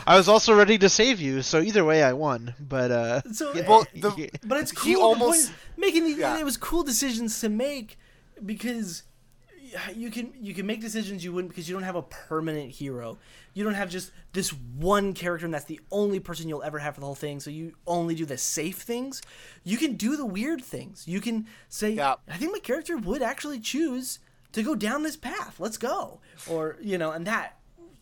I 0.07 0.17
was 0.17 0.27
also 0.29 0.55
ready 0.57 0.79
to 0.79 0.89
save 0.89 1.21
you. 1.21 1.43
So 1.43 1.61
either 1.61 1.85
way, 1.85 2.03
I 2.03 2.15
won. 2.15 2.55
But 2.59 2.91
uh, 2.91 3.21
So, 3.33 3.53
yeah, 3.55 3.69
Well, 3.69 3.87
the- 3.95 4.31
But 4.45 4.59
it's 4.61 4.71
He 4.71 4.95
cool. 4.95 5.11
the 5.11 5.17
point 5.19 5.21
almost- 5.21 5.39
is 5.51 5.53
making 5.77 6.05
these. 6.05 6.19
Yeah. 6.19 6.39
It 6.39 6.45
was 6.45 6.57
cool 6.57 6.83
decisions 6.83 7.39
to 7.41 7.49
make 7.51 7.99
because 8.45 9.03
you 9.95 10.11
can 10.11 10.33
you 10.41 10.55
can 10.55 10.67
make 10.67 10.81
decisions 10.81 11.25
you 11.25 11.33
wouldn't 11.33 11.51
because 11.51 11.69
you 11.69 11.75
don't 11.75 11.83
have 11.83 11.97
a 11.97 12.03
permanent 12.03 12.71
hero. 12.71 13.19
You 13.55 13.65
don't 13.65 13.75
have 13.75 13.91
just 13.91 14.13
this 14.33 14.51
one 14.51 15.13
character 15.13 15.47
and 15.47 15.55
that's 15.55 15.65
the 15.65 15.81
only 15.91 16.21
person 16.21 16.49
you'll 16.49 16.63
ever 16.63 16.79
have 16.79 16.95
for 16.95 17.01
the 17.01 17.07
whole 17.07 17.15
thing. 17.15 17.41
So 17.41 17.51
you 17.51 17.73
only 17.87 18.15
do 18.15 18.25
the 18.25 18.39
safe 18.39 18.79
things. 18.79 19.23
You 19.65 19.77
can 19.77 19.95
do 19.95 20.17
the 20.17 20.27
weird 20.27 20.63
things. 20.63 21.07
You 21.07 21.21
can 21.21 21.47
say, 21.69 21.91
Yeah. 21.91 22.17
I 22.29 22.37
think 22.37 22.53
my 22.53 22.59
character 22.59 22.97
would 22.97 23.23
actually 23.23 23.61
choose 23.61 24.19
to 24.53 24.63
go 24.63 24.75
down 24.75 25.03
this 25.03 25.17
path. 25.17 25.57
Let's 25.59 25.77
go, 25.79 26.21
or 26.49 26.77
you 26.81 26.99
know, 26.99 27.13
and 27.13 27.27
that 27.27 27.59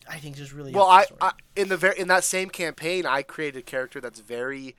I 0.09 0.17
think 0.17 0.35
just 0.35 0.53
really 0.53 0.71
Well, 0.71 0.87
I. 0.87 1.05
I 1.21 1.31
in 1.55 1.69
the 1.69 1.77
very 1.77 1.99
in 1.99 2.07
that 2.09 2.23
same 2.23 2.49
campaign, 2.49 3.05
I 3.05 3.23
created 3.23 3.59
a 3.59 3.63
character 3.63 3.99
that's 3.99 4.19
very 4.19 4.75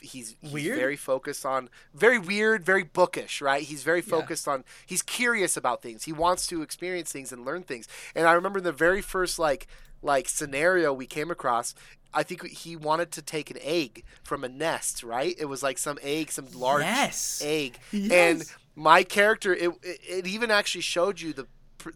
he's, 0.00 0.36
he's 0.40 0.52
Weird? 0.52 0.78
very 0.78 0.96
focused 0.96 1.44
on 1.46 1.68
very 1.94 2.18
weird, 2.18 2.64
very 2.64 2.82
bookish, 2.84 3.40
right? 3.40 3.62
He's 3.62 3.82
very 3.82 4.02
focused 4.02 4.46
on 4.48 4.64
he's 4.86 5.02
curious 5.02 5.56
about 5.56 5.82
things. 5.82 6.04
He 6.04 6.12
wants 6.12 6.46
to 6.48 6.62
experience 6.62 7.12
things 7.12 7.32
and 7.32 7.44
learn 7.44 7.62
things. 7.62 7.88
And 8.14 8.26
I 8.26 8.32
remember 8.32 8.60
the 8.60 8.72
very 8.72 9.00
first 9.02 9.38
like 9.38 9.66
like 10.02 10.28
scenario 10.28 10.92
we 10.92 11.06
came 11.06 11.30
across, 11.30 11.74
I 12.14 12.22
think 12.22 12.46
he 12.46 12.76
wanted 12.76 13.10
to 13.12 13.22
take 13.22 13.50
an 13.50 13.58
egg 13.60 14.04
from 14.22 14.44
a 14.44 14.48
nest, 14.48 15.02
right? 15.02 15.34
It 15.38 15.46
was 15.46 15.62
like 15.62 15.76
some 15.78 15.98
egg, 16.02 16.30
some 16.30 16.46
large 16.54 16.82
Yes. 16.84 17.42
egg, 17.44 17.78
Yes. 17.92 18.12
and 18.12 18.44
my 18.76 19.02
character 19.02 19.52
it, 19.54 19.70
it 19.82 20.00
it 20.08 20.26
even 20.26 20.50
actually 20.52 20.82
showed 20.82 21.20
you 21.20 21.32
the 21.32 21.46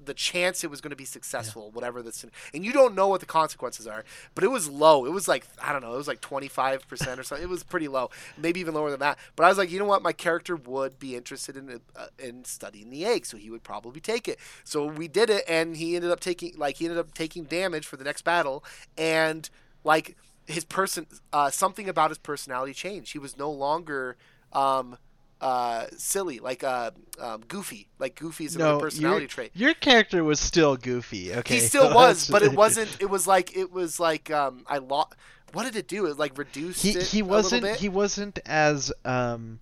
the 0.05 0.15
chance 0.15 0.65
it 0.65 0.71
was 0.71 0.81
going 0.81 0.91
to 0.91 0.97
be 0.97 1.05
successful 1.05 1.71
whatever 1.71 2.03
this 2.03 2.25
and 2.55 2.65
you 2.65 2.73
don't 2.73 2.95
know 2.95 3.09
what 3.09 3.21
the 3.21 3.27
consequences 3.27 3.87
are 3.87 4.05
but 4.35 4.45
it 4.45 4.49
was 4.49 4.69
low. 4.69 5.05
It 5.05 5.13
was 5.13 5.29
like 5.29 5.47
i 5.61 5.73
don't 5.73 5.83
know 5.83 5.95
it 5.95 5.97
was 5.97 6.09
like 6.09 6.21
25% 6.21 7.19
or 7.19 7.23
something 7.23 7.43
it 7.43 7.49
was 7.49 7.63
pretty 7.63 7.89
low 7.89 8.11
maybe 8.37 8.61
even 8.61 8.75
lower 8.75 8.91
than 8.91 9.01
that. 9.01 9.19
But 9.37 9.45
i 9.45 9.49
was 9.49 9.59
like 9.59 9.71
you 9.71 9.79
know 9.79 9.85
what? 9.85 10.03
My 10.03 10.13
character 10.13 10.57
would 10.57 10.99
be 10.99 11.17
interested 11.17 11.57
in 11.57 11.81
uh, 11.97 12.07
in 12.19 12.45
studying 12.45 12.91
the 12.91 13.05
egg 13.05 13.27
so 13.27 13.37
he 13.37 13.51
would 13.51 13.63
probably 13.63 14.01
take 14.01 14.29
it. 14.29 14.39
So 14.65 14.87
we 14.87 15.09
did 15.09 15.31
it 15.31 15.45
and 15.49 15.77
he 15.77 15.97
ended 15.97 16.11
up 16.11 16.21
taking 16.21 16.55
like 16.57 16.77
he 16.77 16.85
ended 16.85 16.99
up 16.99 17.15
taking 17.15 17.45
damage 17.45 17.87
for 17.87 17.97
the 17.97 18.05
next 18.05 18.23
battle 18.23 18.65
and 18.97 19.49
like 19.85 20.17
his 20.47 20.65
person 20.65 21.07
uh, 21.33 21.51
something 21.51 21.89
about 21.89 22.11
his 22.11 22.19
personality 22.19 22.73
changed. 22.73 23.13
He 23.13 23.19
was 23.19 23.37
no 23.37 23.51
longer 23.51 24.17
um 24.53 24.99
uh, 25.43 25.87
silly, 25.99 26.39
like 26.39 26.63
uh, 26.65 26.93
um, 27.21 27.43
goofy, 27.49 27.89
like 27.99 28.15
goofy 28.15 28.45
is 28.47 28.57
another 28.57 28.75
no, 28.75 28.79
personality 28.81 29.23
your, 29.25 29.29
trait. 29.29 29.51
your 29.55 29.75
character 29.75 30.23
was 30.25 30.41
still 30.41 30.77
goofy. 30.77 31.35
Okay, 31.35 31.55
He 31.55 31.61
still 31.61 31.89
So 31.91 31.95
was, 31.95 32.29
but 32.31 32.43
it 32.43 32.53
wasn't. 32.57 32.97
It 33.01 33.11
was 33.11 33.27
like 33.27 33.57
it 33.57 33.71
was 33.73 33.99
like 34.01 34.31
um, 34.31 34.65
I 34.69 34.79
lost. 34.79 35.15
What 35.53 35.65
did 35.65 35.77
it 35.77 35.89
do? 35.89 36.07
It 36.07 36.17
like 36.19 36.39
reduced 36.39 36.83
he 36.83 36.91
it 36.93 37.03
he 37.03 37.21
a 37.21 37.25
little 37.25 37.37
wasn't 37.37 37.63
bit. 37.63 37.77
he 37.79 37.89
wasn't 37.91 38.39
as 38.47 38.91
um 39.05 39.59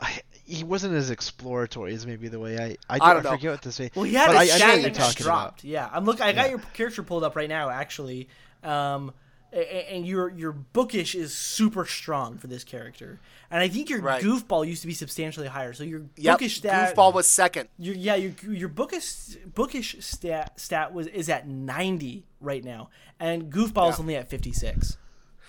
I, 0.00 0.20
he 0.44 0.64
wasn't 0.64 0.94
as 0.94 1.10
exploratory 1.10 1.92
as 1.92 2.06
maybe 2.06 2.28
the 2.28 2.38
way 2.40 2.56
I 2.58 2.76
I, 2.88 2.98
I 3.00 3.12
don't 3.12 3.18
I 3.26 3.30
know. 3.30 3.36
forget 3.36 3.50
what 3.50 3.62
to 3.62 3.72
say. 3.72 3.90
Well, 3.94 4.04
he 4.04 4.14
had 4.14 4.28
but 4.28 4.36
a 4.36 4.38
I, 4.38 4.42
I 4.54 4.58
know 4.58 4.66
what 4.68 4.82
you're 4.82 4.90
talking 4.92 5.24
dropped. 5.24 5.60
about. 5.60 5.64
Yeah, 5.64 5.90
I'm 5.92 6.04
look. 6.06 6.20
I 6.22 6.32
got 6.32 6.44
Yeah. 6.44 6.50
your 6.52 6.58
character 6.72 7.02
pulled 7.02 7.24
up 7.24 7.36
right 7.36 7.48
now, 7.48 7.68
actually. 7.68 8.28
Um, 8.62 9.08
A- 9.08 9.12
And 9.56 10.06
your 10.06 10.28
your 10.28 10.52
bookish 10.52 11.14
is 11.14 11.34
super 11.34 11.86
strong 11.86 12.36
for 12.36 12.46
this 12.46 12.62
character, 12.62 13.20
and 13.50 13.62
I 13.62 13.68
think 13.68 13.88
your 13.88 14.02
Right. 14.02 14.22
goofball 14.22 14.66
used 14.66 14.82
to 14.82 14.86
be 14.86 14.92
substantially 14.92 15.46
higher. 15.46 15.72
So 15.72 15.82
your 15.82 16.02
Yep. 16.16 16.34
bookish 16.34 16.56
stat, 16.58 16.94
Goofball 16.94 17.14
was 17.14 17.26
second. 17.26 17.70
your, 17.78 17.94
yeah, 17.94 18.16
your 18.16 18.32
your 18.52 18.68
bookish 18.68 19.36
bookish 19.54 19.96
stat 20.00 20.60
stat 20.60 20.92
was 20.92 21.06
is 21.06 21.30
at 21.30 21.48
ninety 21.48 22.26
right 22.38 22.62
now, 22.62 22.90
and 23.18 23.50
goofball 23.50 23.88
is 23.90 23.96
Yeah. 23.96 24.00
only 24.02 24.16
at 24.16 24.28
fifty 24.28 24.52
six. 24.52 24.98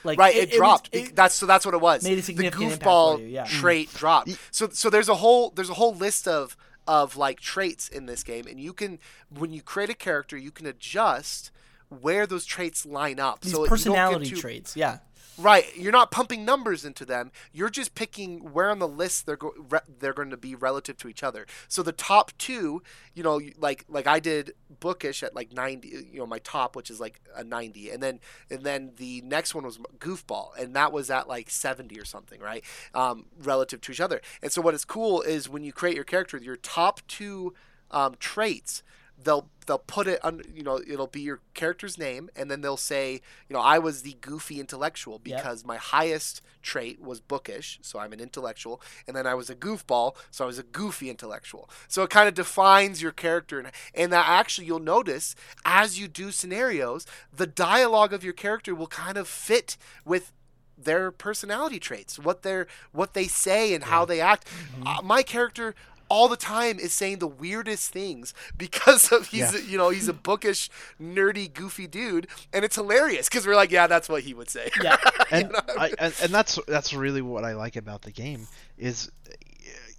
Like 0.05 0.17
Right, 0.17 0.35
it, 0.35 0.49
was- 0.51 0.57
dropped. 0.57 0.89
it- 0.93 1.13
that's 1.15 1.35
so 1.35 1.45
that's 1.45 1.65
what 1.65 1.73
it 1.75 1.81
was. 1.81 2.01
made 2.03 2.13
a 2.13 2.15
the 2.17 2.21
significant 2.21 2.63
impact 2.71 2.83
goofball 2.85 3.15
for 3.17 3.21
you, 3.23 3.27
yeah. 3.27 3.43
trait 3.45 3.89
mm. 3.89 3.97
dropped. 3.97 4.29
So 4.51 4.69
so 4.71 4.89
there's 4.89 5.09
a 5.09 5.15
whole 5.15 5.49
there's 5.49 5.69
a 5.69 5.73
whole 5.73 5.93
list 5.93 6.29
of 6.29 6.55
of 6.87 7.17
like 7.17 7.41
traits 7.41 7.89
in 7.89 8.05
this 8.05 8.23
game, 8.23 8.47
and 8.47 8.57
you 8.57 8.71
can 8.71 8.99
when 9.29 9.51
you 9.51 9.61
create 9.61 9.89
a 9.89 9.93
character, 9.95 10.37
you 10.37 10.51
can 10.51 10.65
adjust 10.65 11.51
where 11.89 12.27
those 12.27 12.45
traits 12.45 12.85
line 12.85 13.19
up. 13.19 13.41
these 13.41 13.53
so 13.53 13.63
you 13.63 13.67
don't 13.69 13.77
get 13.77 13.83
personality 13.85 14.29
too- 14.29 14.35
traits, 14.37 14.75
yeah. 14.75 14.99
Right, 15.39 15.65
you're 15.77 15.91
not 15.91 16.09
pumping 16.09 16.45
numbers 16.45 16.83
into 16.83 17.05
them. 17.05 17.31
You're 17.53 17.69
just 17.69 17.93
picking 17.93 18.53
where 18.53 18.71
on 18.71 18.79
the 18.79 18.87
list 18.87 19.27
they're 19.27 19.35
go- 19.37 19.53
re- 19.69 19.81
they're 19.99 20.13
going 20.13 20.31
to 20.31 20.37
be 20.37 20.55
relative 20.55 20.97
to 20.97 21.07
each 21.07 21.21
other. 21.21 21.45
So 21.67 21.83
the 21.83 21.91
top 21.91 22.31
two, 22.39 22.81
you 23.13 23.21
know, 23.21 23.39
like 23.59 23.85
like 23.87 24.07
I 24.07 24.19
did 24.19 24.53
bookish 24.79 25.21
at 25.21 25.35
like 25.35 25.53
90, 25.53 26.07
you 26.11 26.17
know, 26.17 26.25
my 26.25 26.39
top 26.39 26.75
which 26.75 26.89
is 26.89 26.99
like 26.99 27.21
a 27.35 27.43
90, 27.43 27.91
and 27.91 28.01
then 28.01 28.19
and 28.49 28.63
then 28.63 28.93
the 28.95 29.21
next 29.21 29.53
one 29.53 29.63
was 29.63 29.77
goofball, 29.99 30.57
and 30.59 30.75
that 30.75 30.91
was 30.91 31.11
at 31.11 31.27
like 31.27 31.51
70 31.51 31.99
or 31.99 32.05
something, 32.05 32.41
right? 32.41 32.63
Um, 32.95 33.27
relative 33.39 33.79
to 33.81 33.91
each 33.91 34.01
other. 34.01 34.21
And 34.41 34.51
so 34.51 34.63
what 34.63 34.73
is 34.73 34.85
cool 34.85 35.21
is 35.21 35.47
when 35.47 35.63
you 35.63 35.71
create 35.71 35.93
your 35.93 36.03
character, 36.03 36.37
your 36.37 36.55
top 36.57 37.01
two 37.07 37.53
um, 37.91 38.15
traits 38.19 38.81
they'll 39.21 39.49
they'll 39.65 39.79
put 39.79 40.07
it 40.07 40.23
on 40.23 40.41
you 40.53 40.61
know 40.63 40.79
it'll 40.87 41.07
be 41.07 41.21
your 41.21 41.39
character's 41.55 41.97
name 41.97 42.29
and 42.35 42.49
then 42.51 42.61
they'll 42.61 42.77
say 42.77 43.13
you 43.49 43.53
know 43.55 43.59
I 43.59 43.79
was 43.79 44.03
the 44.03 44.15
goofy 44.21 44.59
intellectual 44.59 45.19
Yep. 45.25 45.37
because 45.37 45.65
my 45.65 45.77
highest 45.77 46.41
trait 46.61 47.01
was 47.01 47.19
bookish 47.19 47.79
so 47.81 47.97
I'm 47.99 48.13
an 48.13 48.19
intellectual 48.19 48.79
and 49.07 49.15
then 49.17 49.25
I 49.25 49.33
was 49.33 49.49
a 49.49 49.55
goofball 49.55 50.15
so 50.29 50.43
I 50.43 50.47
was 50.47 50.59
a 50.59 50.63
goofy 50.63 51.09
intellectual. 51.09 51.69
So 51.87 52.03
it 52.03 52.09
kind 52.11 52.27
of 52.27 52.35
defines 52.35 53.01
your 53.01 53.11
character 53.11 53.59
and, 53.59 53.71
and 53.95 54.13
that 54.13 54.25
actually 54.27 54.67
you'll 54.67 54.79
notice 54.79 55.35
as 55.65 55.99
you 55.99 56.07
do 56.07 56.31
scenarios 56.31 57.05
the 57.35 57.47
dialogue 57.47 58.13
of 58.13 58.23
your 58.23 58.33
character 58.33 58.75
will 58.75 58.87
kind 58.87 59.17
of 59.17 59.27
fit 59.27 59.77
with 60.05 60.31
their 60.77 61.09
personality 61.11 61.79
traits 61.79 62.19
what 62.19 62.43
they're 62.43 62.67
what 62.91 63.15
they 63.15 63.25
say 63.25 63.73
and 63.73 63.85
how 63.85 64.05
they 64.05 64.21
act. 64.21 64.47
Uh, 64.85 65.01
my 65.03 65.23
character 65.23 65.73
all 66.09 66.27
the 66.27 66.37
time 66.37 66.79
is 66.79 66.93
saying 66.93 67.19
the 67.19 67.27
weirdest 67.27 67.91
things 67.91 68.33
because 68.57 69.11
of 69.11 69.27
he's 69.27 69.53
Yeah. 69.53 69.59
a, 69.59 69.61
you 69.63 69.77
know 69.77 69.89
he's 69.89 70.07
a 70.07 70.13
bookish 70.13 70.69
nerdy 71.01 71.51
goofy 71.53 71.87
dude 71.87 72.27
and 72.53 72.63
it's 72.65 72.75
hilarious 72.75 73.27
because 73.29 73.45
we're 73.45 73.55
like 73.55 73.71
yeah 73.71 73.87
that's 73.87 74.09
what 74.09 74.23
he 74.23 74.33
would 74.33 74.49
say 74.49 74.69
Yeah. 74.83 74.97
and, 75.31 75.51
I, 75.77 75.91
and 75.99 76.13
and 76.23 76.31
that's 76.33 76.59
that's 76.67 76.93
really 76.93 77.21
what 77.21 77.43
I 77.43 77.53
like 77.53 77.75
about 77.75 78.01
the 78.03 78.11
game 78.11 78.47
is, 78.77 79.11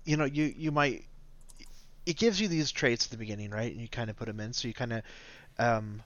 you 0.04 0.16
know, 0.16 0.24
you 0.24 0.52
you 0.56 0.70
might 0.72 1.04
it 2.06 2.16
gives 2.16 2.40
you 2.40 2.48
these 2.48 2.72
traits 2.72 3.04
at 3.06 3.10
the 3.10 3.18
beginning, 3.18 3.50
right? 3.50 3.70
And 3.70 3.80
you 3.80 3.88
kind 3.88 4.08
of 4.08 4.16
put 4.16 4.26
them 4.28 4.40
in, 4.40 4.52
so 4.54 4.66
you 4.66 4.72
kind 4.74 4.92
of 4.94 5.02
um, 5.58 6.02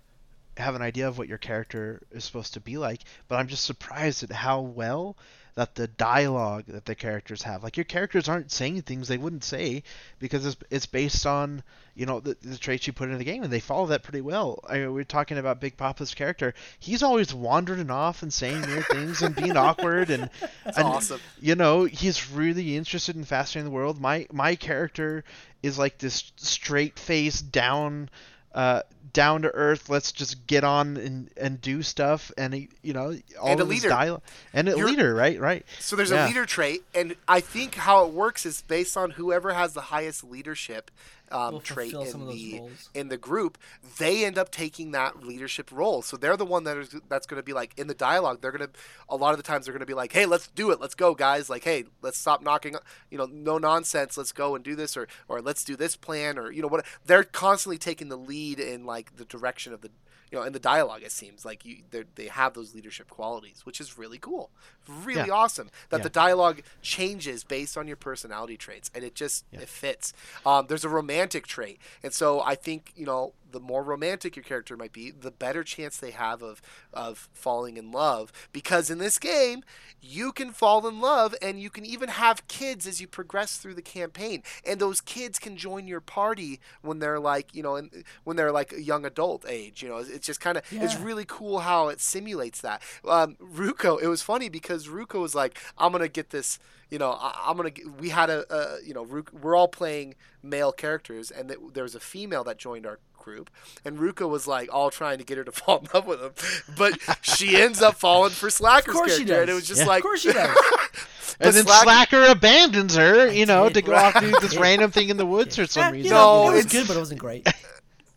have 0.57 0.75
an 0.75 0.83
idea 0.83 1.07
of 1.07 1.17
what 1.17 1.29
your 1.29 1.39
character 1.39 2.03
is 2.11 2.25
supposed 2.25 2.55
to 2.55 2.61
be 2.61 2.77
like. 2.77 3.03
But 3.29 3.37
I'm 3.37 3.47
just 3.47 3.65
surprised 3.65 4.23
at 4.25 4.33
how 4.33 4.61
well 4.63 5.17
that 5.55 5.75
the 5.75 5.87
dialogue 5.87 6.65
that 6.69 6.87
the 6.87 6.95
characters 6.95 7.43
have, 7.43 7.63
like 7.63 7.77
your 7.77 7.85
characters 7.85 8.29
aren't 8.29 8.51
saying 8.51 8.83
things 8.83 9.09
they 9.09 9.19
wouldn't 9.19 9.45
say 9.45 9.83
because 10.19 10.47
it's, 10.47 10.57
it's 10.71 10.87
based 10.87 11.27
on 11.27 11.63
you 11.95 12.07
know 12.07 12.21
the, 12.21 12.37
the 12.41 12.57
traits 12.57 12.87
you 12.87 12.93
put 12.93 13.11
in 13.11 13.19
the 13.19 13.25
game, 13.25 13.43
and 13.43 13.53
they 13.53 13.61
follow 13.61 13.87
that 13.87 14.03
pretty 14.03 14.23
well. 14.23 14.61
I, 14.67 14.79
we 14.79 14.89
we're 14.89 15.05
talking 15.05 15.39
about 15.39 15.61
Big 15.61 15.77
Papa's 15.77 16.15
character; 16.15 16.55
he's 16.79 17.03
always 17.03 17.35
wandering 17.35 17.91
off 17.91 18.23
and 18.23 18.33
saying 18.33 18.63
weird 18.63 18.87
things 18.87 19.21
and 19.23 19.37
being 19.37 19.57
awkward, 19.57 20.11
and 20.11 20.31
That's 20.65 20.79
and, 20.79 20.87
awesome. 20.87 21.21
you 21.41 21.55
know 21.55 21.85
he's 21.85 22.31
really 22.31 22.77
interested 22.77 23.17
in 23.17 23.25
fascinating 23.25 23.71
the 23.71 23.75
world. 23.77 24.01
My 24.01 24.27
my 24.33 24.55
character 24.55 25.25
is 25.63 25.79
like 25.79 25.99
this 25.99 26.33
straight 26.37 26.99
face 26.99 27.41
down. 27.41 28.09
Uh, 28.55 28.83
down 29.13 29.43
to 29.43 29.49
earth. 29.55 29.89
Let's 29.89 30.13
just 30.13 30.47
get 30.47 30.65
on 30.65 30.97
and, 30.97 31.31
and 31.37 31.61
do 31.61 31.83
stuff, 31.83 32.33
and 32.39 32.55
he, 32.55 32.69
you 32.83 32.93
know 32.93 33.17
all 33.41 33.49
And 33.49 33.61
a 33.61 33.65
leader. 33.65 33.89
dialogue 33.89 34.23
and 34.53 34.69
a 34.69 34.77
You're- 34.77 34.91
leader, 34.91 35.15
right? 35.15 35.39
Right. 35.39 35.65
So 35.81 35.97
there's 35.97 36.11
Yeah. 36.11 36.25
a 36.25 36.29
leader 36.29 36.47
trait, 36.47 36.83
and 36.95 37.17
I 37.29 37.41
think 37.41 37.75
how 37.75 38.05
it 38.07 38.13
works 38.13 38.47
is 38.47 38.63
based 38.63 38.97
on 38.97 39.13
whoever 39.13 39.53
has 39.55 39.75
the 39.75 39.83
highest 39.83 40.25
leadership 40.25 40.91
um, 41.33 41.55
Will 41.55 41.61
trait 41.61 41.93
in 41.93 42.27
the 42.27 42.59
roles. 42.61 42.91
in 42.95 43.09
the 43.09 43.17
group. 43.17 43.59
They 43.99 44.25
end 44.25 44.39
up 44.39 44.51
taking 44.51 44.93
that 44.93 45.25
leadership 45.25 45.71
role. 45.73 46.03
So 46.03 46.17
they're 46.17 46.37
the 46.37 46.45
one 46.45 46.65
that 46.65 46.77
is 46.77 46.95
that's 47.09 47.27
going 47.27 47.39
to 47.39 47.45
be 47.45 47.53
like 47.53 47.73
in 47.79 47.87
the 47.87 47.95
dialogue. 47.95 48.41
They're 48.41 48.53
going 48.53 48.69
to 48.69 48.73
a 49.09 49.17
lot 49.17 49.31
of 49.33 49.37
the 49.39 49.43
times 49.43 49.67
they're 49.67 49.73
going 49.73 49.81
to 49.81 49.87
be 49.87 49.95
like, 49.95 50.13
"Hey, 50.13 50.27
let's 50.27 50.49
do 50.49 50.71
it. 50.71 50.81
Let's 50.81 50.95
go, 50.95 51.15
guys. 51.15 51.49
Like, 51.51 51.65
hey, 51.65 51.85
let's 52.03 52.19
stop 52.19 52.43
knocking. 52.43 52.77
You 53.11 53.19
know, 53.19 53.27
no 53.27 53.59
nonsense. 53.59 54.17
Let's 54.17 54.33
go 54.33 54.55
and 54.55 54.65
do 54.65 54.75
this, 54.77 54.97
or 54.97 55.09
or 55.29 55.41
let's 55.41 55.65
do 55.65 55.77
this 55.77 55.97
plan, 55.97 56.39
or 56.39 56.51
you 56.51 56.63
know 56.63 56.69
what? 56.69 56.85
They're 57.07 57.25
constantly 57.25 57.79
taking 57.79 58.09
the 58.09 58.19
lead 58.19 58.59
in 58.61 58.85
like 58.85 59.17
the 59.17 59.25
direction 59.25 59.73
of 59.73 59.81
the 59.81 59.91
you 60.33 60.39
know 60.39 60.45
in 60.45 60.53
the 60.55 60.59
dialogue. 60.59 61.03
It 61.05 61.13
seems 61.13 61.45
like 61.45 61.65
you 61.65 61.83
they're- 61.91 62.07
have 62.31 62.55
those 62.55 62.75
leadership 62.75 63.11
qualities, 63.11 63.67
which 63.67 63.81
is 63.81 63.99
really 63.99 64.19
cool, 64.19 64.51
really 64.89 65.29
Yeah. 65.29 65.35
awesome. 65.35 65.71
That 65.91 65.99
Yeah. 65.99 66.05
the 66.05 66.11
dialogue 66.11 66.63
changes 66.81 67.45
based 67.45 67.77
on 67.77 67.87
your 67.87 67.97
personality 67.97 68.57
traits, 68.57 68.91
and 68.95 69.05
it 69.05 69.15
just 69.15 69.45
it 69.53 69.69
fits. 69.69 70.15
Um, 70.47 70.67
there's 70.69 70.85
a 70.85 70.89
romantic 70.89 71.47
trait, 71.47 71.79
and 72.03 72.13
so 72.15 72.41
I 72.41 72.55
think 72.55 72.93
you 72.97 73.05
know 73.07 73.35
the 73.53 73.61
more 73.61 73.83
romantic 73.83 74.37
your 74.37 74.43
character 74.43 74.77
might 74.77 74.93
be, 74.93 75.11
the 75.11 75.31
better 75.31 75.63
chance 75.63 75.97
they 75.97 76.11
have 76.11 76.43
of 76.43 76.61
of 76.93 77.29
falling 77.33 77.77
in 77.77 77.93
love. 77.93 78.33
Because 78.53 78.91
in 78.91 78.99
this 78.99 79.19
game, 79.19 79.63
you 80.01 80.33
can 80.33 80.53
fall 80.53 80.87
in 80.89 81.01
love, 81.01 81.35
and 81.41 81.61
you 81.61 81.71
can 81.71 81.85
even 81.85 82.09
have 82.09 82.47
kids 82.49 82.87
as 82.87 83.01
you 83.01 83.07
progress 83.07 83.57
through 83.57 83.75
the 83.75 83.83
campaign, 83.83 84.43
and 84.67 84.81
those 84.81 85.01
kids 85.01 85.39
can 85.39 85.57
join 85.57 85.87
your 85.87 86.01
party 86.01 86.61
when 86.83 86.99
they're 86.99 87.21
like 87.21 87.55
you 87.55 87.63
know 87.63 87.77
in, 87.77 87.91
when 88.25 88.37
they're 88.37 88.53
like 88.53 88.73
a 88.73 88.83
young 88.83 89.05
adult 89.05 89.45
age. 89.49 89.83
You 89.83 89.89
know, 89.89 89.99
it's 89.99 90.27
just 90.27 90.41
kind 90.41 90.59
of 90.59 90.65
it's 90.71 90.97
really 90.97 91.25
cool 91.27 91.61
how 91.61 91.89
it 91.89 92.01
simulates 92.01 92.61
that. 92.63 92.83
Um, 93.07 93.37
Ruko, 93.41 94.01
it 94.03 94.09
was 94.09 94.23
funny 94.23 94.49
because 94.49 94.89
Ruko 94.89 95.21
was 95.21 95.35
like, 95.35 95.59
"I'm 95.79 95.93
gonna 95.93 96.09
get 96.09 96.31
this." 96.31 96.59
You 96.91 96.99
know, 96.99 97.13
I, 97.13 97.45
I'm 97.47 97.57
gonna. 97.57 97.71
We 98.01 98.11
had 98.11 98.31
a, 98.31 98.51
uh, 98.53 98.77
you 98.85 98.93
know, 98.95 99.03
we're 99.03 99.57
all 99.57 99.69
playing 99.69 100.15
male 100.43 100.73
characters, 100.73 101.31
and 101.31 101.49
th- 101.49 101.61
there 101.73 101.85
was 101.85 101.95
a 101.95 102.01
female 102.01 102.45
that 102.45 102.59
joined 102.59 102.87
our 102.87 102.99
group, 103.23 103.49
and 103.85 103.99
Ruko 103.99 104.29
was 104.29 104.47
like 104.47 104.69
all 104.73 104.91
trying 104.91 105.17
to 105.19 105.25
get 105.25 105.39
her 105.39 105.45
to 105.45 105.53
fall 105.61 105.79
in 105.79 105.89
love 105.95 106.07
with 106.07 106.21
him, 106.21 106.33
but 106.77 106.99
she 107.23 107.57
ends 107.57 107.81
up 107.81 107.95
falling 107.95 108.31
for 108.33 108.51
Slacker's 108.51 108.95
Of 108.95 109.01
course 109.01 109.17
she 109.17 109.25
character, 109.25 109.41
and 109.43 109.51
it 109.51 109.55
was 109.55 109.67
just 109.67 109.81
Yeah. 109.81 109.87
like, 109.87 109.99
Of 110.01 110.03
course 110.05 110.21
she 110.21 110.33
does. 110.33 110.55
but 111.39 111.47
and 111.47 111.55
then 111.57 111.65
Slack- 111.65 111.83
Slacker 111.85 112.25
abandons 112.25 112.95
her, 112.97 113.33
you 113.33 113.47
know, 113.47 113.69
did. 113.69 113.75
to 113.75 113.83
go 113.83 113.95
off 113.95 114.21
do 114.21 114.31
this 114.41 114.57
random 114.59 114.91
thing 114.91 115.09
in 115.09 115.17
the 115.17 115.25
woods 115.27 115.57
for 115.57 115.63
Yeah, 115.63 115.67
some 115.69 115.95
you 115.95 116.03
reason. 116.03 116.11
know, 116.17 116.45
No, 116.45 116.51
it 116.51 116.55
was 116.57 116.67
it's- 116.67 116.73
good, 116.73 116.87
but 116.89 116.97
it 116.97 117.01
wasn't 117.01 117.21
great. 117.21 117.49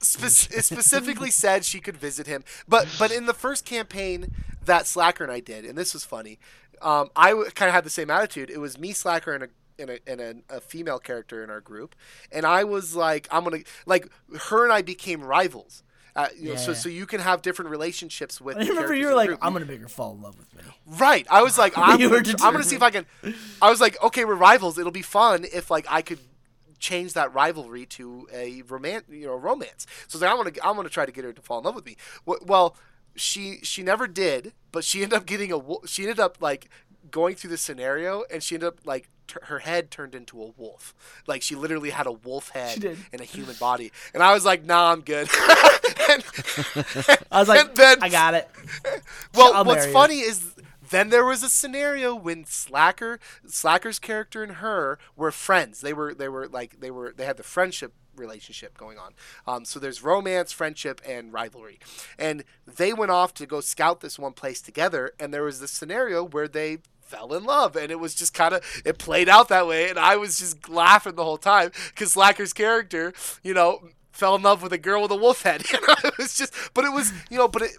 Spe- 0.02 0.52
it 0.54 0.64
specifically 0.64 1.32
said 1.32 1.66
she 1.66 1.80
could 1.80 1.98
visit 1.98 2.28
him. 2.28 2.44
But 2.68 2.88
but 3.00 3.12
in 3.12 3.26
the 3.26 3.34
first 3.34 3.66
campaign 3.66 4.28
that 4.64 4.86
Slacker 4.86 5.24
and 5.24 5.32
I 5.34 5.40
did, 5.40 5.66
and 5.66 5.76
this 5.78 5.94
was 5.96 6.04
funny, 6.06 6.38
um, 6.82 7.10
I 7.16 7.30
w- 7.30 7.50
kind 7.52 7.70
of 7.70 7.74
had 7.74 7.86
the 7.86 7.90
same 7.90 8.12
attitude. 8.12 8.52
It 8.52 8.60
was 8.60 8.78
me, 8.78 8.92
Slacker, 8.94 9.34
and 9.34 9.44
a 9.44 9.48
and, 9.80 9.90
a, 9.90 10.00
and 10.08 10.22
a, 10.22 10.36
a 10.58 10.62
female 10.62 11.00
character 11.00 11.44
in 11.44 11.50
our 11.50 11.62
group, 11.62 11.96
and 12.32 12.46
I 12.46 12.64
was 12.64 12.96
like, 12.96 13.28
I'm 13.32 13.44
gonna 13.44 13.60
like 13.86 14.08
her 14.50 14.64
and 14.64 14.74
I 14.74 14.82
became 14.82 15.24
rivals. 15.24 15.84
Uh, 16.16 16.28
you 16.40 16.50
know, 16.52 16.56
so 16.56 16.72
Yeah. 16.72 16.78
so 16.78 16.88
you 16.90 17.06
can 17.06 17.20
have 17.20 17.42
different 17.42 17.72
relationships 17.72 18.40
with. 18.40 18.56
I 18.56 18.66
remember 18.66 18.96
you 18.96 19.08
were 19.08 19.14
like. 19.16 19.32
"I'm 19.42 19.52
gonna 19.52 19.66
make 19.66 19.82
her 19.82 19.90
fall 19.90 20.14
in 20.14 20.22
love 20.22 20.38
with 20.38 20.54
me." 20.56 20.62
Right. 20.86 21.28
I 21.30 21.42
was 21.44 21.58
like, 21.58 21.74
I'm, 21.78 22.00
gonna, 22.00 22.16
I'm 22.42 22.54
gonna 22.54 22.64
see 22.64 22.78
if 22.78 22.82
I 22.82 22.90
can. 22.90 23.06
I 23.62 23.70
was 23.70 23.82
like, 23.82 24.02
okay, 24.02 24.24
we're 24.24 24.36
rivals. 24.36 24.78
It'll 24.78 24.92
be 24.94 25.02
fun 25.02 25.46
if 25.54 25.70
like 25.70 25.86
I 25.90 26.02
could 26.02 26.20
change 26.80 27.14
that 27.14 27.34
rivalry 27.34 27.86
to 27.86 28.28
a 28.34 28.62
romance, 28.62 29.04
you 29.10 29.26
know, 29.28 29.36
romance. 29.36 29.88
So 30.08 30.18
I 30.20 30.22
like, 30.22 30.32
I'm 30.32 30.38
gonna, 30.54 30.70
I'm 30.70 30.76
gonna 30.78 30.90
try 30.90 31.06
to 31.06 31.12
get 31.12 31.26
her 31.26 31.34
to 31.34 31.42
fall 31.42 31.60
in 31.60 31.66
love 31.66 31.76
with 31.76 31.86
me. 31.86 31.98
Well, 32.26 32.78
she 33.18 33.60
she 33.64 33.84
never 33.84 34.08
did, 34.08 34.54
but 34.72 34.86
she 34.86 35.04
ended 35.04 35.18
up 35.18 35.26
getting 35.26 35.52
a. 35.52 35.60
She 35.86 36.04
ended 36.04 36.22
up 36.22 36.38
like 36.40 36.70
going 37.12 37.36
through 37.36 37.50
the 37.50 37.58
scenario, 37.58 38.24
and 38.32 38.42
she 38.42 38.56
ended 38.56 38.70
up 38.70 38.80
like. 38.86 39.10
T- 39.28 39.36
her 39.44 39.60
head 39.60 39.92
turned 39.92 40.16
into 40.16 40.42
a 40.42 40.52
wolf. 40.58 40.94
Like 41.28 41.42
she 41.42 41.56
literally 41.56 41.90
had 41.90 42.08
a 42.08 42.12
wolf 42.12 42.50
head 42.50 42.98
and 43.12 43.22
a 43.22 43.26
human 43.26 43.56
body. 43.60 43.92
And 44.14 44.22
I 44.22 44.34
was 44.34 44.46
like, 44.46 44.66
"Nah, 44.66 44.92
I'm 44.92 45.02
good." 45.02 45.30
and, 46.10 46.24
I 47.32 47.40
was 47.40 47.48
like, 47.48 47.76
then, 47.76 47.98
"I 48.02 48.10
got 48.10 48.34
it." 48.34 48.50
well, 49.36 49.54
I'll 49.54 49.66
what's 49.66 49.88
you. 49.88 49.94
funny 49.94 50.20
is 50.20 50.56
then 50.90 51.10
there 51.10 51.26
was 51.26 51.44
a 51.44 51.50
scenario 51.50 52.16
when 52.16 52.46
Slacker, 52.46 53.20
Slacker's 53.48 54.00
character 54.00 54.44
and 54.44 54.54
her 54.54 55.00
were 55.16 55.32
friends. 55.32 55.82
They 55.82 55.94
were 55.94 56.14
they 56.14 56.30
were 56.30 56.48
like 56.48 56.80
they 56.80 56.92
were 56.92 57.14
they 57.16 57.26
had 57.26 57.38
the 57.38 57.44
friendship 57.44 57.94
relationship 58.16 58.78
going 58.78 58.98
on. 58.98 59.14
Um, 59.48 59.66
so 59.66 59.80
there's 59.80 60.04
romance, 60.04 60.52
friendship, 60.52 61.02
and 61.06 61.34
rivalry. 61.34 61.80
And 62.18 62.44
they 62.66 62.94
went 62.94 63.12
off 63.12 63.34
to 63.36 63.46
go 63.46 63.62
scout 63.62 64.02
this 64.02 64.18
one 64.18 64.34
place 64.34 64.62
together. 64.62 65.12
And 65.20 65.34
there 65.34 65.44
was 65.44 65.60
this 65.60 65.72
scenario 65.72 66.24
where 66.24 66.48
they 66.48 66.80
fell 67.06 67.34
in 67.34 67.44
love 67.44 67.76
and 67.76 67.92
it 67.92 68.00
was 68.00 68.14
just 68.16 68.34
kind 68.34 68.54
of 68.54 68.82
it 68.84 68.98
played 68.98 69.30
out 69.30 69.48
that 69.50 69.68
way 69.68 69.90
and 69.90 69.98
i 70.00 70.16
was 70.16 70.38
just 70.40 70.68
laughing 70.70 71.16
the 71.16 71.24
whole 71.24 71.38
time 71.38 71.72
because 71.90 72.12
slacker's 72.14 72.52
character 72.54 73.14
you 73.44 73.54
know 73.54 73.88
fell 74.12 74.36
in 74.36 74.42
love 74.42 74.62
with 74.64 74.74
a 74.74 74.78
girl 74.78 75.02
with 75.02 75.12
a 75.12 75.16
wolf 75.16 75.44
head 75.44 75.64
you 75.72 75.80
know 75.88 75.96
it 76.04 76.18
was 76.18 76.36
just 76.36 76.54
but 76.74 76.84
it 76.84 76.92
was 76.92 77.12
you 77.30 77.38
know 77.38 77.48
but 77.48 77.62
it 77.62 77.72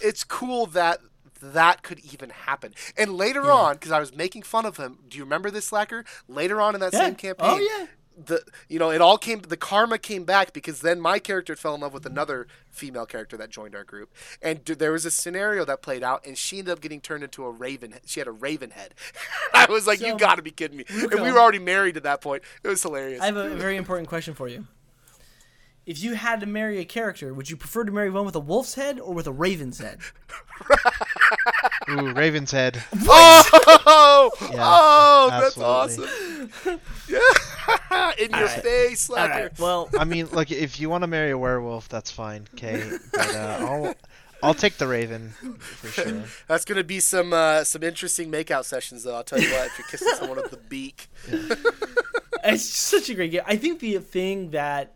it's 0.00 0.24
cool 0.24 0.66
that 0.66 0.98
that 1.42 1.82
could 1.82 2.00
even 2.12 2.30
happen. 2.30 2.74
And 2.96 3.12
later 3.14 3.50
on, 3.52 3.74
because 3.74 3.92
I 3.92 4.00
was 4.00 4.14
making 4.16 4.42
fun 4.42 4.64
of 4.64 4.78
him, 4.78 4.98
do 5.06 5.18
you 5.18 5.24
remember 5.24 5.50
this 5.50 5.66
slacker? 5.66 6.02
Later 6.28 6.62
on 6.62 6.74
in 6.74 6.80
that 6.80 6.94
Yeah. 6.94 7.00
same 7.00 7.14
campaign, 7.14 7.50
Oh, 7.50 7.58
yeah. 7.58 7.86
The 8.16 8.42
you 8.68 8.78
know 8.78 8.90
it 8.90 9.00
all 9.02 9.18
came 9.18 9.40
the 9.42 9.56
karma 9.58 9.98
came 9.98 10.24
back 10.24 10.52
because 10.54 10.80
then 10.80 11.00
my 11.00 11.18
character 11.18 11.54
fell 11.54 11.74
in 11.74 11.82
love 11.82 11.92
with 11.92 12.06
another 12.06 12.46
female 12.70 13.04
character 13.04 13.36
that 13.36 13.50
joined 13.50 13.74
our 13.74 13.84
group. 13.84 14.10
And 14.40 14.64
d- 14.64 14.74
there 14.74 14.92
was 14.92 15.04
a 15.04 15.10
scenario 15.10 15.64
that 15.66 15.82
played 15.82 16.02
out 16.02 16.24
and 16.26 16.36
she 16.38 16.58
ended 16.58 16.72
up 16.72 16.80
getting 16.80 17.00
turned 17.00 17.24
into 17.24 17.44
a 17.44 17.50
raven 17.50 17.94
she 18.06 18.20
had 18.20 18.26
a 18.26 18.32
raven 18.32 18.70
head. 18.70 18.94
I 19.54 19.66
was 19.70 19.86
like 19.86 19.98
So, 19.98 20.06
you 20.06 20.16
gotta 20.16 20.40
be 20.42 20.50
kidding 20.50 20.78
me. 20.78 20.84
and 20.88 21.20
we 21.20 21.30
were 21.30 21.38
already 21.38 21.58
married 21.58 21.96
at 21.96 22.04
that 22.04 22.22
point. 22.22 22.42
It 22.64 22.68
was 22.68 22.82
hilarious. 22.82 23.20
I 23.20 23.26
have 23.26 23.36
a 23.36 23.50
very 23.54 23.76
important 23.76 24.08
question 24.08 24.32
for 24.34 24.48
you. 24.48 24.66
If 25.84 26.02
you 26.02 26.14
had 26.14 26.40
to 26.40 26.46
marry 26.46 26.78
a 26.78 26.84
character, 26.84 27.32
would 27.32 27.48
you 27.48 27.56
prefer 27.56 27.84
to 27.84 27.92
marry 27.92 28.10
one 28.10 28.24
with 28.26 28.34
a 28.34 28.40
wolf's 28.40 28.74
head 28.74 28.98
or 28.98 29.14
with 29.14 29.28
a 29.28 29.32
raven's 29.32 29.78
head? 29.78 30.00
Ooh, 31.88 32.12
Raven's 32.12 32.50
head. 32.50 32.82
oh, 33.08 34.30
Yeah, 34.40 34.56
oh 34.58 35.28
that's 35.30 35.56
absolutely. 35.58 36.06
awesome. 36.64 36.80
Yeah 37.08 37.20
in 38.18 38.30
your 38.30 38.46
right. 38.46 38.62
face 38.62 39.00
slacker 39.00 39.44
right. 39.44 39.58
Well, 39.58 39.88
I 39.98 40.04
mean, 40.04 40.28
like 40.32 40.50
if 40.50 40.80
you 40.80 40.90
want 40.90 41.02
to 41.02 41.08
marry 41.08 41.30
a 41.30 41.38
werewolf, 41.38 41.88
that's 41.88 42.10
fine, 42.10 42.46
okay. 42.54 42.90
But 43.12 43.34
uh, 43.34 43.56
I'll 43.60 43.94
I'll 44.42 44.54
take 44.54 44.76
the 44.76 44.86
Raven 44.86 45.30
for 45.58 45.88
sure. 45.88 46.24
that's 46.46 46.64
gonna 46.64 46.84
be 46.84 47.00
some 47.00 47.32
uh, 47.32 47.64
some 47.64 47.82
interesting 47.82 48.30
makeout 48.30 48.64
sessions 48.64 49.02
though 49.02 49.14
i'll 49.14 49.24
tell 49.24 49.40
you 49.40 49.50
what 49.50 49.66
if 49.66 49.78
you're 49.78 49.88
kissing 49.88 50.12
someone 50.16 50.36
with 50.36 50.50
the 50.50 50.58
beak 50.58 51.08
it's 52.44 52.64
such 52.64 53.10
a 53.10 53.14
great 53.14 53.30
game. 53.30 53.42
I 53.46 53.56
think 53.56 53.80
the 53.80 53.98
thing 53.98 54.50
that 54.50 54.94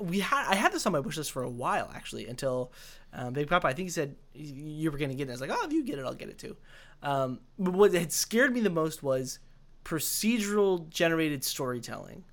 we 0.00 0.20
had, 0.20 0.46
I 0.48 0.54
had 0.54 0.72
this 0.72 0.86
on 0.86 0.92
my 0.92 1.00
wish 1.00 1.16
list 1.16 1.32
for 1.32 1.42
a 1.42 1.48
while 1.48 1.90
actually, 1.94 2.26
until 2.26 2.72
um, 3.12 3.32
Big 3.32 3.48
Papa. 3.48 3.66
I 3.66 3.72
think 3.72 3.86
he 3.86 3.90
said 3.90 4.16
you 4.34 4.90
were 4.90 4.98
going 4.98 5.10
to 5.10 5.16
get 5.16 5.28
it. 5.28 5.30
I 5.30 5.34
was 5.34 5.40
like, 5.40 5.50
oh, 5.52 5.66
if 5.66 5.72
you 5.72 5.84
get 5.84 5.98
it, 5.98 6.04
I'll 6.04 6.14
get 6.14 6.28
it 6.28 6.38
too. 6.38 6.56
Um, 7.02 7.40
but 7.58 7.74
what 7.74 7.92
had 7.92 8.12
scared 8.12 8.52
me 8.52 8.60
the 8.60 8.70
most 8.70 9.02
was 9.02 9.38
procedural 9.84 10.88
generated 10.88 11.44
storytelling. 11.44 12.24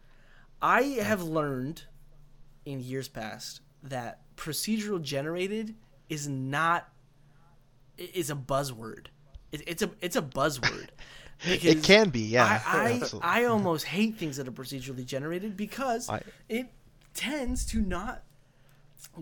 I 0.62 0.82
have 1.02 1.24
learned 1.24 1.84
in 2.66 2.80
years 2.80 3.08
past 3.08 3.62
that 3.84 4.22
procedural 4.36 5.02
generated 5.02 5.76
is 6.10 6.28
not 6.28 6.90
is 7.98 8.30
a 8.30 8.36
buzzword. 8.36 9.08
It, 9.52 9.64
it's 9.68 9.82
a 9.82 9.90
it's 10.02 10.16
a 10.16 10.22
buzzword. 10.22 10.90
It 11.46 11.84
can 11.84 12.10
be, 12.10 12.20
yeah. 12.20 12.62
I 12.68 13.00
I. 13.24 13.42
I 13.42 13.46
almost 13.46 13.86
hate 13.86 14.18
things 14.18 14.36
that 14.36 14.48
are 14.50 14.52
procedurally 14.52 15.06
generated 15.06 15.56
because 15.56 16.10
I- 16.10 16.22
it 16.50 16.68
tends 17.14 17.66
to 17.68 17.80
not 17.82 18.24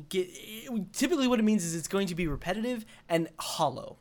get. 0.09 0.27
It, 0.31 0.93
typically, 0.93 1.27
what 1.27 1.39
it 1.39 1.43
means 1.43 1.63
is 1.63 1.75
it's 1.75 1.87
going 1.87 2.07
to 2.07 2.15
be 2.15 2.25
repetitive 2.25 2.87
and 3.07 3.29
hollow, 3.37 3.97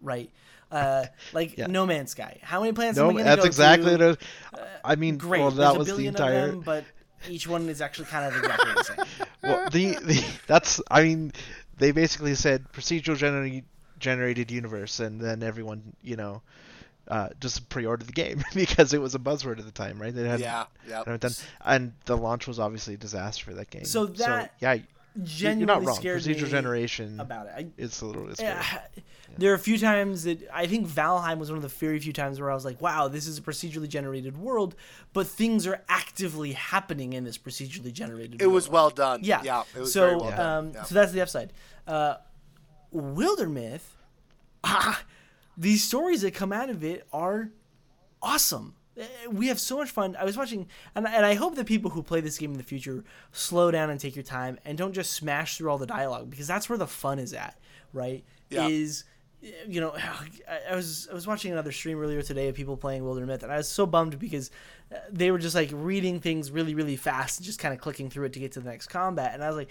right? 0.00 0.30
Uh, 0.70 1.06
like 1.32 1.56
Yeah. 1.56 1.66
No 1.66 1.86
Man's 1.86 2.10
Sky. 2.10 2.40
How 2.42 2.60
many 2.60 2.72
planets? 2.72 2.98
no, 2.98 3.04
am 3.04 3.10
I 3.10 3.12
gonna 3.20 3.24
that's 3.24 3.42
go 3.42 3.46
exactly 3.46 3.96
to? 3.96 4.08
what 4.08 4.60
it, 4.60 4.68
I 4.84 4.96
mean. 4.96 5.18
Great. 5.18 5.40
Well, 5.40 5.50
that 5.52 5.76
was 5.76 5.94
the 5.94 6.06
entire. 6.06 6.46
of 6.46 6.50
them, 6.52 6.60
but 6.60 6.84
each 7.28 7.46
one 7.46 7.68
is 7.68 7.80
actually 7.80 8.06
kind 8.06 8.26
of 8.26 8.36
exactly 8.36 8.72
the 8.72 8.84
same. 8.84 8.96
Well, 9.42 9.70
the, 9.70 9.94
the 10.02 10.24
that's 10.48 10.80
I 10.90 11.04
mean, 11.04 11.32
they 11.78 11.92
basically 11.92 12.34
said 12.34 12.64
procedural 12.72 13.16
generated 13.16 13.64
generated 14.00 14.50
universe, 14.50 14.98
and 14.98 15.20
then 15.20 15.42
everyone 15.44 15.94
you 16.02 16.16
know, 16.16 16.42
uh, 17.08 17.28
just 17.38 17.68
pre-ordered 17.68 18.06
the 18.06 18.12
game 18.12 18.42
because 18.54 18.92
it 18.92 19.00
was 19.00 19.14
a 19.14 19.20
buzzword 19.20 19.58
at 19.58 19.64
the 19.64 19.70
time, 19.70 20.00
right? 20.00 20.14
They 20.14 20.26
had 20.26 20.40
yeah 20.40 20.64
yeah 20.88 21.04
and 21.64 21.92
the 22.06 22.16
launch 22.16 22.48
was 22.48 22.58
obviously 22.58 22.94
a 22.94 22.98
disaster 22.98 23.44
for 23.44 23.54
that 23.54 23.70
game. 23.70 23.84
So 23.84 24.06
that 24.06 24.54
yeah, 24.60 24.78
you're 25.16 25.24
Genuinely 25.24 25.66
not 25.66 25.84
wrong. 25.84 25.96
scared 25.96 26.22
Procedural 26.22 26.42
me 26.44 26.50
generation 26.50 27.20
about 27.20 27.46
it. 27.46 27.52
I, 27.56 27.66
it's 27.78 28.00
a 28.02 28.06
little 28.06 28.32
scary. 28.34 28.48
Yeah, 28.72 28.80
there 29.38 29.50
are 29.50 29.54
a 29.54 29.58
few 29.58 29.76
times 29.78 30.24
that 30.24 30.38
I 30.52 30.66
think 30.66 30.86
Valheim 30.86 31.38
was 31.38 31.50
one 31.50 31.56
of 31.56 31.62
the 31.62 31.68
very 31.68 31.98
few 31.98 32.12
times 32.12 32.40
where 32.40 32.50
I 32.50 32.54
was 32.54 32.64
like, 32.64 32.80
"Wow, 32.80 33.08
this 33.08 33.26
is 33.26 33.38
a 33.38 33.42
procedurally 33.42 33.88
generated 33.88 34.36
world," 34.36 34.74
but 35.12 35.26
things 35.26 35.66
are 35.66 35.82
actively 35.88 36.52
happening 36.52 37.12
in 37.12 37.24
this 37.24 37.36
procedurally 37.36 37.92
generated. 37.92 38.40
it 38.40 38.46
was 38.46 38.68
world. 38.68 38.72
well 38.72 38.90
done 38.90 39.20
Yeah. 39.24 39.42
yeah 39.42 39.64
it 39.74 39.80
was 39.80 39.92
so, 39.92 40.00
very 40.00 40.16
well 40.16 40.30
done 40.30 40.40
um, 40.66 40.72
yeah. 40.74 40.82
so 40.84 40.94
that's 40.94 41.12
the 41.12 41.20
upside. 41.20 41.52
Uh, 41.86 42.16
Wildermyth, 42.94 43.82
ah, 44.64 45.02
these 45.56 45.82
stories 45.82 46.22
that 46.22 46.32
come 46.34 46.52
out 46.52 46.70
of 46.70 46.84
it 46.84 47.06
are 47.12 47.50
awesome. 48.22 48.74
We 49.30 49.48
have 49.48 49.60
so 49.60 49.76
much 49.76 49.90
fun. 49.90 50.16
I 50.18 50.24
was 50.24 50.36
watching, 50.36 50.68
and, 50.94 51.06
and 51.06 51.26
I 51.26 51.34
hope 51.34 51.54
that 51.56 51.66
people 51.66 51.90
who 51.90 52.02
play 52.02 52.20
this 52.20 52.38
game 52.38 52.52
in 52.52 52.56
the 52.56 52.64
future 52.64 53.04
slow 53.32 53.70
down 53.70 53.90
and 53.90 54.00
take 54.00 54.16
your 54.16 54.22
time 54.22 54.58
and 54.64 54.78
don't 54.78 54.92
just 54.92 55.12
smash 55.12 55.58
through 55.58 55.70
all 55.70 55.78
the 55.78 55.86
dialogue 55.86 56.30
because 56.30 56.46
that's 56.46 56.68
where 56.68 56.78
the 56.78 56.86
fun 56.86 57.18
is 57.18 57.34
at, 57.34 57.58
right? 57.92 58.24
Yeah. 58.48 58.68
Is 58.68 59.04
you 59.40 59.80
know, 59.80 59.92
I, 59.94 60.28
I 60.72 60.76
was 60.76 61.08
I 61.10 61.14
was 61.14 61.26
watching 61.26 61.52
another 61.52 61.72
stream 61.72 62.00
earlier 62.00 62.22
today 62.22 62.48
of 62.48 62.54
people 62.54 62.76
playing 62.76 63.02
Wildermyth, 63.02 63.42
and 63.42 63.52
I 63.52 63.58
was 63.58 63.68
so 63.68 63.86
bummed 63.86 64.18
because 64.18 64.50
uh, 64.92 64.98
they 65.10 65.30
were 65.30 65.38
just 65.38 65.54
like 65.54 65.70
reading 65.72 66.20
things 66.20 66.50
really 66.50 66.74
really 66.74 66.96
fast 66.96 67.38
and 67.38 67.46
just 67.46 67.58
kind 67.58 67.74
of 67.74 67.80
clicking 67.80 68.10
through 68.10 68.26
it 68.26 68.32
to 68.34 68.40
get 68.40 68.52
to 68.52 68.60
the 68.60 68.70
next 68.70 68.88
combat, 68.88 69.32
and 69.34 69.42
I 69.42 69.48
was 69.48 69.56
like. 69.56 69.68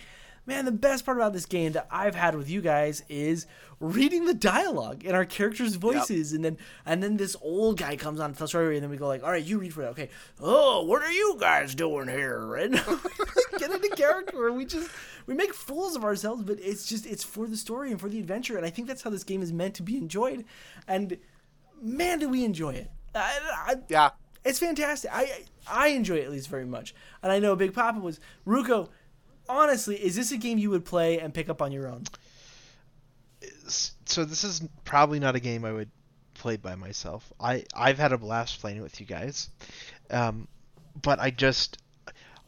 Man, 0.47 0.65
the 0.65 0.71
best 0.71 1.05
part 1.05 1.17
about 1.17 1.33
this 1.33 1.45
game 1.45 1.71
that 1.71 1.87
I've 1.89 2.13
had 2.13 2.35
with 2.35 2.49
you 2.49 2.61
guys 2.61 3.03
is 3.09 3.47
reading 3.79 4.25
the 4.25 4.33
dialogue 4.33 5.03
and 5.03 5.15
our 5.15 5.25
characters' 5.25 5.75
voices, 5.75 6.33
and 6.33 6.45
then 6.45 6.57
and 6.85 7.01
then 7.01 7.17
this 7.17 7.35
old 7.41 7.79
guy 7.79 7.95
comes 7.95 8.19
on 8.19 8.27
and 8.27 8.37
tells 8.37 8.51
story, 8.51 8.75
and 8.75 8.83
then 8.83 8.91
we 8.91 8.97
go 8.97 9.07
like, 9.07 9.23
"All 9.23 9.31
right, 9.31 9.43
you 9.43 9.57
read 9.57 9.73
for 9.73 9.81
it." 9.81 9.87
Okay. 9.87 10.09
Oh, 10.39 10.83
what 10.83 11.01
are 11.01 11.11
you 11.11 11.37
guys 11.39 11.73
doing 11.73 12.07
here? 12.07 12.55
And 12.65 12.73
get 13.57 13.71
into 13.71 13.89
character, 13.95 14.47
and 14.47 14.57
we 14.57 14.65
just 14.65 14.89
we 15.25 15.33
make 15.33 15.53
fools 15.53 15.95
of 15.95 16.03
ourselves, 16.03 16.43
but 16.43 16.59
it's 16.59 16.87
just 16.87 17.05
it's 17.05 17.23
for 17.23 17.47
the 17.47 17.57
story 17.57 17.91
and 17.91 17.99
for 17.99 18.09
the 18.09 18.19
adventure, 18.19 18.55
and 18.55 18.65
I 18.65 18.69
think 18.69 18.87
that's 18.87 19.01
how 19.01 19.09
this 19.09 19.23
game 19.23 19.41
is 19.41 19.51
meant 19.51 19.73
to 19.75 19.83
be 19.83 19.97
enjoyed. 19.97 20.45
And 20.87 21.17
man, 21.81 22.19
do 22.19 22.29
we 22.29 22.45
enjoy 22.45 22.73
it! 22.75 22.91
I, 23.15 23.39
I, 23.67 23.75
yeah 23.89 24.11
it's 24.45 24.59
fantastic. 24.59 25.11
I 25.13 25.43
I 25.67 25.87
enjoy 25.89 26.17
it 26.17 26.25
at 26.25 26.31
least 26.31 26.47
very 26.47 26.65
much, 26.65 26.93
and 27.23 27.31
I 27.31 27.39
know 27.39 27.55
Big 27.55 27.73
Papa 27.73 27.99
was 27.99 28.19
Ruko. 28.45 28.89
Honestly, 29.47 29.95
is 29.95 30.15
this 30.15 30.31
a 30.31 30.37
game 30.37 30.57
you 30.57 30.69
would 30.71 30.85
play 30.85 31.19
and 31.19 31.33
pick 31.33 31.49
up 31.49 31.61
on 31.61 31.71
your 31.71 31.87
own? 31.87 32.03
so 33.67 34.25
this 34.25 34.43
is 34.43 34.61
probably 34.83 35.19
not 35.19 35.35
a 35.35 35.39
game 35.39 35.65
I 35.65 35.71
would 35.71 35.89
play 36.35 36.57
by 36.57 36.75
myself. 36.75 37.31
I 37.39 37.65
I've 37.73 37.97
had 37.97 38.11
a 38.11 38.17
blast 38.17 38.59
playing 38.61 38.77
it 38.77 38.81
with 38.81 38.99
you 38.99 39.05
guys, 39.05 39.49
um, 40.09 40.47
but 41.01 41.19
I 41.19 41.31
just 41.31 41.77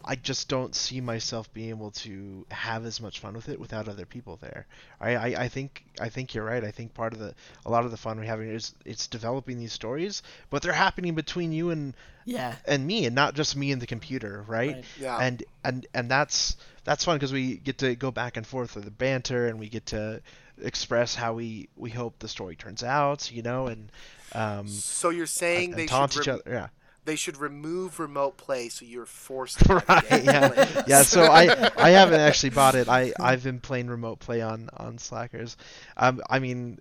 I 0.09 0.15
just 0.15 0.47
don't 0.47 0.73
see 0.73 1.01
myself 1.01 1.51
being 1.53 1.69
able 1.69 1.91
to 1.91 2.45
have 2.49 2.85
as 2.85 3.01
much 3.01 3.19
fun 3.19 3.33
with 3.33 3.49
it 3.49 3.59
without 3.59 3.89
other 3.89 4.05
people 4.05 4.37
there. 4.41 4.65
I, 5.01 5.15
I, 5.15 5.25
I 5.43 5.47
think 5.49 5.83
I 5.99 6.07
think 6.09 6.33
you're 6.33 6.45
right. 6.45 6.63
I 6.63 6.71
think 6.71 6.93
part 6.93 7.11
of 7.13 7.19
the 7.19 7.35
a 7.65 7.69
lot 7.69 7.83
of 7.83 7.91
the 7.91 7.97
fun 7.97 8.17
we're 8.17 8.23
having 8.25 8.49
is 8.49 8.73
it's 8.85 9.07
developing 9.07 9.57
these 9.59 9.73
stories, 9.73 10.23
but 10.49 10.61
they're 10.61 10.71
happening 10.71 11.13
between 11.13 11.51
you 11.51 11.71
and 11.71 11.93
Yeah. 12.25 12.55
and 12.65 12.87
me 12.87 13.05
and 13.05 13.13
not 13.15 13.35
just 13.35 13.55
me 13.57 13.71
and 13.73 13.81
the 13.81 13.87
computer 13.87 14.43
right, 14.47 14.75
Right. 14.75 14.85
Yeah. 14.99 15.17
and 15.17 15.43
and 15.63 15.85
and 15.93 16.09
that's 16.09 16.55
that's 16.85 17.03
fun 17.03 17.17
because 17.17 17.33
we 17.33 17.57
get 17.57 17.79
to 17.79 17.95
go 17.95 18.09
back 18.11 18.37
and 18.37 18.47
forth 18.47 18.75
with 18.75 18.85
the 18.85 18.91
banter 18.91 19.47
and 19.47 19.59
we 19.59 19.67
get 19.67 19.87
to 19.87 20.21
express 20.61 21.15
how 21.15 21.33
we 21.33 21.67
we 21.75 21.89
hope 21.91 22.17
the 22.19 22.27
story 22.27 22.55
turns 22.55 22.81
out 22.83 23.31
you 23.31 23.43
know 23.43 23.67
and 23.67 23.91
um 24.33 24.67
so 24.67 25.09
you're 25.11 25.25
saying 25.27 25.71
and 25.71 25.79
they 25.79 25.85
taunt 25.85 26.13
should 26.13 26.21
each 26.23 26.27
rem- 26.27 26.39
other 26.45 26.51
yeah 26.55 26.67
they 27.07 27.15
should 27.15 27.37
remove 27.37 27.99
remote 27.99 28.37
play 28.37 28.69
so 28.69 28.85
you're 28.85 29.05
forced 29.07 29.59
to 29.65 29.83
right 29.89 30.05
yeah 30.23 30.83
yeah 30.87 31.01
so 31.01 31.23
i 31.23 31.71
i 31.77 31.89
haven't 31.89 32.19
actually 32.19 32.51
bought 32.51 32.75
it 32.75 32.87
i 32.87 33.11
i've 33.19 33.43
been 33.43 33.59
playing 33.59 33.87
remote 33.87 34.19
play 34.19 34.41
on 34.41 34.69
on 34.77 34.97
Slacker's 34.99 35.57
um 35.97 36.21
i 36.29 36.37
mean 36.39 36.79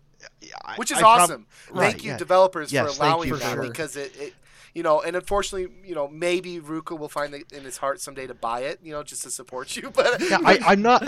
I- 0.64 0.74
which 0.76 0.90
is 0.90 0.98
I 0.98 1.00
prob- 1.02 1.20
awesome. 1.20 1.46
Right, 1.70 1.90
thank 1.92 2.04
you, 2.04 2.10
yeah. 2.12 2.16
developers, 2.18 2.72
Yes, 2.72 2.96
for 2.96 3.02
allowing 3.02 3.28
you 3.28 3.36
that 3.36 3.54
for- 3.56 3.62
because 3.62 3.96
it, 3.96 4.12
it, 4.18 4.34
you 4.74 4.82
know, 4.82 5.00
and 5.00 5.14
unfortunately, 5.14 5.74
you 5.86 5.94
know, 5.94 6.08
maybe 6.08 6.58
Ruko 6.60 6.98
will 6.98 7.08
find 7.08 7.32
it 7.34 7.50
in 7.52 7.62
his 7.64 7.76
heart 7.78 8.00
someday 8.00 8.26
to 8.26 8.34
buy 8.34 8.60
it, 8.60 8.80
you 8.82 8.92
know, 8.92 9.02
just 9.02 9.22
to 9.22 9.30
support 9.30 9.76
you. 9.76 9.90
But 9.94 10.20
yeah, 10.20 10.38
I, 10.44 10.58
I'm 10.66 10.82
not. 10.82 11.02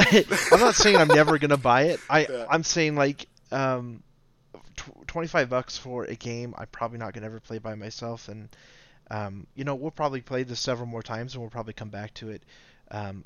I'm 0.52 0.60
not 0.60 0.74
saying 0.74 0.96
I'm 0.96 1.08
never 1.08 1.36
gonna 1.38 1.56
buy 1.56 1.84
it. 1.84 2.00
I 2.08 2.26
Yeah. 2.30 2.46
I'm 2.48 2.62
saying 2.62 2.94
like 2.96 3.26
um, 3.50 4.02
tw- 4.76 5.06
25 5.08 5.50
bucks 5.50 5.76
for 5.76 6.04
a 6.04 6.14
game 6.14 6.54
I'm 6.56 6.68
probably 6.68 6.98
not 6.98 7.12
gonna 7.12 7.26
ever 7.26 7.40
play 7.40 7.58
by 7.58 7.74
myself, 7.74 8.28
and 8.28 8.48
um, 9.10 9.46
you 9.54 9.64
know 9.64 9.74
we'll 9.74 9.90
probably 9.90 10.20
play 10.20 10.42
this 10.42 10.60
several 10.60 10.86
more 10.86 11.02
times, 11.02 11.34
and 11.34 11.42
we'll 11.42 11.50
probably 11.50 11.72
come 11.74 11.88
back 11.90 12.14
to 12.14 12.30
it, 12.30 12.42
um, 12.90 13.24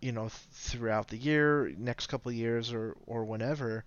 you 0.00 0.12
know, 0.12 0.22
th- 0.22 0.32
throughout 0.52 1.08
the 1.08 1.16
year, 1.16 1.72
next 1.78 2.06
couple 2.08 2.30
of 2.30 2.36
years, 2.36 2.72
or 2.72 2.96
or 3.06 3.24
whenever. 3.24 3.84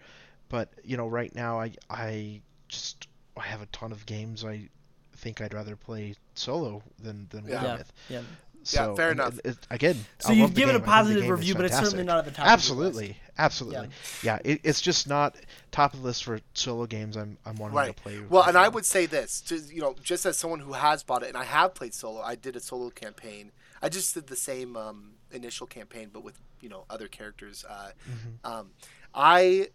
But 0.50 0.70
you 0.84 0.98
know, 0.98 1.08
right 1.08 1.34
now 1.34 1.60
I 1.60 1.74
I 1.90 2.42
just 2.68 3.08
I 3.38 3.42
have 3.44 3.62
a 3.62 3.68
ton 3.68 3.92
of 3.92 4.06
games 4.06 4.44
I 4.46 4.70
think 5.18 5.42
I'd 5.42 5.54
rather 5.54 5.76
play 5.76 6.16
solo 6.36 6.84
than 7.02 7.28
than 7.30 7.46
Yeah. 7.48 7.64
Yeah. 7.64 7.78
with. 7.78 7.94
Yeah. 8.10 8.22
So, 8.64 8.96
fair 8.96 9.12
enough. 9.12 9.38
it- 9.40 9.46
it- 9.46 9.68
again, 9.70 10.06
So 10.20 10.30
I 10.30 10.32
you've 10.34 10.42
love 10.42 10.56
the 10.56 10.62
given 10.62 10.76
a 10.76 10.80
game. 10.80 10.90
I 10.90 11.04
think 11.04 11.08
positive 11.08 11.30
review, 11.30 11.56
but 11.56 11.66
it's 11.66 11.78
certainly 11.78 12.04
not 12.06 12.20
at 12.20 12.26
the 12.26 12.32
top 12.32 12.40
of 12.40 12.46
your 12.46 12.54
Absolutely, 12.54 13.08
list. 13.10 13.20
absolutely. 13.38 13.90
Yeah, 14.24 14.40
it, 14.44 14.62
it's 14.64 14.80
just 14.82 15.08
not 15.08 15.36
top 15.72 15.94
of 15.94 16.00
the 16.02 16.06
list 16.08 16.24
for 16.24 16.40
solo 16.54 16.86
games. 16.86 17.16
I'm 17.18 17.38
I'm 17.46 17.56
wanting 17.58 17.76
right. 17.78 17.96
to 17.96 18.02
play. 18.04 18.20
Well, 18.30 18.42
with 18.44 18.48
and 18.50 18.58
I 18.58 18.68
would 18.70 18.86
say 18.86 19.06
this, 19.06 19.42
to, 19.42 19.58
you 19.58 19.82
know, 19.82 19.96
just 20.02 20.26
as 20.26 20.38
someone 20.38 20.60
who 20.62 20.74
has 20.74 21.04
bought 21.04 21.24
it, 21.24 21.30
and 21.30 21.38
I 21.38 21.44
have 21.44 21.74
played 21.76 21.94
solo. 21.94 22.22
I 22.22 22.36
did 22.36 22.56
a 22.56 22.60
solo 22.60 22.90
campaign. 22.90 23.52
I 23.82 23.90
just 23.90 24.14
did 24.14 24.28
the 24.28 24.36
same 24.36 24.78
um, 24.78 25.16
initial 25.32 25.68
campaign, 25.68 26.10
but 26.14 26.24
with 26.24 26.40
you 26.62 26.70
know 26.70 26.86
other 26.90 27.08
characters. 27.08 27.66
Uh, 27.68 27.92
Mm-hmm. 28.10 28.52
um, 28.52 28.72
I 29.14 29.68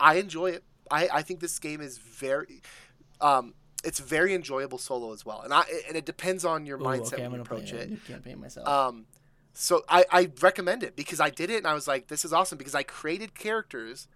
I 0.00 0.14
enjoy 0.16 0.50
it. 0.50 0.64
I, 0.90 1.08
I 1.12 1.22
think 1.22 1.40
this 1.40 1.58
game 1.58 1.80
is 1.80 1.98
very, 1.98 2.62
um, 3.20 3.54
it's 3.86 4.00
very 4.00 4.34
enjoyable 4.34 4.78
solo 4.78 5.12
as 5.12 5.24
well, 5.24 5.42
and 5.42 5.54
I 5.54 5.64
and 5.88 5.96
it 5.96 6.04
depends 6.04 6.44
on 6.44 6.66
your 6.66 6.78
Ooh, 6.78 6.84
mindset 6.84 7.14
okay, 7.14 7.28
when 7.28 7.40
you 7.40 7.44
play 7.44 7.58
approach 7.58 7.72
a 7.72 7.82
it. 7.82 7.90
new 7.90 7.96
campaign 7.98 8.40
myself. 8.40 8.68
Um, 8.68 9.06
so 9.54 9.84
I, 9.88 10.04
I 10.10 10.30
recommend 10.42 10.82
it 10.82 10.96
because 10.96 11.18
I 11.18 11.30
did 11.30 11.48
it 11.48 11.56
and 11.56 11.66
I 11.66 11.72
was 11.72 11.88
like, 11.88 12.08
this 12.08 12.26
is 12.26 12.32
awesome 12.32 12.58
because 12.58 12.74
I 12.74 12.82
created 12.82 13.34
characters 13.34 14.06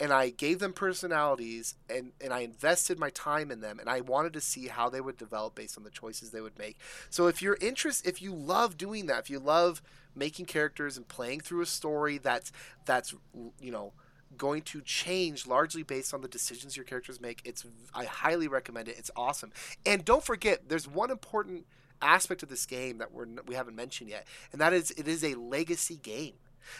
and 0.00 0.12
I 0.12 0.30
gave 0.30 0.60
them 0.60 0.72
personalities 0.72 1.74
and, 1.90 2.12
and 2.20 2.32
I 2.32 2.40
invested 2.40 2.98
my 2.98 3.10
time 3.10 3.50
in 3.50 3.60
them 3.60 3.80
and 3.80 3.88
I 3.88 4.00
wanted 4.00 4.32
to 4.34 4.40
see 4.40 4.68
how 4.68 4.88
they 4.88 5.00
would 5.00 5.16
develop 5.16 5.56
based 5.56 5.76
on 5.76 5.82
the 5.82 5.90
choices 5.90 6.30
they 6.30 6.40
would 6.40 6.56
make. 6.58 6.78
So 7.10 7.26
if 7.26 7.42
you're 7.42 7.58
interested, 7.60 8.08
if 8.08 8.22
you 8.22 8.32
love 8.32 8.76
doing 8.76 9.06
that, 9.06 9.18
if 9.18 9.30
you 9.30 9.40
love 9.40 9.82
making 10.14 10.46
characters 10.46 10.96
and 10.96 11.08
playing 11.08 11.40
through 11.40 11.62
a 11.62 11.66
story 11.66 12.18
that's 12.18 12.52
that's 12.84 13.14
you 13.60 13.72
know 13.72 13.92
going 14.36 14.62
to 14.62 14.80
change 14.82 15.46
largely 15.46 15.82
based 15.82 16.12
on 16.12 16.20
the 16.20 16.28
decisions 16.28 16.76
your 16.76 16.84
characters 16.84 17.20
make, 17.20 17.40
it's 17.44 17.64
I 17.94 18.04
highly 18.04 18.48
recommend 18.48 18.88
it. 18.88 18.96
It's 18.98 19.10
awesome. 19.16 19.52
And 19.86 20.04
don't 20.04 20.22
forget 20.24 20.68
there's 20.68 20.86
one 20.88 21.10
important 21.10 21.66
aspect 22.00 22.42
of 22.42 22.48
this 22.48 22.66
game 22.66 22.98
that 22.98 23.12
we're 23.12 23.26
we 23.46 23.54
haven't 23.54 23.74
mentioned 23.74 24.10
yet, 24.10 24.26
and 24.52 24.60
that 24.60 24.72
is 24.72 24.90
it 24.92 25.08
is 25.08 25.24
a 25.24 25.34
legacy 25.34 25.96
game. 25.96 26.34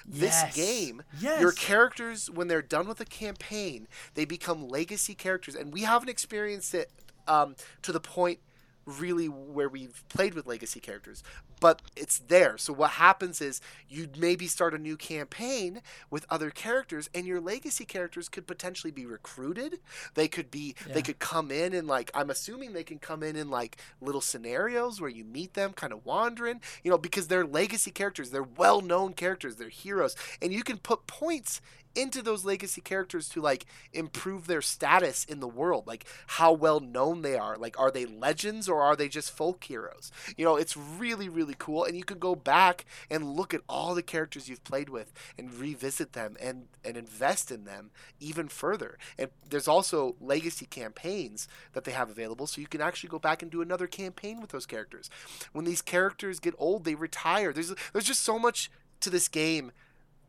This 0.07 0.35
Yes. 0.43 0.55
game, 0.55 1.03
Yes. 1.19 1.41
your 1.41 1.53
characters 1.53 2.31
when 2.31 2.47
they're 2.49 2.61
done 2.63 2.87
with 2.87 3.01
a 3.01 3.07
campaign, 3.07 3.89
they 4.15 4.27
become 4.27 4.69
legacy 4.69 5.15
characters, 5.15 5.55
and 5.55 5.73
we 5.73 5.83
haven't 5.83 6.11
experienced 6.11 6.75
it 6.75 6.91
um, 7.27 7.57
to 7.83 7.93
the 7.93 8.01
point 8.01 8.41
really 8.85 9.29
where 9.29 9.69
we've 9.69 10.03
played 10.09 10.35
with 10.35 10.47
legacy 10.47 10.81
characters 10.81 11.23
but 11.61 11.83
it's 11.97 12.19
there. 12.19 12.57
So 12.59 12.73
what 12.73 12.93
happens 12.93 13.41
is 13.41 13.61
you 13.89 14.09
maybe 14.19 14.47
start 14.47 14.75
a 14.75 14.79
new 14.79 14.97
campaign 14.97 15.83
with 16.11 16.27
other 16.31 16.51
characters 16.51 17.09
and 17.15 17.27
your 17.27 17.41
legacy 17.41 17.85
characters 17.85 18.29
could 18.29 18.47
potentially 18.47 18.91
be 18.91 19.07
recruited. 19.07 19.81
They 20.15 20.29
could 20.29 20.51
be 20.51 20.75
Yeah. 20.87 20.95
they 20.95 21.03
could 21.03 21.19
come 21.19 21.51
in 21.51 21.73
and 21.75 21.87
like 21.89 22.11
i'm 22.15 22.31
assuming 22.31 22.73
they 22.73 22.85
can 22.85 22.99
come 22.99 23.23
in 23.23 23.37
in 23.37 23.51
like 23.51 23.77
little 24.01 24.21
scenarios 24.21 25.01
where 25.01 25.11
you 25.11 25.25
meet 25.25 25.55
them 25.55 25.73
kind 25.73 25.93
of 25.93 26.05
wandering 26.07 26.61
you 26.83 26.91
know 26.91 26.99
because 26.99 27.29
they're 27.29 27.47
legacy 27.47 27.91
characters. 27.91 28.31
They're 28.31 28.43
well-known 28.43 29.15
characters. 29.15 29.57
They're 29.57 29.69
heroes. 29.69 30.15
And 30.43 30.53
you 30.53 30.63
can 30.63 30.79
put 30.79 31.07
points 31.07 31.61
into 31.95 32.23
those 32.23 32.45
legacy 32.45 32.81
characters 32.81 33.29
to 33.31 33.41
like 33.41 33.65
improve 33.93 34.47
their 34.47 34.63
status 34.63 35.25
in 35.25 35.41
the 35.41 35.49
world 35.49 35.87
like 35.87 36.05
how 36.29 36.53
well 36.53 36.79
known 36.81 37.23
they 37.23 37.37
are. 37.37 37.57
Like 37.57 37.79
are 37.81 37.91
they 37.91 38.07
legends 38.07 38.69
or 38.69 38.83
are 38.83 38.95
they 38.95 39.09
just 39.09 39.31
folk 39.33 39.65
heroes? 39.65 40.13
You 40.37 40.45
know 40.45 40.57
it's 40.57 40.77
really 40.77 41.29
really 41.29 41.48
cool 41.57 41.85
and 41.85 41.97
you 41.97 42.05
can 42.05 42.19
go 42.19 42.35
back 42.35 42.85
and 43.11 43.37
look 43.37 43.55
at 43.55 43.61
all 43.69 43.95
the 43.95 44.03
characters 44.03 44.49
you've 44.49 44.65
played 44.65 44.89
with 44.89 45.13
and 45.39 45.55
revisit 45.55 46.13
them 46.13 46.37
and 46.41 46.67
and 46.85 46.97
invest 46.97 47.51
in 47.51 47.65
them 47.65 47.91
even 48.21 48.49
further 48.49 48.99
and 49.19 49.31
there's 49.49 49.69
also 49.69 50.17
legacy 50.21 50.67
campaigns 50.67 51.49
that 51.73 51.85
they 51.85 51.93
have 51.93 52.11
available 52.11 52.47
so 52.47 52.61
you 52.61 52.67
can 52.67 52.81
actually 52.81 53.09
go 53.09 53.19
back 53.19 53.43
and 53.43 53.51
do 53.51 53.63
another 53.63 53.87
campaign 53.87 54.41
with 54.41 54.51
those 54.51 54.67
characters 54.67 55.11
when 55.53 55.65
these 55.65 55.83
characters 55.83 56.41
get 56.41 56.55
old 56.59 56.85
they 56.85 56.95
retire 56.95 57.53
there's 57.53 57.73
there's 57.93 58.05
just 58.05 58.23
so 58.23 58.39
much 58.39 58.71
to 59.01 59.11
this 59.11 59.29
game 59.29 59.73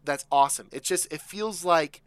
that's 0.06 0.26
awesome. 0.32 0.68
It 0.72 0.84
just 0.84 1.12
it 1.12 1.22
feels 1.22 1.66
like 1.66 2.02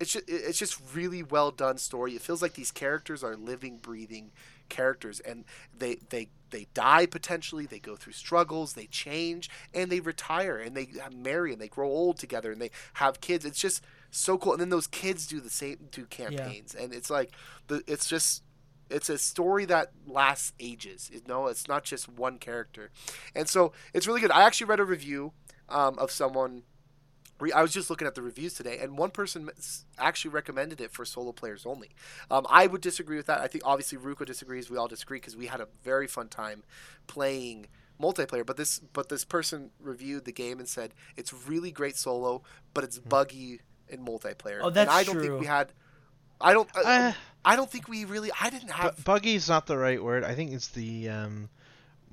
it's 0.00 0.12
just, 0.12 0.24
it's 0.28 0.58
just 0.58 0.80
really 0.94 1.22
well 1.22 1.50
done 1.50 1.78
story. 1.78 2.14
It 2.14 2.22
feels 2.22 2.42
like 2.42 2.54
these 2.54 2.70
characters 2.70 3.22
are 3.22 3.36
living, 3.36 3.76
breathing 3.76 4.30
characters, 4.70 5.20
and 5.20 5.44
they 5.76 5.98
they 6.08 6.28
they 6.50 6.66
die 6.74 7.06
potentially. 7.06 7.66
They 7.66 7.78
go 7.78 7.96
through 7.96 8.14
struggles. 8.14 8.72
They 8.72 8.86
change, 8.86 9.50
and 9.74 9.90
they 9.90 10.00
retire, 10.00 10.58
and 10.58 10.76
they 10.76 10.88
marry, 11.14 11.52
and 11.52 11.60
they 11.60 11.68
grow 11.68 11.88
old 11.88 12.18
together, 12.18 12.52
and 12.52 12.60
they 12.60 12.70
have 12.94 13.20
kids. 13.20 13.44
It's 13.44 13.60
just 13.60 13.82
so 14.10 14.38
cool. 14.38 14.52
And 14.52 14.60
then 14.60 14.70
those 14.70 14.86
kids 14.86 15.26
do 15.26 15.40
the 15.40 15.50
same 15.50 15.88
do 15.90 16.06
campaigns, 16.06 16.74
and 16.74 16.92
it's 16.94 17.10
like 17.10 17.30
the 17.68 17.82
it's 17.86 18.08
just 18.08 18.42
it's 18.88 19.08
a 19.08 19.18
story 19.18 19.64
that 19.66 19.92
lasts 20.06 20.52
ages. 20.58 21.10
You 21.12 21.20
know, 21.26 21.46
it's 21.46 21.68
not 21.68 21.84
just 21.84 22.08
one 22.08 22.38
character, 22.38 22.90
and 23.34 23.48
so 23.48 23.72
it's 23.94 24.06
really 24.06 24.20
good. 24.20 24.30
I 24.32 24.42
actually 24.42 24.66
read 24.68 24.80
a 24.80 24.84
review 24.84 25.32
um, 25.68 25.98
of 25.98 26.10
someone. 26.10 26.62
Re- 27.40 27.52
I 27.52 27.62
was 27.62 27.72
just 27.72 27.90
looking 27.90 28.06
at 28.06 28.14
the 28.14 28.22
reviews 28.22 28.54
today, 28.54 28.78
and 28.78 28.96
one 28.98 29.10
person 29.10 29.50
actually 29.98 30.30
recommended 30.30 30.80
it 30.80 30.92
for 30.92 31.04
solo 31.04 31.32
players 31.32 31.66
only. 31.66 31.90
Um, 32.30 32.46
I 32.48 32.66
would 32.66 32.80
disagree 32.80 33.16
with 33.16 33.26
that. 33.26 33.40
I 33.40 33.46
think 33.48 33.64
obviously 33.66 33.98
Ruko 33.98 34.26
disagrees. 34.26 34.70
We 34.70 34.76
all 34.76 34.88
disagree 34.88 35.18
because 35.18 35.36
we 35.36 35.46
had 35.46 35.60
a 35.60 35.68
very 35.82 36.06
fun 36.06 36.28
time 36.28 36.62
playing 37.06 37.66
multiplayer. 38.00 38.44
But 38.46 38.56
this 38.56 38.78
but 38.78 39.08
this 39.08 39.24
person 39.24 39.70
reviewed 39.80 40.24
the 40.24 40.32
game 40.32 40.58
and 40.58 40.68
said 40.68 40.94
it's 41.16 41.32
really 41.32 41.70
great 41.70 41.96
solo, 41.96 42.42
but 42.74 42.84
it's 42.84 42.98
buggy 42.98 43.60
in 43.88 44.04
multiplayer. 44.04 44.60
Oh, 44.62 44.70
that's 44.70 44.88
and 44.90 44.98
I 44.98 45.02
don't 45.04 45.14
true. 45.16 45.22
think 45.28 45.40
we 45.40 45.46
had. 45.46 45.72
I 46.40 46.52
don't. 46.52 46.68
Uh, 46.74 46.80
Uh, 46.84 47.12
I 47.44 47.56
don't 47.56 47.70
think 47.70 47.88
we 47.88 48.04
really. 48.04 48.30
I 48.40 48.50
didn't 48.50 48.70
have. 48.70 48.96
Bu- 48.96 49.02
buggy 49.02 49.34
is 49.34 49.48
not 49.48 49.66
the 49.66 49.76
right 49.78 50.02
word. 50.02 50.24
I 50.24 50.34
think 50.34 50.52
it's 50.52 50.68
the 50.68 51.08
um, 51.08 51.48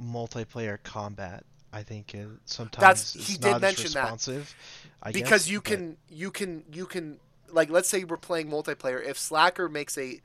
multiplayer 0.01 0.77
combat. 0.83 1.43
I 1.77 1.83
think 1.83 2.15
uh, 2.15 2.25
sometimes 2.45 2.81
That's- 2.81 3.15
it's 3.15 3.27
he 3.27 3.33
not 3.35 3.41
did 3.41 3.53
as 3.55 3.61
mention 3.61 3.91
that. 3.93 4.01
responsive. 4.03 4.55
I 5.03 5.11
because 5.11 5.43
guess, 5.45 5.49
you 5.49 5.59
but- 5.61 5.65
can 5.71 5.97
you 6.09 6.31
can 6.31 6.63
you 6.71 6.85
can 6.85 7.19
like 7.51 7.69
let's 7.69 7.87
say 7.89 8.03
we're 8.03 8.17
playing 8.17 8.49
multiplayer 8.49 9.01
if 9.03 9.17
slacker 9.17 9.69
makes 9.69 9.97
a 9.97 10.19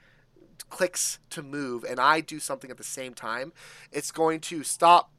clicks 0.70 1.18
to 1.28 1.42
move 1.42 1.84
and 1.84 2.00
i 2.00 2.20
do 2.20 2.38
something 2.40 2.70
at 2.70 2.78
the 2.78 2.82
same 2.84 3.12
time 3.14 3.52
it's 3.92 4.10
going 4.10 4.40
to 4.40 4.62
stop 4.64 5.10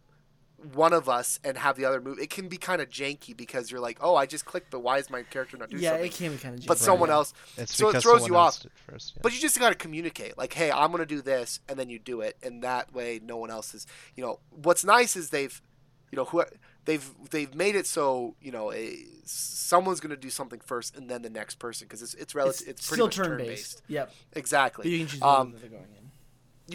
one 0.73 0.93
of 0.93 1.07
us 1.07 1.39
and 1.43 1.57
have 1.57 1.75
the 1.77 1.85
other 1.85 2.01
move 2.01 2.17
it 2.19 2.29
can 2.29 2.47
be 2.47 2.57
kind 2.57 2.81
of 2.81 2.89
janky 2.89 3.35
because 3.37 3.69
you're 3.69 3.79
like 3.79 3.97
oh 4.01 4.15
i 4.15 4.25
just 4.25 4.45
clicked 4.45 4.71
but 4.71 4.79
why 4.79 4.97
is 4.97 5.09
my 5.09 5.21
character 5.23 5.55
not 5.57 5.69
doing 5.69 5.83
yeah, 5.83 5.89
something 5.91 6.05
Yeah, 6.05 6.11
it 6.11 6.15
can 6.17 6.31
be 6.31 6.37
kind 6.37 6.55
of. 6.55 6.61
janky. 6.61 6.67
but 6.67 6.77
someone 6.79 7.09
else 7.11 7.33
It's 7.57 7.75
so 7.75 7.89
it 7.89 8.01
throws 8.01 8.25
you 8.27 8.35
off 8.35 8.63
First, 8.89 9.13
yeah. 9.15 9.19
but 9.21 9.33
you 9.33 9.39
just 9.39 9.59
got 9.59 9.69
to 9.69 9.75
communicate 9.75 10.37
like 10.37 10.53
hey 10.53 10.71
i'm 10.71 10.91
going 10.91 10.99
to 10.99 11.05
do 11.05 11.21
this 11.21 11.59
and 11.69 11.77
then 11.77 11.89
you 11.89 11.99
do 11.99 12.21
it 12.21 12.35
and 12.41 12.63
that 12.63 12.93
way 12.93 13.19
no 13.23 13.37
one 13.37 13.51
else 13.51 13.73
is 13.75 13.85
you 14.15 14.23
know 14.23 14.39
what's 14.49 14.83
nice 14.83 15.15
is 15.15 15.29
they've 15.29 15.61
you 16.13 16.17
know 16.17 16.25
who 16.25 16.43
they've 16.85 17.09
they've 17.31 17.55
made 17.55 17.75
it 17.75 17.87
so 17.87 18.35
you 18.39 18.51
know 18.51 18.71
a, 18.71 18.95
someone's 19.25 19.99
going 19.99 20.11
to 20.11 20.21
do 20.21 20.29
something 20.29 20.59
first 20.59 20.95
and 20.95 21.09
then 21.09 21.23
the 21.23 21.29
next 21.29 21.55
person 21.57 21.87
because 21.87 22.03
it's 22.03 22.13
it's 22.13 22.21
It's, 22.21 22.35
relative 22.35 22.67
it's, 22.67 22.87
pretty 22.87 22.97
still 22.97 23.07
much 23.07 23.15
turn 23.15 23.37
based. 23.39 23.47
based 23.47 23.81
Yep. 23.87 24.13
But 24.31 24.37
exactly 24.37 24.89
you 24.91 24.97
can 24.99 25.07
choose 25.07 25.21
um, 25.23 25.29
order 25.47 25.51
that 25.53 25.61
they're 25.61 25.69
going 25.71 25.83
in. 25.97 26.11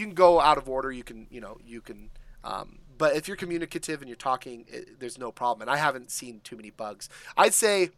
you 0.01 0.07
can 0.07 0.15
go 0.15 0.41
out 0.41 0.59
of 0.59 0.69
order 0.69 0.91
you 0.91 1.05
can 1.05 1.29
you 1.31 1.41
know 1.41 1.59
you 1.65 1.81
can 1.81 2.11
um, 2.43 2.81
but 2.99 3.15
if 3.15 3.29
you're 3.29 3.37
communicative 3.37 4.01
and 4.01 4.09
you're 4.09 4.17
talking 4.17 4.65
it, 4.69 4.99
there's 4.99 5.19
no 5.19 5.31
problem 5.31 5.63
and 5.63 5.71
i 5.71 5.77
haven't 5.77 6.11
seen 6.11 6.41
too 6.43 6.57
many 6.57 6.71
bugs 6.71 7.09
i'd 7.37 7.55
say 7.55 7.91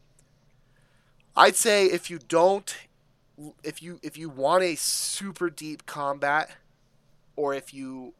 i'd 1.37 1.57
say 1.57 1.87
if 1.87 2.11
you 2.11 2.19
don't 2.29 2.77
if 3.65 3.83
you 3.83 3.99
if 4.03 4.19
you 4.19 4.29
want 4.29 4.63
a 4.63 4.75
super 4.77 5.49
deep 5.49 5.87
combat 5.87 6.51
or 7.37 7.55
if 7.55 7.73
you 7.73 8.13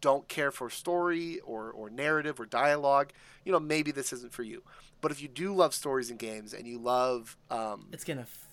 don't 0.00 0.28
care 0.28 0.50
for 0.50 0.68
story 0.70 1.40
or, 1.40 1.70
or 1.70 1.88
narrative 1.90 2.38
or 2.38 2.46
dialogue 2.46 3.10
you 3.44 3.52
know 3.52 3.60
maybe 3.60 3.90
this 3.90 4.12
isn't 4.12 4.32
for 4.32 4.42
you 4.42 4.62
but 5.00 5.10
if 5.10 5.20
you 5.22 5.28
do 5.28 5.54
love 5.54 5.74
stories 5.74 6.10
and 6.10 6.18
games 6.18 6.52
and 6.54 6.66
you 6.66 6.78
love 6.78 7.36
um, 7.50 7.86
It's 7.92 8.04
gonna 8.04 8.22
f- 8.22 8.48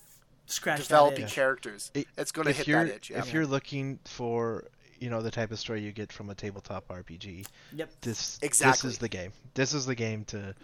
scratch 0.46 0.80
developing 0.82 1.20
that 1.22 1.26
itch. 1.28 1.34
characters 1.34 1.90
It- 1.94 2.08
it's 2.16 2.32
going 2.32 2.46
to 2.46 2.52
hit 2.52 2.66
you're 2.66 2.84
that 2.84 2.94
itch 2.96 3.10
yeah. 3.10 3.18
if 3.18 3.32
you're 3.32 3.46
looking 3.46 3.98
for 4.04 4.64
you 5.00 5.10
know 5.10 5.20
the 5.22 5.30
type 5.30 5.50
of 5.50 5.58
story 5.58 5.82
you 5.82 5.92
get 5.92 6.12
from 6.12 6.30
a 6.30 6.34
tabletop 6.34 6.88
RPG, 6.88 7.46
Yep. 7.74 7.90
this 8.00 8.38
Exactly. 8.42 8.70
this 8.88 8.94
is 8.94 8.98
the 8.98 9.08
game. 9.08 9.32
This 9.52 9.74
is 9.74 9.84
the 9.86 9.94
game 9.94 10.24
to 10.26 10.54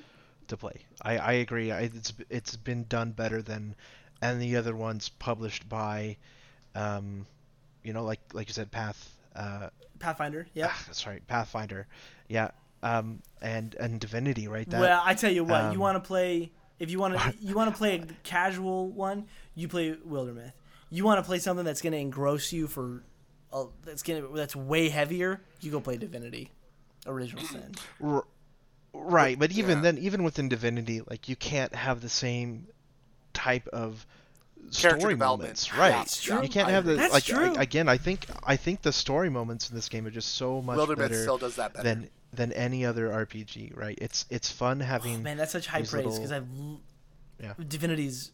to 0.48 0.57
play. 0.57 0.81
I, 1.02 1.19
I 1.19 1.32
agree. 1.32 1.73
I, 1.73 1.81
it's 1.82 2.12
it's 2.31 2.57
been 2.57 2.85
done 2.85 3.11
better 3.11 3.43
than 3.43 3.74
any 4.23 4.55
other 4.57 4.74
ones 4.74 5.09
published 5.11 5.69
by, 5.69 6.16
um, 6.74 7.27
you 7.82 7.93
know, 7.93 8.05
like 8.05 8.20
like 8.32 8.48
you 8.48 8.55
said, 8.55 8.70
Path. 8.70 9.15
Uh, 9.35 9.69
Pathfinder. 9.98 10.47
Yeah, 10.55 10.73
that's 10.86 11.07
right, 11.07 11.27
Pathfinder. 11.27 11.86
Yeah. 12.28 12.51
Um, 12.82 13.20
and 13.43 13.74
and 13.74 14.01
Divinity, 14.01 14.48
right? 14.48 14.69
That 14.70 14.81
well, 14.81 15.02
I 15.05 15.15
tell 15.15 15.31
you 15.31 15.44
what, 15.44 15.65
you 15.65 15.73
um, 15.73 15.78
want 15.78 16.02
to 16.02 16.07
play 16.07 16.51
if 16.81 16.90
you 16.90 16.98
want 16.98 17.16
to 17.19 17.35
you 17.40 17.55
want 17.55 17.70
to 17.70 17.77
play 17.77 17.97
a 17.97 18.07
casual 18.24 18.89
one, 18.89 19.27
you 19.55 19.69
play 19.69 19.94
Wildermyth. 19.94 20.52
You 20.89 21.05
want 21.05 21.19
to 21.19 21.23
play 21.23 21.39
something 21.39 21.65
that's 21.65 21.82
going 21.82 21.93
to 21.93 21.98
engross 21.98 22.52
you 22.52 22.66
for 22.66 23.05
uh, 23.52 23.66
that's 23.85 24.02
going 24.02 24.23
to 24.23 24.28
that's 24.35 24.57
way 24.57 24.89
heavier, 24.89 25.40
you 25.61 25.70
go 25.70 25.81
play 25.81 25.97
Divinity. 25.97 26.51
Original 27.07 27.44
Sin. 27.44 27.74
R- 28.02 28.24
right, 28.93 29.39
but 29.39 29.52
even 29.52 29.78
Yeah. 29.78 29.82
then, 29.82 29.98
even 29.98 30.23
within 30.24 30.48
Divinity, 30.48 31.02
like 31.09 31.28
you 31.28 31.36
can't 31.36 31.74
have 31.74 32.01
the 32.01 32.09
same 32.09 32.66
type 33.32 33.69
of 33.69 34.07
story 34.71 35.15
development. 35.15 35.21
moments, 35.21 35.75
right? 35.77 35.91
That's 35.91 36.21
true. 36.23 36.43
You 36.43 36.49
can't 36.49 36.69
have 36.69 36.85
the. 36.85 36.95
That's 36.95 37.13
like 37.13 37.25
true. 37.25 37.55
I- 37.57 37.63
again. 37.63 37.89
I 37.89 37.97
think 37.99 38.27
I 38.45 38.57
think 38.57 38.83
the 38.83 38.93
story 38.93 39.29
moments 39.31 39.69
in 39.71 39.77
this 39.77 39.89
game 39.89 40.07
are 40.07 40.11
just 40.11 40.35
so 40.35 40.63
much 40.63 40.79
Wildermyth 40.79 40.97
better 40.99 41.23
still 41.23 41.39
does 41.39 41.57
that 41.57 41.75
better 41.75 41.85
than 41.89 42.11
than 42.33 42.53
any 42.53 42.85
other 42.87 43.09
RPG, 43.09 43.77
right? 43.77 43.99
It's 44.01 44.25
it's 44.31 44.51
fun 44.51 44.81
Oh, 44.81 44.85
having 44.85 45.23
man, 45.23 45.37
that's 45.37 45.53
such 45.53 45.67
high 45.67 45.81
these 45.81 45.91
praise 45.91 46.05
because 46.15 46.33
I've 46.33 46.47
l- 46.59 46.81
Yeah. 47.43 47.55
Divinity's 47.69 48.31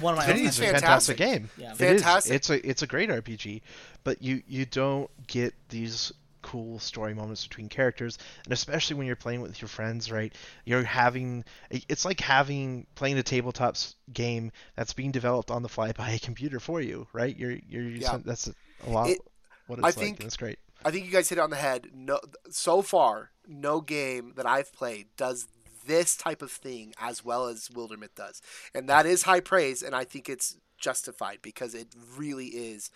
one 0.00 0.14
of 0.14 0.18
my 0.18 0.26
Divinity's 0.26 0.58
all-time 0.58 0.74
a 0.76 0.78
fantastic. 0.80 1.16
fantastic 1.18 1.42
game. 1.42 1.50
Yeah. 1.58 1.72
It 1.72 1.94
is. 1.96 2.02
Fantastic. 2.02 2.32
It's 2.34 2.50
a 2.50 2.68
it's 2.68 2.82
a 2.82 2.86
great 2.86 3.10
RPG, 3.10 3.60
but 4.04 4.22
you 4.22 4.42
you 4.48 4.64
don't 4.66 5.10
get 5.26 5.54
these 5.68 6.12
cool 6.46 6.78
story 6.78 7.12
moments 7.12 7.44
between 7.44 7.68
characters, 7.68 8.18
and 8.44 8.52
especially 8.52 8.94
when 8.94 9.06
you're 9.06 9.16
playing 9.16 9.40
with 9.40 9.60
your 9.60 9.68
friends, 9.68 10.12
right? 10.12 10.32
You're 10.64 10.84
having 10.84 11.44
it's 11.70 12.04
like 12.04 12.20
having 12.20 12.86
playing 12.94 13.18
a 13.18 13.22
tabletop 13.22 13.76
game 14.12 14.52
that's 14.76 14.92
being 14.92 15.10
developed 15.10 15.50
on 15.50 15.62
the 15.62 15.68
fly 15.68 15.90
by 15.92 16.10
a 16.10 16.18
computer 16.20 16.60
for 16.60 16.80
you, 16.80 17.08
right? 17.12 17.36
You're 17.36 17.56
you're 17.68 17.82
yeah. 17.82 18.18
that's 18.24 18.48
a 18.86 18.90
lot 18.90 19.10
it, 19.10 19.18
what 19.66 19.80
it's 19.80 19.84
I 19.84 19.88
like. 19.88 19.94
Think, 19.96 20.20
that's 20.20 20.36
great. 20.36 20.60
I 20.84 20.92
think 20.92 21.04
you 21.04 21.10
guys 21.10 21.28
hit 21.28 21.38
it 21.38 21.40
on 21.40 21.50
the 21.50 21.56
head. 21.56 21.88
No, 21.92 22.20
so 22.48 22.80
far, 22.80 23.30
no 23.48 23.80
game 23.80 24.34
that 24.36 24.46
I've 24.46 24.72
played 24.72 25.08
does 25.16 25.48
this 25.84 26.16
type 26.16 26.42
of 26.42 26.52
thing 26.52 26.94
as 27.00 27.24
well 27.24 27.46
as 27.46 27.68
Wildermyth 27.68 28.14
does, 28.14 28.40
and 28.72 28.88
that 28.88 29.04
is 29.04 29.24
high 29.24 29.40
praise. 29.40 29.82
And 29.82 29.96
I 29.96 30.04
think 30.04 30.28
it's 30.28 30.58
justified 30.78 31.38
because 31.42 31.74
it 31.74 31.88
really 32.16 32.48
is 32.48 32.90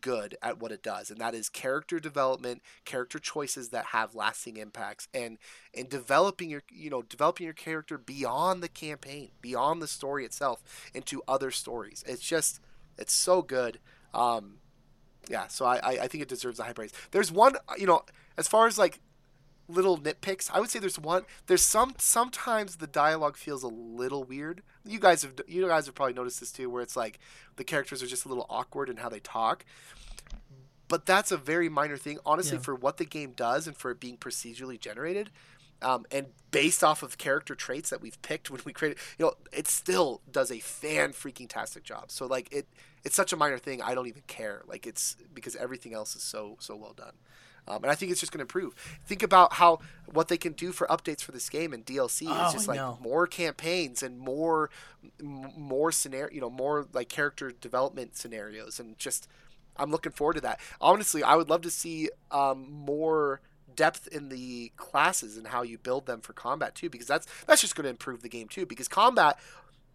good 0.00 0.36
at 0.42 0.58
what 0.58 0.72
it 0.72 0.82
does 0.82 1.10
and 1.10 1.20
that 1.20 1.34
is 1.34 1.48
character 1.48 1.98
development 1.98 2.62
character 2.84 3.18
choices 3.18 3.70
that 3.70 3.86
have 3.86 4.14
lasting 4.14 4.56
impacts 4.56 5.08
and 5.12 5.38
and 5.74 5.88
developing 5.88 6.50
your 6.50 6.62
you 6.70 6.90
know 6.90 7.02
developing 7.02 7.44
your 7.44 7.54
character 7.54 7.98
beyond 7.98 8.62
the 8.62 8.68
campaign 8.68 9.30
beyond 9.40 9.82
the 9.82 9.88
story 9.88 10.24
itself 10.24 10.62
into 10.94 11.22
other 11.26 11.50
stories 11.50 12.04
it's 12.06 12.22
just 12.22 12.60
it's 12.98 13.12
so 13.12 13.42
good 13.42 13.78
um 14.14 14.56
yeah 15.28 15.46
so 15.46 15.64
i 15.64 15.78
i 16.02 16.06
think 16.06 16.22
it 16.22 16.28
deserves 16.28 16.58
a 16.58 16.64
high 16.64 16.72
praise 16.72 16.92
there's 17.10 17.32
one 17.32 17.54
you 17.78 17.86
know 17.86 18.02
as 18.36 18.48
far 18.48 18.66
as 18.66 18.78
like 18.78 19.00
little 19.68 19.98
nitpicks. 19.98 20.50
I 20.52 20.60
would 20.60 20.70
say 20.70 20.78
there's 20.78 20.98
one. 20.98 21.22
There's 21.46 21.62
some. 21.62 21.94
Sometimes 21.98 22.76
the 22.76 22.86
dialogue 22.86 23.36
feels 23.36 23.62
a 23.62 23.68
little 23.68 24.24
weird. 24.24 24.62
You 24.86 24.98
guys 24.98 25.22
have 25.22 25.34
you 25.46 25.66
guys 25.66 25.86
have 25.86 25.94
probably 25.94 26.14
noticed 26.14 26.40
this 26.40 26.52
too, 26.52 26.70
where 26.70 26.82
it's 26.82 26.96
like 26.96 27.18
the 27.56 27.64
characters 27.64 28.02
are 28.02 28.06
just 28.06 28.24
a 28.24 28.28
little 28.28 28.46
awkward 28.48 28.88
in 28.88 28.98
how 28.98 29.08
they 29.08 29.20
talk. 29.20 29.64
But 30.88 31.04
that's 31.04 31.32
a 31.32 31.36
very 31.36 31.68
minor 31.68 31.96
thing, 31.96 32.18
honestly, 32.24 32.58
yeah. 32.58 32.62
for 32.62 32.74
what 32.74 32.96
the 32.96 33.04
game 33.04 33.32
does 33.34 33.66
and 33.66 33.76
for 33.76 33.90
it 33.90 33.98
being 33.98 34.16
procedurally 34.16 34.78
generated. 34.78 35.30
Um, 35.82 36.06
and 36.10 36.28
based 36.52 36.82
off 36.82 37.02
of 37.02 37.18
character 37.18 37.54
traits 37.54 37.90
that 37.90 38.00
we've 38.00 38.20
picked 38.22 38.50
when 38.50 38.60
we 38.64 38.72
created, 38.72 38.98
you 39.18 39.26
know, 39.26 39.34
it 39.52 39.68
still 39.68 40.22
does 40.30 40.50
a 40.50 40.58
fan 40.60 41.10
freaking 41.12 41.48
tastic 41.48 41.82
job. 41.82 42.10
So 42.10 42.26
like 42.26 42.50
it, 42.50 42.66
it's 43.04 43.14
such 43.14 43.32
a 43.32 43.36
minor 43.36 43.58
thing. 43.58 43.82
I 43.82 43.94
don't 43.94 44.06
even 44.06 44.22
care. 44.26 44.62
Like 44.66 44.86
it's 44.86 45.16
because 45.34 45.54
everything 45.56 45.92
else 45.92 46.16
is 46.16 46.22
so 46.22 46.56
so 46.60 46.76
well 46.76 46.94
done. 46.94 47.12
Um, 47.68 47.82
and 47.82 47.90
I 47.90 47.94
think 47.94 48.12
it's 48.12 48.20
just 48.20 48.32
going 48.32 48.38
to 48.38 48.42
improve. 48.44 48.74
Think 49.06 49.22
about 49.22 49.54
how 49.54 49.80
what 50.12 50.28
they 50.28 50.36
can 50.36 50.52
do 50.52 50.70
for 50.72 50.86
updates 50.86 51.22
for 51.22 51.32
this 51.32 51.48
game 51.48 51.72
and 51.72 51.84
DLC. 51.84 52.26
Oh, 52.28 52.44
it's 52.44 52.52
just 52.52 52.68
like 52.68 52.76
more 53.00 53.26
campaigns 53.26 54.02
and 54.02 54.18
more 54.18 54.70
m- 55.20 55.50
more 55.56 55.90
scenario, 55.90 56.32
you 56.32 56.40
know, 56.40 56.50
more 56.50 56.86
like 56.92 57.08
character 57.08 57.50
development 57.50 58.16
scenarios, 58.16 58.78
and 58.78 58.96
just 58.98 59.28
I'm 59.76 59.90
looking 59.90 60.12
forward 60.12 60.34
to 60.34 60.40
that. 60.42 60.60
Honestly, 60.80 61.22
I 61.22 61.34
would 61.34 61.50
love 61.50 61.62
to 61.62 61.70
see 61.70 62.10
um, 62.30 62.70
more 62.70 63.40
depth 63.74 64.08
in 64.08 64.28
the 64.30 64.72
classes 64.76 65.36
and 65.36 65.48
how 65.48 65.62
you 65.62 65.76
build 65.76 66.06
them 66.06 66.20
for 66.20 66.32
combat 66.32 66.74
too, 66.74 66.88
because 66.88 67.06
that's 67.06 67.26
that's 67.46 67.60
just 67.60 67.74
going 67.74 67.84
to 67.84 67.90
improve 67.90 68.22
the 68.22 68.28
game 68.28 68.48
too. 68.48 68.64
Because 68.64 68.88
combat, 68.88 69.38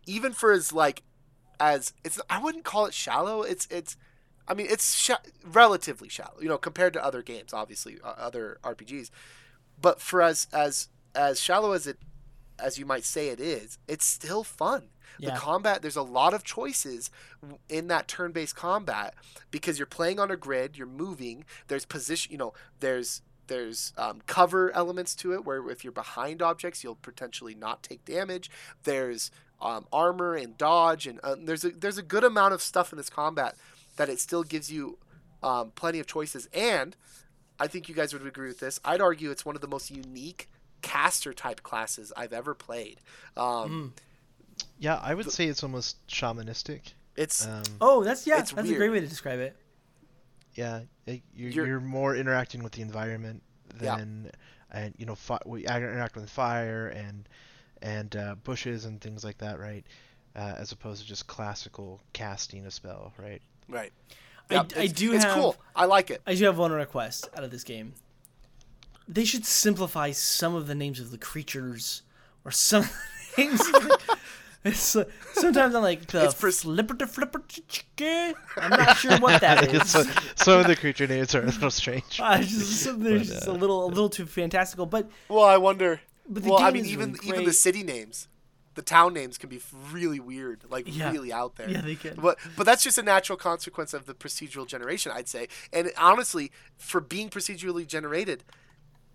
even 0.05 0.33
for 0.33 0.51
as 0.51 0.73
like 0.73 1.03
as 1.59 1.93
it's, 2.03 2.19
I 2.29 2.41
wouldn't 2.41 2.65
call 2.65 2.85
it 2.85 2.93
shallow. 2.93 3.43
It's 3.43 3.67
it's 3.71 3.95
I 4.51 4.53
mean, 4.53 4.67
it's 4.69 4.95
sh- 4.95 5.11
relatively 5.45 6.09
shallow, 6.09 6.41
you 6.41 6.49
know, 6.49 6.57
compared 6.57 6.91
to 6.93 7.03
other 7.03 7.21
games, 7.21 7.53
obviously, 7.53 7.97
uh, 8.03 8.13
other 8.17 8.57
RPGs. 8.63 9.09
But 9.81 10.01
for 10.01 10.21
as 10.21 10.47
as 10.51 10.89
as 11.15 11.39
shallow 11.39 11.71
as 11.71 11.87
it 11.87 11.97
as 12.59 12.77
you 12.77 12.85
might 12.85 13.05
say 13.05 13.29
it 13.29 13.39
is, 13.39 13.77
it's 13.87 14.05
still 14.05 14.43
fun. 14.43 14.89
Yeah. 15.19 15.33
The 15.33 15.39
combat, 15.39 15.81
there's 15.81 15.95
a 15.95 16.01
lot 16.01 16.33
of 16.33 16.43
choices 16.43 17.09
in 17.69 17.87
that 17.87 18.07
turn-based 18.07 18.55
combat 18.55 19.13
because 19.51 19.79
you're 19.79 19.85
playing 19.85 20.19
on 20.19 20.31
a 20.31 20.37
grid, 20.37 20.77
you're 20.77 20.87
moving. 20.87 21.45
There's 21.67 21.85
position, 21.85 22.31
you 22.31 22.37
know, 22.37 22.53
there's 22.81 23.21
there's 23.47 23.93
um, 23.97 24.21
cover 24.27 24.71
elements 24.75 25.15
to 25.15 25.33
it 25.33 25.45
where 25.45 25.69
if 25.69 25.83
you're 25.83 25.93
behind 25.93 26.41
objects, 26.41 26.83
you'll 26.83 26.95
potentially 26.95 27.55
not 27.55 27.83
take 27.83 28.03
damage. 28.03 28.51
There's 28.83 29.31
um, 29.61 29.87
armor 29.93 30.35
and 30.35 30.57
dodge, 30.57 31.07
and 31.07 31.19
uh, 31.23 31.35
there's 31.39 31.63
a 31.63 31.69
there's 31.69 31.97
a 31.97 32.03
good 32.03 32.23
amount 32.23 32.53
of 32.53 32.61
stuff 32.61 32.91
in 32.91 32.97
this 32.97 33.09
combat 33.09 33.55
that 34.01 34.09
it 34.09 34.19
still 34.19 34.41
gives 34.41 34.71
you 34.71 34.97
um, 35.43 35.71
plenty 35.75 35.99
of 35.99 36.07
choices. 36.07 36.49
And 36.55 36.95
I 37.59 37.67
think 37.67 37.87
you 37.87 37.93
guys 37.93 38.13
would 38.13 38.25
agree 38.25 38.47
with 38.47 38.59
this. 38.59 38.79
I'd 38.83 38.99
argue 38.99 39.29
it's 39.29 39.45
one 39.45 39.53
of 39.53 39.61
the 39.61 39.67
most 39.67 39.91
unique 39.91 40.49
caster 40.81 41.33
type 41.33 41.61
classes 41.61 42.11
I've 42.17 42.33
ever 42.33 42.55
played. 42.55 42.99
Um, 43.37 43.45
mm. 43.45 43.91
Yeah, 44.79 44.99
I 45.03 45.13
would 45.13 45.31
say 45.31 45.45
it's 45.45 45.61
almost 45.61 46.05
shamanistic. 46.07 46.93
It's 47.15 47.45
um, 47.45 47.61
oh, 47.79 48.03
that's 48.03 48.25
yeah, 48.25 48.37
that's 48.37 48.53
weird. 48.53 48.69
a 48.69 48.73
great 48.75 48.89
way 48.89 48.99
to 49.01 49.07
describe 49.07 49.39
it. 49.39 49.55
Yeah, 50.55 50.81
it, 51.05 51.21
you're, 51.35 51.51
you're, 51.51 51.67
you're 51.67 51.79
more 51.79 52.15
interacting 52.15 52.63
with 52.63 52.71
the 52.71 52.81
environment 52.81 53.43
than 53.75 54.31
yeah. 54.73 54.79
and 54.79 54.95
you 54.97 55.05
know 55.05 55.15
fi- 55.15 55.41
we 55.45 55.67
interact 55.67 56.15
with 56.15 56.27
fire 56.29 56.87
and 56.87 57.29
and 57.83 58.15
uh, 58.15 58.35
bushes 58.43 58.85
and 58.85 58.99
things 58.99 59.23
like 59.23 59.37
that, 59.37 59.59
right? 59.59 59.85
Uh, 60.35 60.55
as 60.57 60.71
opposed 60.71 61.01
to 61.01 61.07
just 61.07 61.27
classical 61.27 62.01
casting 62.13 62.65
a 62.65 62.71
spell, 62.71 63.13
right? 63.19 63.41
Right. 63.71 63.91
Yep, 64.49 64.73
I, 64.75 64.81
I 64.81 64.87
do 64.87 65.13
it's 65.13 65.23
have. 65.23 65.33
cool. 65.33 65.55
I 65.75 65.85
like 65.85 66.11
it. 66.11 66.21
I 66.27 66.35
do 66.35 66.45
have 66.45 66.57
one 66.57 66.71
request 66.71 67.29
out 67.35 67.43
of 67.43 67.51
this 67.51 67.63
game. 67.63 67.93
They 69.07 69.23
should 69.23 69.45
simplify 69.45 70.11
some 70.11 70.55
of 70.55 70.67
the 70.67 70.75
names 70.75 70.99
of 70.99 71.11
the 71.11 71.17
creatures, 71.17 72.01
or 72.43 72.51
some 72.51 72.87
names. 73.37 73.61
it's 74.63 74.95
uh, 74.95 75.05
sometimes 75.33 75.73
I'm 75.73 75.81
like 75.81 76.05
the 76.07 76.35
pers- 76.37 76.61
flipper 76.63 76.95
to 76.95 77.07
flipper 77.07 77.43
chicken. 77.47 78.35
I'm 78.57 78.71
not 78.71 78.97
sure 78.97 79.17
what 79.19 79.41
that 79.41 79.73
is. 79.73 79.89
so, 79.89 80.03
some 80.35 80.59
of 80.59 80.67
the 80.67 80.75
creature 80.75 81.07
names 81.07 81.33
are 81.33 81.43
a 81.43 81.45
little 81.45 81.71
strange. 81.71 82.19
I 82.21 82.41
just, 82.41 82.85
they're 82.85 83.19
but, 83.19 83.23
just 83.23 83.47
uh, 83.47 83.51
a 83.51 83.53
little 83.53 83.85
a 83.85 83.87
little 83.87 84.09
too 84.09 84.25
fantastical. 84.25 84.85
But 84.85 85.09
well, 85.29 85.45
I 85.45 85.57
wonder. 85.57 86.01
But 86.29 86.43
the 86.43 86.49
well, 86.49 86.59
I 86.59 86.71
mean, 86.71 86.85
even 86.85 87.13
really 87.13 87.27
even 87.27 87.45
the 87.45 87.53
city 87.53 87.83
names 87.83 88.27
the 88.75 88.81
town 88.81 89.13
names 89.13 89.37
can 89.37 89.49
be 89.49 89.59
really 89.91 90.19
weird, 90.19 90.63
like 90.69 90.85
yeah. 90.87 91.11
really 91.11 91.33
out 91.33 91.55
there. 91.55 91.69
Yeah, 91.69 91.81
they 91.81 91.95
can. 91.95 92.15
But 92.15 92.37
but 92.55 92.65
that's 92.65 92.83
just 92.83 92.97
a 92.97 93.03
natural 93.03 93.37
consequence 93.37 93.93
of 93.93 94.05
the 94.05 94.13
procedural 94.13 94.65
generation, 94.65 95.11
I'd 95.13 95.27
say. 95.27 95.47
And 95.73 95.91
honestly, 95.97 96.51
for 96.77 97.01
being 97.01 97.29
procedurally 97.29 97.85
generated, 97.85 98.43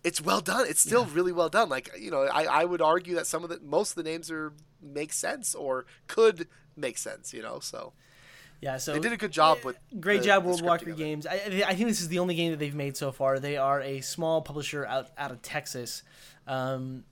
it's 0.05 0.21
well 0.21 0.41
done. 0.41 0.67
It's 0.69 0.81
still 0.81 1.07
yeah. 1.07 1.15
really 1.15 1.33
well 1.33 1.49
done. 1.49 1.69
Like 1.69 1.91
you 1.99 2.11
know, 2.11 2.23
I, 2.23 2.45
I 2.45 2.65
would 2.65 2.83
argue 2.83 3.15
that 3.15 3.27
some 3.27 3.45
of 3.45 3.51
the 3.51 3.61
most 3.61 3.97
of 3.97 4.05
the 4.05 4.11
names 4.11 4.31
are 4.31 4.53
make 4.83 5.13
sense 5.13 5.55
or 5.55 5.87
could 6.07 6.49
make 6.77 6.99
sense. 6.99 7.33
You 7.33 7.43
know, 7.43 7.61
so. 7.61 7.93
Yeah, 8.63 8.79
so 8.79 8.95
they 8.95 9.01
did 9.01 9.13
a 9.13 9.19
good 9.19 9.33
job 9.33 9.59
with 9.65 9.77
great 10.01 10.21
the, 10.21 10.29
job, 10.29 10.47
Worldwalker 10.47 10.97
Games. 10.97 11.27
I, 11.27 11.35
I 11.67 11.75
think 11.75 11.89
this 11.89 12.01
is 12.01 12.09
the 12.09 12.21
only 12.21 12.35
game 12.35 12.53
that 12.53 12.59
they've 12.59 12.75
made 12.75 12.97
so 12.97 13.13
far. 13.13 13.39
They 13.39 13.59
are 13.59 13.83
a 13.83 14.01
small 14.01 14.41
publisher 14.41 14.87
out 14.87 15.11
out 15.19 15.31
of 15.31 15.43
Texas. 15.43 16.03
Um, 16.47 17.05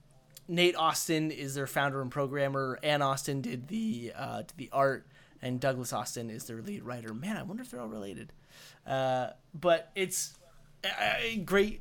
Nate 0.48 0.76
Austin 0.76 1.30
is 1.30 1.54
their 1.54 1.66
founder 1.66 2.02
and 2.02 2.10
programmer. 2.10 2.78
Ann 2.82 3.02
Austin 3.02 3.40
did 3.40 3.68
the 3.68 4.12
uh, 4.16 4.38
did 4.38 4.56
the 4.56 4.70
art, 4.72 5.06
and 5.40 5.60
Douglas 5.60 5.92
Austin 5.92 6.30
is 6.30 6.44
their 6.44 6.60
lead 6.60 6.82
writer. 6.82 7.14
Man, 7.14 7.36
I 7.36 7.42
wonder 7.42 7.62
if 7.62 7.70
they're 7.70 7.80
all 7.80 7.88
related. 7.88 8.32
Uh, 8.86 9.28
but 9.54 9.90
it's 9.94 10.34
a, 10.84 11.38
great. 11.38 11.80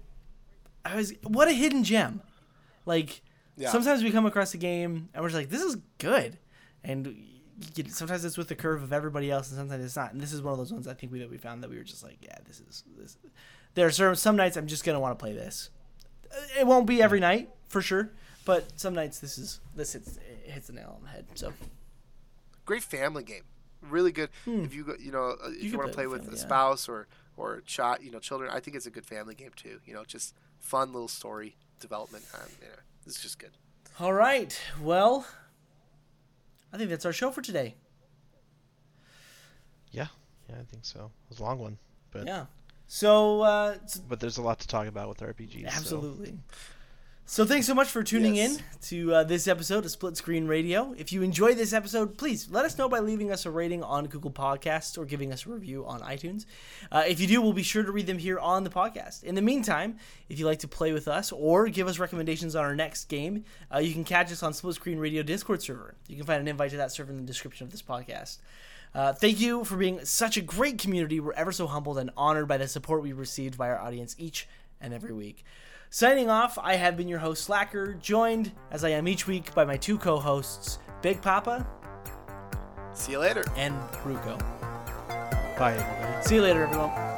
I 0.85 0.95
was 0.95 1.13
what 1.23 1.47
a 1.47 1.53
hidden 1.53 1.83
gem. 1.83 2.21
Like 2.85 3.21
yeah. 3.57 3.69
sometimes 3.69 4.03
we 4.03 4.11
come 4.11 4.25
across 4.25 4.53
a 4.53 4.57
game 4.57 5.09
and 5.13 5.21
we're 5.21 5.29
just 5.29 5.39
like, 5.39 5.49
this 5.49 5.61
is 5.61 5.77
good, 5.97 6.37
and 6.83 7.15
get, 7.73 7.91
sometimes 7.91 8.25
it's 8.25 8.37
with 8.37 8.47
the 8.47 8.55
curve 8.55 8.83
of 8.83 8.93
everybody 8.93 9.31
else, 9.31 9.49
and 9.49 9.57
sometimes 9.57 9.83
it's 9.83 9.95
not. 9.95 10.13
And 10.13 10.21
this 10.21 10.33
is 10.33 10.41
one 10.41 10.53
of 10.53 10.57
those 10.57 10.71
ones 10.71 10.87
I 10.87 10.93
think 10.93 11.11
we 11.11 11.19
that 11.19 11.29
we 11.29 11.37
found 11.37 11.63
that 11.63 11.69
we 11.69 11.77
were 11.77 11.83
just 11.83 12.03
like, 12.03 12.17
yeah, 12.21 12.37
this 12.45 12.61
is 12.61 12.83
this. 12.97 13.17
There 13.75 13.87
are 13.87 13.91
some, 13.91 14.15
some 14.15 14.35
nights 14.35 14.57
I'm 14.57 14.67
just 14.67 14.83
gonna 14.83 14.99
want 14.99 15.17
to 15.17 15.23
play 15.23 15.33
this. 15.33 15.69
It 16.59 16.65
won't 16.65 16.87
be 16.87 17.01
every 17.01 17.19
night 17.19 17.49
for 17.67 17.81
sure, 17.81 18.11
but 18.45 18.79
some 18.79 18.93
nights 18.93 19.19
this 19.19 19.37
is 19.37 19.59
this 19.75 19.93
hits 19.93 20.19
hits 20.43 20.67
the 20.67 20.73
nail 20.73 20.95
on 20.97 21.03
the 21.03 21.09
head. 21.09 21.25
So 21.35 21.53
great 22.65 22.83
family 22.83 23.23
game, 23.23 23.43
really 23.81 24.11
good. 24.11 24.29
Hmm. 24.45 24.63
If 24.63 24.73
you 24.73 24.83
go, 24.83 24.95
you 24.99 25.11
know 25.11 25.35
uh, 25.43 25.49
if 25.49 25.63
you, 25.63 25.71
you 25.71 25.77
want 25.77 25.89
to 25.89 25.95
play, 25.95 26.07
with 26.07 26.23
family, 26.23 26.35
a 26.35 26.39
spouse 26.39 26.87
yeah. 26.87 26.93
or 26.93 27.07
or 27.37 27.61
child, 27.61 27.99
you 28.01 28.11
know 28.11 28.19
children, 28.19 28.51
I 28.53 28.59
think 28.59 28.75
it's 28.75 28.85
a 28.85 28.91
good 28.91 29.05
family 29.05 29.35
game 29.35 29.51
too. 29.55 29.79
You 29.85 29.93
know, 29.93 30.03
just 30.05 30.35
fun 30.59 30.93
little 30.93 31.07
story 31.07 31.55
development. 31.79 32.25
Um, 32.33 32.49
yeah, 32.61 32.67
it's 33.05 33.21
just 33.21 33.39
good. 33.39 33.51
All 33.99 34.13
right, 34.13 34.59
well, 34.81 35.25
I 36.71 36.77
think 36.77 36.89
that's 36.89 37.05
our 37.05 37.13
show 37.13 37.31
for 37.31 37.41
today. 37.41 37.75
Yeah, 39.91 40.07
yeah, 40.49 40.55
I 40.59 40.63
think 40.63 40.85
so. 40.85 41.11
It 41.25 41.29
was 41.29 41.39
a 41.39 41.43
long 41.43 41.59
one, 41.59 41.77
but 42.11 42.25
yeah. 42.25 42.45
So, 42.87 43.41
uh, 43.41 43.77
but 44.07 44.19
there's 44.19 44.37
a 44.37 44.41
lot 44.41 44.59
to 44.59 44.67
talk 44.67 44.87
about 44.87 45.09
with 45.09 45.19
RPGs. 45.19 45.65
Absolutely. 45.65 46.27
So. 46.27 46.57
So 47.25 47.45
thanks 47.45 47.65
so 47.65 47.73
much 47.73 47.87
for 47.87 48.03
tuning 48.03 48.35
yes. 48.35 48.57
in 48.57 48.63
to 48.81 49.13
uh, 49.13 49.23
this 49.23 49.47
episode 49.47 49.85
of 49.85 49.91
Split 49.91 50.17
Screen 50.17 50.45
Radio. 50.45 50.93
If 50.97 51.13
you 51.13 51.21
enjoyed 51.23 51.55
this 51.55 51.71
episode, 51.71 52.17
please 52.17 52.49
let 52.51 52.65
us 52.65 52.77
know 52.77 52.89
by 52.89 52.99
leaving 52.99 53.31
us 53.31 53.45
a 53.45 53.49
rating 53.49 53.81
on 53.81 54.07
Google 54.07 54.29
Podcasts 54.29 54.97
or 54.97 55.05
giving 55.05 55.31
us 55.31 55.45
a 55.45 55.49
review 55.49 55.85
on 55.85 56.01
iTunes. 56.01 56.45
Uh, 56.91 57.05
if 57.07 57.21
you 57.21 57.27
do, 57.27 57.41
we'll 57.41 57.53
be 57.53 57.63
sure 57.63 57.81
to 57.81 57.93
read 57.93 58.07
them 58.07 58.17
here 58.17 58.39
on 58.39 58.65
the 58.65 58.69
podcast. 58.69 59.23
In 59.23 59.35
the 59.35 59.41
meantime, 59.41 59.95
if 60.27 60.37
you'd 60.37 60.45
like 60.45 60.59
to 60.59 60.67
play 60.67 60.91
with 60.91 61.07
us 61.07 61.31
or 61.31 61.69
give 61.69 61.87
us 61.87 61.97
recommendations 61.97 62.57
on 62.57 62.65
our 62.65 62.75
next 62.75 63.05
game, 63.05 63.45
uh, 63.73 63.79
you 63.79 63.93
can 63.93 64.03
catch 64.03 64.29
us 64.29 64.43
on 64.43 64.53
Split 64.53 64.75
Screen 64.75 64.99
Radio 64.99 65.23
Discord 65.23 65.61
server. 65.61 65.95
You 66.09 66.17
can 66.17 66.25
find 66.25 66.41
an 66.41 66.49
invite 66.49 66.71
to 66.71 66.77
that 66.77 66.91
server 66.91 67.11
in 67.11 67.17
the 67.17 67.23
description 67.23 67.65
of 67.65 67.71
this 67.71 67.81
podcast. 67.81 68.39
Uh, 68.93 69.13
thank 69.13 69.39
you 69.39 69.63
for 69.63 69.77
being 69.77 70.03
such 70.03 70.35
a 70.35 70.41
great 70.41 70.77
community. 70.77 71.21
We're 71.21 71.33
ever 71.33 71.53
so 71.53 71.67
humbled 71.67 71.97
and 71.99 72.11
honored 72.17 72.49
by 72.49 72.57
the 72.57 72.67
support 72.67 73.01
we 73.01 73.13
received 73.13 73.57
by 73.57 73.69
our 73.69 73.79
audience 73.79 74.13
each 74.19 74.45
and 74.81 74.93
every 74.93 75.13
week. 75.13 75.45
Signing 75.95 76.27
off, 76.27 76.57
I 76.57 76.73
have 76.73 76.97
been 76.97 77.07
your 77.07 77.19
host 77.19 77.43
Slacker, 77.43 77.93
joined 77.93 78.51
as 78.71 78.83
I 78.83 78.89
am 78.89 79.07
each 79.07 79.27
week 79.27 79.53
by 79.53 79.63
my 79.63 79.77
two 79.77 79.99
co-hosts, 79.99 80.79
Big 81.03 81.21
Papa 81.21 81.67
See 82.95 83.11
you 83.11 83.19
later. 83.19 83.43
and 83.55 83.75
Ruko. 84.03 84.39
Bye, 85.55 85.75
everybody. 85.75 86.25
See 86.25 86.33
you 86.33 86.41
later, 86.41 86.63
everyone. 86.63 87.12